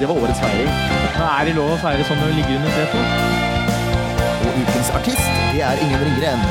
Det 0.00 0.06
var 0.08 0.18
årets 0.20 0.40
feiring. 0.40 0.68
Er 1.16 1.46
det 1.48 1.54
lov 1.56 1.70
å 1.72 1.76
feire 1.80 2.04
sånn 2.04 2.18
når 2.20 2.32
du 2.32 2.36
ligger 2.38 2.58
under 2.58 2.74
tre 2.74 2.84
to? 2.92 3.00
Og 4.46 4.58
ukens 4.62 4.90
artist, 4.98 5.30
det 5.54 5.62
er 5.64 5.80
Ingen 5.84 6.02
Ringgren. 6.04 6.42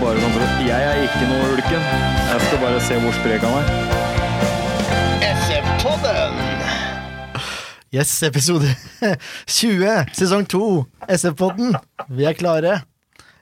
Bare 0.00 0.18
sånn 0.22 0.34
for 0.34 0.66
Jeg 0.66 0.88
er 0.90 1.02
ikke 1.06 1.28
noe 1.30 1.52
ulken. 1.54 1.86
Jeg 2.30 2.42
skal 2.46 2.62
bare 2.64 2.82
se 2.88 2.98
hvor 3.04 3.14
sprek 3.20 3.46
han 3.46 3.54
er. 3.60 3.66
SF-podden! 5.30 6.38
Yes, 7.94 8.12
episode 8.22 8.70
20, 9.50 10.12
sesong 10.14 10.46
2, 10.50 10.62
SF-podden. 11.18 11.74
Vi 12.10 12.26
er 12.28 12.36
klare. 12.38 12.80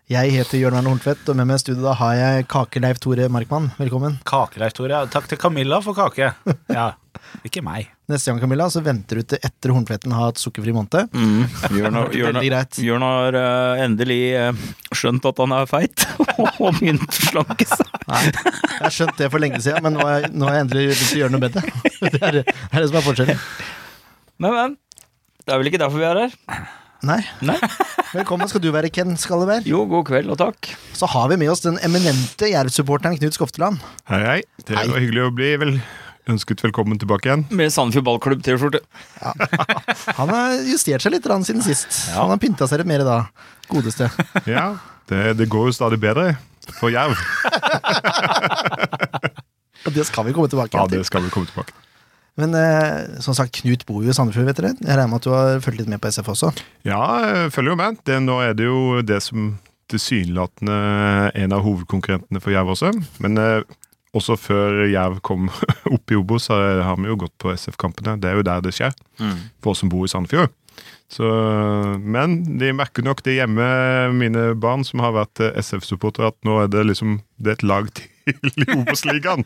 Jeg 0.09 0.33
heter 0.33 0.57
Jørn 0.57 0.79
Erne 0.79 0.89
Horntvedt, 0.89 1.27
og 1.29 1.37
med 1.37 1.51
meg 1.51 1.59
i 1.59 1.61
studio 1.61 1.83
da 1.85 1.93
har 2.01 2.15
jeg 2.17 2.47
Kakeleif 2.49 2.97
Tore 3.05 3.27
Markmann. 3.33 3.67
Velkommen. 3.77 4.17
Kakeleif, 4.29 4.73
Tore. 4.77 4.95
Ja, 4.97 5.03
Takk 5.13 5.29
til 5.29 5.41
Camilla 5.41 5.81
for 5.85 5.97
kake. 5.97 6.31
Ja, 6.79 6.95
ikke 7.47 7.63
meg. 7.65 7.89
Neste 8.09 8.31
gang, 8.31 8.41
Camilla, 8.41 8.69
så 8.73 8.81
venter 8.85 9.21
du 9.21 9.27
til 9.29 9.43
etter 9.45 9.73
Hornfletten 9.75 10.15
har 10.17 10.31
hatt 10.31 10.41
sukkerfri 10.41 10.73
måned. 10.77 11.13
Jørn 11.77 11.99
har, 11.99 12.15
Jørn, 12.17 13.05
har 13.05 13.39
eh, 13.41 13.83
endelig 13.85 14.21
uh, 14.39 14.65
skjønt 14.97 15.29
at 15.29 15.43
han 15.45 15.55
er 15.59 15.69
feit, 15.71 16.07
og 16.63 16.79
begynt 16.79 17.05
å 17.05 17.29
slanke 17.29 17.69
seg. 17.69 18.01
Nei, 18.09 18.25
jeg 18.31 18.83
har 18.87 18.97
skjønt 18.97 19.21
det 19.21 19.31
for 19.35 19.45
lenge 19.45 19.61
siden, 19.65 19.85
men 19.85 19.99
nå 19.99 20.07
har 20.07 20.23
jeg, 20.23 20.33
nå 20.33 20.49
har 20.49 20.59
jeg 20.59 20.67
endelig 20.69 20.87
begynt 20.89 21.13
å 21.13 21.23
gjøre 21.23 21.37
noe 21.37 21.45
med 21.45 21.59
det. 21.59 21.67
Det 22.09 22.19
er 22.25 22.37
det, 22.41 22.45
er 22.71 22.81
det 22.81 22.89
som 22.89 22.99
er 23.01 23.05
forskjellen. 23.05 23.41
Men, 24.39 24.55
men. 24.55 24.77
Det 25.45 25.55
er 25.55 25.61
vel 25.61 25.71
ikke 25.71 25.81
derfor 25.83 26.01
vi 26.01 26.07
er 26.09 26.21
her? 26.25 26.37
Nei. 27.07 27.21
Nei. 27.47 27.55
Velkommen 28.11 28.49
skal 28.51 28.63
du 28.65 28.73
være, 28.75 28.91
Ken 28.91 29.15
Skalleberg. 29.21 29.67
Jo, 29.69 29.85
god 29.87 30.09
kveld 30.09 30.33
og 30.35 30.39
takk. 30.41 30.71
Så 30.97 31.07
har 31.13 31.29
vi 31.31 31.37
med 31.39 31.51
oss 31.53 31.63
den 31.63 31.79
eminente 31.87 32.49
Jerv-supporteren 32.51 33.19
Knut 33.21 33.37
Skofteland. 33.37 33.83
Hei, 34.11 34.19
hei. 34.25 34.39
Det 34.65 34.75
Hei. 34.75 34.87
var 34.91 35.05
hyggelig 35.05 35.27
å 35.29 35.35
bli 35.37 35.51
vel 35.63 35.75
ønsket 36.29 36.61
velkommen 36.67 36.99
tilbake 37.01 37.29
igjen. 37.31 37.45
Med 37.57 37.73
Sandefjord 37.73 38.05
ballklubb-T-skjorte. 38.09 38.81
Han 40.19 40.33
har 40.35 40.59
justert 40.69 41.05
seg 41.05 41.15
litt 41.17 41.27
rann 41.31 41.47
siden 41.47 41.65
sist. 41.65 41.89
Han 42.15 42.33
har 42.35 42.41
pynta 42.43 42.69
seg 42.69 42.83
litt 42.83 42.91
mer 42.91 43.05
da. 43.07 43.19
Godeste. 43.73 44.11
Ja, 44.49 44.67
det, 45.09 45.23
det 45.41 45.49
går 45.53 45.71
jo 45.71 45.77
stadig 45.77 45.99
bedre 46.03 46.35
for 46.79 46.93
Jerv. 46.93 47.17
Og 49.87 49.95
det 49.95 50.05
skal 50.09 50.27
vi 50.27 50.35
komme 50.37 50.51
tilbake 50.53 50.75
Ja, 50.77 50.85
til. 50.89 50.99
det 51.01 51.07
skal 51.09 51.23
vi 51.25 51.31
komme 51.33 51.49
tilbake 51.49 51.73
til. 51.73 51.85
Men 52.39 52.53
eh, 52.55 53.19
som 53.25 53.35
sagt, 53.35 53.57
Knut 53.63 53.83
bor 53.89 54.05
jo 54.05 54.13
i 54.13 54.15
Sandefjord, 54.15 54.47
vet 54.47 54.59
dere. 54.61 54.75
Jeg 54.79 54.95
regner 54.95 55.09
med 55.11 55.19
at 55.19 55.27
du 55.27 55.33
har 55.35 55.63
fulgt 55.65 55.81
litt 55.81 55.91
med 55.91 55.99
på 56.03 56.11
SF 56.13 56.29
også. 56.35 56.49
Ja, 56.87 57.01
jeg 57.25 57.51
følger 57.57 57.73
jo 57.75 57.79
med. 57.81 57.97
Det, 58.07 58.17
nå 58.23 58.37
er 58.45 58.53
det 58.59 58.69
jo 58.69 58.79
det 59.03 59.19
som 59.25 59.39
tilsynelatende 59.91 60.77
en 61.41 61.55
av 61.57 61.65
hovedkonkurrentene 61.65 62.43
for 62.45 62.53
Jerv 62.55 62.69
også. 62.77 62.93
Men 63.25 63.33
eh, 63.43 63.65
også 64.17 64.39
før 64.41 64.85
Jerv 64.89 65.19
kom 65.27 65.51
opp 65.95 66.13
i 66.13 66.19
Obos, 66.19 66.49
så 66.49 66.61
har 66.85 66.97
vi 67.01 67.11
jo 67.11 67.19
gått 67.25 67.37
på 67.41 67.53
SF-kampene. 67.55 68.17
Det 68.21 68.31
er 68.31 68.39
jo 68.39 68.47
der 68.47 68.65
det 68.65 68.75
skjer, 68.77 68.97
for 69.63 69.75
oss 69.75 69.85
som 69.85 69.93
bor 69.93 70.07
i 70.07 70.13
Sandefjord. 70.13 70.55
Så, 71.09 71.25
men 72.05 72.43
de 72.61 72.69
merker 72.77 73.05
nok 73.07 73.23
det 73.25 73.39
hjemme, 73.39 73.65
mine 74.13 74.51
barn 74.61 74.85
som 74.85 75.01
har 75.01 75.15
vært 75.17 75.41
eh, 75.41 75.57
SF-supportere, 75.57 76.29
at 76.35 76.37
nå 76.45 76.59
er 76.61 76.69
det 76.73 76.85
liksom 76.91 77.23
det 77.41 77.55
er 77.55 77.57
et 77.57 77.65
lag 77.71 77.89
til 77.97 78.61
i 78.61 78.67
Obos-ligaen. 78.77 79.45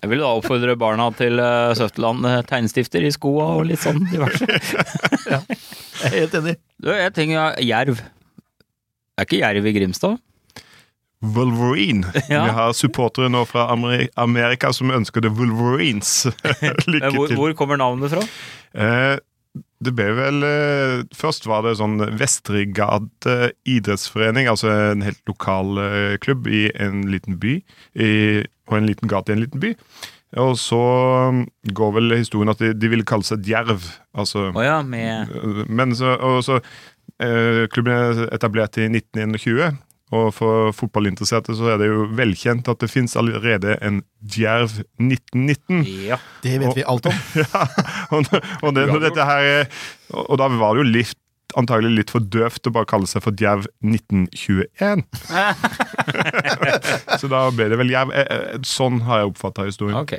Jeg 0.00 0.10
vil 0.12 0.22
da 0.22 0.30
oppfordre 0.32 0.78
barna 0.80 1.10
til 1.18 1.36
uh, 1.42 1.74
Søfteland 1.76 2.24
tegnstifter 2.24 2.48
tegnestifter 2.48 3.04
i 3.04 3.12
skoa 3.12 3.50
og 3.58 3.66
litt 3.68 3.82
sånn 3.84 4.00
diverse. 4.08 4.48
Jeg 5.26 6.08
er 6.08 6.16
helt 6.22 6.36
enig. 6.40 6.56
Du, 6.80 6.90
jeg 6.92 7.12
tenker 7.16 7.60
Jerv. 7.64 8.00
Er 9.16 9.24
ikke 9.24 9.38
Jerv 9.40 9.64
i 9.68 9.72
Grimstad? 9.72 10.18
Wolverine. 11.24 12.04
Ja. 12.28 12.44
Vi 12.44 12.50
har 12.58 12.72
supportere 12.76 13.30
nå 13.32 13.44
fra 13.48 13.68
Amerika 13.72 14.72
som 14.76 14.92
ønsker 14.92 15.24
det 15.24 15.32
Wolverines. 15.38 16.26
Lykke 16.92 17.14
Hvor, 17.14 17.30
til. 17.30 17.36
hvor 17.40 17.56
kommer 17.58 17.80
navnet 17.80 18.12
fra? 18.12 18.24
Eh, 18.76 19.16
det 19.80 19.92
ble 19.96 20.10
vel 20.16 20.44
eh, 20.44 21.04
Først 21.16 21.46
var 21.48 21.62
det 21.64 21.76
sånn 21.78 21.96
Vestrigade 22.20 23.52
idrettsforening, 23.68 24.48
altså 24.50 24.68
en 24.92 25.04
helt 25.04 25.22
lokal 25.28 25.80
eh, 25.80 26.16
klubb 26.20 26.48
i 26.48 26.66
en 26.72 27.06
liten 27.12 27.40
by. 27.40 27.56
I, 27.96 28.10
og 28.68 28.76
en 28.80 28.88
liten 28.88 29.08
gate 29.10 29.32
i 29.32 29.36
en 29.36 29.42
liten 29.44 29.62
by. 29.62 29.72
Og 30.42 30.56
så 30.60 30.82
mm, 31.32 31.42
går 31.76 31.92
vel 31.96 32.16
historien 32.18 32.52
at 32.52 32.60
de, 32.60 32.72
de 32.76 32.90
ville 32.92 33.06
kalle 33.08 33.24
seg 33.24 33.44
Djerv. 33.46 33.84
Altså, 34.16 34.50
oh 34.50 34.64
ja, 34.64 34.80
med 34.84 35.32
men 35.70 35.94
så, 35.96 36.16
og 36.18 36.42
så 36.44 36.58
eh, 37.22 37.64
Klubben 37.72 37.94
er 37.94 38.26
etablert 38.34 38.76
i 38.80 38.88
1921. 38.90 39.78
Og 40.14 40.28
for 40.36 40.68
fotballinteresserte 40.76 41.56
så 41.58 41.72
er 41.72 41.80
det 41.82 41.88
jo 41.90 42.04
velkjent 42.14 42.68
at 42.70 42.78
det 42.78 42.86
fins 42.92 43.16
allerede 43.18 43.72
en 43.82 44.02
Djerv 44.22 44.76
1919. 45.02 45.80
Ja. 46.06 46.18
Det 46.44 46.60
vet 46.62 46.76
vi 46.78 46.84
alt 46.86 47.08
om. 47.10 47.16
Ja, 47.42 47.64
og, 48.14 48.28
og, 48.62 48.74
det, 48.76 48.84
her, 49.18 49.42
er- 49.42 49.70
og, 50.14 50.22
og 50.30 50.38
da 50.38 50.46
var 50.54 50.76
det 50.78 50.84
jo 50.84 50.90
litt, 51.00 51.16
antagelig 51.58 51.90
litt 51.96 52.10
for 52.14 52.20
døvt 52.22 52.68
å 52.68 52.72
bare 52.74 52.86
kalle 52.90 53.08
seg 53.10 53.22
for 53.24 53.34
Djerv 53.34 53.66
1921. 53.82 55.02
så 57.20 57.30
da 57.30 57.42
ble 57.54 57.66
det 57.72 57.78
vel 57.80 57.90
Djerv. 57.92 58.12
Eh, 58.14 58.26
eh, 58.36 58.58
Sånn 58.66 59.02
har 59.06 59.22
jeg 59.24 59.32
oppfatta 59.32 59.66
historien. 59.68 59.98
Ok, 59.98 60.18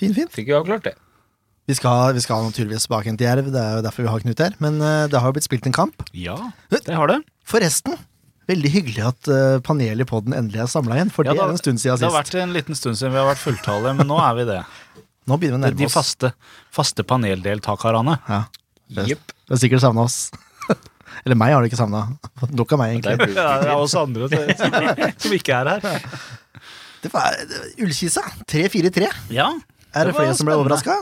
Fin, 0.00 0.14
fin. 0.16 0.30
fikk 0.32 0.48
vi 0.50 0.54
avklart 0.56 0.86
det. 0.88 0.94
Vi 1.70 1.74
skal, 1.78 2.10
vi 2.16 2.20
skal 2.24 2.42
naturligvis 2.48 2.88
tilbake 2.88 3.12
til 3.14 3.26
Jerv, 3.28 3.50
det 3.54 3.60
er 3.62 3.76
jo 3.78 3.82
derfor 3.86 4.02
vi 4.06 4.10
har 4.10 4.22
Knut 4.24 4.40
her. 4.42 4.56
Men 4.62 4.80
eh, 4.82 5.04
det 5.12 5.20
har 5.22 5.30
jo 5.30 5.36
blitt 5.36 5.46
spilt 5.46 5.66
en 5.70 5.76
kamp. 5.76 6.02
Ja, 6.14 6.38
det 6.74 6.82
har 6.90 7.10
det. 7.10 7.20
Forresten, 7.48 7.94
veldig 8.50 8.70
hyggelig 8.74 9.02
at 9.06 9.28
uh, 9.30 9.58
panelet 9.64 10.04
i 10.04 10.08
poden 10.08 10.34
endelig 10.36 10.62
er 10.64 10.70
samla 10.72 10.96
igjen. 10.98 11.10
For 11.14 11.26
Ja, 11.28 11.34
det 11.36 11.42
er 11.44 11.52
en 11.54 11.60
stund 11.60 11.78
siden 11.82 11.96
sist. 11.98 12.02
Det 12.04 12.10
har 12.10 12.16
vært 12.22 12.34
en 12.42 12.54
liten 12.56 12.78
stund 12.78 12.98
siden 12.98 13.12
vi 13.14 13.20
har 13.22 13.28
vært 13.30 13.42
fulltallige, 13.42 13.94
men 14.00 14.08
nå 14.10 14.18
er 14.22 14.34
vi 14.40 14.46
det. 14.50 14.60
Nå 15.30 15.36
begynner 15.38 15.60
vi 15.60 15.62
å 15.62 15.70
De 15.70 15.76
nærme 15.84 15.86
oss. 15.86 15.94
faste, 15.94 16.32
faste 16.74 17.04
paneldeltakerne. 17.06 18.16
Ja. 18.26 18.40
Det, 18.92 19.04
Jepp. 19.12 19.28
det 19.46 19.54
har 19.54 19.60
sikkert 19.62 19.84
savna 19.84 20.02
oss. 20.08 20.16
Eller 21.24 21.38
meg 21.38 21.52
har 21.54 21.62
du 21.62 21.68
ikke 21.70 21.78
savna. 21.78 22.00
Nok 22.50 22.72
av 22.74 22.80
meg, 22.82 22.96
egentlig. 22.96 23.18
det 23.20 23.36
Ja, 23.38 23.52
det 23.62 23.68
er 23.70 23.78
oss 23.84 23.94
andre 24.00 24.26
som, 24.32 24.72
som 25.22 25.36
ikke 25.36 25.60
er 25.60 25.70
her. 25.76 26.08
Det 27.02 27.10
var 27.14 27.38
Ullkisa. 27.82 28.22
3-4-3. 28.50 29.06
Ja, 29.34 29.46
Er 29.94 30.08
det, 30.08 30.12
Det 30.12 30.18
flere 30.18 30.34
som 30.38 30.50
ble 30.50 30.58
overraska? 30.58 30.98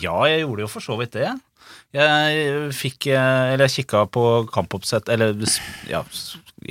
ja 0.00 0.14
jeg 0.30 0.44
gjorde 0.44 0.62
jo 0.64 0.68
for 0.70 0.84
så 0.84 0.96
vidt 1.00 1.12
det. 1.18 1.28
Jeg 1.90 2.68
fikk 2.78 3.08
eh, 3.10 3.52
Eller 3.54 3.66
jeg 3.66 3.80
kikka 3.80 4.04
på 4.14 4.22
kampoppsett 4.54 5.08
Eller 5.10 5.34
ja, 5.90 6.04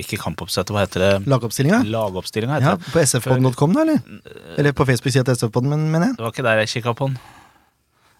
ikke 0.00 0.16
kampoppsettet, 0.22 0.70
hva 0.72 0.84
heter 0.84 1.02
det? 1.02 1.10
Lagoppstillinga? 1.28 1.82
Lagoppstillinga, 1.90 2.60
Ja, 2.62 2.76
på 2.78 3.02
sfpodden.com, 3.02 3.74
da, 3.74 3.82
eller? 3.82 4.20
Eller 4.56 4.72
på 4.76 4.86
Facebook-sida 4.86 5.26
til 5.26 5.38
sfpodden, 5.40 5.72
men, 5.72 5.88
mener 5.90 6.12
jeg. 6.12 6.16
Det 6.20 6.24
var 6.24 6.34
ikke 6.34 6.44
der 6.46 6.62
jeg 6.62 6.70
kikka 6.76 6.94
på 6.94 7.08
den. 7.10 7.18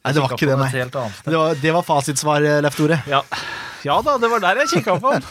Nei, 0.01 0.13
det 0.17 0.25
var 0.25 0.35
ikke 0.35 0.49
det, 0.51 0.59
nei. 0.59 0.71
Det 1.31 1.39
var, 1.39 1.63
det 1.63 1.73
var 1.77 1.87
fasitsvar, 1.87 2.49
eh, 2.51 2.59
Leif 2.67 2.77
Tore. 2.77 2.99
Ja. 3.11 3.23
ja 3.87 4.01
da, 4.03 4.17
det 4.19 4.33
var 4.33 4.43
der 4.43 4.65
jeg 4.65 4.73
kikka 4.75 4.99
på 4.99 5.15
den. 5.15 5.31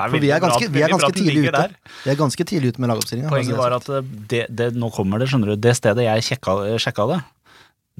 For 0.00 0.16
vi 0.22 0.30
er 0.32 0.40
ganske, 0.40 0.70
vi 0.72 0.80
er 0.80 0.94
ganske 0.94 1.12
tidlig 1.12 1.50
ute. 1.50 1.66
Vi 2.06 2.12
er 2.14 2.16
ganske 2.16 2.44
tidlig 2.48 2.70
ute 2.72 2.80
med 2.80 2.94
lagoppstillinga. 2.94 3.34
Poenget 3.34 3.58
var 3.58 3.74
at 3.76 3.90
eh, 3.90 4.14
det, 4.30 4.46
det, 4.62 4.72
nå 4.78 4.94
kommer 4.94 5.20
det, 5.20 5.28
skjønner 5.32 5.52
du. 5.52 5.58
Det 5.66 5.74
stedet 5.76 6.06
jeg 6.06 6.28
sjekka, 6.30 6.56
sjekka 6.80 7.10
det, 7.10 7.20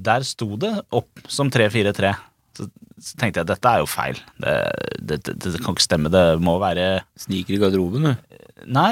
der 0.07 0.25
sto 0.25 0.55
det 0.57 0.77
opp 0.95 1.27
som 1.29 1.51
3-4-3. 1.51 2.15
Så, 2.57 2.67
så 3.01 3.17
tenkte 3.19 3.41
jeg 3.41 3.49
dette 3.51 3.71
er 3.71 3.81
jo 3.83 3.87
feil. 3.89 4.19
Det, 4.41 4.55
det, 4.99 5.19
det, 5.27 5.35
det 5.43 5.61
kan 5.63 5.75
ikke 5.75 5.85
stemme. 5.85 6.11
Det 6.13 6.25
må 6.43 6.57
være 6.61 7.03
Sniker 7.19 7.55
i 7.55 7.61
garderoben, 7.61 8.09
du. 8.11 8.41
Nei, 8.71 8.91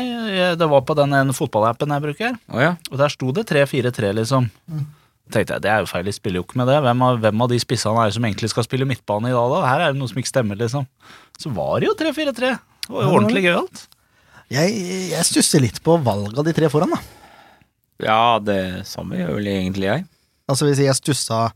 det 0.58 0.70
var 0.72 0.82
på 0.88 0.96
den 0.98 1.14
ene 1.14 1.36
fotballappen 1.36 1.92
jeg 1.94 2.06
bruker. 2.08 2.40
Oh, 2.50 2.62
ja. 2.62 2.72
Og 2.90 2.98
der 3.02 3.12
sto 3.14 3.30
det 3.36 3.46
3-4-3, 3.52 4.16
liksom. 4.18 4.48
tenkte 5.30 5.58
jeg, 5.58 5.62
Det 5.62 5.70
er 5.70 5.84
jo 5.84 5.92
feil, 5.92 6.08
de 6.08 6.16
spiller 6.16 6.42
jo 6.42 6.48
ikke 6.48 6.58
med 6.62 6.72
det. 6.72 6.80
Hvem 6.88 7.06
av, 7.06 7.20
hvem 7.22 7.46
av 7.46 7.52
de 7.52 7.60
spissene 7.62 8.02
er 8.02 8.10
det 8.10 8.18
som 8.18 8.26
egentlig 8.26 8.50
skal 8.50 8.66
spille 8.66 8.88
midtbane 8.90 9.30
i 9.30 9.36
dag, 9.36 9.54
da? 9.54 9.62
Her 9.68 9.86
er 9.86 9.94
det 9.94 10.02
noe 10.02 10.10
som 10.10 10.22
ikke 10.24 10.32
stemmer, 10.32 10.58
liksom. 10.58 10.90
Så 11.38 11.54
var 11.54 11.78
det 11.78 11.92
jo 11.92 11.96
3-4-3. 12.00 12.56
Det 12.88 12.96
var 12.96 13.06
jo 13.06 13.14
ordentlig 13.20 13.46
gøyalt. 13.46 13.86
Jeg, 14.50 14.74
jeg 15.12 15.28
stusser 15.30 15.62
litt 15.62 15.78
på 15.86 16.00
valget 16.02 16.40
av 16.42 16.48
de 16.48 16.56
tre 16.58 16.72
foran, 16.74 16.96
da. 16.96 17.04
Ja, 18.02 18.40
det 18.42 18.88
samme 18.90 19.20
gjør 19.20 19.36
vel 19.38 19.52
egentlig 19.52 19.90
jeg. 19.90 20.06
Altså 20.50 20.66
hvis 20.66 20.80
jeg 20.82 20.98
stussa 20.98 21.50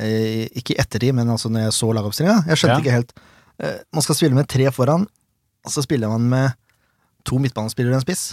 eh, 0.00 0.48
Ikke 0.56 0.74
i 0.74 0.80
ettertid, 0.80 1.14
men 1.14 1.28
altså 1.30 1.50
når 1.52 1.68
jeg 1.68 1.76
så 1.76 1.90
lagoppstillinga. 1.96 2.38
Jeg 2.48 2.56
skjønte 2.60 2.78
Ja. 2.78 2.80
ikke 2.84 2.96
helt. 2.96 3.12
Eh, 3.60 3.78
man 3.92 4.02
skal 4.06 4.16
spille 4.18 4.34
med 4.38 4.48
tre 4.48 4.70
foran, 4.72 5.06
og 5.64 5.70
så 5.74 5.84
spiller 5.84 6.08
man 6.08 6.28
med 6.32 6.54
to 7.28 7.38
midtbanespillere 7.38 7.92
og 7.94 8.00
en 8.00 8.06
spiss. 8.06 8.24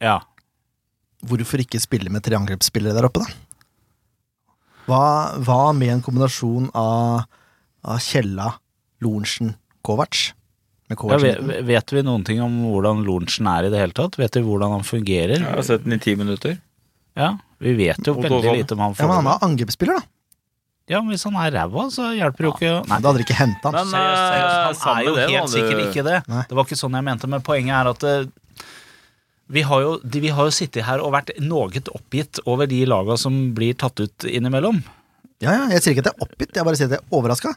Ja. 0.00 0.20
Hvorfor 1.26 1.58
ikke 1.64 1.80
spille 1.82 2.10
med 2.12 2.22
tre 2.22 2.36
angrepsspillere 2.38 2.94
der 2.94 3.08
oppe, 3.08 3.24
da? 3.24 3.26
Hva, 4.86 5.02
hva 5.42 5.72
med 5.74 5.90
en 5.96 6.02
kombinasjon 6.04 6.68
av, 6.78 7.24
av 7.82 7.98
Kjella, 8.04 8.52
Lorentzen, 9.02 9.56
Kovac. 9.86 10.32
Med 10.86 11.00
Ja, 11.10 11.16
vet, 11.18 11.64
vet 11.66 11.92
vi 11.96 12.02
noen 12.06 12.22
ting 12.24 12.38
om 12.44 12.60
hvordan 12.70 13.00
Lorentzen 13.02 13.48
er 13.50 13.66
i 13.66 13.70
det 13.72 13.80
hele 13.80 13.96
tatt? 13.96 14.14
Vet 14.20 14.38
vi 14.38 14.44
hvordan 14.46 14.76
han 14.76 14.84
fungerer? 14.86 15.40
Jeg 15.42 15.56
har 15.56 15.66
sett 15.66 15.82
den 15.82 15.96
i 15.96 15.98
ti 15.98 16.14
minutter. 16.14 16.60
Ja, 17.18 17.32
Vi 17.58 17.72
vet 17.74 17.98
jo 18.06 18.14
veldig 18.14 18.52
lite 18.60 18.76
om 18.76 18.84
han. 18.84 18.94
Ja, 19.00 19.08
men 19.08 19.16
han 19.24 19.26
er 19.32 19.42
angrepsspiller, 19.42 19.98
da. 19.98 20.06
Ja, 20.86 21.00
men 21.02 21.10
Hvis 21.16 21.24
han 21.26 21.34
er 21.42 21.50
ræva, 21.50 21.88
så 21.90 22.12
hjelper 22.14 22.46
jo 22.46 22.50
ikke 22.54 22.72
Nei. 22.86 22.98
Da 23.02 23.08
hadde 23.10 23.18
de 23.18 23.24
ikke 23.26 23.38
henta 23.40 23.70
han. 23.72 23.78
Men, 23.80 23.88
Seriøst, 23.90 24.26
seriøst, 24.30 24.84
han 24.86 24.98
er 25.00 25.06
jo 25.08 25.14
det, 25.16 25.24
helt 25.30 25.40
da, 25.40 25.52
sikkert 25.56 25.78
du- 25.80 25.86
ikke 25.90 26.04
det. 26.06 26.18
Nei. 26.30 26.42
Det 26.46 26.58
var 26.58 26.68
ikke 26.68 26.78
sånn 26.82 26.98
jeg 26.98 27.06
mente, 27.08 27.30
men 27.32 27.42
poenget 27.46 27.74
er 27.80 27.90
at 27.90 28.06
eh, 28.06 28.70
vi 29.56 29.62
har, 29.62 29.80
jo, 29.82 29.96
de, 30.02 30.20
vi 30.22 30.30
har 30.34 30.48
jo 30.48 30.54
sittet 30.54 30.86
her 30.86 31.02
og 31.02 31.12
vært 31.14 31.34
noe 31.42 31.68
oppgitt 31.94 32.40
over 32.46 32.66
de 32.70 32.80
laga 32.86 33.16
som 33.18 33.34
blir 33.54 33.74
tatt 33.78 33.98
ut 34.02 34.26
innimellom. 34.26 34.80
Ja, 35.42 35.52
ja, 35.52 35.66
jeg 35.74 35.82
sier 35.84 35.92
ikke 35.94 36.06
at 36.06 36.08
jeg 36.10 36.16
er 36.16 36.24
oppgitt, 36.26 36.54
jeg 36.56 36.64
bare 36.66 36.78
sier 36.78 36.88
at 36.88 36.96
jeg 36.96 37.02
er 37.02 37.18
overraska. 37.18 37.52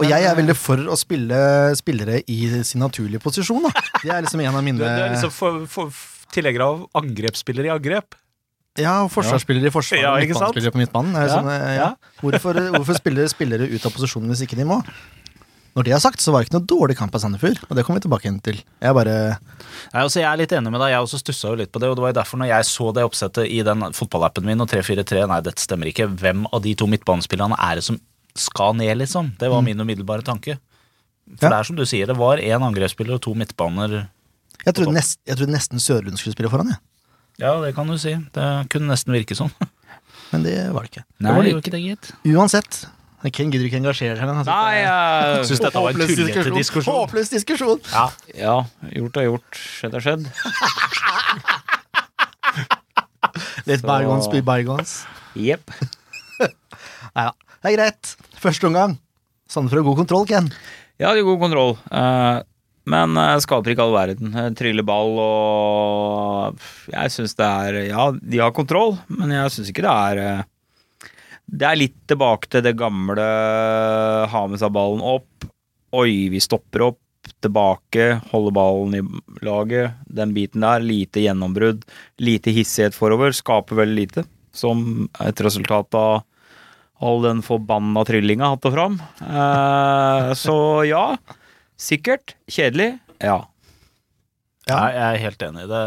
Og 0.00 0.06
jeg 0.08 0.24
er 0.24 0.34
veldig 0.38 0.56
for 0.56 0.80
å 0.88 0.96
spille 0.96 1.36
spillere 1.78 2.22
i 2.32 2.38
sin 2.64 2.80
naturlige 2.82 3.20
posisjon, 3.22 3.66
da. 3.68 3.84
Det 4.00 4.10
er 4.10 4.24
liksom 4.24 4.40
en 4.40 4.56
av 4.58 4.64
mine 4.64 4.78
Du, 4.80 4.86
du 4.86 4.88
er 5.04 5.12
liksom 5.12 5.34
for, 5.34 5.62
for, 5.70 5.92
tilhenger 6.32 6.64
av 6.64 6.86
angrepsspillere 7.02 7.68
i 7.68 7.74
angrep. 7.74 8.16
Ja, 8.80 8.94
forsvarsspillere 9.12 9.68
i 9.68 9.72
forsvaret, 9.74 10.00
Ja, 10.00 10.12
og 10.14 10.22
midtbanespillere 10.24 10.72
på 10.72 10.80
midtbanen. 10.80 11.16
Ja, 11.18 11.26
sånn, 11.28 11.48
eh, 11.52 11.74
ja. 11.76 11.88
ja. 11.92 12.12
Hvorfor, 12.22 12.56
hvorfor 12.72 12.96
spiller 12.96 13.26
spillere 13.28 13.66
ut 13.68 13.84
av 13.84 13.92
posisjonen 13.92 14.32
hvis 14.32 14.46
ikke 14.46 14.56
de 14.56 14.64
må? 14.64 14.78
Når 15.72 15.86
det 15.88 15.92
er 15.96 16.00
sagt, 16.04 16.20
så 16.20 16.32
var 16.32 16.42
det 16.42 16.48
ikke 16.50 16.58
noe 16.58 16.68
dårlig 16.68 16.96
kamp 16.98 17.14
av 17.16 17.22
Sandefjord, 17.22 17.62
og 17.68 17.76
det 17.76 17.84
kommer 17.84 18.00
vi 18.00 18.04
tilbake 18.04 18.26
igjen 18.28 18.40
til. 18.44 18.58
Jeg 18.84 18.96
bare 18.96 19.14
Nei, 19.92 20.02
altså 20.02 20.20
Jeg 20.20 20.28
er 20.28 20.40
litt 20.40 20.52
enig 20.52 20.72
med 20.72 20.80
deg, 20.84 20.92
jeg 20.92 21.04
også 21.04 21.20
stussa 21.22 21.48
jo 21.52 21.56
litt 21.60 21.72
på 21.72 21.80
det. 21.80 21.88
Og 21.88 21.96
det 21.96 22.04
var 22.04 22.12
jo 22.12 22.18
derfor 22.20 22.40
når 22.42 22.50
jeg 22.50 22.68
så 22.68 22.90
det 22.96 23.04
oppsettet 23.08 23.48
i 23.48 23.62
den 23.64 23.86
fotballappen 23.96 24.44
min 24.44 24.60
og 24.60 24.68
3-4-3, 24.68 25.22
nei, 25.28 25.40
dette 25.44 25.64
stemmer 25.64 25.88
ikke. 25.88 26.10
Hvem 26.20 26.44
av 26.52 26.60
de 26.64 26.74
to 26.76 26.88
midtbanespillerne 26.92 27.56
er 27.56 27.80
det 27.80 27.86
som 27.88 27.96
skal 28.36 28.76
ned, 28.76 28.92
liksom? 29.00 29.32
Det 29.40 29.48
var 29.52 29.64
min 29.64 29.80
umiddelbare 29.80 30.24
tanke. 30.24 30.58
For 31.38 31.48
Ja. 31.48 31.54
det 31.54 31.58
er 31.58 31.68
som 31.70 31.76
du 31.76 31.84
sier, 31.88 32.06
det 32.06 32.16
var 32.20 32.36
én 32.40 32.64
angrepsspiller 32.68 33.16
og 33.16 33.22
to 33.24 33.32
midtbaner. 33.34 34.08
Jeg 34.66 34.74
trodde, 34.76 34.92
nest, 34.92 35.18
jeg 35.26 35.36
trodde 35.40 35.52
nesten 35.56 35.80
Sørlund 35.80 36.20
skulle 36.20 36.36
spille 36.36 36.50
foran, 36.52 36.68
jeg. 36.68 36.80
Ja, 37.42 37.56
det 37.58 37.72
kan 37.74 37.90
du 37.90 37.96
si. 37.98 38.14
Det 38.34 38.48
kunne 38.70 38.92
nesten 38.92 39.14
virke 39.16 39.34
sånn. 39.34 39.50
Men 40.32 40.44
det 40.46 40.56
var 40.72 40.86
det 40.86 40.92
ikke. 40.92 41.04
Nei, 41.18 41.26
det 41.26 41.32
var 41.36 41.42
det 41.42 41.52
det 41.52 41.62
ikke 41.64 41.74
det, 41.74 41.80
gitt. 41.84 42.12
Uansett. 42.32 42.84
Ken 43.30 43.52
gidder 43.52 43.68
ikke 43.68 43.78
engasjere 43.78 44.16
seg 44.18 44.26
engang. 44.26 44.46
Nei, 44.48 44.80
jeg 44.80 45.44
Syns 45.46 45.60
dette 45.62 45.82
var 45.84 45.92
en 45.92 46.00
tullete 46.10 46.54
diskusjon. 46.56 46.96
Håpløs 46.96 47.30
diskusjon! 47.30 47.82
Ja, 48.34 48.56
gjort 48.96 49.18
er 49.20 49.28
gjort. 49.28 49.60
Skjedd 49.60 49.94
er 49.94 50.02
skjedd. 50.02 50.24
Litt 53.70 53.84
bygons 53.86 54.26
by 54.32 54.42
bygons. 54.46 54.96
Jepp. 55.38 55.70
Nei 56.42 57.26
da. 57.28 57.32
Det 57.62 57.70
er 57.70 57.76
greit. 57.76 58.14
Første 58.42 58.66
omgang. 58.66 58.96
Sandefjord 59.46 59.84
ha 59.84 59.88
god 59.92 60.00
kontroll, 60.02 60.26
Ken. 60.26 60.48
Ja, 60.98 61.12
de 61.14 61.22
er 61.22 61.28
god 61.28 61.38
kontroll. 61.44 61.76
Eh, 61.94 62.42
men 62.90 63.18
eh, 63.20 63.36
skaper 63.42 63.74
ikke 63.74 63.84
all 63.84 63.94
verden. 63.94 64.32
Tryller 64.58 64.86
ball 64.86 65.12
og 65.22 66.64
Jeg 66.90 67.12
syns 67.14 67.36
det 67.38 67.46
er 67.46 67.78
Ja, 67.90 68.08
de 68.14 68.42
har 68.42 68.54
kontroll, 68.56 68.96
men 69.12 69.34
jeg 69.34 69.54
syns 69.54 69.70
ikke 69.70 69.84
det 69.86 69.92
er 69.92 70.22
eh, 70.22 70.42
Det 71.46 71.68
er 71.68 71.78
litt 71.78 72.00
tilbake 72.10 72.50
til 72.50 72.64
det 72.66 72.74
gamle 72.80 73.28
ha 74.32 74.42
med 74.50 74.62
seg 74.62 74.74
ballen 74.74 75.04
opp. 75.04 75.46
Oi, 75.92 76.28
vi 76.32 76.42
stopper 76.42 76.88
opp. 76.90 76.98
Tilbake, 77.42 78.16
holde 78.32 78.50
ballen 78.54 78.96
i 78.98 79.02
laget. 79.46 79.98
Den 80.10 80.32
biten 80.34 80.64
der. 80.64 80.82
Lite 80.82 81.22
gjennombrudd. 81.22 81.84
Lite 82.18 82.54
hissighet 82.54 82.96
forover. 82.98 83.34
Skaper 83.36 83.78
veldig 83.82 83.98
lite. 83.98 84.24
Som 84.54 85.06
et 85.22 85.42
resultat 85.44 85.94
av 85.98 86.24
all 87.02 87.22
den 87.24 87.42
forbanna 87.44 88.04
tryllinga 88.06 88.52
hatt 88.54 88.66
og 88.68 88.74
fram. 88.76 88.98
Eh, 89.22 90.32
så 90.38 90.56
ja, 90.86 91.04
sikkert. 91.82 92.36
Kjedelig. 92.50 92.94
Ja. 93.22 93.40
Ja. 94.70 94.78
Jeg 94.94 95.02
er 95.02 95.22
helt 95.24 95.42
enig. 95.42 95.64
i 95.66 95.70
Det 95.72 95.82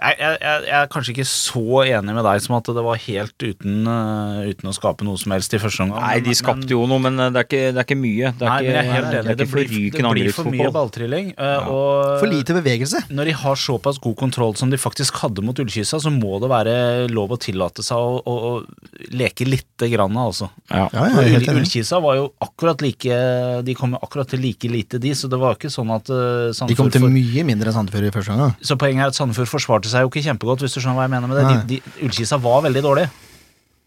jeg, 0.00 0.16
jeg, 0.18 0.36
jeg, 0.40 0.76
er 0.80 0.86
kanskje 0.92 1.12
ikke 1.14 1.26
så 1.28 1.62
enig 1.84 2.14
med 2.16 2.24
deg 2.24 2.40
som 2.44 2.56
at 2.56 2.68
det 2.72 2.84
var 2.86 3.00
helt 3.04 3.44
uten, 3.44 3.74
uh, 3.84 4.40
uten 4.48 4.70
å 4.70 4.72
skape 4.72 5.04
noe 5.04 5.20
som 5.20 5.34
helst 5.34 5.52
i 5.56 5.60
første 5.60 5.84
omgang. 5.84 6.00
Nei, 6.00 6.20
de 6.24 6.32
men- 6.32 6.38
skapte 6.40 6.72
jo 6.72 6.86
noe, 6.88 7.02
men 7.04 7.20
det 7.20 7.28
er 7.42 7.46
ikke, 7.48 7.62
det 7.74 7.82
er 7.82 7.86
ikke 7.88 7.98
mye. 8.00 8.32
Det 8.40 8.46
er 8.46 8.50
Nei, 8.50 8.58
ikke, 8.60 8.70
jeg 8.70 8.80
er 8.80 8.94
helt 8.96 9.10
enig. 9.18 9.26
Det, 9.30 9.36
Det 9.40 9.48
blir, 9.52 9.68
det 9.92 10.14
blir 10.16 10.32
for 10.36 10.50
mye 10.54 10.70
balltrilling. 10.72 10.78
balltrilling. 10.80 11.32
ja. 11.36 11.58
og 11.68 12.18
For 12.22 12.32
lite 12.32 12.56
bevegelse. 12.56 13.02
når 13.10 13.30
de 13.30 13.34
har 13.42 13.60
såpass 13.60 14.00
god 14.00 14.16
kontroll 14.16 14.56
som 14.56 14.70
de 14.72 14.80
faktisk 14.80 15.20
hadde 15.20 15.44
mot 15.44 15.58
Ullkisa, 15.60 16.00
så 16.00 16.10
må 16.14 16.40
det 16.40 16.50
være 16.50 16.74
lov 17.12 17.36
å 17.36 17.40
tillate 17.40 17.84
seg 17.84 17.96
å, 18.00 18.20
å, 18.24 18.34
å 18.50 19.10
leke 19.12 19.44
lite 19.48 19.90
grann, 19.92 20.16
altså. 20.16 20.48
Ja. 20.70 20.88
Ja. 20.94 21.06
Ullkisa 21.52 22.00
var 22.02 22.16
jo 22.16 22.26
akkurat 22.40 22.80
like 22.84 23.20
De 23.66 23.74
kom 23.76 23.92
jo 23.96 24.00
akkurat 24.02 24.28
til 24.30 24.40
like 24.42 24.68
lite, 24.70 24.98
de, 25.02 25.12
så 25.16 25.28
det 25.30 25.38
var 25.40 25.56
ikke 25.58 25.70
sånn 25.72 25.90
at 25.92 26.08
uh, 26.12 26.48
De 26.68 26.76
kom 26.78 26.90
til 26.92 27.04
mye 27.04 27.44
mindre 27.46 27.70
enn 27.70 27.76
Sandefjord 27.76 28.08
i 28.08 28.12
første 28.14 28.34
omgang. 28.34 28.56
Så 28.64 28.76
poenget 28.80 29.04
er 29.04 29.12
at 29.12 29.18
Sandefjord 29.18 29.50
forsvarte 29.50 29.89
seg 29.92 30.04
jo 30.06 30.10
ikke 30.12 30.22
kjempegodt, 30.28 30.64
hvis 30.64 30.76
du 30.76 30.80
skjønner 30.80 30.98
hva 31.00 31.06
jeg 31.08 31.14
mener 31.16 31.30
med 31.30 31.40
det. 31.40 31.44
De, 31.50 31.78
de, 31.80 32.06
Ullkisa 32.06 32.38
var 32.42 32.64
veldig 32.66 32.82
dårlig. 32.86 33.06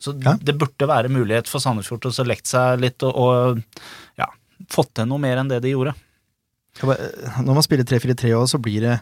Så 0.03 0.13
Ja. 0.19 0.33
det 0.35 0.57
burde 0.59 0.88
være 0.89 1.11
mulighet 1.11 1.47
for 1.47 1.63
Sandefjord 1.63 2.01
til 2.03 2.11
å 2.11 2.13
lekte 2.13 2.27
lekt 2.33 2.50
seg 2.51 2.81
litt 2.83 3.03
og, 3.07 3.15
og 3.15 3.61
ja, 4.19 4.27
fått 4.69 4.94
til 5.00 5.07
noe 5.07 5.21
mer 5.23 5.39
enn 5.39 5.51
det 5.51 5.61
de 5.63 5.71
gjorde. 5.71 5.94
Når 6.83 7.53
man 7.53 7.63
spiller 7.63 7.85
3-4-3 7.88 8.33
også, 8.35 8.57
så 8.57 8.61
blir 8.65 8.81
det 8.83 8.97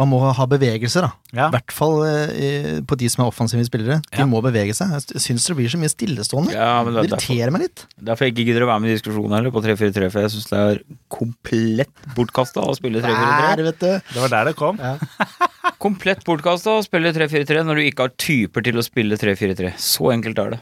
Man 0.00 0.08
må 0.08 0.18
ha 0.32 0.46
bevegelser, 0.48 1.04
da. 1.04 1.10
Ja. 1.36 1.46
I 1.50 1.54
hvert 1.58 1.74
fall 1.76 1.98
eh, 2.08 2.78
på 2.88 2.96
de 2.96 3.08
som 3.12 3.22
er 3.26 3.28
offensive 3.30 3.66
spillere. 3.68 3.98
De 4.08 4.22
Ja. 4.22 4.26
må 4.30 4.40
bevege 4.44 4.72
seg. 4.76 4.94
Jeg 4.96 5.20
syns 5.20 5.44
det 5.50 5.56
blir 5.58 5.68
så 5.68 5.80
mye 5.82 5.92
stillestående. 5.92 6.54
Ja, 6.56 6.80
det 6.86 6.94
det 6.94 7.02
er 7.04 7.10
derfor, 7.12 7.34
irriterer 7.36 7.52
meg 7.54 7.64
litt. 7.66 7.84
derfor 8.00 8.24
jeg 8.26 8.32
ikke 8.34 8.46
gidder 8.48 8.64
å 8.64 8.70
være 8.72 8.80
med 8.86 8.90
i 8.90 8.96
diskusjonen 8.96 9.36
heller 9.36 9.52
på 9.52 9.62
3-4-3, 9.66 10.08
for 10.14 10.24
jeg 10.24 10.32
syns 10.34 10.48
det 10.50 10.62
er 10.64 10.80
komplett 11.12 11.92
bortkasta 12.16 12.64
å 12.64 12.74
spille 12.78 13.02
3-4-3. 13.04 13.56
Der, 13.60 13.64
vet 13.68 13.78
du. 13.84 13.92
Det 14.14 14.24
var 14.24 14.32
der 14.38 14.50
det 14.50 14.56
kom. 14.56 14.80
Komplett 15.84 16.24
bortkasta 16.26 16.78
å 16.78 16.82
spille 16.84 17.12
3-4-3 17.16 17.62
når 17.68 17.78
du 17.80 17.86
ikke 17.90 18.08
har 18.08 18.16
typer 18.20 18.64
til 18.66 18.80
å 18.80 18.84
spille 18.84 19.16
3-4-3. 19.20 19.74
Så 19.80 20.10
enkelt 20.16 20.38
er 20.42 20.56
det. 20.56 20.60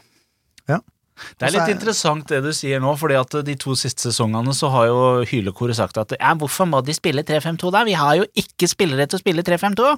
Det 1.39 1.47
er 1.49 1.55
litt 1.55 1.65
er- 1.67 1.73
interessant 1.75 2.27
det 2.31 2.41
du 2.45 2.51
sier 2.55 2.79
nå, 2.83 2.93
fordi 2.99 3.17
at 3.19 3.39
de 3.45 3.55
to 3.59 3.75
siste 3.79 4.09
sesongene 4.09 4.53
så 4.55 4.69
har 4.73 4.87
jo 4.91 4.99
Hylekoret 5.29 5.75
sagt 5.79 5.97
at 6.01 6.15
ja, 6.19 6.33
hvorfor 6.39 6.67
må 6.69 6.81
de 6.85 6.95
spille 6.95 7.23
3-5-2 7.27 7.71
da? 7.75 7.83
Vi 7.87 7.97
har 7.99 8.15
jo 8.21 8.25
ikke 8.39 8.69
spillere 8.71 9.07
til 9.09 9.19
å 9.19 9.23
spille 9.23 9.43
3-5-2. 9.45 9.93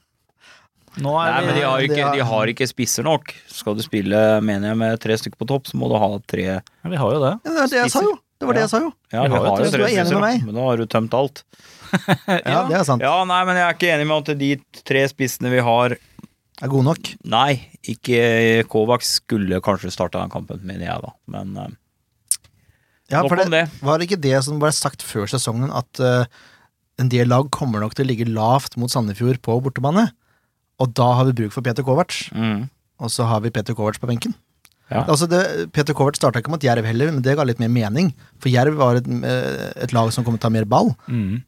Nå 1.04 1.14
er 1.18 1.32
Nei, 1.34 1.46
men 1.48 1.56
de 1.58 1.64
har, 1.66 1.82
ikke, 1.88 2.10
de 2.14 2.26
har 2.30 2.52
ikke 2.52 2.68
spisser 2.70 3.06
nok. 3.08 3.32
Skal 3.50 3.78
du 3.80 3.82
spille, 3.86 4.20
mener 4.46 4.72
jeg, 4.72 4.80
med 4.84 5.02
tre 5.02 5.18
stykker 5.18 5.40
på 5.42 5.48
topp, 5.50 5.72
så 5.72 5.80
må 5.82 5.90
du 5.90 5.98
ha 5.98 6.12
tre 6.30 6.46
ja, 6.52 6.60
Vi 6.86 7.00
har 7.02 7.16
jo 7.16 7.24
det. 7.24 7.34
Ja, 7.42 7.50
det 7.50 7.58
var 7.58 7.72
det 7.74 7.82
jeg 7.82 7.94
sa 7.96 8.04
jo. 8.06 8.14
Det 8.44 8.48
var 8.50 8.58
det 8.58 8.64
jeg 8.66 8.72
sa 8.74 8.82
jo. 8.84 8.90
Ja, 9.14 9.24
Vi 9.24 9.32
har 9.32 9.34
har 9.34 9.48
jo 9.48 9.72
tre 9.74 9.88
er 9.88 9.92
spisser, 10.04 10.20
med 10.22 10.46
men 10.50 10.58
da 10.58 10.66
har 10.68 10.78
du 10.82 10.86
tømt 10.92 11.14
alt. 11.18 11.44
Ja, 12.28 12.64
det 12.70 12.78
er 12.80 12.86
sant. 12.88 13.04
Ja, 13.06 13.14
nei, 13.30 13.42
men 13.46 13.58
jeg 13.60 13.66
er 13.68 13.76
ikke 13.78 13.92
enig 13.94 14.08
med 14.10 14.30
at 14.30 14.40
de 14.40 14.50
tre 14.86 15.04
spissene 15.12 15.52
vi 15.54 15.62
har 15.64 15.96
Er 16.62 16.70
god 16.70 16.86
nok. 16.86 17.10
Nei, 17.26 17.64
ikke 17.90 18.64
Kovacs 18.70 19.16
skulle 19.22 19.58
kanskje 19.66 19.92
starta 19.92 20.22
den 20.22 20.30
kampen, 20.34 20.62
mener 20.64 20.86
jeg 20.86 21.02
da. 21.04 21.14
Men 21.34 21.56
eh, 21.58 21.72
Ja, 23.12 23.22
Nok 23.22 23.34
for 23.34 23.42
om 23.44 23.52
det. 23.54 23.66
Var 23.84 24.00
det 24.00 24.08
ikke 24.08 24.22
det 24.24 24.38
som 24.46 24.60
ble 24.62 24.70
sagt 24.74 25.04
før 25.06 25.28
sesongen, 25.30 25.70
at 25.76 26.00
uh, 26.02 26.24
en 27.02 27.10
del 27.12 27.28
lag 27.30 27.50
kommer 27.54 27.82
nok 27.84 27.94
til 27.98 28.06
å 28.06 28.10
ligge 28.10 28.30
lavt 28.30 28.78
mot 28.80 28.90
Sandefjord 28.90 29.42
på 29.44 29.58
bortebane? 29.66 30.08
Og 30.82 30.94
da 30.98 31.10
har 31.20 31.28
vi 31.28 31.36
bruk 31.44 31.54
for 31.54 31.62
Peter 31.66 31.86
Kovac, 31.86 32.16
mm, 32.34 32.64
og 33.04 33.12
så 33.14 33.28
har 33.30 33.44
vi 33.44 33.52
Peter 33.54 33.76
Kovac 33.78 34.00
på 34.02 34.10
benken. 34.10 34.34
Ja. 34.90 35.04
Altså 35.10 35.28
det, 35.30 35.42
Peter 35.76 35.94
Kovac 35.98 36.18
starta 36.18 36.42
ikke 36.42 36.52
mot 36.54 36.64
Jerv 36.64 36.86
heller, 36.88 37.12
men 37.14 37.22
det 37.26 37.36
ga 37.38 37.46
litt 37.46 37.62
mer 37.62 37.72
mening. 37.72 38.12
For 38.42 38.50
Jerv 38.54 38.76
var 38.80 38.98
et, 39.00 39.08
eh, 39.08 39.70
et 39.86 39.94
lag 39.96 40.10
som 40.16 40.26
kom 40.26 40.36
til 40.38 40.42
å 40.42 40.46
ta 40.48 40.54
mer 40.54 40.66
ball, 40.70 40.94
Mm. 41.08 41.44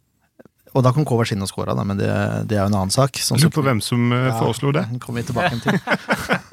Og 0.75 0.83
da 0.83 0.91
kom 0.91 1.05
Kovac 1.07 1.31
inn 1.31 1.41
og 1.45 1.47
skåra, 1.49 1.73
men 1.87 1.97
det, 2.01 2.09
det 2.51 2.57
er 2.57 2.65
jo 2.65 2.69
en 2.71 2.77
annen 2.81 2.91
sak. 2.93 3.15
Sånn 3.23 3.39
Lurer 3.39 3.53
på 3.55 3.63
hvem 3.63 3.79
som 3.83 4.09
eh, 4.11 4.25
Ja, 4.27 4.35
foreslo 4.41 4.73
det. 4.75 4.83
kommer 5.03 5.23
vi 5.23 5.29
tilbake 5.29 5.59
til. 5.63 5.79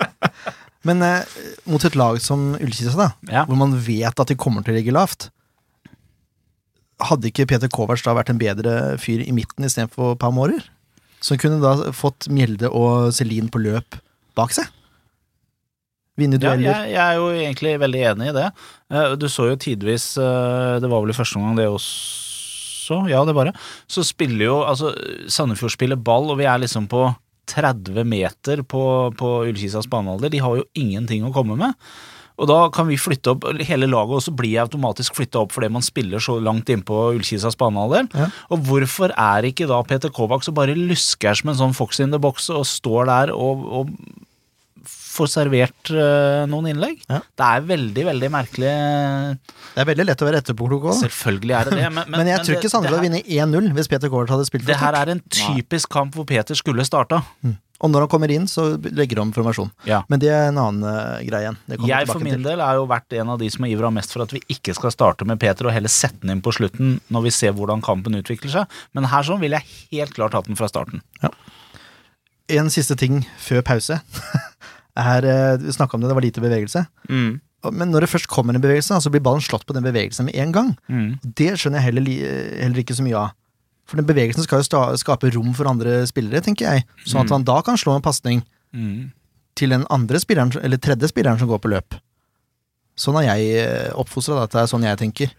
men 0.88 1.02
eh, 1.02 1.36
mot 1.70 1.82
et 1.84 1.96
lag 1.98 2.20
som 2.22 2.52
Ullkisa, 2.58 2.94
da, 2.98 3.08
Ja. 3.30 3.44
hvor 3.50 3.58
man 3.58 3.74
vet 3.82 4.14
at 4.22 4.30
de 4.30 4.38
kommer 4.38 4.62
til 4.66 4.74
å 4.74 4.78
ligge 4.80 4.94
lavt 4.94 5.28
Hadde 7.02 7.32
ikke 7.32 7.48
Peter 7.50 7.66
Kovac 7.72 8.02
da 8.06 8.12
vært 8.14 8.30
en 8.30 8.38
bedre 8.38 8.72
fyr 9.02 9.24
i 9.26 9.32
midten 9.34 9.66
istedenfor 9.66 10.14
Pau 10.22 10.30
Mårer? 10.34 10.62
Som 11.22 11.38
kunne 11.40 11.58
da 11.62 11.90
fått 11.94 12.28
Mjelde 12.30 12.70
og 12.70 13.10
Celine 13.16 13.50
på 13.50 13.58
løp 13.62 13.96
bak 14.38 14.54
seg? 14.54 14.68
Vinne 16.20 16.38
Ja, 16.38 16.52
jeg, 16.60 16.92
jeg 16.92 17.00
er 17.02 17.16
jo 17.18 17.28
egentlig 17.32 17.72
veldig 17.80 18.02
enig 18.12 18.28
i 18.30 18.34
det. 18.36 18.46
Eh, 18.92 19.14
Du 19.18 19.26
så 19.32 19.48
jo 19.50 19.56
tidvis, 19.58 20.12
eh, 20.20 20.78
det 20.82 20.90
var 20.92 21.00
vel 21.02 21.10
i 21.10 21.16
første 21.16 21.40
omgang 21.40 21.56
det 21.58 21.66
også, 21.72 21.90
ja 23.10 23.22
det 23.28 23.36
bare, 23.36 23.52
så 23.90 24.04
spiller 24.06 24.46
jo, 24.48 24.56
altså 24.66 24.94
Sandefjord 25.30 25.74
spiller 25.74 26.00
ball, 26.00 26.30
og 26.32 26.40
vi 26.40 26.48
er 26.48 26.62
liksom 26.62 26.88
på 26.90 27.06
30 27.52 28.06
meter 28.08 28.62
på, 28.62 28.82
på 29.18 29.30
Ullkisas 29.48 29.88
banealder. 29.90 30.32
De 30.32 30.40
har 30.42 30.58
jo 30.60 30.66
ingenting 30.78 31.26
å 31.26 31.32
komme 31.34 31.58
med. 31.58 31.78
Og 32.40 32.48
da 32.48 32.58
kan 32.72 32.88
vi 32.88 32.98
flytte 32.98 33.34
opp 33.34 33.44
hele 33.66 33.88
laget, 33.90 34.16
og 34.16 34.24
så 34.24 34.32
blir 34.34 34.62
automatisk 34.62 35.16
flytta 35.18 35.42
opp 35.42 35.52
fordi 35.54 35.68
man 35.74 35.84
spiller 35.84 36.22
så 36.22 36.38
langt 36.42 36.70
innpå 36.72 37.12
Ullkisas 37.12 37.58
banealder. 37.60 38.08
Ja. 38.16 38.30
Og 38.54 38.64
hvorfor 38.66 39.14
er 39.14 39.48
ikke 39.48 39.68
da 39.70 39.82
Peter 39.86 40.12
Kovac 40.14 40.46
så 40.46 40.54
bare 40.56 40.76
lusker 40.78 41.38
som 41.38 41.52
en 41.52 41.60
sånn 41.60 41.76
fox 41.76 42.00
in 42.02 42.14
the 42.14 42.20
box 42.22 42.48
og 42.52 42.64
står 42.68 43.10
der 43.10 43.34
og, 43.36 43.66
og 43.68 43.96
får 45.12 45.30
servert 45.32 45.92
uh, 45.92 46.44
noen 46.50 46.70
innlegg. 46.72 47.02
Ja. 47.08 47.20
Det 47.38 47.48
er 47.48 47.66
veldig, 47.68 48.06
veldig 48.08 48.30
merkelig. 48.32 48.72
Det 49.72 49.82
er 49.84 49.88
veldig 49.88 50.06
lett 50.08 50.24
å 50.24 50.28
være 50.28 50.42
etterpåklok 50.42 50.88
òg. 50.90 50.96
Selvfølgelig 51.02 51.58
er 51.58 51.68
det 51.68 51.80
det. 51.80 51.90
Men, 51.98 52.08
Men, 52.16 52.30
jeg 52.32 52.46
tror 52.46 52.58
ikke 52.58 52.72
Sandefjord 52.72 53.02
hadde 53.02 53.10
vunnet 53.10 53.28
1-0 53.28 53.74
hvis 53.76 53.92
Peter 53.92 54.12
Kård 54.12 54.32
hadde 54.32 54.48
spilt 54.48 54.68
det 54.68 54.78
her 54.80 54.96
er 54.96 55.12
en 55.14 55.20
typisk 55.32 55.92
kamp 55.92 56.16
hvor 56.16 56.28
Peter 56.28 56.58
skulle 56.58 56.86
starta. 56.88 57.22
Og 57.82 57.90
når 57.90 58.04
han 58.04 58.10
kommer 58.12 58.30
inn, 58.30 58.44
så 58.46 58.68
legger 58.94 59.18
han 59.18 59.28
om 59.30 59.34
formasjon. 59.34 59.72
Ja. 59.90 60.04
Men 60.10 60.22
det 60.22 60.30
er 60.30 60.52
en 60.52 60.60
annen 60.62 60.86
uh, 60.86 61.18
greie 61.26 61.48
igjen. 61.48 61.58
Det 61.66 61.80
Jeg 61.88 62.08
for 62.10 62.22
min 62.22 62.36
til. 62.36 62.44
del 62.46 62.62
er 62.62 62.78
jo 62.78 62.84
vært 62.90 63.16
en 63.18 63.32
av 63.34 63.40
de 63.42 63.48
som 63.50 63.66
har 63.66 63.72
ivra 63.74 63.90
mest 63.94 64.14
for 64.14 64.22
at 64.22 64.34
vi 64.34 64.42
ikke 64.54 64.74
skal 64.78 64.94
starte 64.94 65.26
med 65.26 65.40
Peter, 65.42 65.66
og 65.66 65.74
heller 65.74 65.90
sette 65.90 66.22
den 66.22 66.36
inn 66.36 66.44
på 66.44 66.54
slutten 66.54 67.00
når 67.12 67.26
vi 67.26 67.34
ser 67.34 67.56
hvordan 67.58 67.82
kampen 67.82 68.14
utvikler 68.20 68.54
seg. 68.54 68.78
Men 68.94 69.10
her 69.10 69.26
sånn 69.26 69.42
vil 69.42 69.58
jeg 69.58 69.66
helt 69.90 70.14
klart 70.14 70.38
hatt 70.38 70.46
den 70.46 70.58
fra 70.58 70.70
starten. 70.70 71.02
En 72.52 72.70
siste 72.70 72.94
ting 73.00 73.24
før 73.42 73.66
pause. 73.66 73.98
er, 74.96 75.24
eh, 75.24 75.56
vi 75.62 75.72
snakka 75.72 75.94
om 75.96 76.00
det, 76.02 76.08
det 76.10 76.14
var 76.18 76.24
lite 76.26 76.42
bevegelse. 76.44 76.86
Mm. 77.08 77.40
Men 77.72 77.92
når 77.94 78.00
det 78.04 78.10
først 78.10 78.26
kommer 78.28 78.54
en 78.54 78.60
bevegelse, 78.62 78.98
så 79.00 79.10
blir 79.10 79.22
ballen 79.22 79.40
slått 79.44 79.64
på 79.66 79.74
den 79.76 79.84
bevegelsen 79.86 80.26
med 80.26 80.34
en 80.34 80.52
gang. 80.52 80.72
Mm. 80.90 81.18
Det 81.22 81.52
skjønner 81.54 81.78
jeg 81.78 81.86
heller, 81.92 82.08
heller 82.58 82.82
ikke 82.82 82.96
så 82.98 83.04
mye 83.06 83.18
av. 83.20 83.30
For 83.86 84.00
den 84.00 84.06
bevegelsen 84.08 84.42
skal 84.46 84.62
jo 84.62 84.96
skape 84.98 85.30
rom 85.34 85.52
for 85.54 85.68
andre 85.70 86.02
spillere, 86.10 86.42
tenker 86.42 86.66
jeg. 86.68 86.84
Sånn 87.06 87.22
at 87.22 87.30
man 87.30 87.44
da 87.46 87.60
kan 87.62 87.76
slå 87.78 87.94
en 87.96 88.04
pasning 88.04 88.42
Mm. 88.72 89.12
til 89.54 89.68
den 89.68 89.82
andre 89.90 90.16
spilleren, 90.18 90.50
eller 90.64 90.78
tredje 90.80 91.06
spilleren 91.10 91.38
som 91.38 91.46
går 91.48 91.58
på 91.60 91.68
løp. 91.68 91.94
Sånn 92.96 93.14
har 93.20 93.36
jeg 93.36 93.92
oppfostra, 93.92 94.42
at 94.42 94.50
det 94.50 94.62
er 94.62 94.70
sånn 94.70 94.82
jeg 94.86 94.98
tenker. 94.98 95.30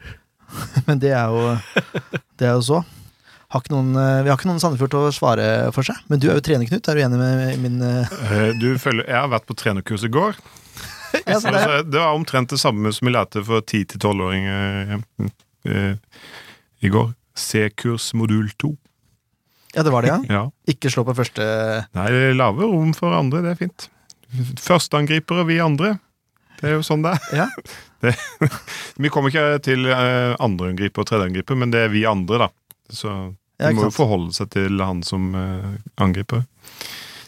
Men 0.88 1.00
det 1.00 1.12
er 1.18 1.28
jo 1.34 1.58
Det 2.38 2.46
er 2.48 2.54
jo 2.54 2.62
så. 2.62 2.84
Har 3.54 3.62
ikke 3.62 3.74
noen, 3.76 3.92
eh, 4.02 4.24
vi 4.26 4.32
har 4.32 4.38
ikke 4.40 4.50
noen 4.50 4.60
Sandefjord 4.64 4.90
til 4.96 5.04
å 5.06 5.14
svare 5.14 5.48
for 5.76 5.86
seg. 5.86 6.00
Men 6.10 6.20
du 6.22 6.28
er 6.32 6.40
jo 6.40 6.44
trener, 6.46 6.66
Knut. 6.70 6.88
Er 6.90 6.98
du 6.98 7.04
enig 7.06 7.20
med 7.22 7.60
min 7.62 7.76
eh, 7.86 8.14
Eh, 8.34 8.52
Du 8.58 8.72
følger, 8.82 9.06
jeg 9.06 9.20
har 9.20 9.30
vært 9.30 9.46
på 9.50 9.56
trenerkurs 9.60 10.06
i 10.08 10.10
går. 10.14 10.34
ja, 11.28 11.38
så 11.38 11.52
det, 11.52 11.54
er- 11.54 11.60
Altså, 11.60 11.84
det 11.94 12.00
var 12.02 12.16
omtrent 12.18 12.50
det 12.50 12.60
samme 12.62 12.90
som 12.96 13.06
vi 13.08 13.14
lærte 13.14 13.44
for 13.46 13.62
10-12-åringer 13.62 15.04
eh, 15.70 15.94
i 16.82 16.90
går. 16.90 17.14
C-kurs 17.38 18.12
modul 18.18 18.50
2. 18.62 18.72
ja, 19.76 19.84
det 19.86 19.92
var 19.94 20.02
det, 20.06 20.10
ja. 20.14 20.20
Ja. 20.38 20.44
Ikke 20.70 20.90
slå 20.94 21.06
på 21.08 21.16
første 21.18 21.46
Nei, 21.98 22.10
lave 22.38 22.66
rom 22.70 22.92
for 22.98 23.14
andre, 23.18 23.42
det 23.46 23.54
er 23.56 23.62
fint. 23.62 23.88
Førsteangripere, 24.62 25.46
vi 25.50 25.60
andre. 25.62 25.96
Det 26.60 26.70
er 26.72 26.76
jo 26.80 26.84
sånn 26.86 27.06
det 27.06 27.14
er. 27.18 27.34
Ja. 27.44 27.48
Det, 28.04 28.12
vi 29.00 29.08
kommer 29.08 29.32
ikke 29.32 29.62
til 29.64 29.86
andreangriper 29.88 31.06
og 31.06 31.08
tredjeangriper, 31.08 31.56
men 31.56 31.72
det 31.72 31.86
er 31.86 31.92
vi 31.94 32.02
andre, 32.10 32.42
da. 32.42 32.48
Så 32.92 33.14
Ja, 33.64 33.72
de 33.72 33.80
må 33.80 33.88
jo 33.88 33.94
forholde 33.96 34.36
seg 34.36 34.52
til 34.54 34.84
han 34.84 35.02
som 35.08 35.32
eh, 35.40 35.74
angriper. 36.04 36.44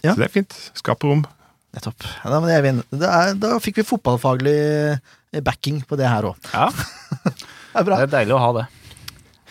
Ja. 0.03 0.13
Så 0.13 0.19
det 0.19 0.27
er 0.27 0.33
fint. 0.35 0.55
Skaper 0.77 1.09
rom. 1.11 1.25
Nettopp. 1.75 2.05
Ja, 2.23 2.39
da, 2.95 3.11
da 3.39 3.53
fikk 3.63 3.81
vi 3.81 3.87
fotballfaglig 3.87 4.55
eh, 4.95 5.41
backing 5.43 5.81
på 5.87 5.97
det 5.99 6.07
her 6.11 6.29
òg. 6.31 6.51
Ja, 6.53 6.69
Det 7.75 7.81
er 7.81 7.87
bra. 7.89 7.97
det 7.99 8.05
er 8.05 8.11
deilig 8.13 8.35
å 8.37 8.39
ha 8.39 8.51
det. 8.55 8.61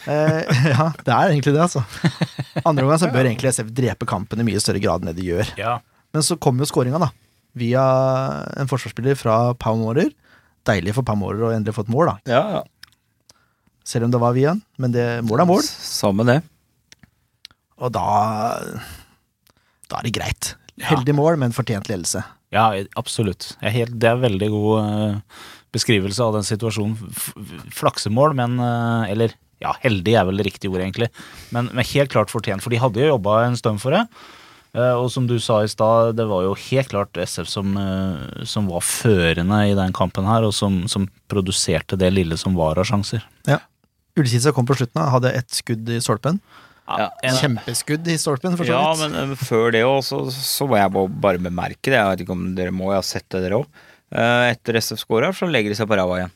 Eh, 0.08 0.54
ja, 0.72 0.86
det 1.04 1.12
er 1.12 1.32
egentlig 1.34 1.52
det, 1.56 1.64
altså. 1.66 1.82
Andre 2.68 2.86
omgang 2.86 3.00
så 3.02 3.10
bør 3.12 3.28
egentlig 3.28 3.52
SF 3.52 3.72
drepe 3.76 4.08
kampen 4.08 4.40
i 4.40 4.46
mye 4.48 4.62
større 4.62 4.80
grad 4.80 5.04
enn 5.04 5.10
det 5.12 5.18
de 5.18 5.26
gjør. 5.32 5.50
Ja. 5.60 5.74
Men 6.14 6.24
så 6.24 6.38
kommer 6.40 6.64
jo 6.64 6.70
skåringa, 6.70 7.00
da. 7.02 7.10
Via 7.58 7.82
en 8.60 8.70
forsvarsspiller 8.70 9.18
fra 9.18 9.36
Pau 9.60 9.76
Mårer. 9.82 10.08
Deilig 10.64 10.94
for 10.96 11.04
Pau 11.06 11.18
Mårer 11.20 11.44
å 11.48 11.52
endelig 11.52 11.76
få 11.76 11.84
et 11.84 11.92
mål, 11.92 12.14
da. 12.14 12.32
Ja, 12.32 12.42
ja. 12.58 12.62
Selv 13.84 14.06
om 14.08 14.14
det 14.14 14.20
var 14.22 14.32
via 14.32 14.54
en. 14.54 14.62
Men 14.80 14.94
det, 14.94 15.04
mål 15.28 15.44
er 15.44 15.48
mål. 15.50 15.66
Samme 15.68 16.24
det. 16.24 16.38
Og 17.82 17.94
da 17.94 18.04
Da 19.90 20.00
er 20.00 20.06
det 20.06 20.14
greit. 20.16 20.54
Heldig 20.82 21.14
mål, 21.14 21.38
men 21.38 21.54
fortjent 21.54 21.88
ledelse. 21.90 22.24
Ja, 22.54 22.68
absolutt. 22.98 23.52
Er 23.62 23.74
helt, 23.74 23.96
det 24.02 24.08
er 24.10 24.22
veldig 24.22 24.48
god 24.52 24.74
eh, 24.80 25.40
beskrivelse 25.74 26.22
av 26.22 26.36
den 26.36 26.46
situasjonen. 26.46 26.94
Flaksemål, 27.74 28.34
men 28.38 28.56
eh, 28.62 29.10
Eller 29.12 29.34
ja, 29.62 29.72
heldig 29.84 30.16
er 30.18 30.26
vel 30.28 30.40
det 30.40 30.48
riktige 30.48 30.72
ordet, 30.72 30.88
egentlig. 30.88 31.10
Men, 31.54 31.70
men 31.72 31.86
helt 31.94 32.10
klart 32.12 32.32
fortjent, 32.32 32.62
for 32.62 32.74
de 32.74 32.80
hadde 32.82 33.00
jo 33.00 33.12
jobba 33.14 33.44
en 33.46 33.58
stund 33.58 33.82
for 33.82 33.94
det. 33.94 34.02
Eh, 34.74 34.94
og 34.98 35.06
som 35.14 35.28
du 35.30 35.36
sa 35.42 35.60
i 35.62 35.70
stad, 35.70 36.16
det 36.18 36.26
var 36.30 36.42
jo 36.46 36.56
helt 36.66 36.90
klart 36.90 37.22
SF 37.22 37.50
som, 37.50 37.74
som 38.46 38.70
var 38.70 38.82
førende 38.86 39.60
i 39.70 39.78
den 39.78 39.94
kampen 39.94 40.26
her, 40.28 40.46
og 40.46 40.54
som, 40.54 40.84
som 40.90 41.06
produserte 41.30 41.98
det 41.98 42.12
lille 42.14 42.38
som 42.40 42.58
var 42.58 42.82
av 42.82 42.90
sjanser. 42.90 43.22
Ja. 43.50 43.62
Ullkisa 44.18 44.52
kom 44.54 44.66
på 44.66 44.76
slutten, 44.78 45.02
hadde 45.10 45.32
ett 45.34 45.54
skudd 45.54 45.88
i 45.90 46.02
stolpen. 46.02 46.38
Ja, 46.86 47.08
en- 47.24 47.38
Kjempeskudd 47.40 48.06
i 48.12 48.18
stolpen, 48.20 48.56
for 48.58 48.68
så 48.68 48.74
Ja, 48.76 48.94
men 49.08 49.14
eh, 49.32 49.34
før 49.40 49.70
det 49.72 49.82
òg, 49.88 50.02
så, 50.04 50.18
så 50.30 50.66
må 50.68 50.76
jeg 50.76 50.92
bare- 51.20 51.40
bemerke 51.40 51.88
det. 51.88 51.96
Jeg 51.96 52.10
vet 52.10 52.24
ikke 52.26 52.36
om 52.36 52.54
dere 52.58 52.74
må, 52.76 52.90
jeg 52.92 53.00
har 53.00 53.06
sett 53.08 53.28
det 53.32 53.40
dere 53.46 53.62
òg. 53.62 53.68
Etter 54.14 54.76
SF 54.78 55.00
scorer, 55.00 55.32
så 55.34 55.48
legger 55.50 55.72
de 55.72 55.78
seg 55.78 55.88
på 55.90 55.96
ræva 55.98 56.18
igjen. 56.20 56.34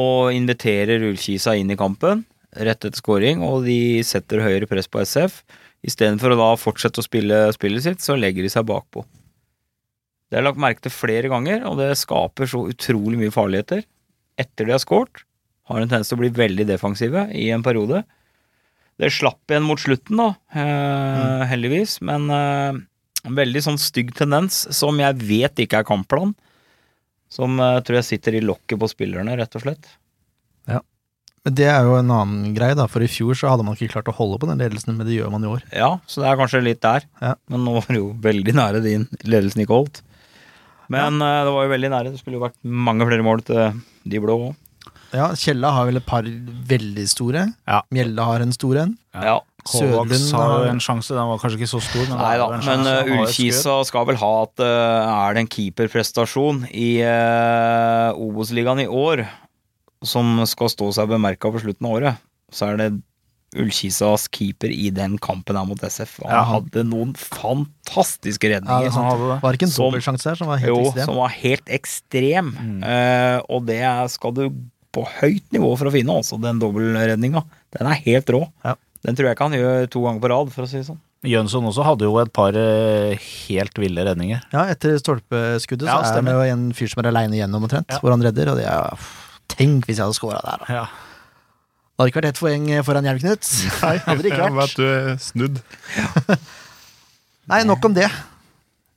Og 0.00 0.30
inviterer 0.32 1.02
Ullkisa 1.10 1.52
inn 1.58 1.70
i 1.74 1.76
kampen 1.76 2.22
rett 2.56 2.84
etter 2.84 2.96
scoring, 3.00 3.42
og 3.44 3.64
de 3.66 4.02
setter 4.04 4.40
høyere 4.44 4.68
press 4.68 4.88
på 4.88 5.00
SF. 5.04 5.42
Istedenfor 5.84 6.32
å 6.34 6.38
da 6.38 6.48
fortsette 6.60 7.00
å 7.02 7.04
spille 7.04 7.42
spillet 7.56 7.82
sitt, 7.84 8.00
så 8.04 8.14
legger 8.16 8.44
de 8.46 8.50
seg 8.52 8.66
bakpå. 8.68 9.02
Det 10.30 10.38
er 10.40 10.44
lagt 10.46 10.60
merke 10.60 10.80
til 10.84 10.92
flere 10.94 11.28
ganger, 11.32 11.64
og 11.68 11.76
det 11.80 11.90
skaper 12.00 12.48
så 12.48 12.62
utrolig 12.70 13.18
mye 13.20 13.32
farligheter. 13.34 13.82
Etter 14.40 14.68
de 14.68 14.72
har 14.76 14.80
scoret, 14.84 15.24
har 15.68 15.80
en 15.82 15.88
tendens 15.90 16.08
til 16.12 16.16
å 16.16 16.22
bli 16.22 16.30
veldig 16.32 16.66
defensive 16.70 17.26
i 17.36 17.50
en 17.52 17.64
periode. 17.64 18.04
Det 19.00 19.10
slapp 19.14 19.50
igjen 19.50 19.64
mot 19.66 19.80
slutten, 19.80 20.20
da, 20.20 20.28
eh, 20.52 21.44
heldigvis, 21.50 21.96
men 22.04 22.28
eh, 22.30 22.80
en 23.22 23.38
veldig 23.38 23.62
sånn 23.64 23.80
stygg 23.80 24.12
tendens 24.18 24.64
som 24.74 24.98
jeg 25.00 25.18
vet 25.22 25.62
ikke 25.64 25.80
er 25.80 25.88
kampplan. 25.88 26.34
Som 27.32 27.56
eh, 27.62 27.80
tror 27.86 28.00
jeg 28.00 28.10
sitter 28.10 28.36
i 28.36 28.44
lokket 28.44 28.80
på 28.80 28.90
spillerne, 28.90 29.36
rett 29.38 29.56
og 29.56 29.64
slett. 29.64 29.88
Ja. 30.68 30.82
Men 31.46 31.56
det 31.58 31.68
er 31.72 31.86
jo 31.88 31.96
en 31.98 32.12
annen 32.12 32.52
greie, 32.54 32.76
da. 32.78 32.86
For 32.90 33.02
i 33.02 33.10
fjor 33.10 33.38
så 33.38 33.50
hadde 33.50 33.64
man 33.66 33.78
ikke 33.78 33.94
klart 33.94 34.10
å 34.12 34.16
holde 34.18 34.38
på 34.42 34.50
den 34.50 34.60
ledelsen, 34.62 34.98
men 34.98 35.08
det 35.08 35.16
gjør 35.16 35.32
man 35.32 35.46
i 35.46 35.50
år. 35.50 35.64
Ja, 35.74 35.94
så 36.06 36.22
det 36.22 36.28
er 36.30 36.38
kanskje 36.38 36.62
litt 36.62 36.82
der. 36.84 37.06
Ja. 37.24 37.34
Men 37.50 37.64
nå 37.66 37.78
var 37.78 37.88
det 37.88 38.02
jo 38.02 38.12
veldig 38.22 38.56
nære 38.58 38.82
din 38.84 39.08
ledelsen 39.24 39.64
ikke 39.64 39.78
holdt. 39.80 40.02
Men 40.92 41.22
eh, 41.24 41.40
det 41.46 41.54
var 41.56 41.66
jo 41.66 41.72
veldig 41.72 41.92
nære. 41.94 42.12
Det 42.12 42.20
skulle 42.20 42.38
jo 42.38 42.44
vært 42.44 42.60
mange 42.62 43.08
flere 43.08 43.26
mål 43.26 43.46
til 43.48 43.80
de 44.12 44.22
blå 44.22 44.38
òg. 44.50 44.61
Ja, 45.12 45.28
Kjella 45.36 45.70
har 45.76 45.88
vel 45.90 45.98
et 46.00 46.06
par 46.08 46.24
veldig 46.24 47.04
store. 47.10 47.46
Ja. 47.68 47.82
Mjelde 47.92 48.24
har 48.24 48.40
en 48.44 48.52
stor 48.56 48.78
en. 48.84 48.94
Ja. 49.12 49.40
Kovacs 49.62 50.32
har 50.34 50.64
jo 50.64 50.70
en 50.72 50.80
sjanse, 50.82 51.14
den 51.14 51.28
var 51.30 51.38
kanskje 51.38 51.60
ikke 51.60 51.70
så 51.70 51.78
stor, 51.84 52.02
men, 52.08 52.18
Nei 52.18 52.32
da, 52.40 52.48
men 52.66 52.88
uh, 52.88 53.12
Ullkisa 53.20 53.76
skal 53.86 54.08
vel 54.08 54.16
ha 54.18 54.30
at 54.42 54.58
uh, 54.58 55.12
er 55.28 55.36
det 55.36 55.44
en 55.44 55.50
keeperprestasjon 55.52 56.64
i 56.74 56.88
uh, 57.06 58.10
Obos-ligaen 58.18 58.82
i 58.82 58.88
år 58.90 59.22
som 60.02 60.40
skal 60.50 60.72
stå 60.72 60.88
seg 60.98 61.12
bemerka 61.12 61.52
på 61.54 61.62
slutten 61.62 61.86
av 61.86 61.94
året, 62.00 62.24
så 62.50 62.72
er 62.72 62.80
det 62.80 62.90
Ullkisas 63.52 64.26
keeper 64.32 64.72
i 64.72 64.88
den 64.96 65.18
kampen 65.20 65.54
her 65.60 65.66
mot 65.68 65.78
SF. 65.84 66.18
Han 66.24 66.32
Ja. 66.32 66.42
hadde 66.56 66.82
noen 66.88 67.12
fantastiske 67.14 68.48
Ja, 68.48 68.56
redninger. 68.58 68.88
det 68.88 68.96
er 68.96 69.08
hadde 69.12 69.28
det. 69.28 69.42
Var 69.42 69.52
det 69.52 69.58
ikke 69.60 69.68
en 69.68 69.76
Som- 69.76 69.84
dobbeltsjanse 69.92 70.24
her 70.30 70.34
som 70.40 70.48
var 70.48 70.56
helt 70.58 70.68
jo, 70.72 70.80
ekstrem? 70.88 71.04
som 71.04 71.14
var 71.20 71.28
helt 71.28 71.66
ekstrem. 71.68 72.48
Mm. 72.56 72.82
Uh, 72.82 73.38
og 73.48 73.66
det 73.66 74.10
skal 74.10 74.32
du 74.32 74.48
på 74.92 75.06
høyt 75.20 75.46
nivå 75.54 75.70
for 75.80 75.88
å 75.88 75.92
finne, 75.94 76.12
altså, 76.20 76.36
den 76.42 76.58
dobbeltredninga. 76.62 77.42
Den 77.78 77.88
er 77.88 78.02
helt 78.04 78.28
rå. 78.34 78.42
Ja. 78.66 78.74
Den 79.02 79.16
tror 79.18 79.26
jeg 79.30 79.34
ikke 79.38 79.46
han 79.48 79.56
gjør 79.58 79.88
to 79.90 80.02
ganger 80.04 80.22
på 80.22 80.30
rad, 80.30 80.52
for 80.54 80.66
å 80.66 80.68
si 80.70 80.78
det 80.80 80.86
sånn. 80.90 81.00
Jønsson 81.26 81.66
også 81.70 81.84
hadde 81.86 82.06
jo 82.08 82.16
et 82.18 82.32
par 82.34 82.56
eh, 82.58 83.14
helt 83.46 83.76
ville 83.78 84.02
redninger. 84.08 84.40
Ja, 84.52 84.64
etter 84.72 84.96
stolpeskuddet 84.98 85.86
Ja, 85.86 86.00
så 86.02 86.18
er 86.18 86.24
det 86.26 86.34
jo 86.34 86.42
en 86.50 86.64
fyr 86.74 86.90
som 86.90 87.02
er 87.04 87.08
aleine 87.12 87.36
igjennom 87.38 87.62
omtrent, 87.66 87.90
Ja. 87.94 88.00
hvor 88.02 88.10
han 88.14 88.24
redder, 88.26 88.50
og 88.52 88.58
det 88.58 88.66
er 88.66 89.06
Tenk 89.52 89.84
hvis 89.86 89.98
jeg 90.00 90.06
hadde 90.06 90.16
scora 90.16 90.40
der, 90.42 90.62
da. 90.64 90.74
Ja. 90.74 90.84
Det 91.92 92.00
hadde 92.00 92.10
ikke 92.10 92.20
vært 92.22 92.30
ett 92.32 92.40
poeng 92.40 92.66
foran 92.86 93.06
Jerv, 93.06 93.20
Knut. 93.22 93.50
Nei, 93.82 93.94
hadde 94.06 94.22
det 94.24 94.32
ikke 94.32 94.50
vært. 94.62 94.78
vært 94.82 95.24
snudd. 95.28 95.58
Nei, 97.52 97.62
nok 97.68 97.84
om 97.90 97.94
det. 97.96 98.08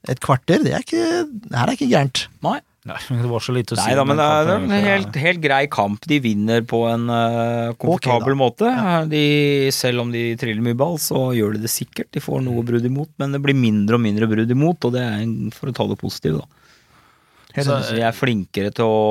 Et 0.09 0.21
kvarter, 0.21 0.61
det 0.65 0.73
er 0.77 0.83
ikke 0.85 1.01
Det 1.25 1.57
her 1.57 1.69
er 1.71 1.75
ikke 1.77 1.89
gærent. 1.91 2.25
Nei. 2.45 2.59
Nei, 2.85 2.99
men 3.09 3.23
det 3.23 3.29
var 3.31 3.41
så 3.41 3.53
lite 3.55 3.73
å 3.73 3.79
si. 3.79 3.85
Nei 3.89 3.95
da, 3.97 4.03
men 4.05 4.19
det 4.19 4.25
er 4.29 4.49
en 4.53 4.73
helt, 4.85 5.15
helt 5.17 5.41
grei 5.41 5.63
kamp. 5.73 6.03
De 6.05 6.19
vinner 6.21 6.61
på 6.69 6.83
en 6.85 7.07
uh, 7.09 7.73
komfortabel 7.81 8.37
måte. 8.37 8.69
De, 9.09 9.21
selv 9.73 10.03
om 10.03 10.11
de 10.13 10.27
triller 10.37 10.61
mye 10.61 10.77
ball, 10.77 10.99
så 11.01 11.31
gjør 11.33 11.57
de 11.57 11.63
det 11.63 11.71
sikkert. 11.73 12.11
De 12.13 12.21
får 12.21 12.43
noe 12.45 12.61
brudd 12.67 12.85
imot, 12.85 13.09
men 13.21 13.33
det 13.33 13.41
blir 13.41 13.57
mindre 13.57 13.97
og 13.97 14.05
mindre 14.05 14.29
brudd 14.29 14.53
imot, 14.53 14.85
og 14.85 14.93
det 14.93 15.01
er 15.01 15.23
en, 15.23 15.49
for 15.55 15.71
å 15.71 15.75
ta 15.79 15.89
det 15.89 15.97
positivt, 15.97 16.43
da. 16.43 16.61
Så 17.55 17.95
de 17.95 18.03
er 18.03 18.15
flinkere 18.15 18.69
til 18.75 18.85
å, 18.85 19.03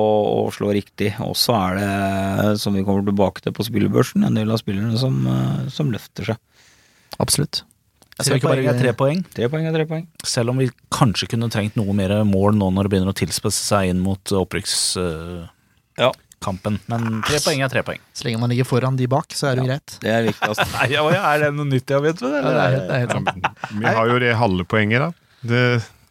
å 0.44 0.48
slå 0.54 0.70
riktig. 0.76 1.14
Og 1.24 1.34
så 1.40 1.56
er 1.56 1.78
det, 1.80 2.56
som 2.60 2.76
vi 2.76 2.84
kommer 2.86 3.06
tilbake 3.06 3.42
til 3.42 3.54
på 3.56 3.64
spillebørsen, 3.66 4.26
en 4.26 4.36
del 4.38 4.52
av 4.52 4.60
spillerne 4.60 5.00
som, 5.00 5.16
eh, 5.26 5.62
som 5.72 5.90
løfter 5.90 6.28
seg. 6.28 6.68
Absolutt. 7.24 7.62
Tre 8.22 8.38
poeng 8.38 8.68
er 8.70 8.76
tre 8.78 8.92
poeng. 8.94 9.22
Tre 9.34 9.48
poeng 9.50 9.64
er 9.66 9.74
tre 9.74 9.86
poeng. 9.90 10.04
Selv 10.22 10.52
om 10.52 10.60
vi 10.62 10.68
kanskje 10.94 11.26
kunne 11.32 11.48
trengt 11.50 11.74
noe 11.78 11.94
mer 11.96 12.12
mål 12.28 12.54
nå 12.60 12.68
når 12.76 12.86
det 12.86 12.92
begynner 12.92 13.10
å 13.10 13.16
tilspisse 13.18 13.64
seg 13.66 13.90
inn 13.90 14.02
mot 14.04 14.34
opprykkskampen. 14.38 15.48
Ja. 15.98 16.12
Men 16.92 17.24
tre 17.26 17.40
poeng 17.42 17.64
er 17.66 17.72
tre 17.72 17.82
poeng. 17.86 17.98
Så 18.14 18.28
lenge 18.28 18.38
man 18.42 18.52
ligger 18.54 18.68
foran 18.68 18.94
de 19.00 19.08
bak, 19.10 19.34
så 19.34 19.50
er 19.50 19.58
det 19.58 19.64
ja. 19.64 19.68
greit. 19.72 19.96
Det 20.04 20.12
er 20.14 20.28
viktigst. 20.28 20.62
Nei, 20.76 20.86
Er 20.94 21.42
det 21.42 21.50
noe 21.56 21.66
nytt 21.72 21.90
jeg 21.90 22.06
vet? 22.06 22.22
Ja, 22.22 22.28
det 22.30 22.38
er 22.38 22.78
det 22.78 22.84
er 22.84 23.02
helt 23.02 23.16
sant. 23.18 23.28
Vi 23.80 23.96
har 23.98 24.12
jo 24.12 24.22
det 24.22 24.30
halve 24.38 24.68
poenget, 24.70 25.08
da. 25.08 25.10
Det, 25.44 25.64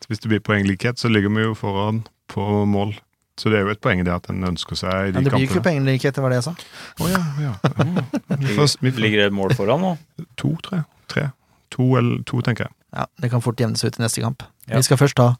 Hvis 0.09 0.19
det 0.25 0.33
blir 0.33 0.43
poenglikhet, 0.43 0.99
så 0.99 1.07
ligger 1.11 1.31
vi 1.31 1.47
jo 1.47 1.55
foran 1.55 2.03
på 2.33 2.65
mål. 2.67 2.91
Så 3.39 3.49
det 3.49 3.61
er 3.61 3.63
jo 3.65 3.73
et 3.73 3.81
poeng 3.81 4.03
det 4.05 4.11
at 4.13 4.27
en 4.29 4.43
ønsker 4.45 4.77
seg 4.77 4.91
de 4.91 4.91
kampene. 4.91 5.15
Men 5.15 5.23
det 5.23 5.31
blir 5.33 5.45
jo 5.47 5.49
ikke 5.49 5.63
poenglikhet, 5.65 6.17
det 6.17 6.21
var 6.21 6.35
det 6.35 6.41
jeg 6.41 6.45
sa. 6.51 6.53
Oh, 6.99 7.07
ja, 7.09 7.21
ja. 7.41 7.53
Oh, 7.71 7.95
Vi 8.43 8.51
får, 8.59 8.75
vi 8.83 8.91
får, 8.91 8.99
Ligger 9.01 9.23
det 9.23 9.31
et 9.31 9.37
mål 9.39 9.55
foran 9.57 9.81
nå? 9.81 9.93
to, 10.37 10.51
tre. 10.65 10.83
Tre. 11.09 11.31
To 11.73 11.87
eller 11.97 12.21
to, 12.29 12.41
tenker 12.45 12.67
jeg. 12.67 12.75
Ja, 12.93 13.05
Det 13.21 13.31
kan 13.33 13.41
fort 13.41 13.59
jevnes 13.59 13.83
ut 13.83 13.97
i 13.97 14.03
neste 14.03 14.21
kamp. 14.21 14.43
Ja. 14.67 14.77
Vi 14.77 14.85
skal 14.85 14.97
først 15.01 15.17
ta 15.17 15.31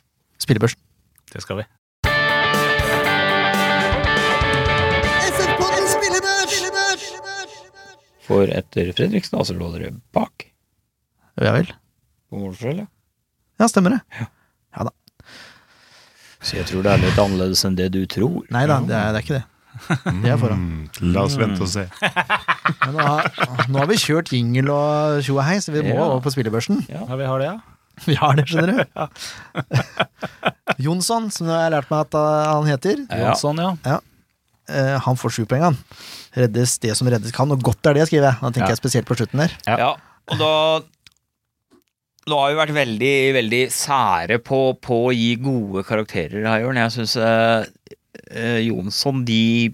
spillebørsen. 0.41 0.79
Det 1.33 1.41
skal 1.45 1.61
vi. 1.61 1.67
For 8.23 8.47
etter 8.47 8.91
Fredriksen 8.95 9.39
altså 9.39 9.55
lå 9.57 9.67
dere 9.73 9.91
bak 10.15 10.45
Ja 11.41 11.51
vel? 11.55 11.71
på 12.29 12.39
målforskjell. 12.39 12.83
ja. 12.83 12.87
Ja, 13.61 13.67
stemmer 13.69 13.93
det. 13.95 13.99
Ja 14.73 14.85
da 14.87 14.91
Så 16.41 16.57
jeg 16.57 16.65
tror 16.69 16.83
det 16.85 16.93
er 16.95 17.01
litt 17.03 17.19
annerledes 17.21 17.61
enn 17.67 17.75
det 17.77 17.91
du 17.93 18.01
tror. 18.09 18.41
Nei 18.51 18.63
da, 18.67 18.79
det 18.83 18.95
er, 18.97 19.11
det 19.13 19.19
er 19.19 19.25
ikke 19.25 19.37
det. 19.37 19.43
Det 19.89 20.31
er 20.31 20.37
foran. 20.41 20.61
Mm, 20.63 21.11
la 21.13 21.23
oss 21.27 21.35
vente 21.39 21.61
og 21.65 21.69
se. 21.71 21.83
Men 22.85 22.95
nå, 22.95 23.03
har, 23.03 23.29
nå 23.69 23.81
har 23.81 23.89
vi 23.91 23.97
kjørt 23.99 24.31
jingle 24.33 24.71
og 24.75 25.19
tjo 25.25 25.35
og 25.39 25.43
hei, 25.47 25.57
så 25.63 25.73
vi 25.75 25.83
må 25.85 25.93
Ja. 25.97 26.05
over 26.07 26.21
på 26.25 26.33
spillebørsen. 26.35 26.83
Ja, 26.91 27.03
vi 27.19 27.27
har 27.27 27.43
det, 27.43 27.51
ja. 27.51 27.59
Vi 28.09 28.15
har 28.17 28.33
det, 28.39 28.47
skjønner 28.49 28.79
du. 28.79 28.83
Jonsson, 30.87 31.27
som 31.33 31.45
jeg 31.51 31.59
har 31.59 31.73
lært 31.75 31.91
meg 31.91 32.07
at 32.07 32.15
uh, 32.17 32.55
han 32.55 32.65
heter, 32.71 33.03
Jonsson, 33.19 33.59
ja. 33.85 33.99
eh, 34.71 34.95
han 35.05 35.19
får 35.19 35.35
sju 35.35 35.43
poeng, 35.49 35.61
han. 35.67 35.77
Reddes 36.33 36.79
det 36.81 36.95
som 36.97 37.09
reddes 37.13 37.35
kan, 37.35 37.51
og 37.53 37.61
godt 37.61 37.85
er 37.91 37.99
det, 37.99 38.07
skriver 38.09 38.31
jeg. 38.31 38.39
Da 38.41 38.49
tenker 38.49 38.65
Ja. 38.65 38.73
jeg 38.73 38.81
spesielt 38.81 39.05
på 39.11 39.19
slutten 39.19 39.43
der. 39.43 39.53
Ja. 39.69 39.77
Ja, 39.83 39.91
og 40.33 40.41
da 40.41 40.51
Nå 42.23 42.37
har 42.39 42.53
vi 42.53 42.55
vært 42.61 42.71
veldig, 42.77 43.15
veldig 43.35 43.57
sære 43.75 44.37
på, 44.39 44.57
på 44.79 44.97
å 45.09 45.11
gi 45.11 45.33
gode 45.43 45.81
karakterer 45.83 46.45
her, 46.47 46.61
Jørn. 46.63 46.77
Jeg 46.79 46.93
syns 46.95 47.17
eh, 47.19 47.65
eh, 48.33 48.59
Jonsson, 48.67 49.23
de 49.27 49.73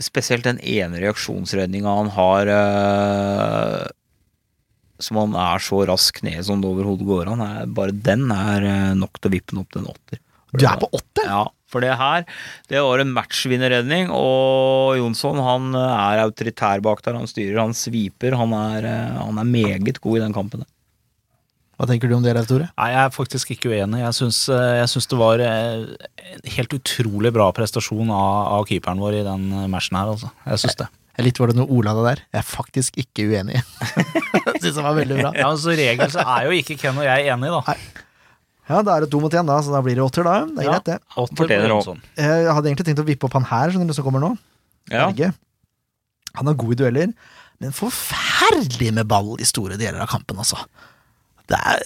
Spesielt 0.00 0.46
den 0.46 0.60
ene 0.64 1.00
reaksjonsredninga 1.02 1.90
han 1.98 2.08
har 2.14 2.50
eh, 2.50 3.82
Som 5.02 5.18
han 5.20 5.34
er 5.38 5.62
så 5.62 5.82
rask 5.90 6.22
ned 6.26 6.40
som 6.46 6.62
det 6.62 6.70
overhodet 6.70 7.06
går 7.06 7.32
an. 7.34 7.42
Bare 7.76 7.94
den 7.94 8.30
er 8.34 8.68
eh, 8.70 8.94
nok 8.98 9.18
til 9.18 9.30
å 9.30 9.34
vippe 9.34 9.52
den 9.52 9.62
opp 9.62 9.74
til 9.74 9.82
en 9.82 9.90
åtter. 9.92 10.22
Du 10.54 10.64
er 10.66 10.78
på 10.78 10.88
åtte! 10.94 11.24
Ja, 11.26 11.44
for 11.70 11.82
det 11.82 11.96
her 11.98 12.22
Det 12.70 12.82
var 12.86 13.02
en 13.02 13.12
matchvinnerredning, 13.16 14.12
og 14.14 14.94
Jonsson 15.00 15.40
han 15.42 15.74
eh, 15.74 15.96
er 16.14 16.22
autoritær 16.24 16.82
bak 16.84 17.02
der. 17.04 17.18
Han 17.18 17.30
styrer, 17.30 17.58
han 17.60 17.74
sviper. 17.76 18.38
Han 18.38 18.54
er, 18.58 18.86
eh, 18.90 19.18
han 19.18 19.42
er 19.42 19.50
meget 19.50 20.00
god 20.00 20.20
i 20.20 20.24
den 20.24 20.36
kampen. 20.36 20.64
Hva 21.74 21.86
tenker 21.90 22.06
du 22.10 22.14
om 22.14 22.22
det, 22.22 22.34
Leif 22.36 22.46
Tore? 22.46 22.68
Nei, 22.78 22.88
jeg 22.92 23.00
er 23.02 23.14
faktisk 23.14 23.50
ikke 23.50 23.72
uenig. 23.72 23.98
Jeg 24.04 24.14
syns, 24.14 24.42
eh, 24.52 24.74
jeg 24.80 24.90
syns 24.92 25.08
det 25.10 25.18
var 25.18 25.40
eh, 25.42 25.86
en 26.36 26.44
helt 26.56 26.76
utrolig 26.76 27.32
bra 27.34 27.48
prestasjon 27.56 28.12
av, 28.14 28.52
av 28.60 28.68
keeperen 28.68 29.02
vår 29.02 29.16
i 29.20 29.24
den 29.26 29.48
eh, 29.52 29.66
matchen 29.72 29.98
her, 29.98 30.12
altså. 30.14 30.30
Jeg 30.46 30.62
syns 30.62 30.78
det. 30.84 30.86
Jeg 31.18 31.26
likte 31.28 31.42
var 31.44 31.50
det 31.52 31.58
noe 31.60 31.70
Ola 31.70 31.92
hadde 31.94 32.04
der. 32.08 32.22
Jeg 32.34 32.40
er 32.40 32.46
faktisk 32.46 32.96
ikke 32.98 33.26
uenig. 33.30 33.60
Syns 34.62 34.78
han 34.80 34.86
var 34.86 34.96
veldig 34.98 35.18
bra. 35.20 35.28
Ja, 35.30 35.44
men 35.44 35.50
altså 35.52 35.74
Regel 35.78 36.10
så 36.10 36.24
er 36.26 36.48
jo 36.48 36.56
ikke 36.58 36.74
Ken 36.80 36.96
og 36.98 37.06
jeg 37.06 37.28
enig, 37.30 37.52
da. 37.54 37.76
Ja, 38.70 38.80
da 38.86 38.96
er 38.96 39.04
det 39.04 39.10
to 39.12 39.20
mot 39.22 39.34
én, 39.36 39.46
da, 39.46 39.58
så 39.62 39.74
da 39.74 39.82
blir 39.84 39.94
det 39.98 40.02
åtter, 40.02 40.26
da. 40.26 40.40
Det 40.48 40.64
er 40.64 40.66
Ja. 40.66 40.72
greit, 40.78 40.88
det. 40.88 40.96
Åtter 41.14 41.36
på 41.38 41.44
Fortjener. 41.44 42.00
Jeg 42.18 42.48
hadde 42.56 42.70
egentlig 42.72 42.86
tenkt 42.88 43.02
å 43.04 43.06
vippe 43.06 43.28
opp 43.28 43.36
han 43.38 43.46
her, 43.50 43.70
skjønner 43.74 43.90
du, 43.92 43.94
som 43.98 44.06
kommer 44.08 44.24
nå. 44.24 44.32
Ja. 44.90 45.04
Berge. 45.10 45.30
Han 46.40 46.50
er 46.50 46.58
god 46.64 46.72
i 46.74 46.78
dueller, 46.82 47.12
men 47.62 47.76
forferdelig 47.76 48.90
med 48.96 49.06
ball 49.10 49.36
i 49.38 49.46
store 49.46 49.78
deler 49.78 50.00
av 50.02 50.10
kampen, 50.10 50.40
altså. 50.42 50.58
Det 51.50 51.58
er, 51.60 51.80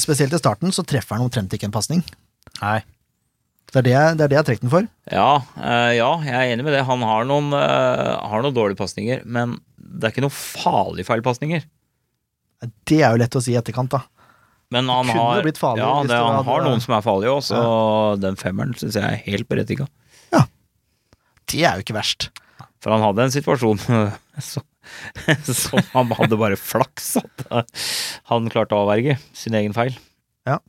spesielt 0.00 0.32
i 0.32 0.38
starten 0.40 0.72
så 0.72 0.84
treffer 0.88 1.16
han 1.18 1.26
omtrent 1.26 1.52
ikke 1.52 1.68
en 1.68 1.74
pasning. 1.74 2.02
Nei. 2.62 2.78
Det 3.66 3.80
er 3.80 3.82
det, 3.82 3.92
jeg- 3.92 4.16
det 4.16 4.24
er 4.24 4.28
det 4.28 4.36
jeg 4.36 4.40
har 4.40 4.46
trukket 4.48 4.64
den 4.64 4.70
for. 4.72 4.88
Ja, 5.12 5.30
eh, 5.58 5.92
ja, 5.98 6.10
jeg 6.24 6.34
er 6.34 6.52
enig 6.54 6.64
med 6.64 6.72
det. 6.72 6.84
Han 6.86 7.02
har 7.02 7.24
noen, 7.28 7.52
eh, 7.52 8.16
har 8.30 8.42
noen 8.42 8.54
dårlige 8.56 8.78
pasninger, 8.78 9.24
men 9.26 9.58
det 9.76 10.04
er 10.04 10.14
ikke 10.14 10.22
noen 10.24 10.32
farlige 10.36 11.04
feilpasninger. 11.10 11.64
Det 12.86 13.02
er 13.02 13.10
jo 13.12 13.18
lett 13.20 13.36
å 13.36 13.42
si 13.42 13.52
i 13.52 13.58
etterkant, 13.60 13.90
da. 13.90 14.00
Men 14.70 14.88
han 14.88 15.04
kunne 15.04 15.18
har, 15.20 15.42
farlig 15.60 15.78
ja, 15.82 15.90
hvis 16.00 16.08
det, 16.08 16.14
det 16.14 16.22
han 16.24 16.34
hadde- 16.36 16.44
har 16.48 16.62
noen 16.64 16.80
som 16.82 16.94
er 16.96 17.02
farlige 17.04 17.34
òg, 17.36 17.42
så 17.44 18.20
den 18.20 18.34
femmeren 18.40 18.72
syns 18.74 18.94
jeg 18.94 19.04
er 19.04 19.20
helt 19.30 19.48
berettiga. 19.48 19.86
Det 21.46 21.60
er 21.62 21.76
jo 21.78 21.84
ikke 21.84 21.94
verst. 21.94 22.30
For 22.82 22.90
han 22.90 23.02
hadde 23.04 23.22
en 23.22 23.30
situasjon 23.30 23.78
så, 25.46 25.82
han 25.92 26.12
hadde 26.18 26.38
bare 26.40 26.58
flaks 26.60 27.16
at 27.20 27.46
han 28.30 28.50
klarte 28.52 28.76
å 28.76 28.84
avverge 28.84 29.18
sin 29.36 29.56
egen 29.58 29.76
feil. 29.76 29.96
Ja. 30.48 30.60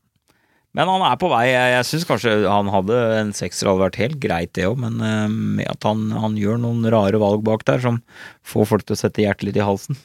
Men 0.77 0.91
han 0.91 1.03
er 1.07 1.17
på 1.17 1.29
vei. 1.31 1.47
Jeg, 1.49 1.73
jeg 1.73 1.85
syns 1.89 2.05
kanskje 2.05 2.33
han 2.45 2.69
hadde 2.69 2.97
en 3.17 3.33
sekser 3.35 3.69
hadde 3.69 3.81
vært 3.81 3.99
helt 4.01 4.19
greit, 4.21 4.53
det 4.57 4.67
òg, 4.69 4.77
men 4.83 4.99
eh, 5.01 5.25
med 5.27 5.69
at 5.71 5.87
han, 5.87 6.09
han 6.13 6.37
gjør 6.37 6.59
noen 6.61 6.85
rare 6.93 7.17
valg 7.21 7.41
bak 7.47 7.65
der 7.65 7.81
som 7.81 8.01
får 8.45 8.69
folk 8.73 8.85
til 8.85 8.97
å 8.97 8.99
sette 8.99 9.23
hjertet 9.23 9.49
litt 9.49 9.57
i 9.57 9.65
halsen. 9.65 9.97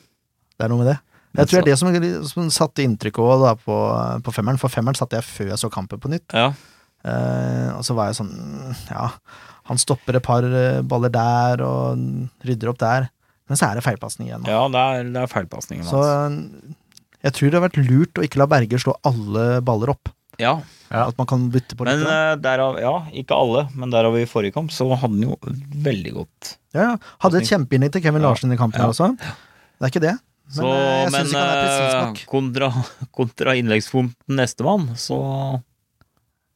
Det 0.57 0.65
er 0.65 0.73
noe 0.73 0.81
med 0.81 0.95
det. 0.95 0.99
Jeg 1.33 1.49
tror 1.49 1.65
det 1.65 1.73
er 1.73 1.73
det 1.73 1.81
som, 1.81 2.29
som 2.29 2.49
satte 2.53 2.85
inntrykk 2.85 3.21
òg 3.25 3.47
på, 3.65 3.77
på 4.25 4.35
femmeren, 4.37 4.61
for 4.61 4.73
femmeren 4.73 4.97
satte 4.97 5.17
jeg 5.17 5.29
før 5.29 5.53
jeg 5.53 5.61
så 5.61 5.73
kampen 5.73 6.01
på 6.01 6.13
nytt. 6.13 6.29
Ja. 6.37 6.53
Uh, 7.03 7.73
og 7.75 7.81
så 7.83 7.97
var 7.99 8.13
jeg 8.13 8.21
sånn 8.21 8.31
Ja, 8.87 9.09
han 9.67 9.81
stopper 9.81 10.15
et 10.15 10.23
par 10.23 10.45
baller 10.87 11.11
der 11.11 11.65
og 11.67 12.05
rydder 12.47 12.71
opp 12.73 12.81
der. 12.81 13.09
Men 13.51 13.59
så 13.59 13.69
er 13.71 13.75
det 13.79 13.85
feilpasning 13.85 14.29
igjen. 14.31 14.43
nå. 14.45 14.49
ja, 14.49 14.63
det 14.73 14.83
er, 14.83 15.09
det 15.13 15.23
er 15.23 15.31
feilpasningen 15.33 15.85
Så 15.89 15.99
hans. 16.01 16.51
eh, 16.71 16.75
jeg 17.27 17.33
tror 17.37 17.51
det 17.51 17.59
har 17.61 17.69
vært 17.69 17.81
lurt 17.89 18.19
å 18.19 18.25
ikke 18.27 18.39
la 18.43 18.47
Berger 18.51 18.79
slå 18.83 18.95
alle 19.07 19.61
baller 19.63 19.93
opp. 19.95 20.09
Ja, 20.41 20.55
At 20.91 21.19
man 21.19 21.27
kan 21.29 21.51
bytte 21.53 21.77
på 21.77 21.85
men 21.85 22.01
litt. 22.01 22.09
eh, 22.09 22.35
derav 22.41 22.79
Ja, 22.81 22.95
ikke 23.13 23.37
alle, 23.37 23.67
men 23.77 23.91
derav 23.93 24.17
i 24.17 24.25
forrige 24.27 24.55
kamp 24.57 24.71
så 24.73 24.87
hadde 24.89 25.03
han 25.05 25.21
jo 25.23 25.37
veldig 25.85 26.13
godt 26.17 26.55
ja, 26.73 26.87
ja. 26.87 26.97
Hadde 27.21 27.43
et 27.43 27.51
kjempeinnlegg 27.51 27.93
til 27.93 28.03
Kevin 28.07 28.23
Ja. 28.25 28.29
Larsen 28.31 28.53
i 28.53 28.57
kampen 28.57 28.81
Ja. 28.81 28.87
her 28.87 28.95
også. 28.95 29.11
Det 29.19 29.85
er 29.85 29.91
ikke 29.93 30.01
det. 30.07 30.15
Men 30.17 30.57
Så, 30.57 30.71
eh, 30.73 31.03
jeg 31.05 31.13
men 31.13 31.21
syns 31.21 31.33
ikke 31.33 31.43
han 31.43 31.53
er 31.53 31.63
presis 31.63 31.95
nok. 32.01 32.23
kontra, 32.33 32.71
kontra 33.19 33.55
innleggsfonten 33.61 34.37
nestemann, 34.41 34.89
så 34.97 35.19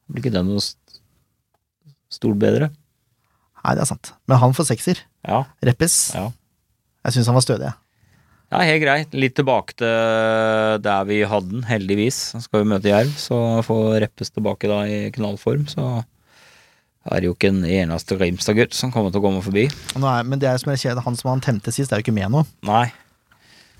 blir 0.09 0.23
ikke 0.25 0.33
den 0.33 0.49
noe 0.49 0.63
stort 2.09 2.39
bedre. 2.41 2.71
Nei, 3.63 3.75
det 3.75 3.83
er 3.83 3.89
sant. 3.89 4.11
Men 4.27 4.39
han 4.41 4.53
får 4.57 4.69
sekser. 4.73 5.01
Ja, 5.27 5.43
Reppes. 5.65 5.97
Ja. 6.15 6.29
Jeg 7.07 7.15
syns 7.15 7.29
han 7.31 7.37
var 7.37 7.45
stødig. 7.45 7.69
jeg. 7.71 7.77
ja 8.51 8.59
helt 8.67 8.83
greit. 8.83 9.13
Litt 9.15 9.35
tilbake 9.39 9.77
til 9.79 10.81
der 10.83 11.07
vi 11.07 11.21
hadde 11.23 11.49
den, 11.53 11.63
heldigvis. 11.67 12.19
Så 12.35 12.43
skal 12.43 12.63
vi 12.63 12.69
møte 12.73 12.91
Jerv, 12.91 13.13
så 13.19 13.39
får 13.65 14.01
Reppes 14.03 14.31
tilbake 14.35 14.67
da 14.71 14.81
i 14.87 14.99
knallform, 15.15 15.65
så 15.71 16.03
er 17.07 17.23
det 17.23 17.29
jo 17.29 17.35
ikke 17.37 17.53
en 17.53 17.63
eneste 17.63 18.17
Grimstad-gutt 18.19 18.75
som 18.75 18.91
kommer 18.91 19.13
til 19.15 19.21
å 19.21 19.25
komme 19.29 19.39
forbi. 19.45 19.67
Nei, 19.95 20.15
er, 20.19 20.25
men 20.27 20.41
det 20.43 20.49
er 20.51 20.59
som 20.59 20.73
jeg 20.73 20.81
sier, 20.83 20.99
han 20.99 21.15
som 21.15 21.31
han 21.31 21.43
temte 21.43 21.71
sist, 21.71 21.93
er 21.95 22.01
jo 22.01 22.07
ikke 22.09 22.15
med 22.17 22.33
nå. 22.33 22.41
Nei, 22.67 22.89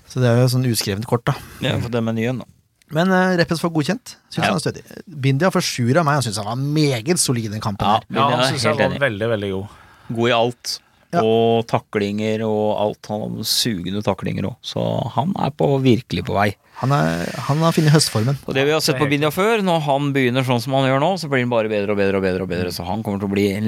Så 0.08 0.22
det 0.22 0.30
er 0.30 0.38
jo 0.40 0.46
sånn 0.48 0.64
uskrevent 0.70 1.04
kort, 1.04 1.26
da. 1.28 1.34
Ja, 1.60 1.74
er 1.76 1.82
for 1.84 1.92
den 1.92 2.06
menyen, 2.08 2.40
da. 2.40 2.48
Men 2.96 3.10
uh, 3.12 3.34
Reppes 3.36 3.60
får 3.60 3.68
godkjent. 3.74 4.14
Synes 4.32 4.38
Ja. 4.40 4.48
han 4.48 4.56
er 4.56 4.62
stødig. 4.64 4.82
Bindia 5.04 5.50
får 5.52 5.60
sjuer 5.66 5.98
av 6.00 6.06
meg. 6.08 6.14
Han 6.16 6.24
syns 6.24 6.38
han 6.40 6.46
var 6.48 6.56
meget 6.56 7.20
solid 7.20 7.50
i 7.50 7.52
den 7.52 7.60
kampen. 7.60 7.84
Ja, 7.84 7.98
her. 8.00 8.06
Ja, 8.16 8.28
han 8.30 8.40
er 8.46 8.48
syns 8.54 8.64
han 8.64 8.78
var 8.80 8.94
veldig, 9.02 9.28
veldig 9.34 9.50
god. 9.52 9.74
God 10.16 10.30
i 10.30 10.32
alt. 10.38 10.72
Ja. 11.14 11.22
Og 11.24 11.62
taklinger 11.70 12.42
og 12.44 12.76
alt. 12.82 13.06
Han 13.08 13.22
har 13.38 13.46
sugende 13.48 14.02
taklinger 14.04 14.44
òg, 14.50 14.56
så 14.60 14.82
han 15.14 15.30
er 15.40 15.54
på, 15.56 15.68
virkelig 15.80 16.26
på 16.28 16.34
vei. 16.36 16.50
Han, 16.82 16.92
er, 16.92 17.24
han 17.48 17.62
har 17.64 17.72
funnet 17.72 17.94
høstformen. 17.94 18.36
Og 18.44 18.54
det 18.54 18.66
vi 18.68 18.74
har 18.76 18.82
sett 18.84 19.00
på 19.00 19.08
Bindia 19.08 19.30
før, 19.34 19.62
når 19.64 19.80
han 19.86 20.10
begynner 20.14 20.44
sånn 20.46 20.60
som 20.62 20.76
han 20.76 20.84
gjør 20.90 21.00
nå, 21.02 21.08
så 21.18 21.30
blir 21.32 21.40
han 21.42 21.50
bare 21.54 21.72
bedre 21.72 21.94
og 21.96 21.98
bedre 21.98 22.20
og 22.20 22.26
bedre. 22.26 22.44
og 22.44 22.52
bedre 22.52 22.74
Så 22.76 22.84
han 22.86 23.02
kommer 23.02 23.22
til 23.22 23.30
å 23.30 23.32
bli 23.32 23.46
en 23.54 23.66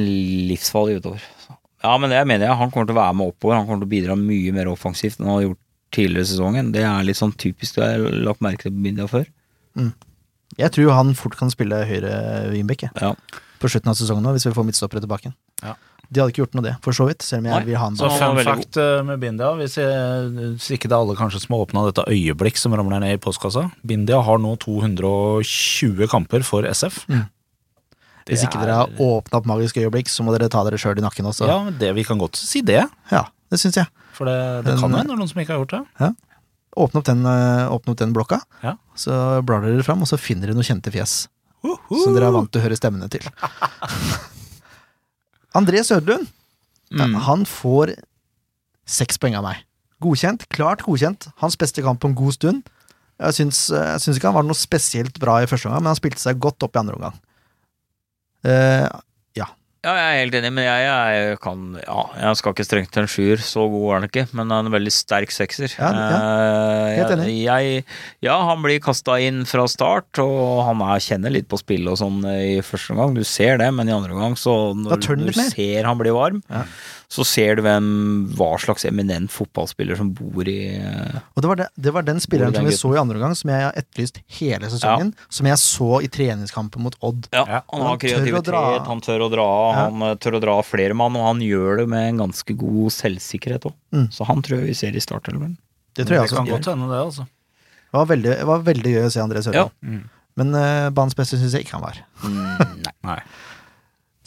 livsfarlig 0.51 1.01
utover. 1.01 1.25
Ja, 1.81 1.97
men 1.97 2.13
det 2.13 2.21
mener 2.29 2.45
jeg. 2.51 2.59
Han 2.61 2.71
kommer 2.71 2.87
til 2.91 2.95
å 2.99 3.01
være 3.01 3.17
med 3.17 3.33
oppover. 3.33 3.57
Han 3.57 3.67
kommer 3.67 3.83
til 3.87 3.89
å 3.89 3.95
bidra 3.97 4.19
mye 4.21 4.53
mer 4.53 4.69
offensivt 4.69 5.17
enn 5.19 5.31
han 5.31 5.39
har 5.39 5.47
gjort 5.49 5.63
tidligere 5.97 6.29
i 6.29 6.31
sesongen. 6.35 6.71
Det 6.77 6.85
er 6.87 7.07
litt 7.09 7.19
sånn 7.19 7.33
typisk 7.41 7.79
du 7.79 7.83
har 7.87 8.05
lagt 8.29 8.45
merke 8.45 8.67
til 8.69 8.75
på 8.77 8.85
Bindia 8.85 9.09
før. 9.11 9.25
Jeg 10.61 10.75
tror 10.77 10.93
han 10.93 11.15
fort 11.17 11.39
kan 11.41 11.51
spille 11.53 11.79
høyre 11.89 12.13
wingback 12.53 12.85
Ja. 13.01 13.15
på 13.61 13.69
slutten 13.71 13.91
av 13.93 13.97
sesongen 13.99 14.23
nå, 14.27 14.33
hvis 14.37 14.47
vi 14.49 14.53
får 14.57 14.67
midtstoppere 14.69 15.03
tilbake. 15.05 15.33
Ja. 15.65 15.75
De 16.11 16.19
hadde 16.21 16.33
ikke 16.33 16.43
gjort 16.43 16.55
noe 16.59 16.65
det, 16.67 16.73
for 16.83 16.91
så 16.97 17.05
vidt. 17.07 17.23
Selv 17.23 17.45
om 17.45 17.45
jeg 17.47 17.55
Nei. 17.55 17.65
vil 17.69 17.77
ha 17.79 17.87
en 17.87 17.97
Så 17.97 18.09
bak. 18.11 18.19
fun 18.19 18.41
fact 18.43 18.77
eh, 18.83 19.03
med 19.07 19.21
Bindia, 19.23 19.53
hvis, 19.55 19.77
jeg, 19.79 20.31
hvis 20.59 20.71
ikke 20.75 20.89
det 20.91 20.97
er 20.97 21.05
alle 21.05 21.15
kanskje 21.15 21.41
som 21.45 21.55
har 21.55 21.63
åpna 21.67 21.85
dette 21.87 22.03
øyeblikk 22.11 22.59
som 22.59 22.75
ramler 22.75 22.99
ned 23.05 23.15
i 23.15 23.21
postkassa 23.23 23.69
Bindia 23.87 24.19
har 24.27 24.39
nå 24.43 24.57
220 24.59 26.09
kamper 26.11 26.43
for 26.43 26.67
SF. 26.67 27.05
Mm. 27.09 27.29
Det 28.27 28.35
Hvis 28.35 28.43
ikke 28.47 28.61
dere 28.63 28.75
har 28.83 28.91
åpna 29.01 29.39
opp 29.39 29.47
Magisk 29.47 29.79
øyeblikk, 29.81 30.11
så 30.11 30.23
må 30.27 30.35
dere 30.37 30.51
ta 30.53 30.65
dere 30.67 30.79
sjøl 30.79 30.99
i 30.99 31.05
nakken 31.07 31.27
også. 31.31 31.47
Ja, 31.49 31.63
men 31.65 31.79
det, 31.79 31.95
vi 31.95 32.05
kan 32.05 32.19
godt 32.19 32.37
si 32.37 32.61
det. 32.63 32.83
Ja, 33.11 33.25
det 33.51 33.59
syns 33.63 33.79
jeg. 33.81 33.87
For 34.13 34.27
det, 34.29 34.35
det 34.67 34.75
Men- 34.75 34.81
kan 34.83 34.99
hende 34.99 35.15
er 35.15 35.17
noen 35.23 35.29
som 35.31 35.41
ikke 35.41 35.55
har 35.55 35.63
gjort 35.65 35.79
det. 35.79 36.11
Åpne 36.77 37.01
opp 37.01 37.05
den, 37.09 37.25
eh, 37.27 37.67
åpne 37.71 37.91
opp 37.95 37.99
den 37.99 38.13
blokka, 38.15 38.41
Ja. 38.63 38.75
så 38.95 39.43
blar 39.47 39.63
dere 39.63 39.83
fram, 39.83 40.03
og 40.03 40.07
så 40.11 40.19
finner 40.19 40.47
dere 40.47 40.55
noen 40.55 40.67
kjente 40.67 40.91
fjes. 40.93 41.29
Som 41.63 42.15
dere 42.15 42.29
er 42.29 42.33
vant 42.33 42.51
til 42.53 42.61
å 42.61 42.65
høre 42.65 42.77
stemmene 42.79 43.09
til. 43.11 43.21
André 45.55 45.83
Sødlund, 45.85 46.29
Mm. 46.93 47.15
han 47.23 47.45
får 47.47 47.93
seks 48.85 49.17
poeng 49.19 49.37
av 49.39 49.45
meg. 49.45 49.61
Godkjent, 50.03 50.49
klart 50.49 50.83
godkjent. 50.83 51.29
Hans 51.39 51.55
beste 51.57 51.83
kamp 51.83 52.01
på 52.01 52.09
en 52.09 52.17
god 52.19 52.33
stund. 52.35 52.63
Jeg 53.21 53.35
syns, 53.37 53.69
jeg 53.71 54.01
syns 54.01 54.17
ikke 54.19 54.27
han 54.27 54.35
var 54.35 54.43
noe 54.43 54.55
spesielt 54.59 55.19
bra 55.21 55.37
i 55.43 55.47
første 55.47 55.67
omgang, 55.69 55.83
men 55.85 55.91
han 55.93 55.99
spilte 56.01 56.19
seg 56.19 56.41
godt 56.41 56.63
opp 56.67 56.75
i 56.75 56.81
andre 56.81 56.95
omgang. 56.99 57.15
Eh, 58.45 58.89
Ja, 59.81 59.95
jeg 59.97 60.09
er 60.13 60.19
helt 60.21 60.35
enig, 60.37 60.49
men 60.53 60.67
jeg, 60.67 60.81
jeg 60.85 61.37
kan 61.41 61.61
Ja, 61.81 62.03
jeg 62.21 62.37
skal 62.37 62.53
ikke 62.53 62.67
strengt 62.69 62.91
til 62.93 63.01
en 63.07 63.09
sjuer, 63.09 63.41
så 63.41 63.63
god 63.73 63.87
er 63.87 63.95
han 63.97 64.07
ikke, 64.11 64.25
men 64.37 64.51
han 64.53 64.67
er 64.67 64.69
en 64.69 64.75
veldig 64.75 64.93
sterk 64.93 65.33
sekser. 65.33 65.73
Ja, 65.79 65.89
ja. 65.97 66.19
Eh, 66.19 66.99
Helt 66.99 67.15
enig. 67.15 67.31
Jeg, 67.47 67.87
ja, 68.27 68.37
han 68.45 68.61
blir 68.61 68.77
kasta 68.85 69.17
inn 69.25 69.47
fra 69.49 69.65
start, 69.73 70.21
og 70.21 70.61
han 70.69 70.85
er, 70.85 71.01
kjenner 71.01 71.33
litt 71.33 71.49
på 71.49 71.57
spillet 71.63 71.95
og 71.95 72.01
sånn 72.03 72.21
i 72.29 72.59
første 72.61 72.93
omgang. 72.93 73.17
Du 73.17 73.25
ser 73.25 73.57
det, 73.63 73.71
men 73.73 73.89
i 73.89 73.97
andre 73.97 74.13
omgang, 74.13 74.37
så 74.37 74.59
når 74.77 75.01
du 75.25 75.33
ser 75.41 75.89
han 75.89 76.01
blir 76.03 76.13
varm, 76.19 76.45
Ja. 76.53 76.67
Så 77.11 77.25
ser 77.27 77.57
du 77.59 77.63
hvem 77.67 77.87
hva 78.39 78.53
slags 78.63 78.85
eminent 78.87 79.33
fotballspiller 79.35 79.99
som 79.99 80.13
bor 80.15 80.47
i 80.47 80.77
eh, 80.79 81.17
Og 81.35 81.43
det 81.43 81.49
var, 81.51 81.59
det, 81.59 81.67
det 81.75 81.93
var 81.97 82.05
den 82.07 82.21
spilleren 82.23 82.55
den 82.55 82.63
som 82.63 82.69
vi 82.71 82.77
så 82.79 82.93
i 82.95 83.01
andre 83.01 83.19
omgang, 83.19 83.35
som 83.35 83.51
jeg 83.51 83.65
har 83.67 83.75
etterlyst 83.81 84.21
hele 84.39 84.71
sesongen. 84.71 85.11
Som 85.27 85.49
jeg 85.51 85.59
så 85.59 85.89
i 86.07 86.11
treningskampen 86.13 86.85
mot 86.87 86.95
Odd. 87.03 87.27
Ja, 87.35 87.43
Ja. 87.43 87.61
han 87.67 87.81
Han 87.81 87.87
har 87.89 87.99
kreativitet, 88.05 88.87
han 88.87 89.03
tør 89.03 89.27
å 89.27 89.31
dra, 89.33 89.49
Ja. 89.75 89.83
han 89.89 90.07
eh, 90.07 90.15
tør 90.23 90.39
å 90.39 90.43
dra 90.47 90.55
flere 90.63 90.95
mann, 90.95 91.19
og 91.19 91.27
han 91.33 91.43
gjør 91.43 91.83
det 91.83 91.89
med 91.91 92.09
en 92.13 92.23
ganske 92.29 92.57
god 92.63 92.95
selvsikkerhet 92.95 93.67
òg. 93.67 93.75
Mm. 93.91 94.07
Så 94.15 94.31
han 94.31 94.43
tror 94.47 94.61
jeg 94.63 94.71
vi 94.71 94.79
ser 94.85 94.95
i 94.95 95.03
startelveren. 95.03 95.59
Det 95.99 96.07
tror 96.07 96.21
jeg 96.21 96.29
det 96.31 96.37
kan 96.37 96.47
også. 96.47 96.55
godt 96.61 96.71
hende, 96.75 96.91
det, 96.95 97.03
altså. 97.11 97.27
Det 97.91 97.99
var 97.99 98.07
veldig, 98.07 98.35
det 98.39 98.47
var 98.47 98.63
veldig 98.71 98.91
gøy 98.95 99.05
å 99.09 99.11
se 99.11 99.21
André 99.27 99.43
Sørli. 99.43 99.59
Ja. 99.59 99.69
Mm. 99.83 100.05
Men 100.39 100.55
uh, 100.55 100.91
banens 100.95 101.19
beste 101.19 101.37
syns 101.43 101.59
jeg 101.59 101.67
ikke 101.67 101.75
han 101.81 101.83
var. 101.89 101.99
Mm, 102.23 102.85
nei. 102.87 102.95
Nei. 103.03 103.19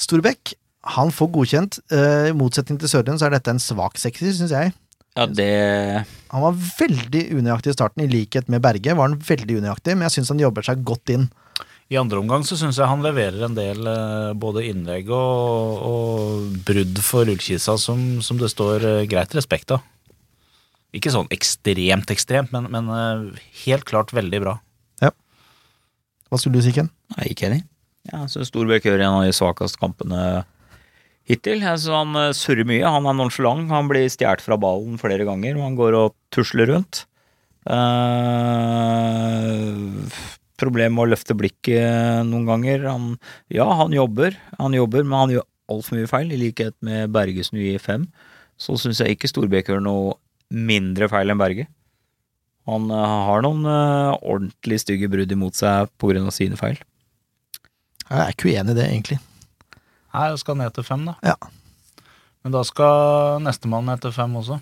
Storbekk, 0.04 0.54
han 0.84 1.12
får 1.16 1.30
godkjent. 1.38 1.80
Uh, 1.94 2.30
I 2.32 2.38
motsetning 2.38 2.80
til 2.82 2.92
Sørlien 2.92 3.20
så 3.20 3.30
er 3.30 3.38
dette 3.38 3.54
en 3.54 3.62
svak 3.62 4.00
sekser, 4.02 4.34
syns 4.36 4.54
jeg. 4.56 4.74
Ja, 5.14 5.28
det 5.30 6.06
Han 6.34 6.42
var 6.42 6.58
veldig 6.58 7.28
unøyaktig 7.38 7.74
i 7.74 7.78
starten, 7.78 8.04
i 8.04 8.10
likhet 8.10 8.50
med 8.50 8.64
Berge. 8.66 8.96
var 8.98 9.10
han 9.10 9.20
veldig 9.20 9.60
unøyaktig, 9.62 9.96
Men 9.96 10.10
jeg 10.10 10.18
syns 10.18 10.34
han 10.34 10.42
jobber 10.42 10.66
seg 10.66 10.84
godt 10.84 11.14
inn. 11.14 11.30
I 11.92 12.00
andre 12.00 12.18
omgang 12.18 12.42
så 12.48 12.58
syns 12.58 12.80
jeg 12.80 12.90
han 12.90 13.04
leverer 13.06 13.44
en 13.46 13.54
del 13.54 13.86
eh, 13.86 14.34
både 14.34 14.64
innlegg 14.66 15.12
og, 15.14 15.82
og 15.86 16.56
brudd 16.66 16.98
for 17.06 17.30
Ullkisa 17.30 17.76
som, 17.78 18.22
som 18.24 18.40
det 18.40 18.50
står 18.50 18.86
eh, 18.88 19.06
greit 19.06 19.36
respekt 19.36 19.76
av. 19.76 19.84
Ikke 20.96 21.12
sånn 21.14 21.30
ekstremt 21.34 22.10
ekstremt, 22.14 22.54
men, 22.54 22.70
men 22.74 22.90
helt 23.66 23.86
klart 23.86 24.14
veldig 24.16 24.42
bra. 24.42 24.56
Ja. 25.04 25.12
Hva 26.30 26.40
skulle 26.40 26.58
du 26.58 26.66
si, 26.66 26.74
Ken? 26.74 26.90
Jeg 27.18 27.22
er 27.22 27.36
ikke 27.36 27.48
enig. 27.52 27.62
Jeg 28.10 28.32
syns 28.32 28.50
Storbekk 28.50 28.88
gjør 28.90 29.04
en 29.04 29.20
av 29.20 29.28
de 29.28 29.36
svakeste 29.36 29.82
kampene 29.82 30.44
hittil. 31.30 31.60
Synes 31.64 31.88
Han 31.94 32.16
eh, 32.20 32.34
surrer 32.38 32.68
mye, 32.68 32.84
han 32.84 33.06
er 33.10 33.18
nonchalant. 33.18 33.72
Han 33.72 33.90
blir 33.92 34.10
stjålet 34.12 34.44
fra 34.44 34.58
ballen 34.60 35.00
flere 35.02 35.26
ganger, 35.28 35.58
og 35.58 35.64
han 35.68 35.80
går 35.80 35.94
og 36.00 36.16
tusler 36.34 36.68
rundt. 36.74 37.06
Uh, 37.64 37.80
problem 40.60 40.98
med 40.98 41.04
å 41.06 41.12
løfte 41.14 41.36
blikket 41.38 42.26
noen 42.28 42.46
ganger. 42.50 42.84
Han, 42.90 43.04
ja, 43.54 43.68
han 43.80 43.96
jobber, 43.96 44.36
han 44.60 44.76
jobber, 44.76 45.04
men 45.08 45.20
han 45.20 45.34
gjør 45.38 45.48
altfor 45.72 45.98
mye 46.00 46.12
feil. 46.12 46.34
I 46.34 46.42
likhet 46.42 46.76
med 46.86 47.14
Bergesen 47.16 47.58
i 47.62 47.78
5 47.80 48.08
så 48.64 48.76
syns 48.80 49.02
jeg 49.02 49.16
ikke 49.16 49.32
Storbekk 49.32 49.72
gjør 49.72 49.82
noe 49.84 50.18
mindre 50.54 51.10
feil 51.12 51.32
enn 51.34 51.42
Berge. 51.42 51.66
Han 52.70 52.88
eh, 52.94 53.18
har 53.28 53.44
noen 53.44 53.66
uh, 53.68 54.16
ordentlig 54.22 54.80
stygge 54.84 55.10
brudd 55.12 55.32
imot 55.36 55.58
seg 55.58 55.92
pga. 56.00 56.32
sine 56.32 56.60
feil. 56.60 56.80
Jeg 58.04 58.20
er 58.20 58.32
ikke 58.32 58.52
uenig 58.52 58.76
i 58.76 58.78
det, 58.78 58.88
egentlig. 58.88 59.20
Nei, 60.14 60.28
jeg 60.30 60.40
skal 60.44 60.56
ned 60.60 60.74
til 60.76 60.84
fem, 60.86 61.06
da. 61.10 61.16
Ja. 61.26 61.36
Men 62.44 62.52
da 62.54 62.62
skal 62.68 63.40
nestemann 63.42 63.86
ned 63.90 64.02
til 64.04 64.12
fem 64.14 64.34
også. 64.36 64.60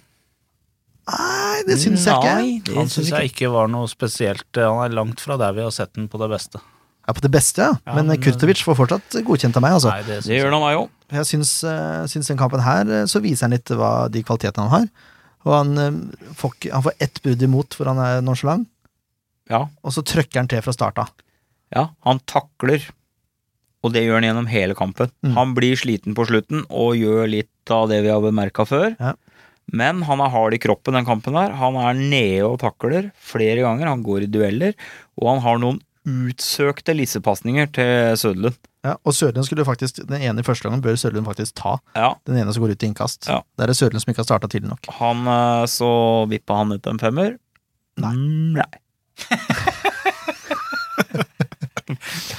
Nei, 1.12 1.64
det 1.68 1.78
syns 1.82 2.06
jeg 2.08 2.14
ikke. 2.22 2.36
Nei, 2.38 2.52
det 2.66 2.76
Han 2.78 2.92
syns 2.92 3.10
jeg 3.12 3.32
ikke 3.32 3.50
var 3.52 3.68
noe 3.74 3.90
spesielt. 3.92 4.46
eh, 4.58 4.68
Han 4.70 4.84
er 4.86 4.94
langt 4.96 5.20
fra 5.20 5.36
der 5.38 5.52
vi 5.58 5.64
har 5.66 5.72
sett 5.76 5.94
den 5.98 6.08
på 6.08 6.20
det 6.22 6.30
beste. 6.30 6.62
Ja, 7.08 7.14
på 7.18 7.22
det 7.26 7.32
beste, 7.34 7.58
ja. 7.66 7.74
Ja, 7.88 7.96
men, 7.98 8.08
men- 8.08 8.22
Kurtovic 8.22 8.62
får 8.64 8.78
fortsatt 8.78 9.18
godkjent 9.26 9.58
av 9.58 9.62
meg, 9.66 9.72
altså. 9.74 9.90
Nei, 9.90 10.04
det 10.04 10.24
Det 10.24 10.38
gjør 10.38 10.52
han 10.52 10.62
han 10.62 10.62
meg 10.62 10.78
òg. 10.78 10.90
Jeg 11.12 11.26
syns, 11.26 11.64
eh, 11.68 12.06
syns 12.08 12.28
den 12.28 12.38
kampen 12.38 12.62
her 12.62 12.82
eh, 13.02 13.06
så 13.10 13.20
viser 13.20 13.48
han 13.50 13.52
litt 13.58 13.66
hva 13.66 14.10
de 14.10 14.22
kvalitetene 14.24 14.70
han 14.70 14.70
har. 14.70 14.88
Og 15.44 15.54
han, 15.58 15.78
eh, 15.78 16.34
får, 16.38 16.72
han 16.72 16.84
får 16.84 16.94
ett 17.02 17.20
brudd 17.24 17.42
imot 17.42 17.76
hvor 17.76 17.88
han 17.88 17.98
er 18.00 18.22
nonsjalant, 18.22 18.68
Ja, 19.50 19.66
og 19.84 19.92
så 19.92 20.04
trøkker 20.06 20.38
han 20.40 20.48
til 20.48 20.62
fra 20.62 20.72
starta. 20.72 21.02
av. 21.02 21.10
ja, 21.76 21.90
han 22.06 22.20
takler, 22.20 22.86
og 23.82 23.94
det 23.96 24.04
gjør 24.06 24.20
han 24.20 24.28
gjennom 24.30 24.50
hele 24.52 24.76
kampen. 24.78 25.10
Mm. 25.26 25.36
Han 25.38 25.54
blir 25.58 25.78
sliten 25.80 26.14
på 26.18 26.26
slutten 26.30 26.66
og 26.70 26.98
gjør 27.00 27.30
litt 27.32 27.74
av 27.74 27.88
det 27.90 28.02
vi 28.06 28.12
har 28.14 28.22
bemerka 28.24 28.66
før. 28.70 28.94
Ja. 29.00 29.16
Men 29.72 30.02
han 30.04 30.20
er 30.22 30.34
hard 30.34 30.54
i 30.54 30.60
kroppen 30.62 30.98
den 30.98 31.08
kampen 31.08 31.38
der. 31.38 31.54
Han 31.58 31.78
er 31.80 31.96
nede 31.98 32.50
og 32.50 32.60
takler 32.62 33.10
flere 33.24 33.62
ganger. 33.64 33.88
Han 33.90 34.04
går 34.04 34.26
i 34.26 34.30
dueller, 34.34 34.76
og 35.22 35.30
han 35.32 35.42
har 35.46 35.62
noen 35.64 35.80
utsøkte 36.02 36.96
lissepasninger 36.98 37.68
til 37.78 38.18
Søderlund. 38.18 38.58
Ja, 38.82 38.96
og 39.06 39.14
Søderlund 39.14 39.46
skulle 39.46 39.62
faktisk 39.68 40.00
Den 40.10 40.24
ene 40.26 40.42
i 40.42 40.46
første 40.46 40.66
gangen 40.66 40.82
bør 40.82 40.96
Søderlund 40.98 41.28
faktisk 41.30 41.54
ta. 41.62 41.76
Ja, 41.94 42.16
Den 42.26 42.40
ene 42.42 42.54
som 42.54 42.64
går 42.64 42.74
ut 42.74 42.84
i 42.84 42.90
innkast. 42.90 43.30
Ja. 43.30 43.44
Det 43.56 43.66
er 43.68 43.70
det 43.70 43.78
Sørlund 43.78 44.02
som 44.02 44.10
ikke 44.14 44.24
har 44.24 44.30
starta 44.32 44.50
tidlig 44.50 44.72
nok. 44.72 44.90
han 44.98 45.28
eh, 45.30 45.66
så 45.70 45.92
vippa 46.32 46.58
han 46.64 46.74
ut 46.74 46.90
en 46.90 47.02
femmer. 47.02 47.38
Nei. 48.02 48.14
Mm, 48.18 48.58
nei. 48.58 48.72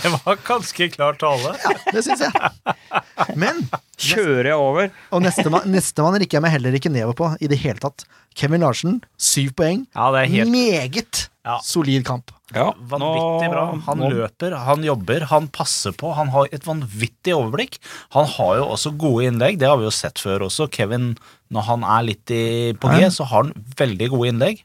Det 0.03 0.11
var 0.25 0.37
ganske 0.47 0.88
klar 0.93 1.15
tale. 1.21 1.55
Det 1.93 2.03
syns 2.05 2.25
jeg. 2.27 3.37
Men 3.38 3.62
Kjører 4.03 4.49
jeg 4.51 4.59
over? 4.59 4.88
Og 5.15 5.23
nestemann 5.23 5.69
neste 5.71 6.03
rikker 6.03 6.38
jeg 6.41 6.43
meg 6.43 6.55
heller 6.57 6.75
ikke 6.75 6.91
nedover 6.91 7.15
på 7.21 7.29
i 7.41 7.51
det 7.53 7.61
hele 7.62 7.79
tatt. 7.83 8.03
Kevin 8.35 8.65
Larsen, 8.65 8.97
syv 9.21 9.53
poeng. 9.59 9.85
Ja, 9.95 10.09
det 10.15 10.25
er 10.25 10.33
helt 10.33 10.51
Meget 10.51 11.29
Ja. 11.45 11.59
solid 11.62 12.05
kamp. 12.07 12.31
Ja, 12.55 12.73
Vanvittig 12.77 13.49
bra. 13.51 13.62
Han 13.87 13.99
nå- 13.99 14.11
løper, 14.12 14.55
han 14.67 14.83
jobber, 14.85 15.25
han 15.31 15.49
passer 15.49 15.93
på. 15.93 16.12
Han 16.15 16.29
har 16.35 16.47
et 16.53 16.62
vanvittig 16.67 17.33
overblikk. 17.35 17.79
Han 18.12 18.27
har 18.27 18.57
jo 18.61 18.67
også 18.75 18.93
gode 18.97 19.25
innlegg, 19.31 19.59
det 19.59 19.67
har 19.69 19.77
vi 19.81 19.85
jo 19.88 19.91
sett 19.95 20.19
før 20.23 20.45
også. 20.49 20.69
Kevin, 20.71 21.17
når 21.51 21.62
han 21.71 21.83
er 21.85 22.03
litt 22.03 22.31
i, 22.31 22.73
på 22.75 22.91
G, 22.95 23.09
så 23.11 23.25
har 23.27 23.45
han 23.45 23.53
veldig 23.79 24.09
gode 24.11 24.29
innlegg. 24.33 24.62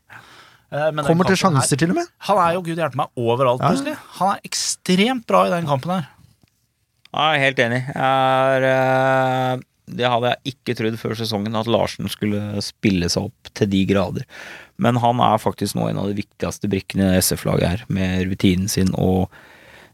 Eh, 0.72 0.92
men 0.92 1.06
Kommer 1.08 1.26
til 1.30 1.38
sjanser, 1.40 1.70
her- 1.78 1.80
til 1.80 1.90
og 1.94 1.96
med. 2.02 2.08
Han 2.28 2.38
er 2.44 2.54
jo 2.58 2.62
gud 2.66 2.76
hjelpe 2.78 2.96
meg 3.00 3.08
overalt, 3.16 3.62
Ja. 3.62 3.70
plutselig. 3.72 3.96
Han 4.20 4.36
er 4.36 4.40
ekstremt 4.44 5.26
bra 5.26 5.46
i 5.48 5.50
den 5.54 5.66
kampen 5.70 5.92
her. 5.96 6.08
Ja, 7.14 7.32
Jeg 7.34 7.40
er 7.40 7.46
helt 7.46 7.60
enig. 7.64 7.82
Jeg 7.96 8.64
er, 8.64 8.64
eh, 9.56 9.60
det 9.96 10.06
hadde 10.12 10.34
jeg 10.36 10.54
ikke 10.54 10.76
trodd 10.76 10.98
før 11.00 11.16
sesongen, 11.16 11.56
at 11.56 11.66
Larsen 11.72 12.10
skulle 12.12 12.62
spille 12.62 13.08
seg 13.10 13.24
opp 13.30 13.54
til 13.56 13.68
de 13.72 13.86
grader. 13.86 14.26
Men 14.78 14.96
han 14.98 15.20
er 15.24 15.38
faktisk 15.40 15.76
nå 15.76 15.90
en 15.90 15.98
av 15.98 16.08
de 16.12 16.22
viktigste 16.22 16.68
brikkene 16.70 17.16
i 17.16 17.22
SF-laget 17.24 17.68
her, 17.70 17.84
med 17.88 18.28
rutinen 18.28 18.68
sin 18.70 18.92
og 18.94 19.30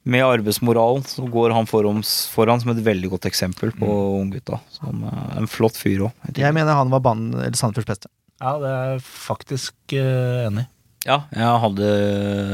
med 0.06 0.22
arbeidsmoralen. 0.26 1.04
Så 1.06 1.30
går 1.32 1.54
han 1.54 1.66
foran, 1.70 2.02
foran 2.04 2.60
som 2.60 2.72
et 2.72 2.84
veldig 2.84 3.10
godt 3.14 3.30
eksempel 3.30 3.72
på 3.72 3.88
unggutta. 4.20 4.60
Som 4.72 5.04
eh, 5.06 5.38
en 5.38 5.48
flott 5.48 5.78
fyr 5.78 6.10
òg. 6.10 6.12
Jeg 6.36 6.52
mener 6.54 6.74
han 6.74 6.90
var 6.90 7.00
banen, 7.00 7.32
eller 7.36 7.52
Sandefjords 7.56 7.86
beste. 7.86 8.08
Ja, 8.42 8.54
det 8.62 8.70
er 8.70 8.88
jeg 8.94 9.04
faktisk 9.06 9.96
uh, 9.98 10.48
enig 10.48 10.66
i. 10.66 10.70
Ja, 11.04 11.18
jeg 11.36 11.60
hadde 11.60 11.88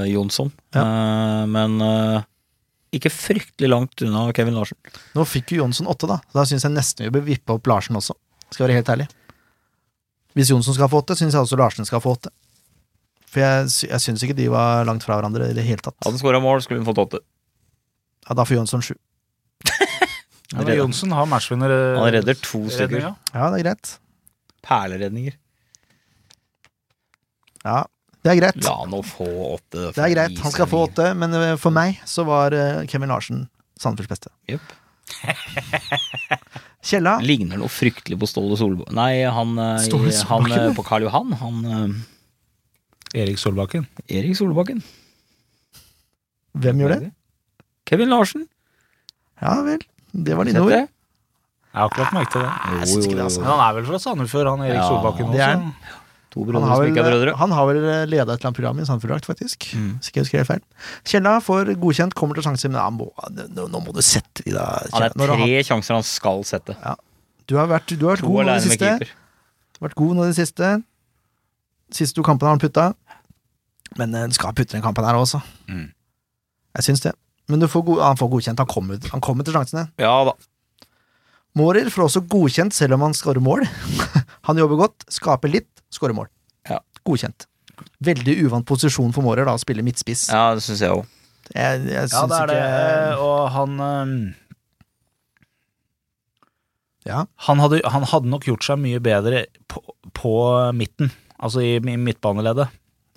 Jonsson, 0.09 0.47
eh, 0.73 1.41
men 1.53 1.75
uh, 1.85 2.23
ikke 2.95 3.11
fryktelig 3.13 3.69
langt 3.69 4.01
unna 4.01 4.23
Kevin 4.33 4.55
Larsen. 4.57 4.77
Nå 5.13 5.25
fikk 5.29 5.53
jo 5.53 5.59
Jonsson 5.61 5.89
åtte, 5.91 6.09
da. 6.09 6.17
Da 6.33 6.47
syns 6.49 6.65
jeg 6.65 6.73
nesten 6.73 7.05
vi 7.05 7.13
bør 7.13 7.27
vippe 7.27 7.53
opp 7.53 7.69
Larsen 7.69 7.99
også. 7.99 8.15
Skal 8.49 8.65
være 8.65 8.79
helt 8.79 8.89
ærlig. 8.89 9.05
Hvis 10.33 10.49
Jonsson 10.49 10.73
skal 10.73 10.89
få 10.89 11.03
åtte, 11.03 11.17
syns 11.19 11.37
jeg 11.37 11.45
også 11.45 11.59
Larsen 11.61 11.85
skal 11.85 12.01
få 12.01 12.15
åtte. 12.17 12.33
For 13.29 13.43
jeg, 13.43 13.67
jeg 13.91 14.01
syns 14.01 14.25
ikke 14.25 14.37
de 14.39 14.47
var 14.49 14.81
langt 14.89 15.05
fra 15.05 15.19
hverandre 15.19 15.51
i 15.51 15.57
det 15.57 15.67
hele 15.67 15.85
tatt. 15.85 15.99
Hadde 16.01 16.17
han 16.17 16.23
skåra 16.23 16.41
mål, 16.41 16.63
skulle 16.65 16.81
hun 16.81 16.89
fått 16.89 17.03
åtte. 17.05 17.21
Ja, 18.25 18.33
da 18.33 18.47
får 18.49 18.63
Jonsson 18.63 18.85
sju. 18.85 18.95
Ja, 20.49 20.63
Johnsen 20.73 21.13
har 21.13 21.27
matchvinner. 21.29 21.69
Han 21.99 22.09
redder 22.09 22.33
to 22.41 22.63
stykker. 22.73 23.11
Ja, 23.11 23.51
det 23.53 23.59
er 23.59 23.65
greit. 23.67 23.91
Perleredninger. 24.65 25.37
Ja, 27.69 27.79
det 28.25 28.34
er 28.34 28.39
greit. 28.41 28.60
La 28.65 28.73
han 28.82 28.91
nå 28.91 28.99
få 29.05 29.27
åtte. 29.53 29.89
Det 29.95 30.03
er 30.03 30.12
greit, 30.12 30.39
han 30.43 30.53
skal 30.53 30.67
få 30.69 30.84
åtte, 30.89 31.12
men 31.17 31.36
eh, 31.38 31.55
for 31.62 31.75
meg 31.75 32.01
så 32.10 32.25
var 32.27 32.55
eh, 32.55 32.82
Kevin 32.91 33.12
Larsen 33.13 33.45
Sandefjords 33.79 34.12
beste. 34.12 34.32
Yep. 34.51 34.75
Kjella, 36.89 37.15
Ligner 37.25 37.60
noe 37.60 37.71
fryktelig 37.71 38.15
på 38.21 38.27
Ståle 38.29 38.55
Solbakken 38.60 38.93
Nei, 38.95 39.23
han, 39.25 39.55
eh, 39.58 39.79
Ståle 39.84 40.12
han 40.12 40.19
Solbakken, 40.19 40.75
på 40.77 40.86
Karl 40.88 41.08
Johan. 41.08 41.34
Han 41.39 41.95
Erik 43.17 43.39
Solbakken. 43.41 43.88
Erik 44.05 44.38
Solbakken. 44.38 44.84
hvem 46.60 46.84
gjør 46.84 46.95
det? 46.97 47.12
Kevin 47.89 48.12
Larsen. 48.13 48.45
Ja 49.41 49.55
vel, 49.65 49.82
det 50.12 50.36
var 50.38 50.45
dine 50.45 50.62
ord. 50.62 50.75
Jeg 50.75 51.77
har 51.77 51.88
akkurat 51.88 52.13
merket 52.13 52.41
det. 52.41 52.51
Jeg 52.82 52.91
synes 52.91 53.08
ikke 53.08 53.15
det, 53.15 53.25
altså. 53.29 53.41
Men 53.41 53.51
han 53.53 53.63
er 53.63 53.75
vel 53.79 53.88
fra 53.88 53.99
Sandefjord, 54.03 54.51
han 54.51 54.67
Erik 54.67 54.82
Ja, 54.82 54.88
Solbakken 54.89 55.34
det 55.34 55.41
er 55.45 55.58
han. 56.29 56.35
To 56.35 56.43
Han 56.43 56.49
brødre 56.51 56.67
har 56.69 56.75
som 56.75 56.83
vel, 56.83 56.91
ikke 56.93 57.01
er 57.01 57.11
brødre. 57.11 57.35
han 57.39 57.51
har 57.51 57.65
vel 57.67 57.79
leda 57.81 58.21
et 58.21 58.39
eller 58.39 58.47
annet 58.47 58.57
program 58.59 58.79
i 58.79 58.85
Sandefjord-drakt, 58.85 59.25
faktisk. 59.25 59.69
Mm. 59.73 59.91
Hvis 59.97 60.09
ikke 60.11 60.19
jeg 60.19 60.25
husker 60.27 60.37
helt 60.43 60.49
feil. 60.51 60.61
Kjella 61.09 61.35
får 61.41 61.73
godkjent, 61.81 62.13
kommer 62.13 62.37
til 62.37 62.45
sjanser, 62.45 62.69
men 62.69 62.79
ja, 62.79 62.89
må, 62.93 63.09
nå, 63.49 63.67
nå 63.67 63.81
må 63.81 63.93
du 63.95 64.01
sette 64.05 64.45
de, 64.45 64.53
Ja, 64.53 64.77
det 64.93 65.09
er 65.09 65.33
tre 65.33 65.63
sjanser 65.65 65.97
han 65.97 66.05
skal 66.05 66.43
sette. 66.45 66.75
Du 67.49 67.57
har 67.57 67.67
vært, 67.67 67.89
du 67.97 68.05
har 68.05 68.19
vært 68.19 68.27
god 68.29 68.45
nå 68.45 68.53
i 68.53 68.59
det 68.59 68.67
siste. 68.69 69.09
Vært 69.81 69.95
god 69.97 70.15
nå 70.19 70.27
i 70.27 70.29
det 70.29 70.37
siste. 70.37 70.83
Siste 71.89 72.13
to 72.19 72.23
kampene 72.23 72.51
har 72.51 72.57
han 72.59 72.61
putta. 72.61 72.91
Men 73.97 74.13
eh, 74.13 74.27
du 74.29 74.35
skal 74.37 74.53
putte 74.53 74.75
den 74.75 74.83
kampen 74.85 75.07
her 75.07 75.17
også. 75.17 75.41
Mm. 75.65 75.87
Jeg 76.77 76.85
syns 76.85 77.01
det. 77.01 77.15
Men 77.49 77.63
du 77.63 77.65
får 77.65 77.81
god, 77.87 78.01
han 78.05 78.19
får 78.19 78.29
godkjent. 78.29 78.59
Han 78.61 78.69
kommer, 78.69 78.99
han 79.09 79.21
kommer 79.25 79.47
til 79.47 79.55
sjansene. 79.57 79.87
Ja 79.97 80.13
da. 80.27 80.35
Mårer 81.57 81.89
får 81.89 82.05
også 82.05 82.21
godkjent 82.29 82.75
selv 82.75 82.97
om 82.97 83.07
han 83.07 83.15
skårer 83.17 83.41
mål. 83.43 83.65
han 84.47 84.59
jobber 84.62 84.83
godt, 84.83 85.07
skaper 85.12 85.51
litt, 85.51 85.69
skårer 85.93 86.15
mål. 86.17 86.29
Ja. 86.69 86.77
Godkjent. 87.07 87.47
Veldig 88.03 88.35
uvant 88.45 88.67
posisjon 88.67 89.13
for 89.15 89.25
Mårer 89.25 89.47
da, 89.47 89.55
å 89.55 89.62
spille 89.62 89.83
midtspiss. 89.85 90.27
Ja, 90.31 90.51
det 90.55 90.63
syns 90.65 90.83
jeg 90.83 90.93
òg. 90.93 91.07
Ja, 91.55 91.71
det 91.81 91.95
er 91.97 92.05
ikke 92.05 92.45
det, 92.51 93.17
Og 93.23 93.47
han 93.55 93.79
Ja. 97.07 97.23
han, 97.47 97.59
hadde, 97.63 97.79
han 97.89 98.03
hadde 98.05 98.29
nok 98.29 98.45
gjort 98.45 98.67
seg 98.67 98.77
mye 98.83 98.99
bedre 99.01 99.47
på, 99.71 99.81
på 100.13 100.33
midten, 100.77 101.09
altså 101.39 101.63
i, 101.65 101.79
i 101.79 101.97
midtbaneleddet. 101.97 102.69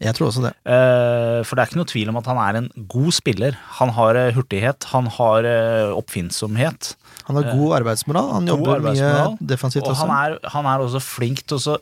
Jeg 0.02 0.16
tror 0.16 0.30
også 0.30 0.42
det. 0.46 0.54
Eh, 0.66 1.40
for 1.46 1.54
det 1.54 1.62
er 1.62 1.68
ikke 1.70 1.78
noe 1.78 1.90
tvil 1.90 2.10
om 2.10 2.18
at 2.18 2.30
han 2.30 2.40
er 2.42 2.58
en 2.58 2.70
god 2.90 3.12
spiller. 3.14 3.58
Han 3.78 3.92
har 3.94 4.18
eh, 4.18 4.32
hurtighet, 4.34 4.88
han 4.94 5.10
har 5.18 5.46
eh, 5.46 5.92
oppfinnsomhet. 5.94 6.94
Han 7.28 7.38
har 7.38 7.48
god 7.52 7.74
arbeidsmoral. 7.80 8.30
Han 8.36 8.46
God 8.46 8.52
jobber 8.52 8.70
mye 8.70 8.78
arbeidsmoral, 8.80 9.36
defensivt 9.52 9.84
Og 9.84 9.92
også. 9.94 10.06
han 10.06 10.14
er, 10.16 10.38
han 10.54 10.70
er 10.72 10.86
også 10.86 11.02
flink 11.04 11.44
til 11.46 11.60
å 11.60 11.76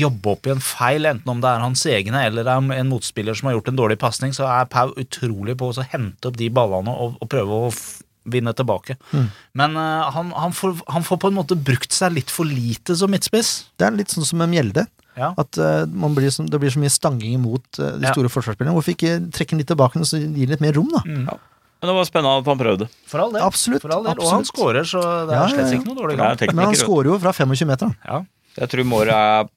jobbe 0.00 0.34
opp 0.34 0.46
i 0.46 0.54
en 0.54 0.62
feil, 0.64 1.08
enten 1.10 1.32
om 1.32 1.40
det 1.42 1.50
er 1.50 1.64
hans 1.64 1.86
egne 1.86 2.26
eller 2.28 2.46
det 2.46 2.54
er 2.54 2.78
en 2.82 2.92
motspiller 2.92 3.34
som 3.38 3.50
har 3.50 3.58
gjort 3.58 3.72
en 3.72 3.80
dårlig 3.80 3.98
pasning, 4.02 4.34
så 4.36 4.46
er 4.50 4.70
Pau 4.70 4.92
utrolig 5.00 5.56
på 5.58 5.72
å 5.72 5.88
hente 5.92 6.30
opp 6.30 6.38
de 6.38 6.50
ballene 6.54 6.92
og, 6.94 7.18
og 7.20 7.28
prøve 7.32 7.64
å 7.66 7.72
f 7.74 8.00
vinne 8.30 8.52
tilbake. 8.54 8.94
Mm. 9.16 9.28
Men 9.56 9.76
uh, 9.80 10.10
han, 10.14 10.28
han, 10.36 10.52
får, 10.54 10.74
han 10.92 11.02
får 11.02 11.18
på 11.22 11.30
en 11.32 11.38
måte 11.38 11.56
brukt 11.56 11.90
seg 11.96 12.12
litt 12.14 12.30
for 12.30 12.46
lite 12.46 12.94
som 12.94 13.10
midtspiss. 13.10 13.52
Det 13.80 13.86
er 13.88 13.96
litt 13.96 14.12
sånn 14.12 14.26
som 14.28 14.38
med 14.42 14.52
Mjelde. 14.52 14.84
Ja. 15.18 15.32
At 15.40 15.56
uh, 15.58 15.88
man 15.88 16.14
blir 16.14 16.30
så, 16.30 16.44
det 16.46 16.60
blir 16.62 16.70
så 16.70 16.82
mye 16.82 16.92
stanging 16.92 17.38
imot 17.40 17.80
uh, 17.80 17.96
de 17.96 18.06
Ja. 18.06 18.12
store 18.12 18.30
forsvarsspillerne. 18.30 18.76
Hvorfor 18.76 18.92
ikke 18.94 19.16
trekke 19.34 19.56
den 19.56 19.62
litt 19.64 19.70
tilbake 19.72 19.98
og 19.98 20.06
så 20.06 20.20
gi 20.20 20.28
den 20.44 20.52
litt 20.52 20.62
mer 20.62 20.76
rom, 20.76 20.92
da? 20.92 21.00
Mm. 21.08 21.24
Men 21.80 21.88
det 21.88 21.94
var 21.96 22.04
spennende 22.08 22.40
at 22.42 22.48
han 22.52 22.58
prøvde. 22.60 22.88
For 23.08 23.22
all 23.24 23.32
del. 23.32 23.40
Absolutt, 23.46 23.80
For 23.82 23.94
all 23.94 24.04
del. 24.04 24.18
Og 24.20 24.28
han 24.34 24.44
skårer, 24.44 24.84
scorer, 24.84 24.90
så 24.90 25.00
det 25.30 25.38
er 25.38 25.54
slett 25.54 25.72
ja. 25.72 25.78
ikke 25.78 25.88
noe 25.88 26.00
dårlig 26.02 26.18
kamp. 26.20 26.44
Men 26.52 26.66
han 26.68 26.76
skårer 26.76 27.08
jo 27.14 27.16
fra 27.22 27.32
25 27.32 27.66
meter. 27.72 27.94
Ja. 28.04 28.20
Jeg 28.60 28.68
tror 28.74 28.84
Måre 28.90 29.14
er 29.16 29.48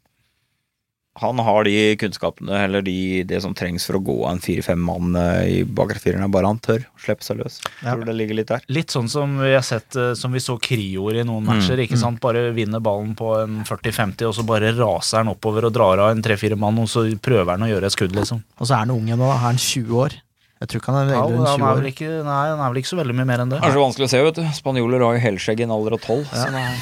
Han 1.22 1.38
har 1.46 1.64
de 1.68 1.74
kunnskapene, 2.02 2.56
eller 2.66 2.82
de, 2.82 3.22
det 3.30 3.38
som 3.44 3.54
trengs 3.54 3.84
for 3.86 4.00
å 4.00 4.02
gå 4.02 4.16
av 4.26 4.32
en 4.34 4.40
fire-fem 4.42 4.80
mann 4.82 5.14
eh, 5.20 5.60
i 5.60 5.64
bakerfireren. 5.64 6.26
Bare 6.34 6.50
han 6.50 6.58
tør 6.58 6.88
å 6.90 7.02
slippe 7.04 7.22
seg 7.22 7.38
løs. 7.38 7.60
Jeg 7.62 7.84
Ja. 7.86 7.94
tror 7.94 8.06
det 8.10 8.16
ligger 8.18 8.40
litt 8.40 8.50
der. 8.50 8.64
Litt 8.74 8.90
sånn 8.90 9.08
som 9.12 9.36
vi 9.38 9.52
har 9.54 9.62
sett 9.62 9.94
eh, 9.96 10.16
Som 10.18 10.32
vi 10.34 10.40
så 10.42 10.56
Krior 10.58 11.14
i 11.14 11.22
noen 11.28 11.46
matcher. 11.46 11.78
ikke 11.86 12.00
sant? 12.02 12.18
Bare 12.24 12.48
vinner 12.58 12.82
ballen 12.82 13.14
på 13.20 13.30
en 13.44 13.62
40-50, 13.64 14.26
og 14.26 14.34
så 14.40 14.48
bare 14.48 14.74
raser 14.74 15.22
han 15.22 15.30
oppover 15.36 15.66
og 15.70 15.74
drar 15.78 16.02
av 16.02 16.16
en 16.16 16.24
tre-fire 16.26 16.58
mann, 16.58 16.80
og 16.82 16.90
så 16.90 17.06
prøver 17.22 17.52
han 17.60 17.68
å 17.68 17.70
gjøre 17.70 17.86
et 17.92 17.94
skudd, 18.00 18.16
liksom. 18.18 18.42
Og 18.58 18.66
så 18.66 18.74
er 18.74 18.86
han 18.88 18.96
ung 18.98 19.06
ennå. 19.14 19.30
Er 19.30 19.44
han 19.46 19.62
20 19.62 19.94
år? 20.08 20.18
Jeg 20.64 20.70
tror 20.72 20.80
ikke 20.80 20.94
han 20.94 21.00
er 21.02 21.10
eldre 21.20 21.36
enn 21.36 21.48
20 21.60 21.64
er 21.68 21.80
år. 21.82 21.86
ikke, 21.92 22.10
nei, 22.24 22.42
han 22.48 22.62
er 22.64 22.70
vel 22.72 22.80
ikke 22.80 22.90
så 22.94 22.98
veldig 23.02 23.16
mye 23.20 23.28
mer 23.28 23.42
enn 23.44 23.50
det. 23.52 23.58
Det 23.60 23.68
er 23.68 23.74
så 23.76 23.82
vanskelig 23.84 24.06
å 24.08 24.12
se, 24.14 24.22
vet 24.24 24.38
du. 24.40 24.44
Spanjoler 24.56 25.04
har 25.04 25.18
jo 25.18 25.24
helskjegg 25.26 25.60
i 25.60 25.66
en 25.68 25.74
alder 25.76 25.98
av 25.98 26.02
tolv, 26.06 26.30
så 26.32 26.46
det 26.54 26.62
er 26.62 26.78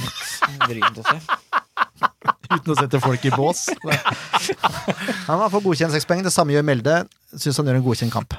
litt 0.51 0.67
vrient 0.69 0.99
å 1.01 1.05
se. 1.07 1.17
Uten 2.51 2.73
å 2.73 2.75
sette 2.77 2.99
folk 3.01 3.25
i 3.25 3.31
bås. 3.33 3.63
han 5.25 5.39
har 5.41 5.49
fått 5.53 5.65
godkjent 5.65 5.95
seks 5.95 6.05
poeng. 6.09 6.21
Det 6.25 6.33
samme 6.35 6.53
gjør 6.53 6.65
Melde. 6.67 6.97
Syns 7.33 7.57
han 7.61 7.69
gjør 7.71 7.79
en 7.79 7.85
godkjent 7.87 8.13
kamp. 8.13 8.35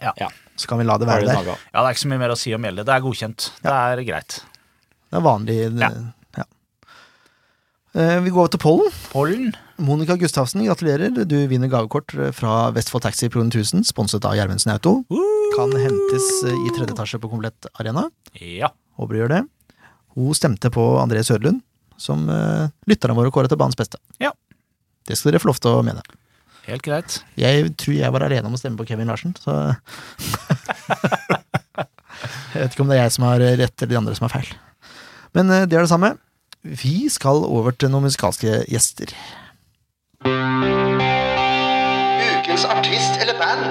Ja. 0.00 0.10
Ja. 0.18 0.30
Så 0.58 0.66
kan 0.70 0.80
vi 0.80 0.86
la 0.88 0.96
det 0.98 1.06
være 1.06 1.28
det 1.28 1.34
der. 1.36 1.50
Ja, 1.52 1.82
det 1.84 1.84
er 1.84 1.94
ikke 1.94 2.02
så 2.06 2.10
mye 2.10 2.22
mer 2.24 2.34
å 2.34 2.38
si 2.40 2.54
om 2.56 2.64
Melde. 2.64 2.82
Det 2.88 2.94
er 2.96 3.04
godkjent. 3.04 3.50
Det 3.62 3.74
er 3.78 4.02
greit. 4.08 4.40
Det 5.12 5.20
er 5.20 5.24
vanlig. 5.28 5.58
Ja. 5.78 5.90
Ja. 6.40 6.46
Eh, 7.94 8.18
Vi 8.24 8.32
går 8.34 8.46
over 8.48 8.54
til 8.56 8.62
pollen. 8.64 8.90
Pollen. 9.12 9.52
Monica 9.76 10.14
Gustavsen, 10.16 10.62
gratulerer. 10.66 11.10
Du 11.26 11.36
vinner 11.50 11.68
gavekort 11.68 12.14
fra 12.36 12.70
Vestfold 12.74 13.02
Taxi 13.02 13.28
Pro 13.32 13.42
1000, 13.42 13.82
sponset 13.88 14.24
av 14.24 14.36
Gjermundsen 14.38 14.72
Auto. 14.72 15.00
Kan 15.56 15.74
hentes 15.74 16.28
i 16.46 16.70
tredje 16.76 16.94
etasje 16.94 17.18
på 17.18 17.30
Komplett 17.32 17.66
Arena. 17.74 18.06
Ja. 18.38 18.70
Håper 18.98 19.14
du 19.14 19.20
gjør 19.20 19.32
det. 19.32 19.42
Hun 20.14 20.36
stemte 20.38 20.70
på 20.70 20.84
André 21.02 21.24
Sørlund, 21.26 21.62
som 21.98 22.28
uh, 22.30 22.70
lytterne 22.86 23.16
våre 23.18 23.32
kåret 23.34 23.50
til 23.50 23.58
banens 23.58 23.78
beste. 23.78 23.98
Ja. 24.22 24.30
Det 25.08 25.18
skal 25.18 25.32
dere 25.32 25.42
få 25.42 25.50
lov 25.50 25.58
til 25.58 25.74
å 25.74 25.82
mene. 25.86 26.04
Helt 26.68 26.84
greit. 26.86 27.18
Jeg 27.36 27.74
tror 27.80 27.96
jeg 27.98 28.14
var 28.14 28.24
alene 28.24 28.48
om 28.48 28.54
å 28.54 28.60
stemme 28.60 28.78
på 28.78 28.86
Kevin 28.88 29.10
Larsen, 29.10 29.34
så 29.42 29.74
Jeg 32.54 32.62
vet 32.62 32.76
ikke 32.76 32.84
om 32.84 32.90
det 32.90 33.00
er 33.00 33.08
jeg 33.08 33.14
som 33.16 33.26
har 33.26 33.42
rett, 33.42 33.74
eller 33.82 33.90
de 33.90 33.98
andre 33.98 34.14
som 34.14 34.28
har 34.28 34.36
feil. 34.36 34.52
Men 35.34 35.50
eh, 35.50 35.64
det 35.66 35.76
er 35.76 35.82
det 35.82 35.90
samme. 35.90 36.14
Vi 36.62 37.10
skal 37.12 37.42
over 37.44 37.74
til 37.74 37.90
noen 37.92 38.06
musikalske 38.06 38.62
gjester. 38.70 39.10
Ukens 42.34 42.64
artist 42.64 43.20
eller 43.20 43.36
band? 43.38 43.64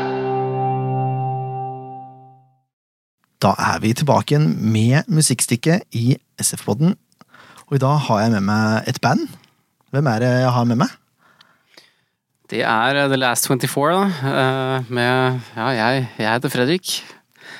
Da 3.43 3.53
er 3.59 3.79
vi 3.83 3.91
tilbake 3.97 4.33
igjen 4.35 4.45
med 4.73 5.09
musikkstikket 5.11 5.83
i 5.97 6.13
SF-podden. 6.39 6.93
Og 7.67 7.75
i 7.75 7.81
dag 7.81 7.97
har 8.07 8.21
jeg 8.23 8.31
med 8.37 8.45
meg 8.47 8.87
et 8.91 8.99
band. 9.03 9.25
Hvem 9.93 10.07
er 10.13 10.19
det 10.23 10.31
jeg 10.45 10.53
har 10.55 10.65
med 10.69 10.77
meg? 10.83 10.93
Det 12.53 12.61
er 12.61 12.99
eh, 13.01 13.07
The 13.09 13.17
Last 13.17 13.47
24, 13.49 13.91
da. 13.97 14.03
eh, 14.29 14.91
Med 14.93 15.39
Ja, 15.57 15.67
jeg, 15.73 16.07
jeg 16.19 16.29
heter 16.35 16.49
Fredrik. 16.53 16.93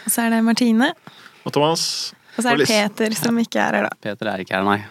Og 0.05 0.11
så 0.13 0.21
er 0.27 0.29
det 0.35 0.43
Martine. 0.45 0.91
Og 1.45 1.53
Thomas? 1.55 2.13
Og 2.37 2.43
så 2.43 2.49
er 2.53 2.61
det 2.61 2.67
Peter 2.69 3.15
som 3.17 3.37
ikke 3.41 3.59
er 3.59 3.79
her, 3.79 3.83
da. 3.89 3.93
Peter 4.03 4.29
er 4.29 4.37
ikke 4.43 4.55
her, 4.55 4.63
nei. 4.67 4.81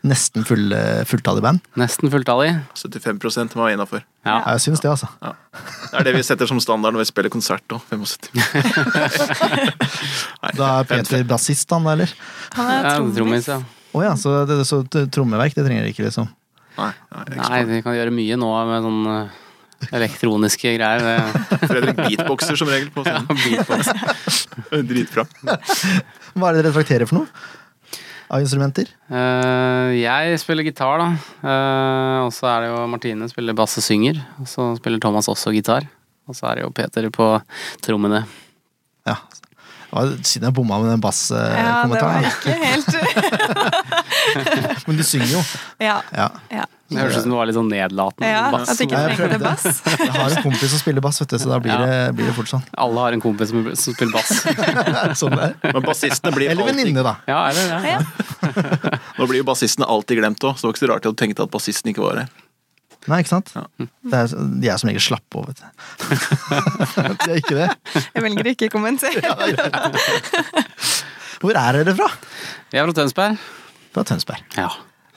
Nesten 0.00 0.46
full, 0.48 0.72
fulltallig 1.04 1.42
band. 1.44 1.60
Nesten 1.76 2.08
fulltallig. 2.12 2.54
75% 2.78 3.52
var 3.58 3.68
innafor. 3.74 4.00
Ja. 4.24 4.38
Ja, 4.38 4.54
jeg 4.54 4.62
syns 4.64 4.80
det, 4.80 4.88
altså. 4.94 5.08
Det 5.90 5.98
er 6.00 6.06
det 6.08 6.14
vi 6.16 6.22
setter 6.24 6.48
som 6.48 6.60
standard 6.62 6.96
når 6.96 7.02
vi 7.04 7.08
spiller 7.10 7.32
konsert. 7.32 7.64
Da, 7.68 7.76
75. 7.90 8.30
Nei, 10.40 10.52
Da 10.56 10.70
er 10.80 10.88
Peter 10.88 11.24
bassist, 11.28 11.68
han, 11.74 11.84
da, 11.84 11.94
eller? 11.98 12.14
Han 12.56 12.72
er 12.78 13.04
trommis. 13.16 13.48
Ja. 13.50 13.58
Å 13.90 14.04
ja, 14.06 14.14
så, 14.20 14.34
det, 14.48 14.60
så 14.68 14.80
trommeverk, 14.88 15.52
det 15.56 15.64
trenger 15.66 15.84
de 15.84 15.92
ikke, 15.92 16.06
liksom. 16.06 16.28
nei, 16.78 16.92
nei, 17.10 17.24
Nei, 17.40 17.60
de 17.72 17.80
kan 17.84 17.96
gjøre 17.98 18.12
mye 18.14 18.36
nå 18.38 18.50
med 18.70 18.84
sånn 18.86 19.00
eh, 19.16 19.38
elektroniske 19.98 20.76
greier. 20.76 21.32
Fredrik 21.64 21.98
beatboxer 21.98 22.56
som 22.60 22.70
regel 22.70 22.92
på 22.94 23.02
ja, 23.08 23.18
scenen. 23.26 23.40
beatbox. 23.44 24.44
Dritbra. 24.92 25.26
Hva 25.42 26.52
er 26.52 26.60
det 26.60 26.62
dere 26.68 26.76
trakterer 26.78 27.10
for 27.10 27.20
noe? 27.22 27.48
Av 28.30 28.42
instrumenter? 28.44 28.86
Uh, 29.10 29.90
jeg 29.98 30.38
spiller 30.38 30.62
gitar, 30.62 31.00
da. 31.02 31.08
Uh, 31.42 32.18
og 32.28 32.30
så 32.34 32.46
er 32.46 32.62
det 32.62 32.68
jo 32.70 32.84
Martine 32.92 33.26
spiller 33.30 33.56
bass 33.58 33.74
og 33.80 33.82
synger. 33.82 34.20
Og 34.38 34.46
så 34.46 34.68
spiller 34.78 35.02
Thomas 35.02 35.26
også 35.30 35.50
gitar. 35.56 35.88
Og 36.30 36.38
så 36.38 36.46
er 36.46 36.60
det 36.60 36.64
jo 36.68 36.70
Peter 36.74 37.08
på 37.10 37.26
trommene. 37.82 38.22
Ja. 39.08 39.18
Det 39.90 39.96
var 39.96 40.12
Siden 40.22 40.46
jeg 40.46 40.54
bomma 40.54 40.78
med 40.78 40.92
den 40.92 41.02
Ja, 41.02 41.82
det 41.90 41.98
var 41.98 42.22
ikke 42.28 42.54
helt 42.62 42.86
Men 44.86 44.96
du 45.00 45.04
synger 45.06 45.32
jo. 45.36 45.40
Ja. 45.82 46.00
Ja. 46.16 46.28
ja. 46.50 46.66
Det 46.90 46.98
høres 46.98 47.16
ut 47.20 47.22
som 47.22 47.30
du 47.30 47.36
var 47.38 47.46
litt 47.46 47.54
sånn 47.54 47.68
nedlatende. 47.70 48.26
ja 48.32 48.48
bass. 48.50 48.72
at 48.72 48.80
ikke 48.82 48.98
Ja, 48.98 49.12
jeg 49.14 49.38
bass. 49.42 49.66
Jeg 50.00 50.10
har 50.16 50.34
en 50.34 50.42
kompis 50.42 50.72
som 50.72 50.80
spiller 50.82 51.04
bass, 51.04 51.20
vet 51.22 51.30
du, 51.30 51.38
så 51.38 51.52
da 51.52 51.60
blir, 51.62 51.70
Ja. 51.70 51.86
det, 51.86 52.16
blir 52.18 52.26
det 52.26 52.34
fort 52.34 52.50
sånn. 52.50 52.64
Alle 52.82 53.04
har 53.04 53.14
en 53.14 53.22
kompis 53.22 53.52
som, 53.52 53.62
som 53.78 53.94
spiller 53.94 54.16
bass. 54.16 54.32
sånn 55.22 55.36
det 55.38 55.46
er. 55.46 55.54
Men 55.76 55.86
bassistene 55.86 56.34
blir 56.34 56.50
Eller 56.50 56.66
alltid, 56.66 56.80
venninne, 56.82 57.04
da. 57.06 57.14
Ja, 57.30 57.44
eller 57.52 57.62
det? 57.70 57.94
Ja. 57.94 58.98
nå 59.20 59.28
blir 59.30 59.44
jo 59.44 59.46
bassistene 59.52 59.86
alltid 59.86 60.18
glemt 60.18 60.42
òg, 60.50 60.58
så 60.58 60.66
det 60.66 60.70
var 60.72 60.74
ikke 60.76 60.84
så 60.86 60.90
rart 60.94 61.06
at 61.06 61.14
du 61.14 61.20
tenkte 61.22 61.46
at 61.46 61.54
bassisten 61.54 61.92
ikke 61.94 62.02
var 62.08 62.24
her. 62.24 62.32
Nei, 63.08 63.22
ikke 63.22 63.32
sant? 63.32 63.54
Ja. 63.56 63.62
Det 64.10 64.18
er, 64.18 64.34
de 64.60 64.68
er 64.74 64.82
som 64.82 64.90
regel 64.90 65.00
slappe 65.06 65.40
òg, 65.40 65.46
vet 65.54 65.62
du. 65.62 65.68
De 67.22 67.30
er 67.30 67.38
ikke 67.38 67.56
det. 67.56 67.70
Jeg 68.10 68.26
velger 68.26 68.50
å 68.50 68.52
ikke 68.56 68.68
kommentere. 68.74 69.22
Hvor 71.40 71.56
er 71.56 71.78
dere 71.80 71.94
fra? 71.96 72.10
Vi 72.68 72.76
er 72.82 72.84
fra 72.90 72.98
Tønsberg. 72.98 73.38
Fra 73.94 74.04
Tønsberg. 74.06 74.42
Ja. 74.56 74.68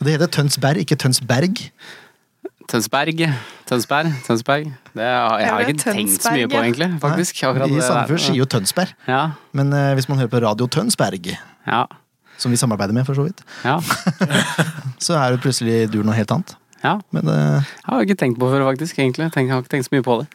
Det 0.03 0.15
heter 0.15 0.27
Tønsberg, 0.33 0.79
ikke 0.83 0.97
Tønsberg. 0.99 1.59
Tønsberg. 2.71 3.19
Tønsberg. 3.67 4.09
Tønsberg. 4.25 4.69
Det 4.95 5.03
har, 5.03 5.39
jeg 5.41 5.49
har 5.51 5.61
Ja, 5.61 5.67
ikke 5.67 5.83
tenkt 5.83 6.21
så 6.23 6.31
mye 6.33 6.47
på, 6.49 6.61
egentlig. 6.63 6.87
Faktisk. 7.03 7.41
Akkurat 7.43 7.69
I. 7.73 7.81
Sandefjord 7.83 8.23
sier 8.23 8.39
jo 8.39 8.47
Tønsberg. 8.49 8.93
Ja. 9.07 9.23
Men 9.55 9.73
uh, 9.75 9.91
hvis 9.97 10.07
man 10.09 10.21
hører 10.21 10.31
på 10.31 10.41
Radio 10.45 10.67
Tønsberg, 10.71 11.33
Ja. 11.67 11.83
som 12.37 12.51
vi 12.51 12.57
samarbeider 12.57 12.93
med, 12.95 13.05
for 13.05 13.13
så 13.19 13.27
vidt, 13.27 13.43
Ja. 13.63 13.77
så 15.05 15.17
er 15.19 15.31
det 15.35 15.41
plutselig 15.43 15.89
du 15.91 16.01
noe 16.03 16.15
helt 16.17 16.31
annet. 16.31 16.55
ja. 16.83 16.97
Men 17.11 17.27
uh, 17.29 17.59
Jeg 17.61 17.91
har 17.91 18.01
ikke 18.07 18.19
tenkt 18.23 18.39
på 18.39 18.47
det 18.49 18.57
før, 18.57 18.65
faktisk. 18.71 18.97
egentlig. 18.99 19.29
Tenk, 19.35 19.47
jeg 19.51 19.55
har 19.57 19.61
ikke 19.61 19.75
tenkt 19.75 19.89
så 19.91 19.95
mye 19.97 20.07
på 20.07 20.17
det. 20.23 20.27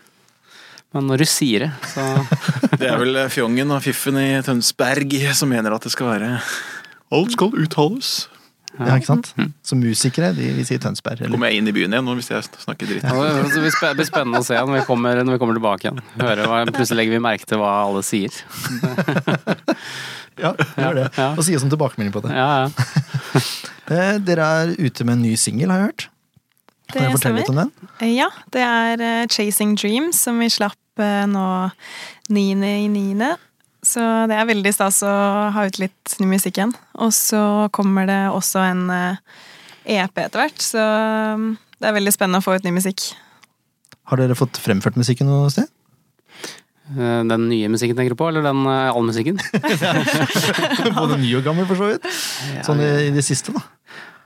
Men 0.94 1.04
når 1.10 1.20
du 1.20 1.26
sier 1.28 1.66
det, 1.66 1.72
så 1.90 2.04
Det 2.80 2.86
er 2.88 2.96
vel 3.00 3.18
fjongen 3.32 3.72
og 3.74 3.82
fiffen 3.84 4.16
i 4.20 4.28
Tønsberg 4.46 5.16
som 5.36 5.50
mener 5.52 5.74
at 5.74 5.84
det 5.84 5.92
skal 5.92 6.12
være 6.14 6.30
Alt 7.14 7.32
skal 7.32 7.54
uttales. 7.56 8.28
ja, 8.78 8.96
ikke 8.98 9.08
sant? 9.08 9.30
Så 9.64 9.76
musikere, 9.78 10.32
de, 10.36 10.50
vi 10.58 10.64
sier 10.68 10.78
Tønsberg. 10.82 11.22
Eller? 11.22 11.32
Kommer 11.34 11.48
jeg 11.50 11.62
inn 11.62 11.70
i 11.70 11.74
byen 11.74 11.94
igjen 11.96 12.04
nå 12.06 12.14
hvis 12.18 12.28
jeg 12.30 12.44
snakker 12.62 12.90
dritt? 12.90 13.06
Ja, 13.06 13.14
Det 13.48 13.54
det 13.56 13.62
blir 13.64 14.06
spennende 14.06 14.42
å 14.42 14.46
se 14.46 14.58
når 14.60 14.80
vi 14.80 14.84
kommer, 14.86 15.22
når 15.24 15.38
vi 15.38 15.40
kommer 15.42 15.56
tilbake 15.58 15.88
igjen. 15.88 16.02
Høre 16.20 16.46
hva, 16.50 16.60
plutselig 16.68 17.00
legger 17.00 17.16
vi 17.16 17.22
merke 17.24 17.48
til 17.48 17.62
hva 17.62 17.72
alle 17.86 18.04
sier. 18.06 18.34
Ja, 20.38 20.52
gjør 20.78 20.94
det. 21.00 21.06
Ja. 21.18 21.32
Og 21.34 21.42
sier 21.48 21.58
som 21.58 21.70
tilbakemelding 21.72 22.12
på 22.14 22.22
det. 22.28 22.36
Ja, 22.36 22.68
ja. 22.68 23.42
Eh, 23.88 24.18
dere 24.20 24.44
er 24.44 24.70
ute 24.76 25.00
med 25.08 25.14
en 25.14 25.22
ny 25.24 25.30
singel, 25.40 25.70
har 25.72 25.78
jeg 25.80 25.86
hørt. 25.86 26.02
Kan 26.92 27.06
jeg 27.06 27.14
fortelle 27.14 27.38
litt 27.40 27.48
om 27.48 27.56
den? 27.62 27.70
Ja, 28.04 28.26
det 28.52 28.60
er 28.60 29.00
eh, 29.00 29.22
Chasing 29.32 29.72
Dreams, 29.80 30.20
som 30.26 30.36
vi 30.44 30.50
slapp 30.52 31.00
eh, 31.00 31.22
nå 31.24 31.44
9. 32.28 33.30
i 33.88 33.94
9. 33.94 33.94
Så 33.94 34.04
det 34.28 34.36
er 34.36 34.48
veldig 34.48 34.72
stas 34.74 35.00
å 35.06 35.14
ha 35.54 35.64
ut 35.66 35.80
litt 35.80 36.18
ny 36.20 36.28
musikk 36.34 36.60
igjen. 36.60 36.74
Og 37.00 37.14
så 37.16 37.40
kommer 37.74 38.08
det 38.08 38.20
også 38.34 38.62
en 38.66 38.84
eh, 38.92 39.22
EP 39.88 40.20
etter 40.20 40.42
hvert, 40.42 40.60
så 40.60 40.84
um, 41.38 41.50
det 41.80 41.88
er 41.88 41.96
veldig 41.96 42.12
spennende 42.12 42.42
å 42.42 42.44
få 42.44 42.58
ut 42.58 42.66
ny 42.66 42.74
musikk. 42.76 43.12
Har 44.08 44.20
dere 44.20 44.36
fått 44.36 44.60
fremført 44.60 44.98
musikken 45.00 45.28
noe 45.28 45.48
sted? 45.52 45.68
Eh, 46.96 47.22
Den 47.28 47.48
nye 47.48 47.70
musikken 47.72 47.96
tenker 47.96 48.12
du 48.16 48.20
på, 48.20 48.28
eller 48.28 48.44
den 48.44 48.64
eh, 48.68 48.92
all 48.92 49.08
musikken? 49.08 49.40
Både 51.00 51.18
ny 51.20 51.32
og 51.38 51.44
gammel, 51.46 51.68
for 51.68 51.80
så 51.80 51.90
vidt. 51.92 52.08
Sånn 52.66 52.84
i, 52.84 52.92
i 53.08 53.12
det 53.14 53.24
siste, 53.26 53.56
da. 53.56 53.64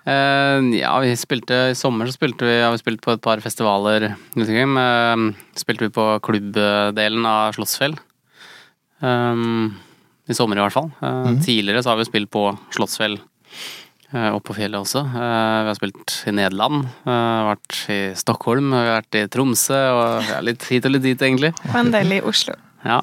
Eh, 0.02 0.58
ja, 0.80 0.94
vi 1.02 1.12
spilte 1.18 1.58
i 1.70 1.76
sommer 1.78 2.10
så 2.10 2.16
spilte 2.16 2.46
vi, 2.48 2.56
har 2.62 2.74
vi 2.74 2.82
spilt 2.82 3.02
på 3.04 3.14
et 3.14 3.22
par 3.22 3.42
festivaler. 3.42 4.12
spilte 4.34 5.86
vi 5.86 5.94
på 5.94 6.08
klubbdelen 6.26 7.28
av 7.28 7.54
Slottsfjell. 7.54 7.98
Um, 9.02 9.74
I 10.30 10.36
sommer, 10.36 10.58
i 10.58 10.64
hvert 10.64 10.74
fall. 10.74 10.90
Uh, 11.02 11.32
mm. 11.32 11.40
Tidligere 11.44 11.82
så 11.84 11.92
har 11.92 12.00
vi 12.00 12.08
spilt 12.08 12.30
på 12.32 12.46
Slottsfjell. 12.74 13.18
Uh, 14.12 14.28
opp 14.36 14.44
på 14.48 14.56
fjellet 14.58 14.78
også. 14.78 15.04
Uh, 15.08 15.62
vi 15.64 15.72
har 15.72 15.78
spilt 15.78 16.16
i 16.28 16.34
Nederland, 16.36 16.84
eh, 17.08 17.42
vært 17.48 17.78
i 17.92 18.00
Stockholm, 18.18 18.74
vi 18.74 18.80
har 18.80 18.98
vært 19.00 19.18
i 19.18 19.26
Tromsø 19.32 19.78
og 19.96 20.28
ja, 20.28 20.40
litt 20.44 20.66
hit 20.68 20.88
og 20.88 20.92
litt 20.94 21.06
dit, 21.06 21.16
egentlig. 21.16 21.54
Og 21.70 21.78
en 21.80 21.92
del 21.94 22.18
i 22.18 22.22
Oslo. 22.28 22.54
Ja. 22.84 23.00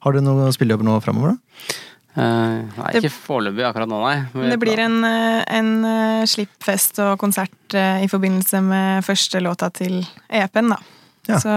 Har 0.00 0.14
du 0.14 0.20
noen 0.24 0.54
spillejobber 0.54 0.86
nå 0.86 0.98
framover, 1.04 1.34
da? 1.34 1.78
Uh, 2.10 2.66
nei, 2.74 2.88
ikke 2.98 3.12
foreløpig 3.14 3.62
akkurat 3.68 3.88
nå, 3.90 4.00
nei. 4.02 4.16
Men 4.34 4.50
det 4.50 4.58
blir 4.58 4.80
en, 4.82 4.96
eh, 5.06 5.42
en 5.54 5.68
eh, 5.86 6.22
slippfest 6.26 6.98
og 7.04 7.12
konsert 7.22 7.76
eh, 7.78 8.02
i 8.02 8.08
forbindelse 8.10 8.62
med 8.66 9.06
første 9.06 9.38
låta 9.44 9.68
til 9.74 10.00
EP-en, 10.26 10.72
da. 10.74 10.80
Ja. 11.30 11.38
Så 11.38 11.54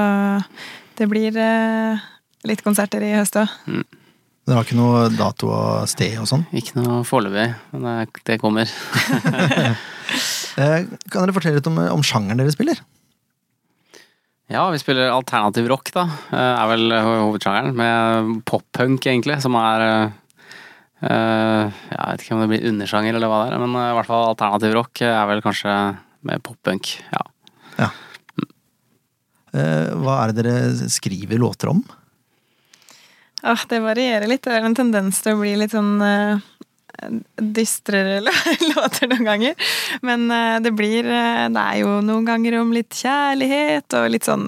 det 0.99 1.07
blir 1.09 1.39
eh, 1.41 2.03
litt 2.49 2.63
konserter 2.65 3.03
i 3.05 3.13
høst 3.15 3.37
òg. 3.39 3.51
Dere 4.43 4.57
har 4.59 4.65
ikke 4.67 4.75
noe 4.75 5.05
dato 5.15 5.47
og 5.55 5.85
sted 5.87 6.17
og 6.19 6.27
sånn? 6.27 6.43
Ikke 6.51 6.75
noe 6.81 7.03
foreløpig, 7.07 7.45
men 7.75 8.07
det, 8.27 8.39
kommer. 8.43 8.67
Eh, 10.53 10.83
kan 11.09 11.23
dere 11.23 11.33
fortelle 11.33 11.57
litt 11.57 11.65
om, 11.65 11.79
om 11.95 12.03
sjangeren 12.05 12.37
dere 12.37 12.51
spiller? 12.53 12.77
Ja, 14.53 14.67
vi 14.69 14.77
spiller 14.77 15.09
alternativ 15.09 15.65
rock, 15.71 15.89
da. 15.95 16.03
eh, 16.29 16.49
Er 16.61 16.67
vel 16.69 16.93
hovedsjangeren. 16.93 17.71
Med 17.79 18.43
pop-punk, 18.45 19.07
egentlig, 19.09 19.39
som 19.41 19.57
er 19.57 19.85
eh, 19.87 20.11
eh, 21.09 21.71
Jeg 21.89 22.03
vet 22.03 22.25
ikke 22.27 22.35
om 22.37 22.43
det 22.43 22.49
blir 22.51 22.67
undersjanger 22.69 23.17
eller 23.17 23.31
hva 23.31 23.39
det 23.47 23.55
er, 23.55 23.63
men 23.63 23.79
eh, 23.81 23.87
i 23.89 23.97
hvert 23.97 24.11
fall 24.11 24.27
alternativ 24.35 24.75
rock 24.77 25.01
er 25.09 25.25
vel 25.31 25.41
kanskje 25.47 25.73
med 26.29 26.45
pop-punk. 26.45 26.93
Ja. 27.15 27.89
Eh, 29.53 29.89
hva 30.05 30.19
er 30.19 30.31
det 30.35 30.43
dere 30.45 30.89
skriver 30.99 31.41
låter 31.41 31.69
om? 31.73 31.81
Ah, 33.43 33.59
det 33.69 33.81
varierer 33.83 34.29
litt. 34.31 34.45
Det 34.45 34.55
er 34.55 34.63
en 34.63 34.75
tendens 34.75 35.19
til 35.19 35.35
å 35.35 35.41
bli 35.41 35.51
litt 35.59 35.73
sånn 35.75 35.97
uh, 35.99 36.39
dystrere 37.35 38.21
låter 38.71 39.11
noen 39.11 39.27
ganger. 39.27 39.69
Men 40.01 40.29
uh, 40.31 40.61
det 40.63 40.71
blir 40.71 41.03
uh, 41.03 41.49
Det 41.51 41.63
er 41.63 41.81
jo 41.81 41.97
noen 42.07 42.23
ganger 42.29 42.61
om 42.61 42.71
litt 42.75 42.95
kjærlighet 42.95 43.99
og 43.99 44.07
litt 44.15 44.29
sånn 44.29 44.47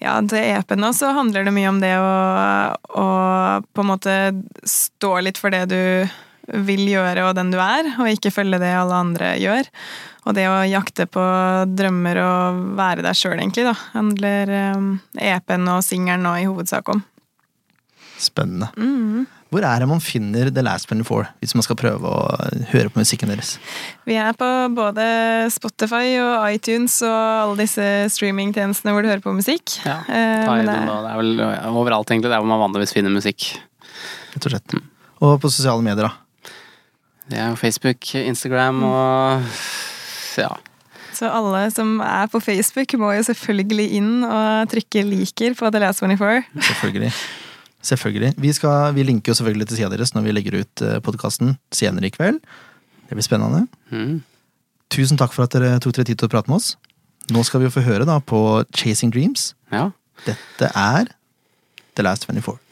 Ja, 0.00 0.16
til 0.24 0.40
EP-en 0.40 0.88
så 0.96 1.12
handler 1.16 1.44
det 1.44 1.52
mye 1.52 1.68
om 1.68 1.84
det 1.84 1.92
å, 2.00 2.08
å 2.96 3.06
på 3.60 3.84
en 3.84 3.92
måte 3.92 4.16
stå 4.68 5.18
litt 5.24 5.40
for 5.40 5.52
det 5.52 5.66
du 5.70 5.80
vil 6.64 6.82
gjøre 6.88 7.28
og 7.28 7.36
den 7.38 7.52
du 7.52 7.60
er, 7.60 7.86
og 7.96 8.10
ikke 8.10 8.32
følge 8.34 8.60
det 8.60 8.74
alle 8.76 8.98
andre 9.00 9.30
gjør. 9.40 9.70
Og 10.28 10.36
det 10.36 10.44
å 10.48 10.58
jakte 10.68 11.06
på 11.08 11.24
drømmer 11.72 12.20
og 12.20 12.60
være 12.76 13.04
deg 13.04 13.16
sjøl, 13.16 13.38
egentlig, 13.38 13.64
da, 13.68 13.72
handler 13.94 14.52
um, 14.76 14.90
EP-en 15.16 15.72
og 15.72 15.80
singelen 15.86 16.24
nå 16.24 16.36
i 16.42 16.46
hovedsak 16.50 16.92
om. 16.92 17.00
Spennende. 18.20 18.68
Mm. 18.78 19.24
Hvor 19.54 19.62
er 19.62 19.78
det 19.84 19.86
man 19.86 20.00
finner 20.02 20.48
The 20.50 20.62
Last 20.66 20.88
24, 20.90 21.28
hvis 21.42 21.52
man 21.54 21.62
skal 21.62 21.76
prøve 21.78 22.10
å 22.10 22.24
høre 22.72 22.90
på 22.90 22.98
musikken 22.98 23.30
deres? 23.30 23.52
Vi 24.08 24.16
er 24.18 24.32
på 24.34 24.48
både 24.74 25.04
Spotify 25.54 26.16
og 26.18 26.48
iTunes 26.56 26.96
og 27.06 27.14
alle 27.14 27.60
disse 27.62 27.84
streamingtjenestene 28.16 28.94
hvor 28.94 29.04
du 29.06 29.10
hører 29.12 29.22
på 29.22 29.34
musikk. 29.36 29.76
Ja, 29.86 30.00
Eh, 30.08 30.42
Tidal, 30.42 30.66
det- 30.66 30.74
er 30.74 31.16
vel 31.20 31.40
overalt, 31.70 32.10
egentlig. 32.10 32.30
Det 32.30 32.36
er 32.38 32.42
hvor 32.42 32.50
man 32.50 32.64
vanligvis 32.64 32.92
finner 32.96 33.10
musikk. 33.14 33.46
Rett 34.34 34.46
og 34.46 34.50
slett. 34.56 34.74
Og 35.22 35.40
på 35.40 35.50
sosiale 35.50 35.82
medier, 35.82 36.08
da? 36.08 36.50
Det 37.30 37.38
er 37.38 37.54
Facebook, 37.56 38.14
Instagram 38.14 38.82
og 38.84 39.42
ja. 40.36 40.50
Så 41.14 41.30
alle 41.30 41.70
som 41.70 42.00
er 42.02 42.26
på 42.26 42.40
Facebook, 42.42 42.90
må 42.98 43.14
jo 43.14 43.22
selvfølgelig 43.22 43.86
inn 44.00 44.24
og 44.26 44.68
trykke 44.68 45.04
liker 45.06 45.54
på 45.54 45.70
The 45.70 45.78
Last 45.78 46.00
24. 46.02 46.42
Selvfølgelig. 46.58 47.12
Selvfølgelig. 47.84 48.34
Vi, 48.40 48.52
skal, 48.56 48.94
vi 48.96 49.04
linker 49.04 49.32
jo 49.32 49.38
selvfølgelig 49.40 49.68
til 49.68 49.82
sida 49.82 49.90
deres 49.92 50.14
når 50.14 50.24
vi 50.24 50.32
legger 50.32 50.60
ut 50.62 50.84
podkasten 51.04 51.58
senere 51.74 52.08
i 52.08 52.14
kveld. 52.14 52.38
Det 53.08 53.18
blir 53.18 53.26
spennende. 53.26 53.66
Mm. 53.92 54.22
Tusen 54.94 55.20
takk 55.20 55.34
for 55.36 55.44
at 55.44 55.52
dere 55.52 55.76
tok 55.84 55.96
dere 55.98 56.08
tid 56.08 56.20
til 56.20 56.30
å 56.30 56.32
prate 56.32 56.48
med 56.48 56.62
oss. 56.62 56.74
Nå 57.32 57.44
skal 57.44 57.60
vi 57.60 57.68
jo 57.68 57.74
få 57.74 57.84
høre 57.84 58.06
da 58.08 58.18
på 58.20 58.40
Chasing 58.76 59.12
Dreams. 59.12 59.52
ja. 59.72 59.90
Dette 60.24 60.68
er 60.78 61.08
The 61.98 62.04
Last 62.06 62.24
24. 62.30 62.63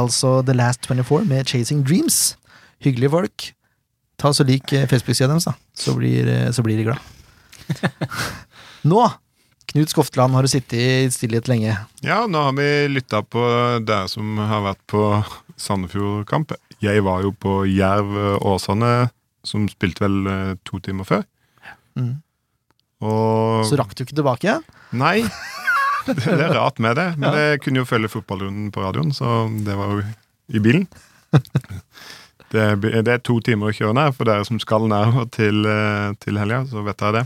altså 0.00 0.40
The 0.46 0.56
Last 0.56 0.86
24 0.88 1.24
med 1.28 1.48
Chasing 1.48 1.84
Dreams. 1.86 2.36
Hyggelige 2.84 3.12
folk. 3.12 3.50
Ta 4.20 4.32
så 4.36 4.44
lik 4.44 4.72
eh, 4.76 4.88
Facebook-sida 4.88 5.30
deres, 5.30 5.48
da. 5.48 5.56
Så 5.76 5.94
blir, 5.96 6.28
eh, 6.28 6.50
så 6.52 6.64
blir 6.64 6.80
de 6.80 6.88
glad. 6.90 7.00
Nå, 8.90 9.04
Knut 9.70 9.92
Skofteland, 9.92 10.34
har 10.34 10.42
du 10.42 10.50
sittet 10.50 10.80
i 10.80 11.10
stillhet 11.14 11.46
lenge. 11.46 11.76
Ja, 12.02 12.24
nå 12.26 12.40
har 12.42 12.56
vi 12.58 12.66
lytta 12.90 13.20
på 13.22 13.44
dere 13.86 14.08
som 14.10 14.40
har 14.42 14.64
vært 14.64 14.82
på 14.90 15.04
Sandefjord-kamp. 15.60 16.56
Jeg 16.82 17.04
var 17.06 17.22
jo 17.22 17.30
på 17.36 17.60
Jerv 17.70 18.16
Åsane, 18.40 19.12
som 19.46 19.68
spilte 19.70 20.02
vel 20.02 20.18
eh, 20.26 20.56
to 20.66 20.82
timer 20.82 21.06
før. 21.06 21.22
Mm. 21.94 22.18
Og 23.06 23.64
Så 23.68 23.78
rakk 23.80 23.94
du 23.94 24.04
ikke 24.04 24.18
tilbake? 24.18 24.58
Nei. 24.90 25.20
Det 26.06 26.32
er 26.32 26.54
rart 26.56 26.80
med 26.82 26.96
det, 26.98 27.08
men 27.20 27.36
jeg 27.36 27.60
kunne 27.64 27.82
jo 27.82 27.88
følge 27.88 28.10
fotballrunden 28.12 28.70
på 28.74 28.82
radioen, 28.84 29.12
så 29.16 29.44
det 29.66 29.76
var 29.78 29.96
jo 29.96 30.04
i 30.50 30.62
bilen. 30.62 30.88
Det 32.50 32.58
er, 32.58 32.78
det 32.82 33.12
er 33.12 33.20
to 33.22 33.36
timer 33.46 33.70
å 33.70 33.74
kjøre 33.74 33.94
ned, 33.94 34.14
for 34.16 34.26
dere 34.26 34.42
som 34.42 34.58
skal 34.58 34.88
ned 34.90 35.20
til, 35.36 35.62
eh, 35.70 36.08
til 36.18 36.38
helga, 36.40 36.64
så 36.66 36.82
vet 36.82 36.98
dere 36.98 37.20
det. 37.20 37.22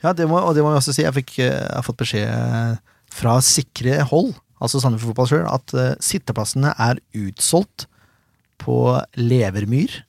Ja, 0.00 0.14
det 0.16 0.24
må, 0.30 0.38
og 0.40 0.54
det 0.56 0.64
må 0.64 0.70
vi 0.72 0.78
også 0.78 0.94
si. 0.96 1.04
Jeg, 1.04 1.12
fikk, 1.12 1.34
eh, 1.44 1.52
jeg 1.52 1.74
har 1.74 1.84
fått 1.84 1.98
beskjed 2.00 2.30
eh, 2.32 2.78
fra 3.12 3.34
sikre 3.44 3.98
hold, 4.08 4.32
altså 4.56 4.80
Sandefjord 4.80 5.12
Fotball 5.12 5.28
sjøl, 5.28 5.44
at 5.52 6.00
sitteplassene 6.04 6.72
er 6.72 7.02
utsolgt 7.20 7.84
på 8.64 8.96
Levermyr. 9.20 10.00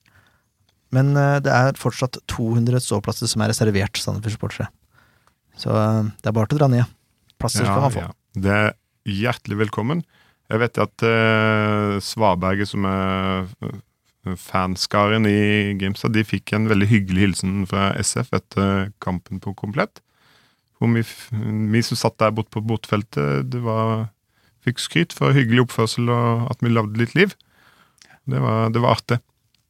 Men 0.95 1.11
det 1.43 1.51
er 1.51 1.75
fortsatt 1.75 2.15
200 2.31 2.79
ståplasser 2.79 3.27
som 3.27 3.43
er 3.43 3.51
reservert 3.51 3.99
Sandefjord-supportere. 3.99 4.71
Så 5.59 5.75
det 5.75 6.31
er 6.31 6.35
bare 6.39 6.47
til 6.47 6.61
å 6.61 6.63
dra 6.63 6.71
ned. 6.71 6.96
Plasser 7.37 7.65
skal 7.67 7.83
man 7.85 7.93
få. 7.93 8.05
ja. 8.07 8.13
Det 8.37 8.53
er 8.53 8.71
hjertelig 9.07 9.57
velkommen. 9.65 10.03
Jeg 10.47 10.61
vet 10.63 10.79
at 10.79 11.03
uh, 11.03 11.97
Svaberget, 12.03 12.69
som 12.69 12.85
er 12.87 13.47
eh, 13.65 14.35
fanskaren 14.39 15.25
i 15.27 15.73
Grimstad, 15.79 16.13
de 16.15 16.23
fikk 16.27 16.53
en 16.55 16.69
veldig 16.71 16.87
hyggelig 16.87 17.25
hilsen 17.25 17.65
fra 17.67 17.89
SF 17.99 18.31
etter 18.37 18.91
kampen 19.03 19.41
på 19.43 19.53
Komplett. 19.59 19.99
Hvor 20.77 20.91
vi, 20.93 21.01
vi 21.73 21.81
som 21.83 21.97
satt 21.99 22.19
der 22.21 22.31
borte 22.37 22.53
på 22.53 22.61
bortfeltet, 22.69 23.49
det 23.51 23.59
var, 23.65 24.07
fikk 24.63 24.79
skryt 24.83 25.15
for 25.15 25.33
hyggelig 25.35 25.65
oppførsel 25.65 26.11
og 26.13 26.47
at 26.53 26.61
vi 26.63 26.69
lagde 26.71 26.99
litt 27.01 27.15
liv. 27.17 27.33
Det 28.27 28.39
var, 28.43 28.69
det 28.75 28.83
var 28.83 28.97
artig. 28.99 29.17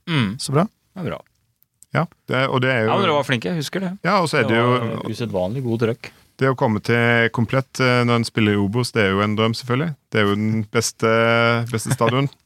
Mm, 0.10 0.36
Så 0.42 0.54
bra. 0.56 0.66
det 0.68 1.04
er 1.06 1.10
bra. 1.14 1.20
Ja, 1.96 2.04
det, 2.30 2.42
og 2.52 2.62
det 2.62 2.70
er 2.74 2.82
jo 2.84 2.90
Ja, 2.92 2.96
men 3.00 3.06
dere 3.08 3.16
var 3.16 3.26
flinke, 3.26 3.50
jeg 3.50 3.62
husker 3.64 3.82
det. 3.86 3.92
Ja, 4.06 4.18
og 4.20 4.28
så 4.30 4.42
er 4.42 4.50
det 4.50 4.58
jo 4.60 4.68
var 4.74 5.08
usedvanlig 5.10 5.64
god 5.66 5.86
trøkk. 5.86 6.10
Det 6.38 6.50
å 6.52 6.56
komme 6.58 6.80
til 6.86 7.30
komplett 7.34 7.80
eh, 7.82 8.04
når 8.06 8.20
en 8.22 8.28
spiller 8.28 8.54
i 8.54 8.62
Obos, 8.62 8.92
det 8.94 9.08
er 9.08 9.16
jo 9.16 9.24
en 9.26 9.34
drøm, 9.38 9.56
selvfølgelig. 9.58 9.96
Det 10.14 10.20
er 10.22 10.28
jo 10.28 10.36
den 10.38 10.66
beste, 10.74 11.14
beste 11.72 11.96
stadion. 11.98 12.30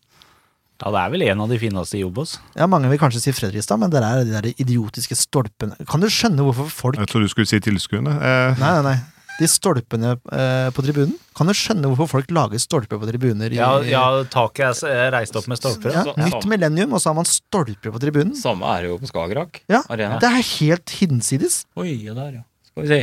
Ja, 0.81 0.89
det 0.89 0.97
er 0.97 1.11
vel 1.13 1.21
en 1.27 1.41
av 1.43 1.51
de 1.51 1.57
fineste 1.61 1.93
i 1.99 2.01
Obos. 2.01 2.39
Ja, 2.57 2.65
Mange 2.65 2.89
vil 2.89 2.97
kanskje 2.97 3.19
si 3.21 3.29
Fredrikstad, 3.37 3.77
men 3.77 3.91
det 3.93 3.99
er 4.01 4.23
de 4.25 4.31
der 4.33 4.47
idiotiske 4.63 5.13
stolpene. 5.13 5.75
Kan 5.85 6.01
du 6.01 6.07
skjønne 6.09 6.41
hvorfor 6.47 6.71
folk 6.73 6.97
Jeg 6.97 7.05
tror 7.11 7.21
du 7.21 7.29
skulle 7.29 7.45
si 7.45 7.59
tilskuerne. 7.61 8.15
Eh, 8.17 8.57
Nei, 8.57 8.71
nei, 8.79 8.81
nei. 8.87 8.95
De 9.37 9.45
stolpene 9.49 10.15
eh, 10.17 10.71
på 10.73 10.81
tribunen. 10.87 11.13
Kan 11.37 11.51
du 11.51 11.53
skjønne 11.53 11.91
hvorfor 11.91 12.09
folk 12.15 12.33
lager 12.33 12.57
stolper 12.65 12.97
på 12.97 13.11
tribuner? 13.11 13.53
I, 13.53 13.59
Ja, 13.61 13.69
ja 13.85 14.01
taket 14.33 14.81
er 14.89 15.13
reist 15.13 15.37
opp 15.37 15.45
med 15.53 15.61
stolper. 15.61 15.93
Ja, 15.93 16.03
så- 16.09 16.17
Nytt 16.17 16.49
millennium, 16.49 16.97
og 16.97 17.03
så 17.05 17.11
har 17.13 17.19
man 17.21 17.29
stolper 17.29 17.93
på 17.93 18.01
tribunen. 18.01 18.33
Samme 18.41 18.65
er 18.73 18.81
det 18.87 18.89
jo 18.95 18.97
på 19.05 19.11
Skagerrak 19.13 19.61
Ja, 19.69 19.83
arena. 19.85 20.17
Det 20.17 20.33
er 20.33 20.41
helt 20.57 20.97
hinsides. 20.97 21.61
Oi, 21.77 21.91
ja 22.07 22.17
der, 22.17 22.39
ja. 22.41 22.47
Skal 22.73 22.87
vi 22.87 22.89
se. 22.95 23.01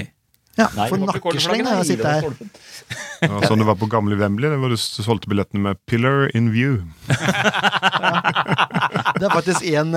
Ja, 0.58 0.66
Nei, 0.74 0.88
for 0.90 0.98
var 0.98 1.06
nakkesleng 1.14 1.62
har 1.68 1.76
jeg 1.82 1.88
sittet 1.94 2.10
her. 2.10 2.22
Ja, 3.18 3.40
sånn 3.50 3.58
det 3.58 3.66
var 3.66 3.74
på 3.76 3.88
gamle 3.90 4.14
Wembley, 4.16 4.46
det 4.48 4.58
hvor 4.62 4.70
du 4.70 4.76
solgte 4.78 5.26
billettene 5.28 5.60
med 5.64 5.76
'Pillar 5.90 6.30
in 6.38 6.52
view'. 6.54 6.86
Det 9.18 9.26
er 9.26 9.34
faktisk 9.34 9.62
én 9.66 9.90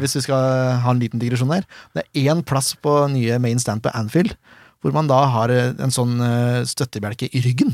Hvis 0.00 0.16
vi 0.16 0.22
skal 0.24 0.40
ha 0.80 0.90
en 0.90 1.00
liten 1.02 1.20
digresjon 1.20 1.52
her. 1.52 1.64
Det 1.92 2.00
er 2.06 2.10
én 2.32 2.40
plass 2.46 2.72
på 2.80 2.92
nye 3.12 3.36
main 3.42 3.58
stand 3.60 3.82
på 3.84 3.90
Anfield 3.92 4.32
hvor 4.84 4.94
man 4.94 5.08
da 5.10 5.18
har 5.32 5.52
eh, 5.52 5.72
en 5.82 5.92
sånn 5.94 6.18
eh, 6.22 6.60
støttebjelke 6.68 7.28
i 7.32 7.42
ryggen. 7.44 7.72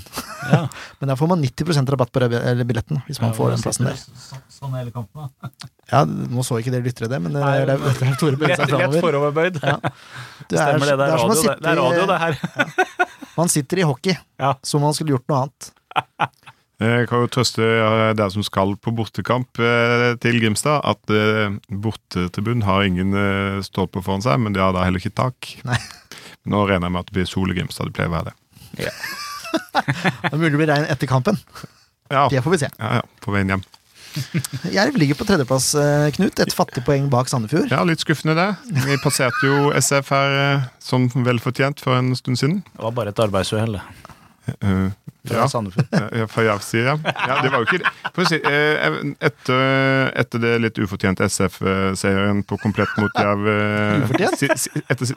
Ja. 0.50 0.64
Men 1.00 1.12
der 1.12 1.18
får 1.20 1.30
man 1.32 1.42
90% 1.44 1.92
rabatt 1.94 2.12
på 2.14 2.22
billetten 2.28 3.02
hvis 3.08 3.20
man 3.22 3.34
får 3.36 3.56
den 3.56 3.64
plassen 3.64 3.88
der. 3.90 4.00
Sånn 4.52 4.76
hele 4.78 4.94
kampen, 4.94 5.28
da. 5.28 5.50
Ja, 5.92 6.04
Nå 6.08 6.40
så 6.46 6.56
ikke 6.62 6.72
dere 6.72 6.86
lyttere 6.86 7.08
det, 7.10 7.18
men 7.20 7.34
det 7.36 7.40
er, 7.44 7.66
det 7.68 7.74
er, 7.74 7.96
det 7.98 8.14
Tore 8.16 8.38
Lett, 8.40 8.62
seg 8.62 8.70
lett 8.80 8.94
foroverbøyd. 9.02 9.58
Ja. 9.60 9.74
Det 10.48 10.56
er, 10.56 10.78
Stemmer 10.78 10.88
det. 10.88 10.94
Det 10.96 11.02
det 11.02 11.08
er 11.10 11.20
radio, 11.20 11.42
det. 11.42 11.56
Det 11.58 11.68
er 11.68 11.80
radio, 11.82 12.06
det 12.08 12.20
her. 12.22 12.38
man 13.40 13.52
sitter 13.52 13.82
i 13.82 13.84
hockey 13.90 14.16
Ja. 14.40 14.54
som 14.64 14.80
om 14.80 14.88
man 14.88 14.96
skulle 14.96 15.12
gjort 15.12 15.28
noe 15.28 15.42
annet. 15.42 15.68
Jeg 16.82 17.08
kan 17.10 17.22
jo 17.22 17.28
trøste 17.30 17.62
deg 17.62 18.16
dere 18.18 18.32
som 18.32 18.44
skal 18.46 18.72
på 18.80 18.94
bortekamp 18.96 19.60
eh, 19.62 20.06
til 20.22 20.40
Grimstad, 20.42 20.80
at 20.88 21.12
eh, 21.12 21.58
bortetribunen 21.68 22.64
har 22.66 22.86
ingen 22.88 23.12
eh, 23.14 23.60
stolper 23.66 24.02
foran 24.06 24.24
seg, 24.24 24.40
men 24.42 24.56
de 24.56 24.62
har 24.62 24.72
da 24.74 24.86
heller 24.86 25.02
ikke 25.02 25.14
tak. 25.14 25.52
Nei. 25.68 25.78
Nå 26.50 26.64
regner 26.66 26.88
jeg 26.88 26.94
med 26.96 27.04
at 27.04 27.10
det 27.12 27.16
blir 27.20 27.28
sol 27.30 27.52
i 27.52 27.54
Grimstad. 27.58 27.90
Det 27.90 27.94
pleier 27.98 28.10
å 28.10 28.16
være 28.16 28.32
det. 28.32 28.88
Det 29.52 30.30
er 30.32 30.38
mulig 30.40 30.54
det 30.54 30.58
blir 30.62 30.70
regn 30.72 30.86
etter 30.90 31.08
kampen. 31.10 31.36
Ja, 32.12 32.26
Det 32.32 32.40
får 32.44 32.54
vi 32.54 32.58
se. 32.64 32.68
ja, 32.78 32.90
ja 32.98 33.02
på 33.24 33.32
veien 33.34 33.50
hjem. 33.52 33.62
Jerv 34.76 34.96
ligger 35.00 35.16
på 35.16 35.24
tredjeplass, 35.28 35.70
eh, 35.80 36.06
Knut. 36.16 36.40
Et 36.44 36.52
fattig 36.56 36.82
poeng 36.84 37.06
bak 37.12 37.28
Sandefjord. 37.32 37.70
Ja, 37.72 37.80
litt 37.88 38.00
skuffende 38.04 38.34
det. 38.36 38.48
Vi 38.84 38.96
passerte 39.04 39.48
jo 39.48 39.70
SF 39.78 40.10
her 40.12 40.36
eh, 40.40 40.66
som 40.84 41.06
velfortjent 41.14 41.80
for 41.84 41.96
en 42.00 42.12
stund 42.18 42.40
siden. 42.40 42.58
Det 42.74 42.84
var 42.84 42.96
bare 42.98 43.12
et 43.14 43.22
arbeidsuhell 43.24 43.78
det. 43.78 43.84
Uh, 44.58 44.88
fra 45.28 45.44
ja. 45.44 45.48
Sandefjord. 45.48 45.86
Ja, 46.18 46.26
Fra 46.28 46.42
Jerv, 46.48 46.64
sier 46.66 46.88
ja. 46.90 46.96
ja. 47.06 47.36
Det 47.44 47.52
var 47.54 47.60
jo 47.62 47.68
ikke 47.68 47.80
det. 47.84 47.92
For 48.10 48.24
å 48.24 48.28
si, 48.32 48.40
eh, 48.42 48.96
etter, 49.28 50.10
etter 50.24 50.42
det 50.42 50.54
litt 50.64 50.80
ufortjente 50.82 51.28
SF-seieren 51.30 52.42
på 52.48 52.58
komplett 52.60 52.90
mot 53.00 53.14
Jerv 53.20 53.46
eh, 53.52 54.02
Ufortjent? 54.08 54.40
si- 54.42 54.50
si- 54.66 54.82
etter, 54.90 55.12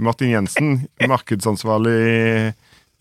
Martin 0.00 0.32
Jensen, 0.32 0.70
markedsansvarlig 1.08 1.92
i, 2.08 2.52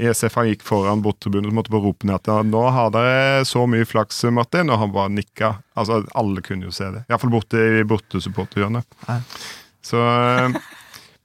i 0.04 0.08
SF, 0.14 0.36
han 0.40 0.50
gikk 0.50 0.66
foran 0.68 1.02
borttribunen 1.04 1.50
og 1.52 1.58
måtte 1.58 1.72
bare 1.74 1.84
rope 1.86 2.08
ned 2.08 2.20
at 2.20 2.48
nå 2.48 2.62
har 2.76 2.92
dere 2.96 3.46
så 3.48 3.66
mye 3.70 3.88
flaks, 3.88 4.22
Martin, 4.36 4.72
og 4.72 4.82
han 4.84 4.92
bare 4.96 5.12
nikka. 5.16 5.54
Altså, 5.80 6.02
alle 6.20 6.44
kunne 6.46 6.68
jo 6.70 6.76
se 6.76 6.90
det. 6.96 7.06
Iallfall 7.10 7.34
borte 7.34 7.64
i 7.80 7.86
bortesupporterhjørnet. 7.88 9.00
Så 9.86 10.02
eh, 10.04 10.60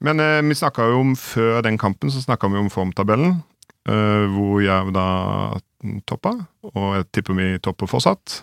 Men 0.05 0.20
eh, 0.22 0.41
vi 0.47 0.57
snakka 0.59 0.87
jo 0.91 1.03
om 1.03 1.12
før 1.18 1.62
den 1.66 1.79
kampen 1.81 2.11
så 2.12 2.22
vi 2.25 2.59
om 2.59 2.70
formtabellen. 2.70 3.43
eh, 3.89 4.25
hvor 4.35 4.62
Jerv 4.62 4.93
da 4.95 5.07
toppa, 6.09 6.35
og 6.72 6.91
jeg 6.97 7.07
tipper 7.12 7.35
vi 7.39 7.59
topper 7.62 7.91
fortsatt. 7.91 8.43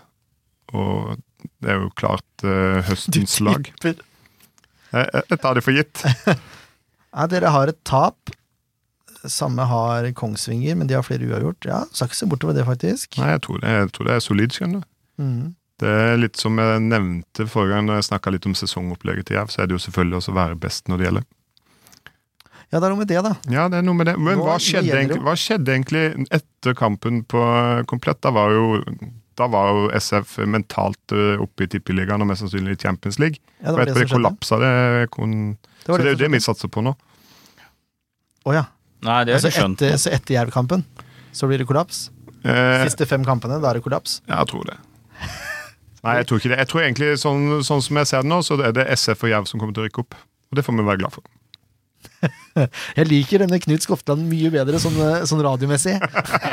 Og 0.78 1.18
det 1.60 1.74
er 1.74 1.82
jo 1.82 1.92
klart 1.98 2.46
eh, 2.46 2.82
høstens 2.88 3.40
lag. 3.42 3.68
Jeg, 3.84 3.98
jeg, 4.92 5.24
jeg 5.32 5.40
tar 5.42 5.56
det 5.58 5.64
for 5.66 5.76
gitt. 5.76 6.04
Ja, 7.12 7.28
dere 7.28 7.52
har 7.52 7.68
et 7.72 7.82
tap. 7.88 8.32
Samme 9.30 9.66
har 9.70 10.08
Kongsvinger, 10.18 10.76
men 10.80 10.88
de 10.90 10.96
har 10.98 11.04
flere 11.06 11.28
uavgjort. 11.30 11.66
Ja, 11.70 11.84
skal 11.94 12.08
ikke 12.10 12.18
se 12.18 12.26
bortover 12.32 12.56
det, 12.58 12.64
faktisk. 12.66 13.20
Nei, 13.22 13.34
jeg 13.36 13.42
tror 13.46 13.60
det, 13.62 13.70
jeg 13.70 13.92
tror 13.94 14.08
det 14.10 14.16
er 14.16 14.24
solid, 14.26 14.56
skjønner 14.56 14.82
du. 14.82 14.88
Mhm. 15.24 15.50
Det 15.82 15.90
er 15.90 16.18
litt 16.22 16.38
som 16.38 16.60
jeg 16.62 16.82
nevnte 16.86 17.48
forrige 17.50 17.74
gang 17.74 17.88
når 17.88 17.96
jeg 17.98 18.06
snakka 18.12 18.30
litt 18.36 18.46
om 18.46 18.54
sesongopplegget 18.54 19.26
til 19.26 19.38
Jerv, 19.40 19.50
så 19.50 19.64
er 19.64 19.70
det 19.70 19.74
jo 19.74 19.82
selvfølgelig 19.82 20.18
også 20.20 20.30
å 20.30 20.36
være 20.38 20.58
best 20.62 20.92
når 20.92 20.98
det 21.02 21.08
gjelder. 21.08 21.24
Ja, 22.72 22.80
det 22.80 22.86
er 22.86 22.94
noe 22.94 23.00
med 23.02 23.10
det, 23.10 23.22
da. 23.26 23.32
Ja, 23.52 23.64
det 23.68 23.80
er 23.80 23.88
noe 23.88 23.98
med 23.98 24.08
det. 24.08 24.14
Men 24.22 24.38
Nå- 24.38 24.46
hva 24.46 24.60
skjedde, 24.62 24.94
egentlig, 24.94 25.22
hva 25.26 25.34
skjedde 25.36 25.74
egentlig 25.74 26.04
etter 26.38 26.78
kampen 26.78 27.24
på 27.26 27.42
Komplett? 27.90 28.22
Da 28.22 28.30
var 28.32 28.54
jo, 28.54 28.68
da 29.42 29.48
var 29.52 29.72
jo 29.74 29.88
SF 29.98 30.38
mentalt 30.48 31.16
oppe 31.42 31.66
i 31.66 31.70
Tippeligaen 31.74 32.22
og 32.24 32.30
mest 32.30 32.46
sannsynlig 32.46 32.78
i 32.78 32.82
Champions 32.86 33.18
League. 33.22 33.42
Ja, 33.60 33.72
det 33.72 33.74
var 33.74 33.82
og 33.82 33.88
etterpå 33.88 34.04
det 34.06 34.12
kollapsa 34.16 34.60
det. 34.62 34.74
Kon... 35.14 35.36
Det 35.82 35.90
så 35.90 35.98
det 35.98 36.12
er 36.12 36.16
jo 36.16 36.20
det 36.22 36.32
vi 36.36 36.42
satser 36.46 36.70
på 36.72 36.84
nå. 36.86 36.94
Å 38.46 38.54
ja. 38.56 38.64
Nei, 39.06 39.20
det 39.26 39.34
er 39.34 39.40
Altså 39.40 39.50
ikke 39.50 39.64
skjønt. 39.64 39.82
etter, 39.82 39.98
så 40.02 40.12
etter 40.14 40.36
Jerv-kampen 40.38 40.84
så 41.34 41.48
blir 41.50 41.62
det 41.62 41.66
kollaps? 41.70 42.04
Eh, 42.46 42.84
Siste 42.86 43.06
fem 43.10 43.24
kampene, 43.26 43.58
da 43.62 43.72
er 43.72 43.80
det 43.80 43.86
kollaps? 43.86 44.20
ja, 44.30 44.40
jeg 44.44 44.52
tror 44.52 44.66
det. 44.70 44.78
Nei, 46.02 46.16
jeg 46.18 46.28
tror 46.30 46.40
ikke 46.42 46.50
det. 46.54 46.58
Jeg 46.64 46.70
tror 46.72 46.82
egentlig 46.82 47.10
sånn, 47.22 47.44
sånn 47.66 47.82
som 47.86 48.00
jeg 48.02 48.10
ser 48.10 48.24
det 48.26 48.30
nå, 48.32 48.40
så 48.46 48.58
er 48.66 48.74
det 48.74 48.88
SF 48.96 49.26
og 49.28 49.30
Jerv 49.34 49.50
som 49.50 49.62
kommer 49.62 49.76
til 49.78 49.84
å 49.84 49.90
rykke 49.90 50.02
opp. 50.02 50.18
Og 50.50 50.58
det 50.58 50.64
får 50.66 50.78
vi 50.80 50.86
være 50.88 51.02
glad 51.04 51.14
for. 51.14 51.26
Jeg 53.00 53.08
liker 53.08 53.44
denne 53.44 53.60
Knut 53.64 53.86
Skofteland 53.86 54.26
mye 54.28 54.52
bedre 54.54 54.80
sånn, 54.82 54.98
eh, 55.02 55.24
sånn 55.30 55.42
radiomessig 55.44 55.96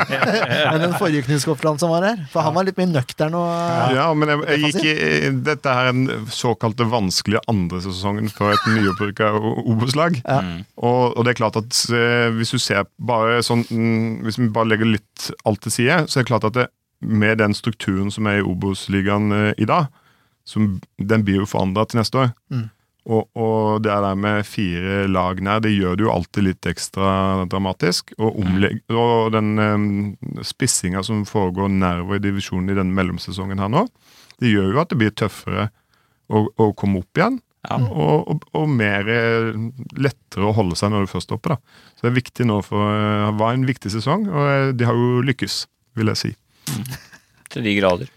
enn 0.69 0.81
den 0.81 0.95
forrige 0.95 1.25
Knut 1.27 1.43
Skofteland 1.43 1.81
som 1.81 1.91
var 1.93 2.05
her. 2.07 2.23
For 2.31 2.45
han 2.45 2.55
var 2.55 2.67
litt 2.67 2.79
mer 2.79 2.89
nøktern 2.91 3.35
og 3.37 3.95
Ja, 3.95 4.07
men 4.17 4.33
jeg, 4.33 4.41
jeg 4.47 4.63
gikk 4.63 4.87
i 4.87 5.33
Dette 5.49 5.75
er 5.75 5.91
den 5.91 6.29
såkalte 6.33 6.87
vanskelige 6.89 7.43
andre 7.51 7.81
sesongen 7.83 8.31
for 8.33 8.55
et 8.55 8.65
nyopprykka 8.71 9.31
Obos-lag. 9.39 10.19
Ja. 10.23 10.39
Og, 10.79 11.17
og 11.17 11.25
det 11.25 11.35
er 11.35 11.41
klart 11.41 11.59
at 11.59 11.83
eh, 11.93 12.29
hvis 12.37 12.55
du 12.55 12.59
ser 12.61 12.87
bare 12.97 13.41
sånn 13.45 13.65
mm, 13.67 14.25
Hvis 14.25 14.39
vi 14.39 14.49
bare 14.53 14.71
legger 14.71 14.93
litt 14.95 15.29
alt 15.47 15.63
til 15.65 15.73
side, 15.73 16.03
så 16.07 16.19
er 16.19 16.25
det 16.25 16.31
klart 16.31 16.47
at 16.47 16.57
det, 16.57 16.69
med 16.99 17.39
den 17.39 17.55
strukturen 17.55 18.11
som 18.11 18.27
er 18.27 18.41
i 18.41 18.45
Obos-ligaen 18.45 19.31
eh, 19.35 19.53
i 19.57 19.67
dag, 19.69 19.87
som, 20.47 20.77
den 20.97 21.23
blir 21.27 21.43
jo 21.43 21.49
forandra 21.49 21.85
til 21.87 22.01
neste 22.01 22.23
år. 22.25 22.31
Mm. 22.51 22.67
Og, 23.09 23.25
og 23.41 23.81
det 23.81 23.95
der 24.05 24.17
med 24.19 24.45
fire 24.45 25.07
lag 25.09 25.39
nær, 25.41 25.63
det 25.65 25.73
gjør 25.73 25.97
det 25.97 26.05
jo 26.05 26.13
alltid 26.13 26.45
litt 26.45 26.69
ekstra 26.69 27.09
dramatisk. 27.49 28.13
Og, 28.19 28.37
omlegg, 28.43 28.83
og 28.93 29.33
den 29.33 29.55
um, 29.57 29.89
spissinga 30.45 31.01
som 31.05 31.25
foregår 31.25 31.71
nedover 31.73 32.19
i 32.19 32.25
divisjonen 32.27 32.69
i 32.69 32.77
denne 32.77 32.93
mellomsesongen 32.95 33.61
her 33.61 33.71
nå, 33.73 33.87
det 34.39 34.53
gjør 34.53 34.73
jo 34.75 34.81
at 34.83 34.93
det 34.93 34.99
blir 35.01 35.15
tøffere 35.17 35.69
å, 36.29 36.45
å 36.53 36.71
komme 36.77 37.01
opp 37.01 37.19
igjen. 37.19 37.39
Og, 37.67 38.29
og, 38.31 38.45
og 38.55 38.69
mer 38.71 39.09
eh, 39.11 39.49
lettere 39.99 40.47
å 40.47 40.53
holde 40.55 40.77
seg 40.79 40.93
når 40.93 41.03
du 41.03 41.11
først 41.11 41.33
er 41.33 41.39
oppe. 41.39 41.57
da. 41.57 41.81
Så 41.97 42.05
det 42.05 42.11
er 42.13 42.19
viktig 42.21 42.47
nå 42.47 42.61
for 42.63 42.93
eh, 42.93 43.25
Det 43.27 43.35
var 43.41 43.57
en 43.57 43.65
viktig 43.67 43.91
sesong, 43.93 44.29
og 44.31 44.45
eh, 44.47 44.69
de 44.79 44.87
har 44.87 44.95
jo 44.95 45.19
lykkes, 45.27 45.57
vil 45.99 46.13
jeg 46.13 46.21
si. 46.21 46.31
Til 47.51 47.67
de 47.67 47.75
grader. 47.81 48.13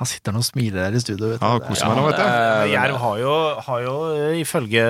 Han 0.00 0.10
sitter 0.10 0.34
nå 0.34 0.42
og 0.42 0.46
smiler 0.46 0.80
der 0.80 0.96
i 0.98 1.02
studio. 1.02 1.30
Vet. 1.34 1.42
Ja, 1.44 1.60
koser 1.62 1.90
meg 1.90 2.00
nå, 2.00 2.08
vet 2.08 2.18
du. 2.18 2.24
Eh, 2.26 2.72
Jerv 2.72 2.98
har 3.02 3.20
jo, 3.20 3.34
har 3.68 3.84
jo 3.84 3.94
eh, 4.16 4.40
ifølge 4.40 4.86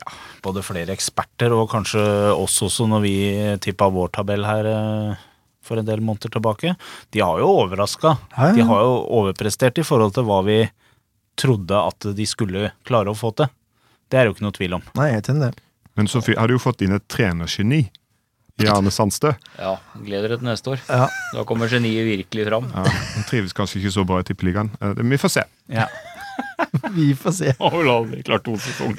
ja, 0.00 0.14
både 0.44 0.64
flere 0.64 0.94
eksperter 0.96 1.52
og 1.56 1.68
kanskje 1.72 2.02
oss 2.32 2.56
også, 2.64 2.88
når 2.88 3.04
vi 3.04 3.16
tippa 3.64 3.90
vår 3.92 4.14
tabell 4.16 4.48
her 4.48 4.70
eh, 4.72 5.26
for 5.66 5.80
en 5.80 5.88
del 5.88 6.00
måneder 6.04 6.32
tilbake, 6.32 6.76
de 7.12 7.22
har 7.24 7.42
jo 7.42 7.50
overraska. 7.64 8.14
De 8.56 8.64
har 8.64 8.82
jo 8.86 8.96
overprestert 9.18 9.82
i 9.82 9.84
forhold 9.84 10.14
til 10.16 10.26
hva 10.28 10.40
vi 10.46 10.60
trodde 11.36 11.76
at 11.76 12.08
de 12.16 12.26
skulle 12.28 12.70
klare 12.86 13.12
å 13.12 13.18
få 13.18 13.32
til. 13.36 13.50
Det 14.08 14.20
er 14.20 14.28
jo 14.28 14.36
ikke 14.36 14.46
noe 14.46 14.56
tvil 14.56 14.76
om. 14.78 14.84
Nei, 14.96 15.10
jeg 15.10 15.24
er 15.24 15.32
i 15.34 15.40
det. 15.42 15.52
Men 15.98 16.08
så 16.08 16.22
har 16.28 16.48
du 16.48 16.54
jo 16.54 16.62
fått 16.62 16.84
inn 16.86 16.94
et 16.96 17.04
trenergeni 17.10 17.86
i 18.62 18.66
Arne 18.72 18.90
Sandstø. 18.94 19.34
Ja, 19.60 19.74
gleder 20.00 20.32
deg 20.32 20.40
til 20.40 20.48
neste 20.48 20.70
år. 20.72 20.80
Ja. 20.88 21.06
Da 21.34 21.42
kommer 21.48 21.68
geniet 21.68 22.06
virkelig 22.08 22.46
fram. 22.48 22.68
Ja, 22.72 22.84
han 22.88 23.26
trives 23.28 23.52
kanskje 23.56 23.82
ikke 23.82 23.92
så 23.98 24.04
bra 24.08 24.20
i 24.22 24.26
Tippeligaen. 24.28 24.70
Eh, 24.80 24.94
Vi 25.02 25.18
får 25.20 25.34
se. 25.36 25.44
Ja. 25.72 25.86
Vi 26.96 27.10
får 27.16 27.32
se. 27.36 27.52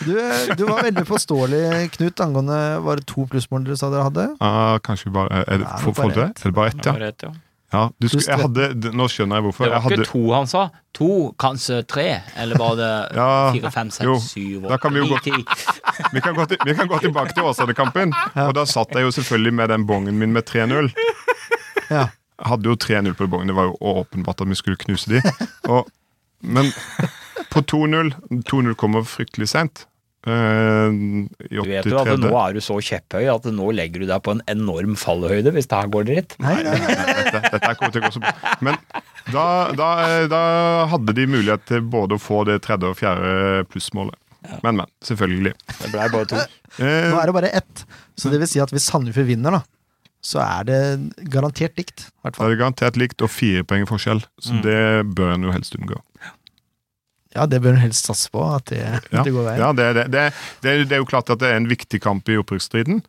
Du, 0.06 0.14
du 0.58 0.64
var 0.68 0.84
veldig 0.86 1.04
påståelig, 1.10 1.62
Knut, 1.96 2.22
angående 2.22 2.58
Var 2.86 3.02
det 3.02 3.06
to 3.10 3.26
plussmål 3.30 3.66
dere 3.68 3.78
sa 3.80 3.90
dere 3.94 4.06
hadde? 4.08 4.26
Ah, 4.44 4.78
kanskje 4.86 5.12
bare 5.14 5.44
Er 5.44 5.62
det 5.62 5.66
Nei, 5.68 5.80
for, 5.84 5.94
bare 5.98 6.14
det? 6.16 6.26
ett. 6.32 6.42
Er 6.46 6.52
det 6.52 6.56
bare 6.58 6.72
ett, 6.74 6.78
Det 6.82 6.90
ja? 6.90 6.94
var 6.94 7.06
rett, 7.08 7.26
ja. 7.28 7.32
Ja 7.74 7.82
du 8.00 8.08
skulle, 8.08 8.24
jeg 8.28 8.40
hadde, 8.40 8.92
nå 8.96 9.08
skjønner 9.12 9.40
jeg 9.42 9.44
hvorfor. 9.48 9.66
Det 9.66 9.72
Jeg 9.72 9.76
var 9.76 9.84
hadde, 9.90 9.98
ikke 10.04 10.12
to 10.12 10.22
han 10.32 10.48
sa. 10.48 10.62
To, 10.98 11.10
kanskje 11.40 11.82
tre. 11.88 12.06
Eller 12.40 12.58
var 12.62 12.78
det 12.80 12.92
Ja, 13.20 13.28
fire, 13.54 13.72
fem, 13.76 13.90
jo. 14.08 14.16
seks, 14.16 14.30
syv, 14.32 14.62
Da 14.70 14.78
vi 14.94 15.02
åtte, 15.04 15.10
gå- 15.10 15.38
ni, 15.38 15.44
ti? 15.44 15.74
vi, 16.14 16.22
kan 16.22 16.36
gå 16.38 16.46
til, 16.48 16.58
vi 16.66 16.76
kan 16.80 16.88
gå 16.88 17.00
tilbake 17.04 17.34
til 17.36 17.44
Åsane-kampen. 17.50 18.14
Og 18.48 18.54
da 18.56 18.64
satt 18.66 18.96
jeg 18.96 19.04
jo 19.04 19.12
selvfølgelig 19.20 19.54
med 19.60 19.70
den 19.76 19.86
bongen 19.90 20.18
min 20.22 20.32
med 20.34 20.48
3-0. 20.48 20.92
Ja. 21.92 22.08
Jeg 22.38 22.48
hadde 22.54 22.70
jo 22.70 22.76
3-0 22.78 23.14
på 23.18 23.28
bongen. 23.28 23.48
Det 23.52 23.56
var 23.58 23.68
jo 23.72 23.78
åpenbart 23.82 24.42
at 24.42 24.50
vi 24.50 24.56
skulle 24.56 24.78
knuse 24.78 25.10
de. 25.18 25.22
Og, 25.68 25.88
men 26.42 26.72
på 27.52 27.62
2-0 27.66 28.14
2-0 28.48 28.74
kommer 28.80 29.04
fryktelig 29.04 29.50
seint. 29.50 29.88
Eh, 30.28 30.90
Du 31.50 31.62
vet 31.64 31.86
jo 31.88 32.00
at 32.02 32.10
nå 32.20 32.32
er 32.42 32.58
du 32.58 32.62
så 32.64 32.78
kjepphøy 32.84 33.28
at 33.32 33.46
nå 33.56 33.68
legger 33.76 34.04
du 34.04 34.08
deg 34.10 34.22
på 34.26 34.34
en 34.36 34.42
enorm 34.52 34.96
fallhøyde 35.00 35.54
hvis 35.56 35.70
det 35.72 35.80
her 35.80 35.92
går 35.94 36.08
dritt. 36.10 36.36
Nei, 36.44 36.58
nei, 36.68 36.76
nei. 36.84 36.96
dette, 36.98 37.42
dette 37.54 37.64
her 37.64 37.78
kommer 37.80 37.94
til 37.96 38.04
å 38.04 38.08
gå 38.10 38.14
så 38.18 38.24
bra. 38.26 38.34
Men 38.68 38.80
da, 39.32 39.46
da, 39.78 39.90
da 40.32 40.42
hadde 40.92 41.16
de 41.18 41.28
mulighet 41.32 41.66
til 41.70 41.82
både 41.96 42.18
å 42.18 42.22
få 42.22 42.42
det 42.50 42.60
tredje 42.68 42.92
og 42.92 43.00
fjerde 43.00 43.64
plussmålet. 43.72 44.20
Men, 44.64 44.78
men. 44.80 44.88
Selvfølgelig. 45.04 45.52
Det 45.82 45.90
blei 45.96 46.10
bare 46.14 46.30
to. 46.34 46.44
Eh, 46.78 47.08
Nå 47.10 47.18
er 47.18 47.26
det 47.26 47.34
bare 47.34 47.50
ett. 47.58 47.80
Så 48.20 48.30
det 48.30 48.38
vil 48.38 48.50
si 48.52 48.60
at 48.62 48.70
hvis 48.70 48.86
Sandefjord 48.92 49.26
vinner, 49.32 49.56
da, 49.56 49.62
så 50.22 50.38
er 50.44 50.66
det 50.68 50.80
garantert 51.34 51.74
likt. 51.80 52.04
Det 52.22 52.36
er 52.36 52.52
det 52.52 52.60
garantert 52.60 53.00
likt 53.02 53.24
og 53.26 53.32
fire 53.34 53.64
poeng 53.66 53.88
forskjell, 53.90 54.20
så 54.44 54.54
Mm. 54.54 54.60
det 54.62 54.82
bør 55.18 55.32
en 55.34 55.48
jo 55.48 55.54
helst 55.56 55.74
unngå. 55.80 55.98
Ja, 56.22 56.34
det 57.46 57.62
bør 57.62 57.76
en 57.76 57.84
helst 57.84 58.08
satse 58.10 58.32
på, 58.34 58.42
at 58.56 58.66
det, 58.72 58.82
Ja, 59.12 59.22
det 59.24 59.34
går 59.36 59.44
veien. 59.52 59.60
ja 59.62 59.72
det, 59.78 59.88
det, 59.94 60.06
det, 60.16 60.26
det, 60.64 60.92
er- 60.92 61.04
jo 61.04 61.06
klart 61.06 61.30
at 61.30 61.40
det 61.40 61.52
er 61.52 61.58
en 61.62 61.70
viktig 61.70 62.02
kamp 62.02 62.28
i 62.30 62.38
opprykksstriden. 62.42 63.04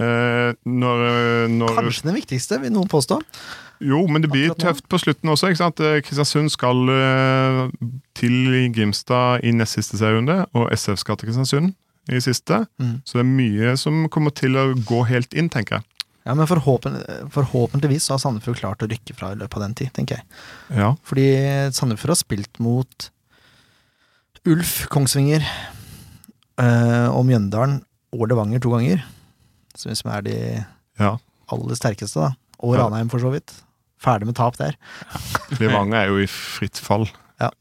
Eh, 0.00 0.50
når, 0.64 1.02
når 1.50 1.74
Kanskje 1.78 2.08
den 2.08 2.16
viktigste, 2.18 2.60
vil 2.62 2.72
noen 2.72 2.88
påstå. 2.90 3.20
Jo, 3.80 4.02
men 4.12 4.20
det 4.22 4.28
blir 4.32 4.52
tøft 4.60 4.84
på 4.92 4.98
slutten 5.00 5.30
også. 5.32 5.48
ikke 5.50 5.60
sant? 5.62 5.80
Eh, 5.80 6.00
Kristiansund 6.04 6.50
skal 6.52 6.82
eh, 6.92 7.62
til 8.18 8.50
Grimstad 8.76 9.44
i 9.46 9.52
nest 9.56 9.78
siste 9.78 9.96
serierunde, 10.00 10.42
og 10.56 10.68
SF 10.76 11.00
skal 11.00 11.16
til 11.20 11.30
Kristiansund 11.30 11.72
i 12.10 12.20
siste. 12.20 12.64
Mm. 12.80 12.98
Så 13.04 13.18
det 13.18 13.24
er 13.24 13.30
mye 13.30 13.76
som 13.80 14.02
kommer 14.12 14.34
til 14.36 14.56
å 14.60 14.70
gå 14.88 15.02
helt 15.10 15.32
inn, 15.36 15.48
tenker 15.52 15.78
jeg. 15.80 15.86
Ja, 16.28 16.34
Men 16.36 16.46
forhåpen, 16.46 16.98
forhåpentligvis 17.32 18.04
så 18.06 18.12
har 18.14 18.20
Sandefjord 18.22 18.58
klart 18.60 18.82
å 18.84 18.88
rykke 18.90 19.14
fra 19.16 19.30
i 19.32 19.38
løpet 19.40 19.56
av 19.56 19.62
den 19.64 19.74
tid, 19.78 19.88
tenker 19.96 20.18
jeg. 20.20 20.26
Ja. 20.76 20.90
Fordi 21.08 21.24
Sandefjord 21.72 22.12
har 22.12 22.18
spilt 22.20 22.60
mot 22.60 23.08
Ulf, 24.48 24.86
Kongsvinger 24.88 25.42
eh, 25.44 27.08
og 27.12 27.26
Mjøndalen 27.28 27.80
og 28.16 28.28
Levanger 28.30 28.62
to 28.62 28.72
ganger. 28.72 29.02
Som 29.76 29.92
liksom 29.92 30.12
er 30.14 30.24
de 30.24 30.36
ja. 31.00 31.16
aller 31.52 31.76
sterkeste, 31.78 32.22
da. 32.22 32.32
Og 32.60 32.78
Ranheim, 32.80 33.10
for 33.12 33.20
så 33.20 33.32
vidt. 33.32 33.52
Ferdig 34.00 34.30
med 34.30 34.36
tap 34.38 34.56
der. 34.56 34.78
Levanger 35.60 35.98
er 35.98 36.12
jo 36.12 36.22
i 36.22 36.28
fritt 36.30 36.80
fall. 36.80 37.06
Ja. 37.40 37.52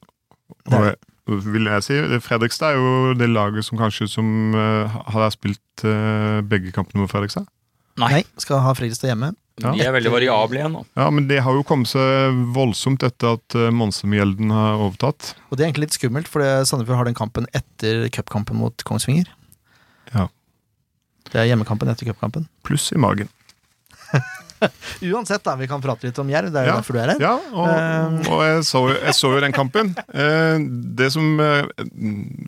Og 0.71 1.43
vil 1.51 1.67
jeg 1.67 1.85
si, 1.85 1.99
Fredrikstad 2.23 2.73
er 2.73 2.79
jo 2.79 3.13
det 3.19 3.29
laget 3.29 3.67
som 3.67 3.77
kanskje 3.77 4.07
som 4.09 4.55
uh, 4.55 4.99
har 5.13 5.29
spilt 5.35 5.83
uh, 5.83 6.39
begge 6.47 6.71
kampene 6.75 7.03
mot 7.03 7.11
Fredrikstad. 7.11 7.45
Nei, 7.99 8.23
skal 8.39 8.63
ha 8.63 8.73
Fredrikstad 8.73 9.11
hjemme. 9.11 9.33
Ja. 9.59 9.71
De 9.75 9.81
er 9.83 9.91
veldig 9.95 10.11
variable 10.13 10.59
igjen 10.61 10.71
nå. 10.77 10.83
Ja, 10.95 11.09
men 11.11 11.27
det 11.27 11.41
har 11.45 11.53
jo 11.57 11.63
kommet 11.67 11.89
seg 11.91 12.37
voldsomt 12.55 13.03
etter 13.03 13.35
at 13.37 13.57
Monsemgjelden 13.75 14.51
har 14.55 14.79
overtatt. 14.85 15.33
Og 15.49 15.57
det 15.57 15.63
er 15.65 15.69
egentlig 15.69 15.87
litt 15.89 15.97
skummelt, 15.99 16.27
for 16.31 16.41
Sandefjord 16.65 17.01
har 17.01 17.09
den 17.09 17.17
kampen 17.17 17.47
etter 17.57 18.05
cupkampen 18.15 18.55
mot 18.61 18.83
Kongsvinger. 18.87 19.27
Ja. 20.13 20.27
Det 21.29 21.41
er 21.43 21.49
hjemmekampen 21.51 21.91
etter 21.91 22.07
cupkampen. 22.09 22.47
Pluss 22.65 22.87
i 22.95 22.97
magen. 23.01 23.27
Uansett, 25.01 25.43
da, 25.45 25.53
vi 25.55 25.67
kan 25.71 25.79
prate 25.81 26.03
litt 26.09 26.17
om 26.19 26.27
Jerv. 26.29 26.49
Det 26.51 26.59
er 26.59 26.65
jo 26.67 26.71
Ja. 26.73 26.79
derfor 26.81 26.93
du 26.93 26.99
er 26.99 27.11
her. 27.13 27.19
Ja, 27.23 27.35
og, 27.53 27.67
Eh. 27.69 28.31
og 28.33 28.41
jeg, 28.43 28.63
så, 28.67 28.81
jeg 28.91 29.13
så 29.15 29.29
jo 29.35 29.39
den 29.39 29.53
kampen. 29.55 29.93
Eh, 30.13 30.57
det 30.99 31.11
som 31.13 31.39
eh, 31.39 31.63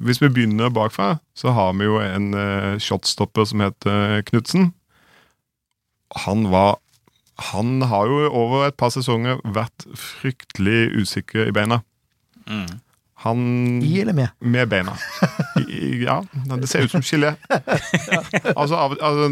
Hvis 0.03 0.19
vi 0.21 0.27
begynner 0.29 0.69
bakfra, 0.73 1.19
så 1.33 1.53
har 1.55 1.71
vi 1.73 1.85
jo 1.87 1.99
en 2.03 2.33
eh, 2.33 2.77
shotstopper 2.83 3.45
som 3.47 3.61
heter 3.63 4.23
Knutsen. 4.27 4.73
Han 6.25 6.49
var 6.51 6.79
Han 7.49 7.81
har 7.89 8.07
jo 8.07 8.29
over 8.29 8.67
et 8.67 8.77
par 8.77 8.93
sesonger 8.93 9.41
vært 9.43 9.87
fryktelig 9.97 10.91
usikker 11.01 11.49
i 11.49 11.55
beina. 11.55 11.81
Han 13.21 13.81
I 13.85 13.99
eller 14.01 14.15
med? 14.17 14.33
Med 14.39 14.69
beina. 14.69 14.95
I, 15.61 16.01
ja, 16.03 16.21
det 16.57 16.69
ser 16.69 16.87
ut 16.87 16.93
som 16.95 17.03
gelé. 17.05 17.35
altså, 18.59 18.75
av, 18.75 18.95
altså, 18.97 19.27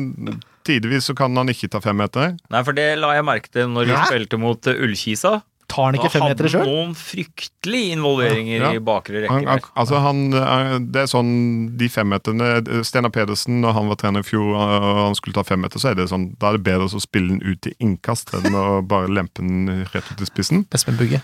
tidvis 0.67 1.09
så 1.09 1.15
kan 1.17 1.37
han 1.39 1.49
ikke 1.49 1.71
ta 1.73 1.81
femmeter. 1.81 2.35
Nei, 2.53 2.61
for 2.67 2.77
det 2.77 2.91
la 3.01 3.15
jeg 3.17 3.25
merke 3.25 3.49
til 3.53 3.71
når 3.73 3.89
Hæ? 3.89 4.03
spilte 4.11 4.41
mot 4.41 4.69
eh, 4.69 4.83
Ullkisa. 4.85 5.39
Tar 5.69 5.85
han 5.85 5.95
ikke 5.99 6.09
Da 6.11 6.19
hadde 6.25 6.49
sjøl? 6.49 6.63
han 6.65 6.69
noen 6.73 6.95
fryktelige 6.97 7.93
involveringer 7.95 8.63
Ja. 8.63 8.71
i 8.73 8.79
bakre 8.81 9.21
rekke. 9.23 9.45
han, 9.47 9.61
altså 9.77 9.99
han, 10.01 10.21
eh, 10.33 10.79
det 10.81 11.03
er 11.03 11.11
sånn 11.11 11.31
De 11.77 11.87
femmeterne 11.93 12.83
Steinar 12.87 13.13
Pedersen, 13.13 13.61
når 13.61 13.73
han 13.77 13.87
var 13.91 13.95
trener 14.01 14.25
i 14.25 14.27
fjor 14.27 14.49
og 14.57 14.99
han 15.05 15.15
skulle 15.19 15.37
ta 15.37 15.43
femmeter, 15.45 15.77
så 15.79 15.91
er 15.91 15.95
det 16.01 16.09
sånn 16.09 16.31
Da 16.41 16.49
er 16.49 16.57
det 16.57 16.63
bedre 16.65 16.89
å 16.89 16.99
spille 17.03 17.35
den 17.37 17.41
ut 17.45 17.67
i 17.69 17.75
innkast 17.79 18.33
enn 18.33 18.49
å 18.57 18.81
bare 18.85 19.07
lempe 19.13 19.43
den 19.45 19.85
rett 19.93 20.09
ut 20.11 20.21
i 20.21 20.25
spissen. 20.25 20.65
Espen 20.73 20.97
Bugge. 20.97 21.21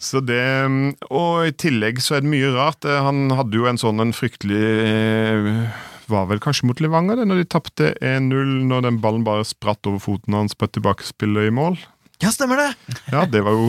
Så 0.00 0.22
det 0.24 0.40
Og 1.10 1.44
i 1.44 1.52
tillegg 1.52 1.98
så 2.00 2.16
er 2.16 2.22
det 2.24 2.30
mye 2.32 2.54
rart. 2.54 2.84
Eh, 2.88 3.02
Han 3.04 3.28
hadde 3.36 3.52
jo 3.58 3.66
en 3.68 3.76
sånn 3.80 4.00
en 4.00 4.14
fryktelig 4.16 4.62
eh, 4.86 5.68
Var 6.08 6.24
vel 6.30 6.40
kanskje 6.40 6.64
mot 6.70 6.80
Levanger, 6.80 7.16
det, 7.20 7.26
når 7.28 7.42
de 7.42 7.48
tapte 7.52 7.90
1-0, 8.00 8.64
når 8.70 8.86
den 8.86 9.00
ballen 9.02 9.26
bare 9.26 9.44
spratt 9.44 9.84
over 9.90 10.00
foten 10.00 10.32
hans 10.38 10.54
på 10.56 10.64
et 10.64 10.72
tilbakespillet 10.78 11.50
i 11.50 11.52
mål. 11.52 11.76
Ja, 12.22 12.32
stemmer 12.34 12.58
det! 12.58 12.70
Ja, 13.12 13.24
det 13.30 13.44
var 13.46 13.54
jo 13.54 13.68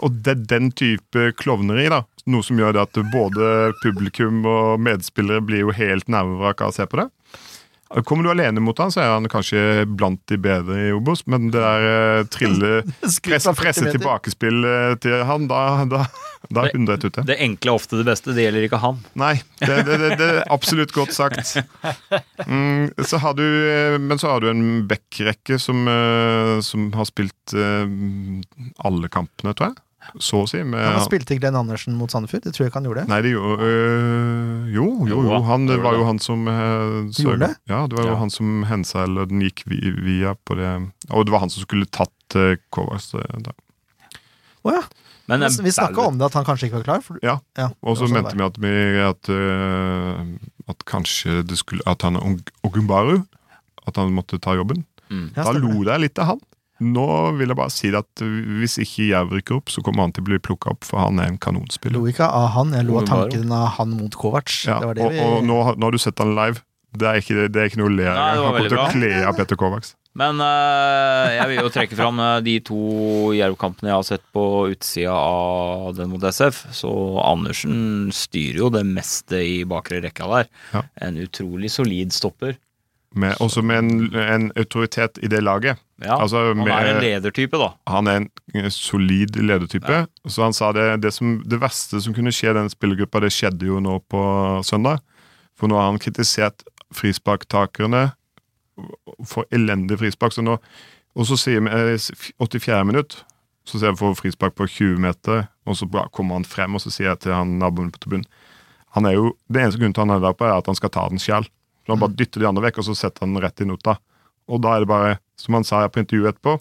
Og 0.00 0.14
det 0.24 0.32
er 0.32 0.44
den 0.56 0.70
type 0.72 1.26
klovneri, 1.36 1.90
da. 1.92 2.04
Noe 2.30 2.44
som 2.46 2.56
gjør 2.56 2.72
det 2.72 2.84
at 2.86 3.00
både 3.12 3.48
publikum 3.82 4.46
og 4.48 4.80
medspillere 4.80 5.44
blir 5.44 5.66
jo 5.66 5.74
helt 5.76 6.08
nervevrak 6.08 6.62
av 6.64 6.72
å 6.72 6.76
se 6.78 6.86
på 6.88 7.02
det. 7.02 7.10
Kommer 8.06 8.22
du 8.22 8.30
alene 8.30 8.62
mot 8.62 8.78
han, 8.78 8.92
så 8.94 9.00
er 9.02 9.08
han 9.10 9.26
kanskje 9.30 9.82
blant 9.98 10.20
de 10.30 10.36
bedre 10.38 10.76
i 10.78 10.90
Obos, 10.94 11.24
men 11.26 11.48
det 11.50 11.58
der 11.58 11.86
eh, 11.88 12.26
trille 12.30 12.68
Skutt 13.02 13.32
Presse, 13.32 13.54
presse 13.58 13.90
tilbakespill 13.90 14.62
eh, 14.62 14.92
til 15.02 15.16
han, 15.26 15.48
da, 15.50 15.82
da, 15.90 16.04
da 16.46 16.68
er 16.68 16.76
hundre 16.76 16.94
ett 17.00 17.08
ute. 17.08 17.24
Det 17.26 17.40
enkle 17.42 17.74
er 17.74 17.80
ofte 17.80 17.98
det 17.98 18.06
beste. 18.06 18.36
Det 18.36 18.46
gjelder 18.46 18.68
ikke 18.68 18.78
han. 18.84 19.02
Nei, 19.18 19.32
det, 19.58 19.80
det, 19.88 19.98
det, 20.04 20.12
det 20.22 20.30
er 20.36 20.40
absolutt 20.54 20.94
godt 20.94 21.16
sagt. 21.16 21.56
Mm, 22.46 22.94
så 23.02 23.18
har 23.24 23.34
du, 23.38 23.44
eh, 23.44 23.98
men 23.98 24.22
så 24.22 24.36
har 24.36 24.44
du 24.44 24.52
en 24.52 24.64
backrekke 24.90 25.58
som, 25.58 25.82
som 26.62 26.88
har 26.94 27.10
spilt 27.10 27.54
alle 27.58 29.10
kampene, 29.10 29.56
tror 29.58 29.72
jeg. 29.72 29.82
Så 30.18 30.42
å 30.42 30.48
si. 30.48 30.62
Med, 30.64 30.80
Han 30.82 31.04
spilte 31.04 31.36
Glenn 31.38 31.54
Andersen 31.54 31.94
mot 31.94 32.10
Sandefjord. 32.10 32.42
Det 32.42 32.52
tror 32.56 32.64
jeg 32.64 32.70
ikke 32.72 32.80
han 32.80 32.88
gjorde. 32.88 33.04
Nei, 33.08 33.20
det 33.22 33.30
gjorde 33.34 33.68
øh, 33.68 34.70
Jo, 34.74 34.86
jo, 35.06 35.20
jo. 35.28 35.40
Han, 35.46 35.66
det 35.70 35.78
var 35.82 35.94
jo 35.94 36.04
han 36.08 36.18
som 36.18 36.46
uh, 36.48 37.06
Gjorde 37.14 37.46
det? 37.46 37.52
Ja, 37.70 37.86
det 37.86 37.98
var 37.98 38.08
jo 38.08 38.14
Ja. 38.14 38.18
han 38.22 38.30
som 38.34 38.64
hensa, 38.68 39.04
eller 39.04 39.26
den 39.30 39.40
gikk 39.44 39.62
via 39.68 40.34
på 40.44 40.56
det 40.58 40.72
Og 41.10 41.26
det 41.26 41.32
var 41.34 41.44
han 41.44 41.52
som 41.52 41.62
skulle 41.62 41.86
tatt 41.86 42.36
øh, 42.36 42.56
Kovacs. 42.74 43.12
eh, 43.14 43.38
da. 43.46 43.52
Å 44.66 44.74
ja. 44.74 44.82
Men 45.30 45.40
Men 45.44 45.52
vi 45.62 45.70
snakka 45.70 46.08
om 46.10 46.18
det, 46.18 46.26
at 46.26 46.34
han 46.34 46.44
kanskje 46.44 46.66
ikke 46.68 46.80
var 46.80 46.86
klar. 46.88 47.02
For, 47.06 47.18
Ja. 47.22 47.38
ja 47.56 47.70
Og 47.82 47.96
så 48.00 48.08
mente 48.10 48.34
sånn 48.34 48.40
vi 48.40 48.46
at, 48.48 48.58
vi 48.58 48.74
at, 49.06 49.30
øh, 49.30 50.38
at 50.68 50.84
kanskje 50.90 51.42
det 51.46 51.58
skulle 51.60 51.82
At 51.86 52.02
han 52.02 52.16
Og- 52.16 52.50
Ogumbaru 52.66 53.22
At 53.86 53.96
han 53.96 54.10
måtte 54.14 54.40
ta 54.42 54.54
jobben. 54.58 54.84
Mm. 55.10 55.32
Da 55.34 55.50
lo 55.52 55.82
jeg 55.82 56.00
litt 56.00 56.18
av 56.18 56.26
han. 56.34 56.40
Nå 56.80 57.06
vil 57.36 57.48
jeg 57.52 57.56
bare 57.58 57.70
si 57.74 57.90
at 57.94 58.22
hvis 58.24 58.78
ikke 58.80 59.10
Jerv 59.10 59.34
rykker 59.36 59.58
opp, 59.60 59.68
så 59.68 59.82
kommer 59.84 60.06
han 60.06 60.12
til 60.16 60.24
å 60.24 60.28
bli 60.30 60.38
plukka 60.40 60.72
opp, 60.72 60.84
for 60.88 61.02
han 61.04 61.20
er 61.20 61.28
en 61.28 61.38
kanonspiller. 61.38 61.98
lo 61.98 62.06
ikke 62.08 62.24
av 62.24 62.48
han, 62.56 62.72
jeg 62.72 62.86
lo 62.88 62.98
av 63.02 63.06
tanken 63.10 63.52
av 63.52 63.68
han 63.76 63.90
mot 63.98 64.16
Kovac. 64.16 64.48
Ja, 64.66 64.78
det 64.80 64.86
var 64.90 64.94
det 64.94 65.04
og, 65.04 65.12
vi 65.12 65.20
og 65.20 65.44
nå, 65.44 65.62
har- 65.68 65.76
nå 65.76 65.84
har 65.90 65.92
du 65.92 65.98
sett 65.98 66.18
han 66.18 66.34
live. 66.34 66.62
Det 66.90 67.06
er 67.06 67.20
ikke, 67.22 67.44
det 67.54 67.56
er 67.60 67.68
ikke 67.68 67.78
noe 67.78 67.86
å 67.92 67.94
le 67.94 68.06
av. 68.10 68.16
Han 68.18 68.38
kommer 68.48 68.68
til 68.68 68.78
å 68.80 68.86
kle 68.90 69.10
av 69.28 69.36
Petter 69.38 69.56
Kovacs. 69.60 69.92
Men 70.18 70.40
øh, 70.42 71.26
jeg 71.36 71.46
vil 71.52 71.60
jo 71.62 71.68
trekke 71.70 71.94
fram 71.94 72.18
eh, 72.18 72.40
de 72.42 72.54
to 72.66 72.78
Jerv-kampene 73.38 73.92
jeg 73.92 73.94
har 73.94 74.06
sett 74.08 74.24
på 74.34 74.42
utsida 74.72 75.12
av 75.14 75.94
den 75.94 76.10
mot 76.10 76.24
SF. 76.26 76.64
Så 76.74 76.90
Andersen 77.22 78.10
styrer 78.10 78.58
jo 78.64 78.70
det 78.74 78.82
meste 78.88 79.38
i 79.38 79.60
bakre 79.70 80.00
rekka 80.02 80.26
der. 80.32 80.48
Ja. 80.74 80.82
En 81.06 81.20
utrolig 81.22 81.70
solid 81.70 82.10
stopper. 82.16 82.56
Med, 83.14 83.34
også 83.42 83.62
med 83.66 83.78
en, 83.78 84.14
en 84.14 84.44
autoritet 84.56 85.18
i 85.22 85.26
det 85.26 85.40
laget. 85.42 85.80
Ja, 85.98 86.20
Altså, 86.22 86.44
han 86.54 86.56
med- 86.62 86.68
er 86.70 86.94
en 86.94 87.00
ledertype, 87.02 87.58
da. 87.58 87.72
Han 87.90 88.06
er 88.06 88.16
en 88.20 88.28
eh, 88.54 88.68
solid 88.70 89.34
ledertype. 89.36 90.06
Så 90.28 90.42
han 90.44 90.52
sa 90.54 90.70
det, 90.72 91.02
det, 91.02 91.10
som, 91.12 91.40
det 91.42 91.58
verste 91.60 92.00
som 92.00 92.14
kunne 92.14 92.30
skje 92.32 92.52
i 92.52 92.54
den 92.54 92.70
spillergruppa, 92.70 93.20
det 93.20 93.32
skjedde 93.34 93.66
jo 93.66 93.80
nå 93.82 93.98
på 94.08 94.22
søndag. 94.64 95.00
For 95.58 95.66
nå 95.68 95.74
har 95.76 95.90
han 95.90 95.98
kritisert 95.98 96.62
frisparktakerne 96.94 98.12
for 99.26 99.44
elendig 99.52 99.98
frispark. 100.00 100.32
Så 100.32 100.42
nå, 100.46 100.56
og 101.16 101.26
så 101.26 101.36
sier 101.36 101.60
vi 101.66 101.74
eh, 101.74 101.98
84 102.38 102.84
minutt, 102.86 103.24
så 103.66 103.78
ser 103.82 103.92
vi 103.92 104.00
for 104.00 104.14
frispark 104.18 104.54
på 104.56 104.66
20 104.70 105.02
meter, 105.02 105.48
og 105.66 105.76
så 105.76 105.86
kommer 106.14 106.38
han 106.38 106.46
frem, 106.48 106.74
og 106.78 106.80
så 106.86 106.90
sier 106.94 107.10
jeg 107.12 107.24
til 107.26 107.34
han 107.36 107.58
naboen 107.60 107.90
på 107.92 107.98
tribunen 108.02 108.26
han 108.90 109.06
er 109.06 109.12
jo, 109.14 109.36
Det 109.46 109.60
eneste 109.62 109.78
grunnen 109.78 109.94
til 109.94 110.02
han 110.02 110.10
er 110.16 110.22
der 110.24 110.32
på, 110.34 110.44
er 110.48 110.56
at 110.58 110.66
han 110.66 110.74
skal 110.74 110.90
ta 110.90 111.04
den 111.12 111.20
sjøl. 111.22 111.44
Så 111.90 111.96
han 111.96 112.02
bare 112.04 112.14
dytter 112.14 112.38
de 112.38 112.46
andre 112.46 112.62
vekk, 112.68 112.76
og 112.78 112.84
så 112.86 112.94
setter 112.94 113.26
han 113.26 113.40
rett 113.42 113.64
i 113.64 113.66
nota. 113.66 113.96
Og 114.46 114.60
da 114.62 114.76
er 114.76 114.84
det 114.84 114.90
bare, 114.90 115.16
som 115.34 115.56
han 115.58 115.64
sa 115.66 115.80
på 115.90 115.98
intervjuet 115.98 116.36
etterpå, 116.36 116.52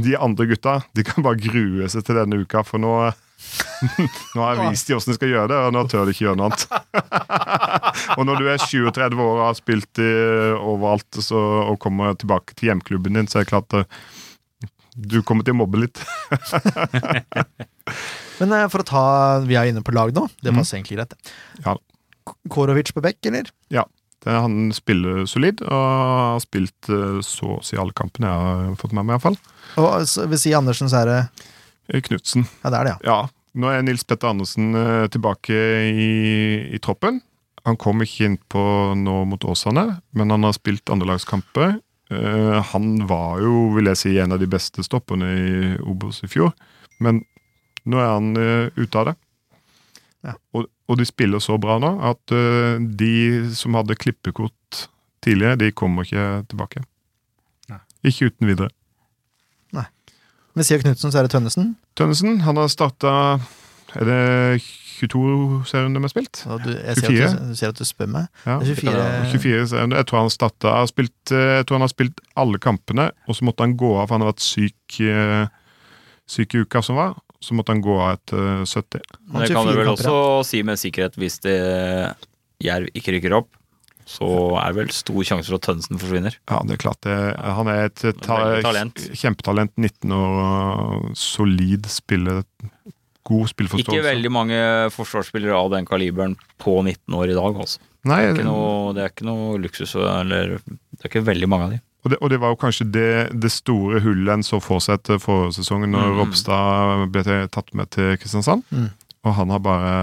de 0.00 0.16
andre 0.16 0.46
gutta 0.48 0.78
de 0.96 1.04
kan 1.06 1.22
bare 1.22 1.36
grue 1.38 1.84
seg 1.92 2.06
til 2.06 2.16
denne 2.16 2.40
uka, 2.40 2.64
for 2.64 2.80
nå 2.80 2.94
nå 4.34 4.40
har 4.40 4.56
jeg 4.56 4.72
vist 4.72 4.88
de 4.88 4.96
hvordan 4.96 5.12
de 5.12 5.16
skal 5.18 5.32
gjøre 5.34 5.50
det, 5.52 5.58
og 5.66 5.74
nå 5.76 5.82
tør 5.92 6.08
de 6.08 6.14
ikke 6.14 6.24
gjøre 6.24 6.38
noe 6.40 6.48
annet. 6.48 6.62
og 8.16 8.22
når 8.24 8.40
du 8.40 8.48
er 8.48 8.64
37 8.64 9.20
år 9.20 9.32
og 9.34 9.42
har 9.44 9.58
spilt 9.58 10.00
i, 10.00 10.10
overalt 10.56 11.20
så, 11.20 11.42
og 11.68 11.76
kommer 11.84 12.16
tilbake 12.16 12.56
til 12.56 12.70
hjemklubben 12.70 13.20
din, 13.20 13.28
så 13.28 13.42
er 13.42 13.44
det 13.44 13.52
klart 13.52 13.76
at 13.76 14.00
du 14.96 15.18
kommer 15.26 15.44
til 15.44 15.52
å 15.58 15.60
mobbe 15.60 15.82
litt. 15.84 16.00
Men 18.40 18.56
eh, 18.56 18.68
for 18.72 18.80
å 18.80 18.86
ta 18.88 19.04
Vi 19.44 19.58
er 19.58 19.68
inne 19.68 19.82
på 19.84 19.92
lag 19.92 20.14
nå. 20.14 20.24
Det 20.38 20.48
passer 20.48 20.56
passer 20.56 20.78
egentlig 20.78 20.96
greit. 21.02 21.34
Ja. 21.66 21.76
Korovic 22.48 22.94
på 22.96 23.02
bekk, 23.04 23.20
eller? 23.28 23.50
Det, 24.24 24.32
han 24.32 24.70
spiller 24.72 25.24
solid, 25.28 25.60
og 25.66 25.84
har 25.84 26.42
spilt 26.44 26.88
eh, 26.92 27.20
så 27.24 27.58
å 27.58 27.62
si 27.64 27.76
alle 27.80 27.94
kampene 27.96 28.30
jeg 28.30 28.46
har 28.48 28.78
fått 28.80 28.94
med 28.96 29.04
meg, 29.04 29.18
iallfall. 29.18 29.36
Og 29.80 30.08
så, 30.08 30.24
ved 30.30 30.40
siden 30.40 30.58
av 30.58 30.64
Andersen 30.64 30.92
så 30.92 31.02
er 31.02 31.10
det 31.12 32.02
Knutsen. 32.06 32.46
Ja, 32.62 32.70
det 32.72 32.78
er 32.78 32.86
det, 32.88 32.92
ja. 32.94 32.98
Ja, 33.04 33.44
nå 33.60 33.68
er 33.70 33.84
Nils 33.84 34.06
Petter 34.08 34.32
Andersen 34.32 34.72
eh, 34.78 35.06
tilbake 35.12 35.58
i, 35.92 36.12
i 36.74 36.80
troppen. 36.82 37.20
Han 37.64 37.78
kom 37.80 38.02
ikke 38.04 38.28
innpå 38.28 38.62
nå 39.00 39.20
mot 39.28 39.44
Åsane, 39.48 39.86
men 40.16 40.32
han 40.32 40.44
har 40.44 40.56
spilt 40.56 40.90
andrelagskamper. 40.92 41.78
Eh, 42.12 42.56
han 42.72 42.88
var 43.08 43.40
jo, 43.44 43.68
vil 43.76 43.88
jeg 43.92 44.00
si, 44.00 44.16
en 44.20 44.36
av 44.36 44.42
de 44.42 44.48
beste 44.50 44.84
stopperne 44.84 45.30
i 45.32 45.76
Obos 45.84 46.20
i 46.24 46.30
fjor. 46.30 46.52
Men 47.04 47.22
nå 47.88 48.00
er 48.00 48.10
han 48.10 48.32
eh, 48.40 48.80
ute 48.80 49.00
av 49.00 49.10
det. 49.10 49.14
Ja. 50.24 50.36
Og, 50.56 50.68
og 50.88 50.98
de 51.00 51.06
spiller 51.08 51.40
så 51.40 51.56
bra 51.60 51.78
nå 51.80 51.94
at 52.04 52.34
uh, 52.34 52.76
de 52.80 53.14
som 53.56 53.76
hadde 53.78 53.96
klippekort 53.96 54.88
tidligere, 55.24 55.56
de 55.62 55.72
kommer 55.72 56.04
ikke 56.04 56.44
tilbake. 56.50 56.84
Nei. 57.72 57.80
Ikke 58.04 58.28
uten 58.28 58.50
videre. 58.50 58.70
Ved 60.54 60.66
siden 60.68 60.84
av 60.84 60.86
Knutsen 60.86 61.10
så 61.10 61.18
er 61.18 61.26
det 61.26 61.34
Tønnesen. 61.34 61.70
Tønnesen 61.98 62.40
han 62.46 62.58
har 62.60 62.70
starta 62.70 63.12
Er 63.94 64.06
det 64.06 64.62
22 64.62 65.64
serierunder 65.66 66.02
vi 66.02 66.06
har 66.06 66.12
spilt? 66.12 66.42
Ja, 66.46 66.58
du, 66.62 66.70
jeg 66.70 66.94
ser 66.98 67.08
24. 67.08 67.24
at 67.26 67.34
du, 67.34 67.48
du 67.50 67.58
ser 67.58 67.72
at 67.72 67.80
du 67.80 67.86
spør 67.86 68.10
meg. 68.10 68.28
Ja, 68.46 68.56
Det 68.62 68.70
er 68.70 68.78
24. 68.78 69.32
24 69.32 69.66
serierunder. 69.72 70.00
Jeg 70.00 70.08
tror 70.10 70.20
han 70.20 70.32
starta 70.34 70.74
har 70.78 70.88
spilt, 70.90 71.32
eh, 71.34 71.50
Jeg 71.58 71.66
tror 71.66 71.78
han 71.78 71.86
har 71.86 71.92
spilt 71.92 72.22
alle 72.38 72.60
kampene, 72.62 73.08
og 73.26 73.38
så 73.38 73.46
måtte 73.46 73.66
han 73.66 73.74
gå 73.78 73.90
av, 73.96 74.06
for 74.06 74.14
han 74.16 74.24
har 74.24 74.30
vært 74.30 74.46
syk, 74.46 74.98
eh, 75.02 75.50
syk 76.30 76.54
i 76.54 76.62
uka 76.62 76.82
som 76.86 76.98
var. 77.02 77.18
Så 77.44 77.56
måtte 77.56 77.74
han 77.74 77.82
gå 77.84 77.98
av 78.00 78.14
etter 78.16 78.64
70. 78.64 79.02
Han 79.34 79.44
Det 79.44 79.50
kan 79.52 79.68
24 79.68 79.74
du 79.74 79.80
vel 79.82 79.92
også 79.92 80.16
si 80.48 80.62
med 80.64 80.80
sikkerhet 80.80 81.18
hvis 81.20 81.36
det 81.44 81.58
Jerv 82.64 82.88
ikke 82.96 83.12
rykker 83.18 83.36
opp. 83.36 83.50
Så 84.08 84.26
er 84.60 84.72
det 84.72 84.76
vel 84.82 84.90
stor 84.92 85.24
sjanse 85.24 85.48
for 85.48 85.56
at 85.56 85.64
Tønnesen 85.64 86.00
forsvinner. 86.00 86.34
Ja, 86.50 86.58
det 86.68 86.76
er 86.76 86.80
klart 86.82 87.00
det. 87.06 87.14
Han 87.40 87.70
er 87.72 87.86
et 87.88 88.02
ta, 88.20 88.36
talent. 88.64 89.00
kjempetalent. 89.16 89.72
19 89.80 90.12
år, 90.12 91.06
solid 91.16 91.88
spiller. 91.88 92.42
God 93.24 93.48
spillforståelse. 93.48 93.88
Ikke 93.88 94.04
veldig 94.04 94.32
mange 94.32 94.58
forsvarsspillere 94.92 95.56
av 95.56 95.70
den 95.72 95.88
kaliberen 95.88 96.36
på 96.60 96.76
19 96.84 97.16
år 97.16 97.32
i 97.32 97.36
dag. 97.38 97.56
Altså. 97.64 97.80
Nei, 98.04 98.20
Det, 98.36 98.42
er 98.44 98.48
noe, 98.50 98.92
det 98.92 99.06
er 99.06 99.12
ikke 99.14 99.24
noe 99.30 99.56
luksus, 99.62 99.94
eller 99.96 100.58
det 100.60 101.00
er 101.00 101.08
ikke 101.08 101.24
veldig 101.24 101.48
mange 101.48 101.64
av 101.70 101.72
de. 101.72 101.80
Og 102.04 102.10
det, 102.12 102.18
og 102.20 102.28
det 102.30 102.38
var 102.42 102.52
jo 102.52 102.58
kanskje 102.60 102.84
det, 102.92 103.06
det 103.40 103.48
store 103.50 104.00
hullet 104.04 104.28
en 104.34 104.42
så 104.44 104.58
for 104.60 104.82
seg 104.84 104.98
etter 105.00 105.16
forrige 105.22 105.54
sesong, 105.56 105.86
når 105.88 106.10
Mm. 106.10 106.18
Ropstad 106.20 107.04
ble 107.14 107.38
tatt 107.48 107.72
med 107.74 107.88
til 107.96 108.16
Kristiansand. 108.20 108.62
Mm. 108.70 108.90
Og 109.24 109.32
han 109.38 109.48
har 109.54 109.58
bare 109.64 109.94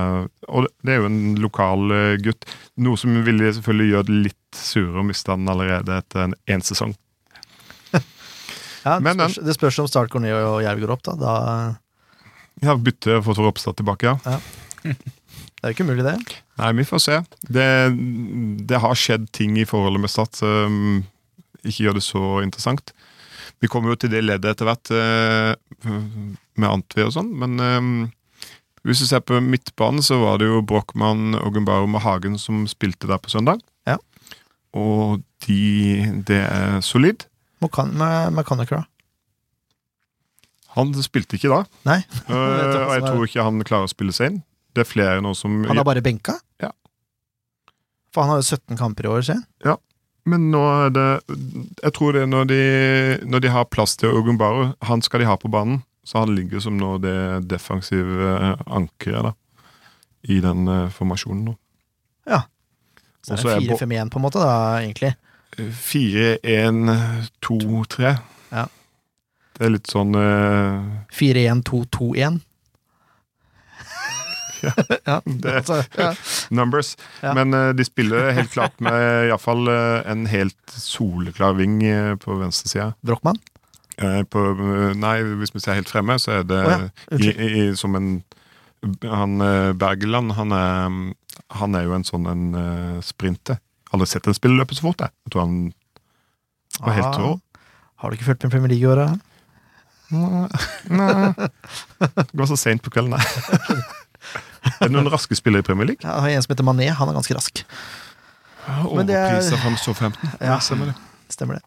Og 0.50 0.66
det- 0.84 0.96
er 0.96 0.98
jo 1.02 1.06
en 1.06 1.36
lokal 1.38 1.92
eh, 1.94 2.18
gutt. 2.18 2.44
Noe 2.78 2.98
som 2.98 3.14
ville 3.24 3.52
selvfølgelig 3.54 3.92
gjøre 3.94 4.06
det 4.08 4.18
litt 4.26 4.58
surere 4.58 5.00
å 5.04 5.06
miste 5.06 5.30
han 5.30 5.46
allerede 5.48 5.94
etter 6.02 6.24
en 6.24 6.34
én 6.50 6.62
sesong. 6.66 6.96
Ja, 8.84 8.96
det, 8.98 9.04
Men 9.06 9.20
spørs, 9.20 9.36
det 9.46 9.54
spørs 9.54 9.80
om 9.84 9.88
Start 9.88 10.10
går 10.10 10.24
ned 10.24 10.34
og 10.34 10.64
Jerv 10.66 10.80
går 10.82 10.90
opp, 10.96 11.04
da. 11.06 11.14
da. 11.22 11.34
Ja, 12.66 12.74
bytte 12.82 13.20
for 13.22 13.38
Ropstad 13.38 13.78
tilbake, 13.78 14.10
ja. 14.10 14.40
Det 14.82 14.96
er 15.62 15.70
jo 15.70 15.76
ikke 15.76 15.86
umulig, 15.86 16.04
det. 16.08 16.16
Nei, 16.58 16.72
vi 16.80 16.86
får 16.90 17.00
se. 17.04 17.20
Det, 17.46 17.68
det 18.66 18.80
har 18.82 18.98
skjedd 18.98 19.28
ting 19.38 19.54
i 19.62 19.68
forholdet 19.70 20.02
med 20.02 20.10
Start 20.10 20.34
som 20.42 21.04
ikke 21.66 21.86
gjør 21.88 21.98
det 22.00 22.04
så 22.06 22.22
interessant. 22.46 22.94
Vi 23.62 23.70
kommer 23.70 23.94
jo 23.94 24.00
til 24.02 24.10
det 24.14 24.24
leddet 24.26 24.56
etter 24.56 24.66
hvert 24.70 24.92
eh, 24.96 25.92
med 26.58 26.70
Antvi 26.70 27.04
og 27.06 27.12
sånn, 27.14 27.30
men 27.38 27.60
eh, 27.62 28.48
hvis 28.88 29.04
du 29.04 29.06
ser 29.12 29.22
på 29.22 29.38
midtbanen, 29.46 30.02
så 30.02 30.18
var 30.24 30.40
det 30.42 30.48
jo 30.50 30.62
Brochmann, 30.66 31.36
Ogunbarum 31.38 32.00
og 32.00 32.02
Hagen 32.06 32.40
som 32.42 32.64
spilte 32.72 33.06
der 33.12 33.20
på 33.22 33.30
søndag. 33.30 33.62
Ja. 33.86 34.00
Og 34.74 35.22
de, 35.46 36.22
det 36.26 36.40
er 36.48 36.80
solid. 36.86 37.28
Mokan- 37.62 37.94
Me- 37.94 38.32
Mechanic, 38.34 38.72
da. 38.74 38.86
Han 40.78 40.94
spilte 41.04 41.36
ikke 41.36 41.52
da, 41.52 41.60
Nei. 41.86 42.00
eh, 42.00 42.34
og 42.88 42.94
jeg 42.96 43.04
tror 43.06 43.26
ikke 43.28 43.44
han 43.46 43.62
klarer 43.68 43.90
å 43.90 43.92
spille 43.92 44.16
seg 44.16 44.32
inn. 44.32 44.42
Det 44.72 44.86
er 44.86 44.88
flere 44.88 45.22
nå 45.22 45.34
som 45.36 45.58
Han 45.68 45.78
er 45.82 45.84
bare 45.86 46.02
benka? 46.06 46.38
Ja. 46.64 46.70
For 48.16 48.24
han 48.24 48.32
har 48.34 48.40
jo 48.42 48.48
17 48.56 48.80
kamper 48.80 49.06
i 49.06 49.12
år, 49.12 49.26
siden. 49.28 49.44
jeg. 49.68 49.78
Men 50.30 50.52
nå 50.54 50.60
er 50.70 50.92
det 50.94 51.06
Jeg 51.82 51.94
tror 51.98 52.14
det 52.14 52.20
er 52.22 52.28
når 52.30 52.44
de, 52.52 52.58
når 53.26 53.42
de 53.42 53.50
har 53.50 53.66
plass 53.74 53.96
til 53.98 54.14
Ogunbaru 54.14 54.76
Han 54.86 55.02
skal 55.02 55.24
de 55.24 55.26
ha 55.26 55.34
på 55.42 55.50
banen, 55.50 55.80
så 56.06 56.22
han 56.22 56.36
ligger 56.38 56.62
som 56.62 56.78
nå 56.78 56.92
det 57.02 57.16
defensive 57.50 58.30
eh, 58.36 58.62
ankeret 58.70 59.32
da, 59.32 59.34
i 60.30 60.38
den 60.44 60.70
eh, 60.70 60.94
formasjonen 60.94 61.50
nå. 61.50 61.56
Så 63.22 63.34
Og 63.34 63.38
det 63.38 63.44
så 63.44 63.50
er 63.50 63.60
det 63.62 63.68
4-5-1 63.78 64.10
på 64.10 64.20
en 64.20 64.24
måte, 64.26 64.40
da, 64.42 64.82
egentlig. 64.82 65.14
4-1-2-3. 65.58 68.18
Ja. 68.52 68.66
Det 69.58 69.66
er 69.68 69.72
litt 69.76 69.88
sånn 69.92 70.16
uh... 70.18 70.80
4-1-2-2-1. 71.14 72.40
Ja. 75.10 75.20
Det- 75.26 75.54
Altså, 75.62 75.78
ja. 75.98 76.12
numbers. 76.54 76.94
Ja. 77.24 77.34
Men 77.38 77.54
uh, 77.54 77.72
de 77.78 77.86
spiller 77.88 78.32
helt 78.38 78.52
klart 78.54 78.78
med 78.84 79.28
iallfall 79.30 79.68
uh, 79.70 80.02
en 80.12 80.26
helt 80.32 80.76
soleklar 80.76 81.56
ving 81.60 81.80
uh, 81.84 82.16
på 82.22 82.36
venstresida. 82.40 82.92
Brochmann? 83.06 83.40
Uh, 84.02 84.22
på, 84.24 84.40
eh, 84.56 84.94
nei, 84.98 85.18
hvis 85.42 85.52
vi 85.54 85.60
ser 85.62 85.76
helt 85.78 85.90
fremme, 85.92 86.16
så 86.22 86.40
er 86.40 86.46
det 86.50 86.62
oh, 86.66 86.86
i, 87.20 87.30
i, 87.30 87.66
som 87.78 87.94
en 88.00 88.08
Han 89.06 89.36
eh, 89.46 89.74
Bergeland, 89.78 90.32
han 90.34 90.56
er, 90.58 90.96
han 91.60 91.76
er 91.78 91.84
jo 91.86 91.94
en 91.94 92.06
sånn 92.08 92.26
en 92.32 92.46
sprinter. 93.06 93.60
Aldri 93.94 94.08
sett 94.10 94.26
en 94.32 94.34
spiller 94.34 94.58
løpe 94.64 94.74
så 94.74 94.88
fort, 94.88 95.04
jeg. 95.06 95.14
Jeg 95.28 95.34
tror 95.36 95.44
han 95.46 95.60
var 96.80 96.96
helt 96.98 97.12
Ah. 97.12 97.20
rå. 97.22 97.34
Har 98.02 98.10
du 98.10 98.18
ikke 98.18 98.26
fulgt 98.32 98.48
med 98.48 98.56
Premier 98.56 98.72
League 98.74 98.82
i 98.82 98.90
året? 98.90 99.20
Nei. 100.12 100.48
Nei. 100.98 101.50
Det 102.02 102.26
går 102.34 102.50
så 102.50 102.58
seint 102.58 102.82
på 102.82 102.90
kvelden, 102.96 103.14
nei. 103.14 103.78
er 104.70 104.88
det 104.88 104.92
noen 104.94 105.10
raske 105.12 105.36
spillere 105.38 105.64
i 105.64 105.68
Premier 105.68 105.88
League? 105.92 106.04
Ja, 106.06 106.16
Jeg 106.22 106.22
har 106.22 106.38
en 106.38 106.46
som 106.46 106.54
heter 106.56 106.68
Mané, 106.68 106.90
han 106.94 107.10
er 107.10 107.18
ganske 107.18 107.36
rask. 107.38 107.64
Men 108.68 109.08
det 109.10 109.16
er- 109.18 109.40
Overpriser 109.40 109.58
fra 109.64 109.76
Southampton. 109.82 110.30
Ja. 110.40 110.54
Ja, 110.54 110.58
stemmer 110.62 110.92
det. 110.92 110.96
Stemmer 111.34 111.58
det. 111.58 111.64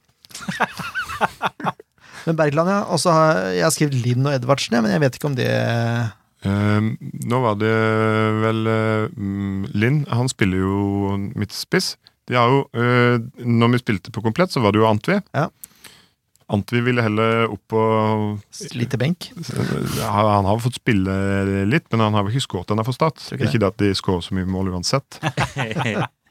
Men 2.26 2.36
Bergland, 2.38 2.70
ja. 2.70 2.82
Også 2.94 3.12
har 3.12 3.40
jeg 3.52 3.64
har 3.66 3.72
skrevet 3.74 3.98
Linn 4.04 4.24
og 4.26 4.32
Edvardsen, 4.38 4.76
men 4.80 4.90
jeg 4.94 5.02
vet 5.04 5.18
ikke 5.18 5.28
om 5.32 5.34
det 5.38 5.48
Eh, 6.44 6.80
nå 7.24 7.38
var 7.40 7.54
det 7.56 7.70
vel 8.42 8.66
eh, 8.68 9.04
mm, 9.16 9.62
Linn, 9.80 10.02
han 10.12 10.28
spiller 10.28 10.60
jo 10.60 11.14
midtspiss. 11.40 11.94
De 12.28 12.36
har 12.36 12.50
jo, 12.52 12.58
eh, 12.76 13.16
når 13.40 13.70
vi 13.72 13.80
spilte 13.80 14.12
på 14.12 14.20
komplett, 14.26 14.52
så 14.52 14.60
var 14.60 14.74
det 14.76 14.82
jo 14.82 14.88
Antvi. 14.90 15.16
Ja. 15.32 15.46
Antvi 16.52 16.80
ville 16.84 17.00
heller 17.00 17.46
opp 17.54 17.72
og 17.72 18.40
Lite 18.76 18.98
benk. 19.00 19.30
Han 20.02 20.44
har 20.44 20.58
fått 20.60 20.76
spille 20.76 21.14
litt, 21.70 21.86
men 21.92 22.02
han 22.04 22.16
har 22.18 22.26
vel 22.26 22.34
ikke 22.34 22.44
skåret 22.48 22.74
ennå 22.74 22.84
for 22.84 22.96
Start. 22.96 23.22
Ikke. 23.32 23.46
Ikke 23.48 23.62
det 23.62 23.70
at 23.70 23.78
de 23.80 23.92
skårer 23.96 24.26
så 24.26 24.36
mye 24.36 24.48
mål 24.48 24.74
uansett. 24.74 25.20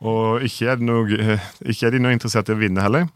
Og 0.04 0.44
ikke 0.44 0.68
er, 0.74 0.82
noe, 0.84 1.40
ikke 1.64 1.88
er 1.88 1.96
de 1.96 2.02
noe 2.04 2.12
interessert 2.14 2.50
i 2.52 2.56
å 2.56 2.60
vinne 2.60 2.84
heller. 2.84 3.08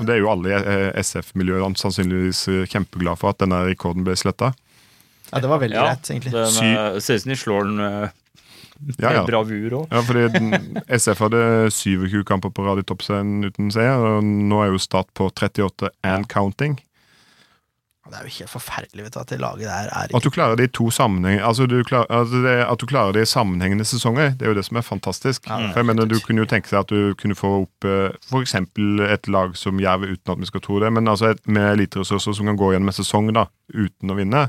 Og 0.00 0.08
det 0.08 0.16
er 0.16 0.20
jo 0.24 0.30
alle 0.32 0.50
i 0.50 0.54
eh, 0.58 0.88
SF-miljøene 1.00 1.78
sannsynligvis 1.78 2.40
kjempeglade 2.48 2.70
kjempeglad 2.74 3.20
for 3.20 3.30
at 3.30 3.40
denne 3.44 3.60
rekorden 3.68 4.04
ble 4.06 4.16
sletta. 4.18 4.50
Ja, 5.30 5.40
det 5.40 5.48
var 5.50 5.62
veldig 5.62 5.78
Ja, 5.78 5.86
greit, 5.92 6.10
egentlig. 6.10 6.32
Den, 6.34 6.50
Sy- 6.52 6.74
eh, 6.74 6.98
ser 7.02 7.20
ut 7.20 7.24
som 7.24 7.32
de 7.32 7.38
slår 7.38 7.68
den 7.70 7.80
eh, 7.86 8.12
Ja, 9.02 9.12
ja. 9.18 9.24
bravur 9.28 9.78
òg. 9.80 9.92
Ja, 9.92 10.02
fordi 10.04 10.82
SF 10.88 11.24
hadde 11.26 11.44
27 11.74 12.24
kamper 12.28 12.52
på 12.54 12.66
rad 12.66 12.82
i 12.82 12.86
toppserien 12.86 13.44
uten 13.46 13.70
seier, 13.74 14.00
og 14.00 14.24
nå 14.24 14.62
er 14.64 14.72
jo 14.72 14.82
Start 14.82 15.08
på 15.16 15.30
38 15.32 15.90
and 16.04 16.28
counting. 16.32 16.78
Det 18.04 18.18
er 18.20 18.26
jo 18.28 18.34
helt 18.36 18.52
forferdelig 18.52 19.04
vet 19.06 19.14
du, 19.14 19.18
at 19.22 19.30
det 19.32 19.38
laget 19.40 19.64
der 19.64 19.86
er 19.88 20.10
At 20.14 20.24
du 20.24 20.28
klarer 20.30 20.58
det 20.60 20.66
i 20.68 20.72
to 20.76 20.90
sammenheng 20.92 21.38
altså 21.40 21.64
du 21.66 21.78
klarer, 21.88 22.04
altså 22.12 22.42
det, 22.44 22.52
At 22.68 22.80
du 22.80 22.86
klarer 22.86 23.12
det 23.16 23.22
i 23.24 23.30
sammenhengende 23.30 23.84
sesonger, 23.88 24.34
det 24.36 24.44
er 24.44 24.52
jo 24.52 24.58
det 24.58 24.64
som 24.66 24.76
er 24.76 24.84
fantastisk. 24.84 25.48
Ja, 25.48 25.56
er 25.56 25.72
For 25.72 25.80
jeg 25.80 25.86
mener, 25.88 26.04
Du 26.04 26.18
kunne 26.20 26.44
jo 26.44 26.50
tenke 26.50 26.68
seg 26.68 26.84
at 26.84 26.92
du 26.92 27.14
kunne 27.16 27.34
få 27.34 27.62
opp 27.62 27.88
f.eks. 27.88 28.28
for 28.28 28.44
eksempel 28.44 29.00
et 29.08 29.28
lag 29.28 29.56
som 29.56 29.80
Jerv, 29.80 30.04
uten 30.04 30.34
at 30.34 30.40
vi 30.40 30.50
skal 30.52 30.60
tro 30.60 30.78
det, 30.84 30.92
men 30.92 31.08
altså 31.08 31.32
et, 31.32 31.40
med 31.48 31.72
eliteressurser 31.72 32.36
som 32.36 32.46
kan 32.46 32.60
gå 32.60 32.74
gjennom 32.74 32.92
en 32.92 32.98
sesong 33.00 33.32
da, 33.32 33.46
uten 33.72 34.12
å 34.12 34.18
vinne. 34.20 34.44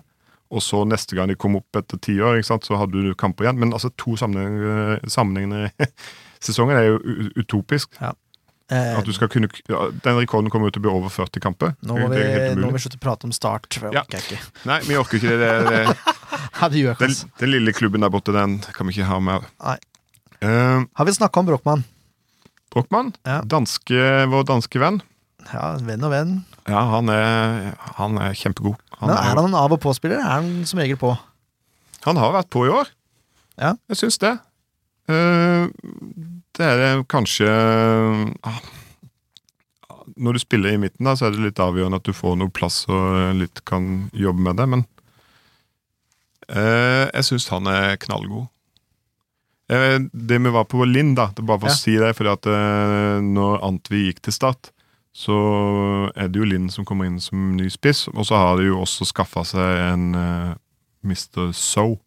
Og 0.53 0.61
så 0.61 0.83
neste 0.87 1.15
gang 1.17 1.27
de 1.31 1.35
kom 1.35 1.55
opp 1.57 1.75
etter 1.79 1.97
ti 1.99 2.19
år, 2.21 2.37
så 2.45 2.59
hadde 2.77 3.01
du 3.01 3.13
kamper 3.17 3.45
igjen. 3.47 3.57
Men 3.59 3.73
altså 3.73 3.89
to 3.97 4.13
sammenhengende, 4.19 5.71
sesonger 6.45 6.77
er 6.77 6.85
jo 6.91 6.99
utopisk. 7.41 7.89
utopisk. 7.97 7.97
eh, 8.69 8.97
At 8.97 9.05
du 9.05 9.11
skal 9.13 9.27
kunne, 9.29 9.49
ja, 9.69 9.89
Den 10.03 10.19
rekorden 10.21 10.49
kommer 10.53 10.67
jo 10.69 10.75
til 10.77 10.83
å 10.83 10.85
bli 10.85 10.93
over 10.93 11.09
40 11.09 11.41
kamper. 11.41 11.73
Nå 11.81 11.97
må 11.97 12.09
vi, 12.13 12.21
nå 12.55 12.67
må 12.69 12.71
vi 12.77 12.83
slutte 12.85 12.97
å 13.01 13.03
prate 13.07 13.25
om 13.25 13.33
Start, 13.35 13.73
for 13.73 13.89
jeg 13.89 13.97
Ja. 13.97 14.05
orker 14.05 14.21
ikke. 14.21 14.39
Nei, 14.69 14.79
vi 14.85 14.95
orker 15.01 15.17
ikke 15.17 15.33
det. 15.33 15.39
det, 15.41 15.65
det 15.69 15.97
Ja, 16.61 16.69
det 16.69 16.95
den, 16.99 17.15
den 17.41 17.51
lille 17.51 17.73
klubben 17.75 18.01
der 18.05 18.09
borte, 18.13 18.31
den 18.31 18.59
kan 18.73 18.87
vi 18.87 18.93
ikke 18.95 19.09
ha 19.09 19.19
med. 19.19 19.43
Nei. 19.65 19.75
Eh, 20.41 20.85
Har 20.93 21.05
vi 21.05 21.11
snakka 21.11 21.39
om 21.41 21.45
Brochmann? 21.49 21.83
Brochmann, 22.71 23.13
Ja. 23.25 23.41
danske, 23.41 24.25
vår 24.29 24.45
danske 24.47 24.79
venn. 24.79 25.01
Ja, 25.53 25.75
venn 25.77 26.03
og 26.03 26.11
venn. 26.11 26.31
Ja, 26.67 26.81
han 26.95 27.09
er, 27.13 27.75
han 27.99 28.17
er 28.17 28.33
kjempegod. 28.33 28.79
Han, 28.99 29.09
Men 29.09 29.17
er, 29.17 29.23
han 29.35 29.45
en 29.49 29.55
av- 29.59 29.71
og 29.75 29.81
på-spiller? 29.83 30.19
Er 30.21 30.29
han 30.39 30.65
som 30.65 30.79
regel 30.79 30.97
på? 31.01 31.15
han 32.05 32.17
har 32.21 32.31
vært 32.35 32.49
på 32.53 32.67
i 32.67 32.69
år. 32.69 32.89
Ja. 33.57 33.71
Jeg 33.89 33.97
syns 33.97 34.19
det. 34.21 34.35
Eh, 35.09 35.65
det 36.55 36.65
er 36.65 36.77
det 36.81 37.07
kanskje 37.09 37.47
ah, 38.45 38.59
Når 40.17 40.33
du 40.37 40.39
spiller 40.39 40.73
i 40.75 40.77
midten, 40.81 41.05
da, 41.05 41.15
så 41.17 41.25
er 41.27 41.33
det 41.35 41.41
litt 41.47 41.59
avgjørende 41.61 41.97
at 41.99 42.05
du 42.05 42.13
får 42.13 42.37
noe 42.39 42.53
plass 42.53 42.83
og 42.87 43.33
litt 43.39 43.63
kan 43.65 44.07
jobbe 44.13 44.45
med 44.45 44.55
det, 44.61 44.67
men 44.69 44.85
eh, 46.49 47.09
jeg 47.09 47.25
syns 47.31 47.47
han 47.51 47.67
er 47.71 47.97
knallgod. 48.01 48.47
Eh, 49.73 49.97
det 50.13 50.37
vi 50.45 50.53
var 50.53 50.67
på 50.69 50.85
Linn, 50.85 51.15
da, 51.17 51.31
det 51.33 51.41
er 51.43 51.49
bare 51.49 51.63
for 51.65 51.73
Ja. 51.73 51.73
å 51.73 51.81
si 51.81 51.97
det, 51.97 52.13
fordi 52.15 52.31
at 52.37 52.45
eh, 52.53 53.17
når 53.25 53.63
Antvi 53.65 54.05
gikk 54.11 54.21
til 54.27 54.33
Start, 54.37 54.71
så 55.15 55.35
er 56.11 56.27
det 56.27 56.41
jo 56.41 56.47
Linn 56.49 56.67
som 56.73 56.83
kommer 56.87 57.07
inn 57.07 57.21
som 57.23 57.53
ny 57.55 57.69
spiss, 57.71 58.05
og 58.11 58.25
så 58.27 58.35
har 58.35 58.57
de 58.59 58.67
jo 58.67 58.81
også 58.83 59.07
skaffa 59.07 59.45
seg 59.47 59.79
en 59.85 60.09
uh, 60.11 60.51
Mr. 61.07 61.53
So. 61.55 62.01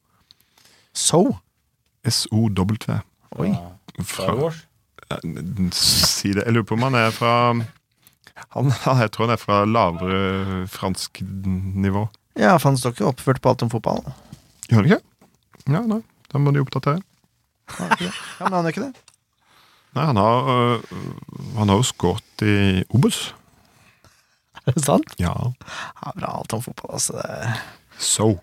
So? 0.93 1.23
S-O-W. 2.05 2.99
Oi. 3.41 3.53
Fra, 4.05 4.35
fra 4.37 4.53
Si 5.73 6.35
det. 6.37 6.45
Jeg 6.45 6.53
lurer 6.53 6.69
på 6.69 6.77
om 6.77 6.85
han 6.85 6.99
er 7.01 7.11
fra 7.17 7.33
han, 8.55 8.73
Jeg 9.01 9.11
tror 9.15 9.27
han 9.27 9.35
er 9.35 9.41
fra 9.41 9.63
lavere 9.65 10.67
fransk 10.69 11.23
nivå. 11.25 12.05
Ja, 12.39 12.57
for 12.59 12.71
han 12.71 12.79
står 12.79 12.95
ikke 12.95 13.09
oppført 13.09 13.41
på 13.43 13.53
alt 13.55 13.65
om 13.65 13.73
fotball. 13.73 14.05
Gjør 14.69 14.83
han 14.83 14.91
ikke? 14.91 15.03
Ja, 15.65 15.83
nei. 15.89 16.03
Da 16.29 16.41
må 16.43 16.53
de 16.53 16.61
oppdatere. 16.61 17.01
Ja. 17.79 17.89
Ja, 18.05 18.13
men 18.45 18.59
han 18.61 18.69
gjør 18.69 18.77
ikke 18.77 18.87
det. 18.91 19.08
Nei, 19.97 20.05
han 20.05 20.21
har, 20.21 20.51
øh, 20.53 20.99
han 21.57 21.73
har 21.73 21.81
jo 21.81 21.87
skåret 21.87 22.45
i 22.45 22.85
Obos. 22.95 23.33
Er 24.67 24.77
det 24.77 24.85
sant? 24.85 25.15
Ja. 25.21 25.33
Ja, 26.03 26.13
bra 26.13 26.35
alt 26.41 26.53
om 26.53 26.63
fotball, 26.63 26.99
altså. 26.99 27.23
So. 27.99 28.35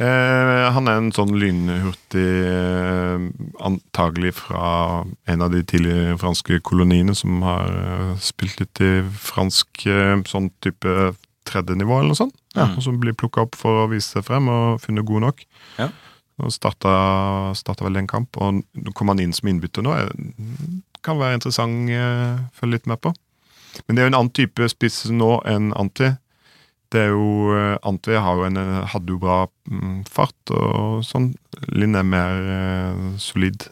Eh, 0.00 0.66
han 0.72 0.88
er 0.88 0.96
en 0.96 1.10
sånn 1.12 1.34
lynhurtig 1.36 2.22
eh, 2.48 3.24
Antagelig 3.60 4.32
fra 4.38 5.02
en 5.28 5.44
av 5.44 5.52
de 5.52 5.60
tidligere 5.60 6.16
franske 6.20 6.56
koloniene 6.64 7.12
som 7.16 7.42
har 7.44 7.68
eh, 7.68 8.12
spilt 8.24 8.62
litt 8.62 8.80
i 8.80 8.92
fransk 9.04 9.84
eh, 9.90 10.14
sånn 10.28 10.48
type 10.64 11.10
tredje 11.48 11.76
nivå 11.76 11.98
eller 11.98 12.14
noe 12.14 12.20
sånt. 12.22 12.36
Ja. 12.56 12.70
Og 12.72 12.84
som 12.84 13.00
blir 13.02 13.16
plukka 13.18 13.44
opp 13.44 13.58
for 13.58 13.82
å 13.82 13.90
vise 13.92 14.08
seg 14.14 14.24
frem 14.28 14.48
og 14.52 14.80
funnet 14.84 15.08
god 15.08 15.26
nok. 15.26 15.44
Ja. 15.80 15.90
Starta, 16.48 16.92
starta 17.58 17.84
vel 17.84 18.00
en 18.00 18.08
kamp, 18.08 18.38
og 18.40 18.62
nå 18.64 18.94
kom 18.96 19.12
han 19.12 19.20
inn 19.20 19.34
som 19.36 19.50
innbytter 19.52 19.84
nå. 19.84 19.96
Eh, 20.00 20.78
Kan 21.06 21.20
være 21.20 21.38
interessant 21.38 21.90
å 21.90 22.06
følge 22.56 22.78
litt 22.78 22.88
med 22.90 23.00
på. 23.04 23.14
Men 23.86 23.96
det 23.96 24.02
er 24.02 24.08
jo 24.08 24.12
en 24.12 24.18
annen 24.18 24.34
type 24.34 24.66
spiss 24.72 25.04
nå 25.14 25.38
enn 25.48 25.70
Anti. 25.78 26.10
Det 26.90 27.04
er 27.04 27.12
jo 27.14 27.52
eh, 27.54 27.76
Antwi 27.86 28.16
har 28.18 28.38
jo 28.38 28.46
en, 28.48 28.58
eh, 28.58 28.78
hadde 28.90 29.14
jo 29.14 29.20
bra 29.22 29.44
mm, 29.70 30.00
fart 30.10 30.54
og 30.54 31.04
sånn. 31.06 31.30
Linn 31.70 31.94
er 31.94 32.06
mer 32.06 32.48
eh, 32.56 33.04
solid. 33.22 33.68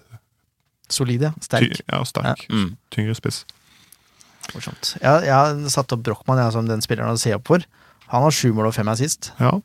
Solid, 0.89 1.25
ja. 1.27 1.33
Sterk. 1.43 1.81
Ty, 1.81 1.87
ja, 1.91 2.03
sterk. 2.07 2.45
Mm. 2.53 2.77
Tyngre 2.95 3.17
spiss. 3.19 3.43
Morsomt. 4.55 4.95
Jeg, 5.03 5.27
jeg 5.27 5.35
har 5.35 5.59
satt 5.73 5.93
opp 5.93 6.07
Brochmann 6.07 6.41
som 6.55 6.71
den 6.71 6.85
spilleren 6.85 7.19
å 7.19 7.21
se 7.21 7.35
opp 7.35 7.51
for. 7.51 7.67
Han 8.13 8.25
har 8.25 8.33
sju 8.33 8.53
mål 8.57 8.71
og 8.71 8.79
fem 8.79 8.89
assist. 8.89 9.33
Ja. 9.43 9.59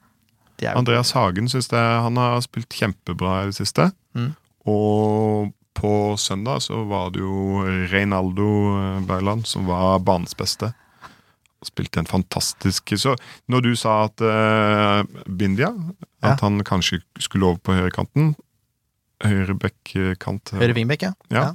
Andreas 0.74 1.14
Hagen 1.16 1.50
syns 1.52 1.70
jeg 1.72 2.02
han 2.06 2.18
har 2.20 2.42
spilt 2.44 2.74
kjempebra 2.74 3.44
i 3.44 3.52
det 3.52 3.58
siste. 3.58 3.92
Mm. 4.18 4.32
Og 4.70 5.54
på 5.78 6.16
søndag 6.22 6.62
så 6.66 6.84
var 6.90 7.12
det 7.14 7.24
jo 7.24 7.64
Reinaldo 7.92 8.48
eh, 8.78 9.02
Berland 9.08 9.48
som 9.50 9.68
var 9.70 10.00
banens 10.06 10.36
beste. 10.38 10.74
Spilte 11.64 12.02
en 12.02 12.10
fantastisk 12.10 12.92
Så 13.00 13.14
når 13.48 13.62
du 13.64 13.70
sa 13.80 13.94
at 14.10 14.20
uh, 14.20 15.06
Bindia 15.32 15.70
At 16.20 16.42
han 16.44 16.60
kanskje 16.68 16.98
skulle 17.24 17.48
over 17.48 17.62
på 17.64 17.78
høyrekanten 17.78 18.34
Høyre 19.24 19.56
bekkkant 19.56 20.52
Høyre 20.60 20.76
vingbekk, 20.76 21.06
ja. 21.08 21.14
Ja. 21.32 21.46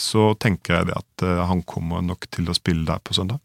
Så 0.00 0.30
tenker 0.40 0.78
jeg 0.78 0.88
det 0.88 0.96
at 0.96 1.26
uh, 1.26 1.42
han 1.50 1.60
kommer 1.68 2.00
nok 2.00 2.24
til 2.32 2.48
å 2.48 2.56
spille 2.56 2.86
der 2.88 3.02
på 3.04 3.12
søndag. 3.18 3.36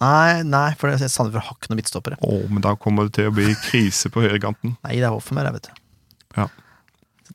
Nei, 0.00 0.40
nei, 0.46 0.70
for 0.78 0.88
det- 0.88 1.10
Sandefjord 1.12 1.44
har 1.44 1.58
ikke 1.58 1.72
noen 1.72 1.82
midtstoppere. 1.82 2.18
Å, 2.22 2.38
men 2.48 2.64
da 2.64 2.72
kommer 2.80 3.08
det 3.08 3.18
til 3.18 3.28
å 3.28 3.34
bli 3.34 3.52
krise 3.66 4.08
på 4.14 4.22
høyrekanten. 4.24 4.78
Nei, 4.86 4.96
det 4.96 5.04
er 5.10 5.12
Hoffenberg, 5.12 5.50
mer, 5.50 5.58
vet 5.58 5.68
du. 5.68 5.84
Ja. 6.38 6.48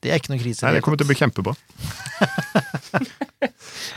Det 0.04 0.12
er 0.12 0.20
ikke 0.20 0.34
noe 0.34 0.40
krise. 0.42 0.64
Nei, 0.66 0.74
det 0.76 0.82
kommer 0.84 1.00
til 1.00 1.06
å 1.08 1.10
bli 1.10 1.16
kjempebra. 1.18 1.54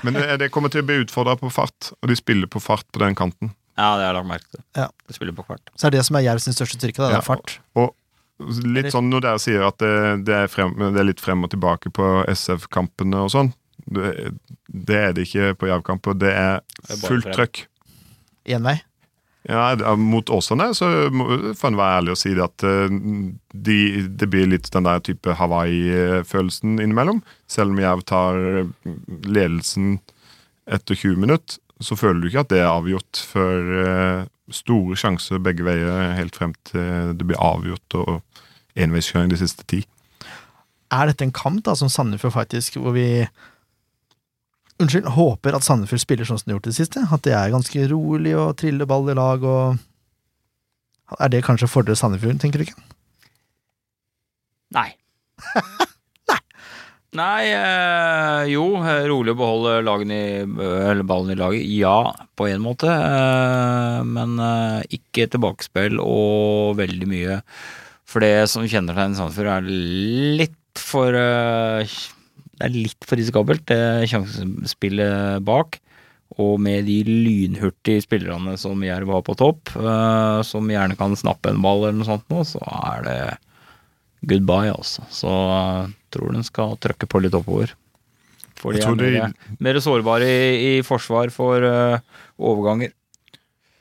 Men 0.05 0.13
det, 0.17 0.25
det 0.41 0.49
kommer 0.53 0.71
til 0.73 0.83
å 0.83 0.87
bli 0.87 1.01
utfordra 1.03 1.35
på 1.39 1.49
fart, 1.53 1.91
og 2.01 2.11
de 2.11 2.15
spiller 2.17 2.49
på 2.51 2.61
fart 2.63 2.87
på 2.95 3.01
den 3.03 3.15
kanten. 3.17 3.51
Ja, 3.77 3.91
det 3.99 4.07
har 4.07 4.09
jeg 4.09 4.17
lagt 4.17 4.29
merke 4.31 4.49
til. 4.55 4.63
Ja. 4.79 4.87
De 5.07 5.15
spiller 5.17 5.35
på 5.37 5.45
fart. 5.45 5.69
Så 5.77 5.89
er 5.89 5.93
det 5.97 6.03
som 6.07 6.17
er 6.17 6.25
Jerv 6.25 6.41
sin 6.43 6.55
største 6.57 6.79
styrke, 6.79 6.97
da, 7.03 7.11
det 7.11 7.19
Ja. 7.19 7.21
er 7.21 7.27
fart. 7.27 7.57
Og 7.77 7.93
litt 8.65 8.89
sånn 8.93 9.09
når 9.11 9.23
dere 9.25 9.41
sier 9.41 9.63
at 9.67 9.77
det, 9.81 9.93
det, 10.25 10.33
er, 10.45 10.49
frem, 10.51 10.73
det 10.77 11.01
er 11.01 11.07
litt 11.11 11.21
frem 11.21 11.43
og 11.45 11.51
tilbake 11.53 11.91
på 11.93 12.09
SF-kampene 12.33 13.23
og 13.25 13.31
sånn, 13.33 13.51
det, 13.87 14.33
det 14.67 14.97
er 14.97 15.13
det 15.17 15.27
ikke 15.27 15.53
på 15.61 15.69
Jerv-kamper. 15.69 16.17
Det 16.17 16.33
er 16.33 16.61
Det 16.87 16.97
er 16.97 17.03
fullt 17.05 17.29
trøkk. 17.33 17.63
Én 18.47 18.65
vei. 18.65 18.77
Ja, 19.47 19.95
Mot 19.95 20.29
Åsane 20.29 20.73
så 20.75 20.87
får 21.55 21.69
en 21.69 21.77
være 21.79 21.99
ærlig 22.01 22.11
og 22.11 22.19
si 22.19 22.33
det 22.35 22.43
at 22.43 22.65
eh, 22.67 22.95
de, 23.55 23.77
det 24.19 24.27
blir 24.27 24.49
litt 24.51 24.67
den 24.73 24.83
der 24.83 24.99
type 24.99 25.37
Hawaii-følelsen 25.39 26.81
innimellom. 26.83 27.21
Selv 27.47 27.71
om 27.71 27.79
Jerv 27.79 28.03
tar 28.09 28.41
eh, 28.43 28.91
ledelsen 29.23 30.01
etter 30.67 30.99
20 30.99 31.23
minutter, 31.23 31.61
så 31.79 31.95
føler 31.95 32.19
du 32.19 32.27
ikke 32.27 32.43
at 32.43 32.51
det 32.51 32.59
er 32.59 32.73
avgjort 32.73 33.21
før 33.23 33.71
eh, 33.85 34.25
store 34.51 34.99
sjanser 34.99 35.39
begge 35.43 35.63
veier 35.67 36.17
helt 36.17 36.35
frem 36.35 36.51
til 36.67 37.13
det 37.15 37.27
blir 37.27 37.39
avgjort 37.39 38.01
og 38.01 38.17
enveiskjøring 38.75 39.31
de 39.31 39.39
siste 39.39 39.63
ti. 39.71 39.85
Er 40.91 41.07
dette 41.07 41.23
en 41.23 41.35
kamp 41.35 41.63
da, 41.63 41.75
som 41.75 41.91
Sandefjord 41.91 42.35
faktisk, 42.35 42.81
hvor 42.83 42.95
vi 42.95 43.23
Unnskyld, 44.77 45.09
håper 45.15 45.57
at 45.57 45.65
Sandefjord 45.65 46.03
spiller 46.03 46.27
sånn 46.27 46.37
som 46.37 46.45
de 46.45 46.53
har 46.53 46.59
gjort 46.59 46.69
i 46.69 46.73
det 46.73 46.77
siste? 46.77 47.01
At 47.09 47.23
det 47.25 47.33
er 47.33 47.53
ganske 47.53 47.87
rolig 47.89 48.35
og 48.37 48.57
triller 48.61 48.89
ball 48.89 49.09
i 49.09 49.17
lag 49.17 49.45
og 49.47 49.77
Er 51.17 51.31
det 51.31 51.45
kanskje 51.47 51.69
fordel 51.71 51.95
Sandefjord, 51.97 52.37
tenker 52.41 52.61
du 52.61 52.67
ikke? 52.67 52.81
Nei. 54.75 54.89
Nei, 57.17 57.47
eh, 57.55 58.41
jo, 58.51 58.65
eh, 58.83 59.05
rolig 59.09 59.31
å 59.33 59.37
beholde 59.39 59.77
i, 60.11 60.43
eller 60.43 61.05
ballen 61.07 61.31
i 61.33 61.37
laget. 61.39 61.63
Ja, 61.71 62.11
på 62.37 62.49
en 62.51 62.61
måte. 62.61 62.91
Øh, 62.91 64.03
men 64.05 64.35
eh, 64.43 64.97
ikke 64.99 65.29
tilbakespill 65.31 65.97
og 66.03 66.75
veldig 66.77 67.07
mye 67.09 67.39
For 68.07 68.21
det 68.21 68.49
som 68.51 68.67
kjennetegner 68.67 69.17
Sandefjord, 69.17 69.49
er 69.55 69.71
litt 70.43 70.83
for 70.83 71.15
Det 72.57 72.65
er 72.65 72.73
litt 72.73 73.05
for 73.05 73.19
risikabelt, 73.19 73.65
det 73.69 74.07
sjansespillet 74.09 75.43
bak. 75.45 75.77
Og 76.41 76.57
med 76.61 76.85
de 76.89 76.97
lynhurtige 77.07 78.03
spillerne 78.03 78.57
som 78.59 78.81
Jerv 78.83 79.09
har 79.15 79.21
på 79.25 79.35
topp, 79.39 79.71
eh, 79.79 80.39
som 80.45 80.67
gjerne 80.69 80.97
kan 80.99 81.15
snappe 81.17 81.53
en 81.53 81.61
ball 81.63 81.85
eller 81.85 81.99
noe 82.01 82.09
sånt 82.09 82.25
nå, 82.33 82.41
så 82.45 82.59
er 82.67 83.05
det 83.05 83.19
goodbye, 84.27 84.73
altså. 84.73 85.05
Så 85.13 85.31
jeg 85.31 85.93
tror 86.13 86.33
den 86.35 86.43
skal 86.47 86.75
trykke 86.83 87.07
på 87.09 87.21
litt 87.23 87.37
oppover. 87.37 87.71
For 88.57 88.73
de 88.73 88.81
er 88.81 88.89
mer, 88.97 89.29
de- 89.29 89.57
mer 89.63 89.79
sårbare 89.85 90.25
i, 90.27 90.77
i 90.79 90.83
forsvar 90.85 91.29
for 91.31 91.61
uh, 91.61 91.99
overganger. 92.41 92.91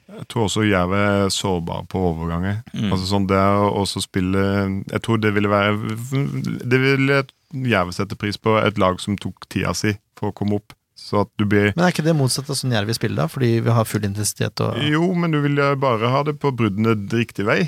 Jeg 0.07 0.29
tror 0.31 0.47
også 0.47 0.65
Jerv 0.67 0.95
er 0.95 1.29
sårbar 1.35 1.87
på 1.91 2.01
overganger. 2.13 2.61
Mm. 2.73 2.91
Altså 2.93 3.09
sånn 3.11 3.27
det 3.31 3.43
å 3.43 3.83
spille 3.91 4.43
Jeg 4.87 5.03
tror 5.03 5.19
det 5.19 5.33
ville 5.35 5.51
være 5.51 5.75
Det 6.63 6.79
ville 6.83 7.23
Jerv 7.67 7.93
sette 7.95 8.19
pris 8.19 8.39
på, 8.39 8.57
et 8.61 8.79
lag 8.79 9.01
som 9.03 9.19
tok 9.19 9.49
tida 9.51 9.75
si 9.75 9.97
for 10.19 10.31
å 10.31 10.37
komme 10.37 10.61
opp. 10.61 10.75
Så 10.97 11.21
at 11.21 11.29
du 11.37 11.45
blir 11.45 11.75
Men 11.77 11.85
er 11.85 11.93
ikke 11.93 12.07
det 12.07 12.15
motsatt 12.17 12.49
av 12.49 12.57
sånn 12.57 12.73
Jerv 12.73 12.89
vil 12.89 12.97
spille, 12.97 13.19
da? 13.19 13.29
Fordi 13.29 13.51
vi 13.67 13.75
har 13.77 13.85
full 13.89 14.07
intensitet 14.09 14.63
og 14.65 14.79
Jo, 14.81 15.11
men 15.13 15.35
du 15.35 15.43
vil 15.45 15.59
jo 15.61 15.69
bare 15.81 16.09
ha 16.13 16.23
det 16.25 16.39
på 16.41 16.55
bruddene 16.57 16.95
riktig 17.13 17.45
vei. 17.49 17.59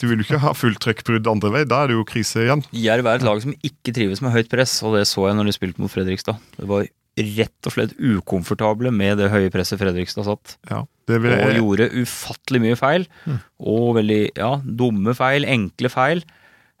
Du 0.00 0.06
vil 0.08 0.22
jo 0.22 0.24
ikke 0.24 0.40
ha 0.40 0.54
fullt 0.56 0.80
trøkkbrudd 0.84 1.28
andre 1.28 1.52
vei. 1.52 1.64
Da 1.68 1.82
er 1.82 1.92
det 1.92 1.98
jo 1.98 2.06
krise 2.08 2.46
igjen. 2.46 2.64
Jerv 2.72 3.10
er 3.10 3.20
et 3.20 3.26
lag 3.28 3.42
som 3.44 3.52
ikke 3.60 3.92
trives 3.96 4.24
med 4.24 4.32
høyt 4.32 4.48
press, 4.52 4.78
og 4.86 4.96
det 4.96 5.04
så 5.10 5.28
jeg 5.28 5.36
når 5.36 5.50
de 5.50 5.56
spilte 5.58 5.84
mot 5.84 5.92
Fredrikstad. 5.92 6.40
Det 6.56 6.70
var 6.70 6.88
rett 7.36 7.66
og 7.68 7.74
slett 7.74 7.94
ukomfortable 7.98 8.90
med 8.94 9.18
det 9.20 9.30
høye 9.32 9.50
presset 9.54 9.80
Fredrikstad 9.80 10.26
satt. 10.28 10.56
Ja, 10.70 10.84
det 11.08 11.20
vil 11.24 11.34
Og 11.38 11.54
gjorde 11.56 11.90
ufattelig 12.02 12.60
mye 12.64 12.76
feil. 12.78 13.06
Mm. 13.26 13.38
Og 13.74 13.86
veldig 13.98 14.20
ja, 14.38 14.52
dumme 14.64 15.14
feil, 15.18 15.46
enkle 15.48 15.90
feil. 15.92 16.22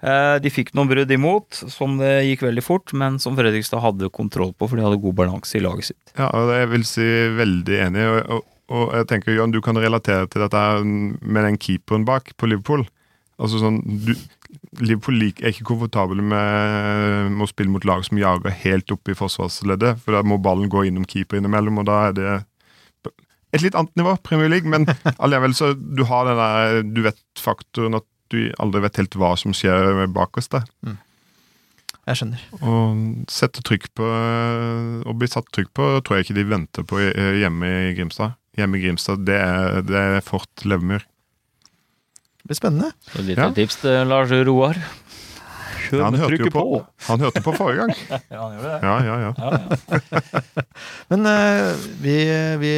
Eh, 0.02 0.36
De 0.44 0.52
fikk 0.54 0.74
noen 0.78 0.90
brudd 0.92 1.10
imot, 1.10 1.62
som 1.72 1.96
det 1.98 2.12
gikk 2.28 2.44
veldig 2.46 2.62
fort, 2.62 2.92
men 2.94 3.16
som 3.18 3.34
Fredrikstad 3.38 3.82
hadde 3.82 4.10
kontroll 4.14 4.52
på, 4.54 4.68
for 4.68 4.78
de 4.78 4.84
hadde 4.86 5.00
god 5.02 5.16
balanse 5.18 5.58
i 5.58 5.64
laget 5.64 5.90
sitt. 5.90 6.12
ja, 6.18 6.28
og 6.30 6.52
jeg 6.54 6.68
vil 6.74 6.84
si 6.86 7.08
veldig 7.38 7.80
enig. 7.88 8.06
Og, 8.36 8.44
og 8.68 8.94
jeg 8.94 9.08
tenker, 9.10 9.34
Jørn, 9.34 9.50
du 9.54 9.60
kan 9.64 9.76
relatere 9.80 10.28
til 10.30 10.44
dette 10.44 10.62
med 10.84 11.44
den 11.48 11.56
keeperen 11.58 12.04
bak 12.06 12.34
på 12.36 12.46
Liverpool. 12.52 12.86
Altså 13.38 13.60
sånn, 13.62 13.80
du, 14.04 14.12
Liverpool 14.80 15.20
er 15.26 15.50
ikke 15.50 15.66
komfortable 15.68 16.22
med, 16.24 17.32
med 17.34 17.44
å 17.44 17.48
spille 17.50 17.72
mot 17.72 17.84
lag 17.88 18.04
som 18.06 18.20
jager 18.20 18.54
helt 18.62 18.92
opp 18.94 19.10
i 19.10 19.16
forsvarsleddet. 19.18 20.00
For 20.04 20.16
da 20.16 20.22
må 20.26 20.38
ballen 20.42 20.70
gå 20.72 20.86
innom 20.88 21.06
keeper 21.08 21.40
innimellom, 21.40 21.82
og 21.82 21.88
da 21.90 21.98
er 22.08 22.16
det 22.16 22.30
et 23.56 23.64
litt 23.64 23.76
annet 23.78 23.94
nivå, 23.96 24.14
Premier 24.24 24.50
League. 24.52 24.68
Men 24.68 24.86
allikevel 25.22 25.56
så 25.56 25.72
du 25.76 26.04
har 26.08 26.28
den 26.28 26.40
der 26.40 26.80
du 26.86 27.02
vet-faktoren 27.06 28.00
at 28.00 28.08
du 28.32 28.48
aldri 28.60 28.84
vet 28.84 28.98
helt 29.00 29.16
hva 29.16 29.34
som 29.40 29.54
skjer 29.56 30.08
bak 30.12 30.36
oss 30.40 30.50
der. 30.52 30.66
Jeg 32.08 32.20
skjønner. 32.20 32.42
Og 32.64 33.28
sette 33.32 33.60
trykk 33.64 33.90
på 33.98 34.06
Å 34.08 35.14
bli 35.16 35.28
satt 35.28 35.48
trykk 35.52 35.74
på 35.76 35.88
tror 36.00 36.18
jeg 36.18 36.28
ikke 36.28 36.38
de 36.38 36.44
venter 36.48 36.86
på 36.88 37.00
eh, 37.04 37.36
hjemme 37.42 37.68
i 37.90 37.94
Grimstad. 37.96 38.36
Hjemme 38.56 38.78
i 38.78 38.84
Grimstad, 38.86 39.26
det 39.28 39.36
er, 39.36 39.82
det 39.86 39.98
er 39.98 40.24
Fort 40.24 40.64
Levermyr. 40.64 41.04
Det 42.48 42.54
blir 42.54 42.62
spennende. 42.62 42.88
Så 43.12 43.18
et 43.20 43.26
lite 43.28 43.44
Ja. 43.44 43.50
tips 43.52 43.76
til 43.82 44.06
Lars 44.08 44.30
Roar. 44.48 44.78
Kjør 45.88 46.02
Han 46.04 46.14
hørte 46.20 46.36
jo 46.40 46.48
på. 46.52 46.62
på, 46.64 46.78
han 47.08 47.20
hørte 47.20 47.40
på 47.44 47.52
forrige 47.56 47.76
gang. 47.80 47.92
Ja, 48.32 48.40
han 48.40 48.56
gjorde 48.56 48.72
det. 48.72 48.80
Ja, 48.82 48.96
ja, 49.04 49.16
ja. 49.24 50.32
Men 51.12 51.26
uh, 51.28 51.76
vi, 52.02 52.16
vi, 52.60 52.72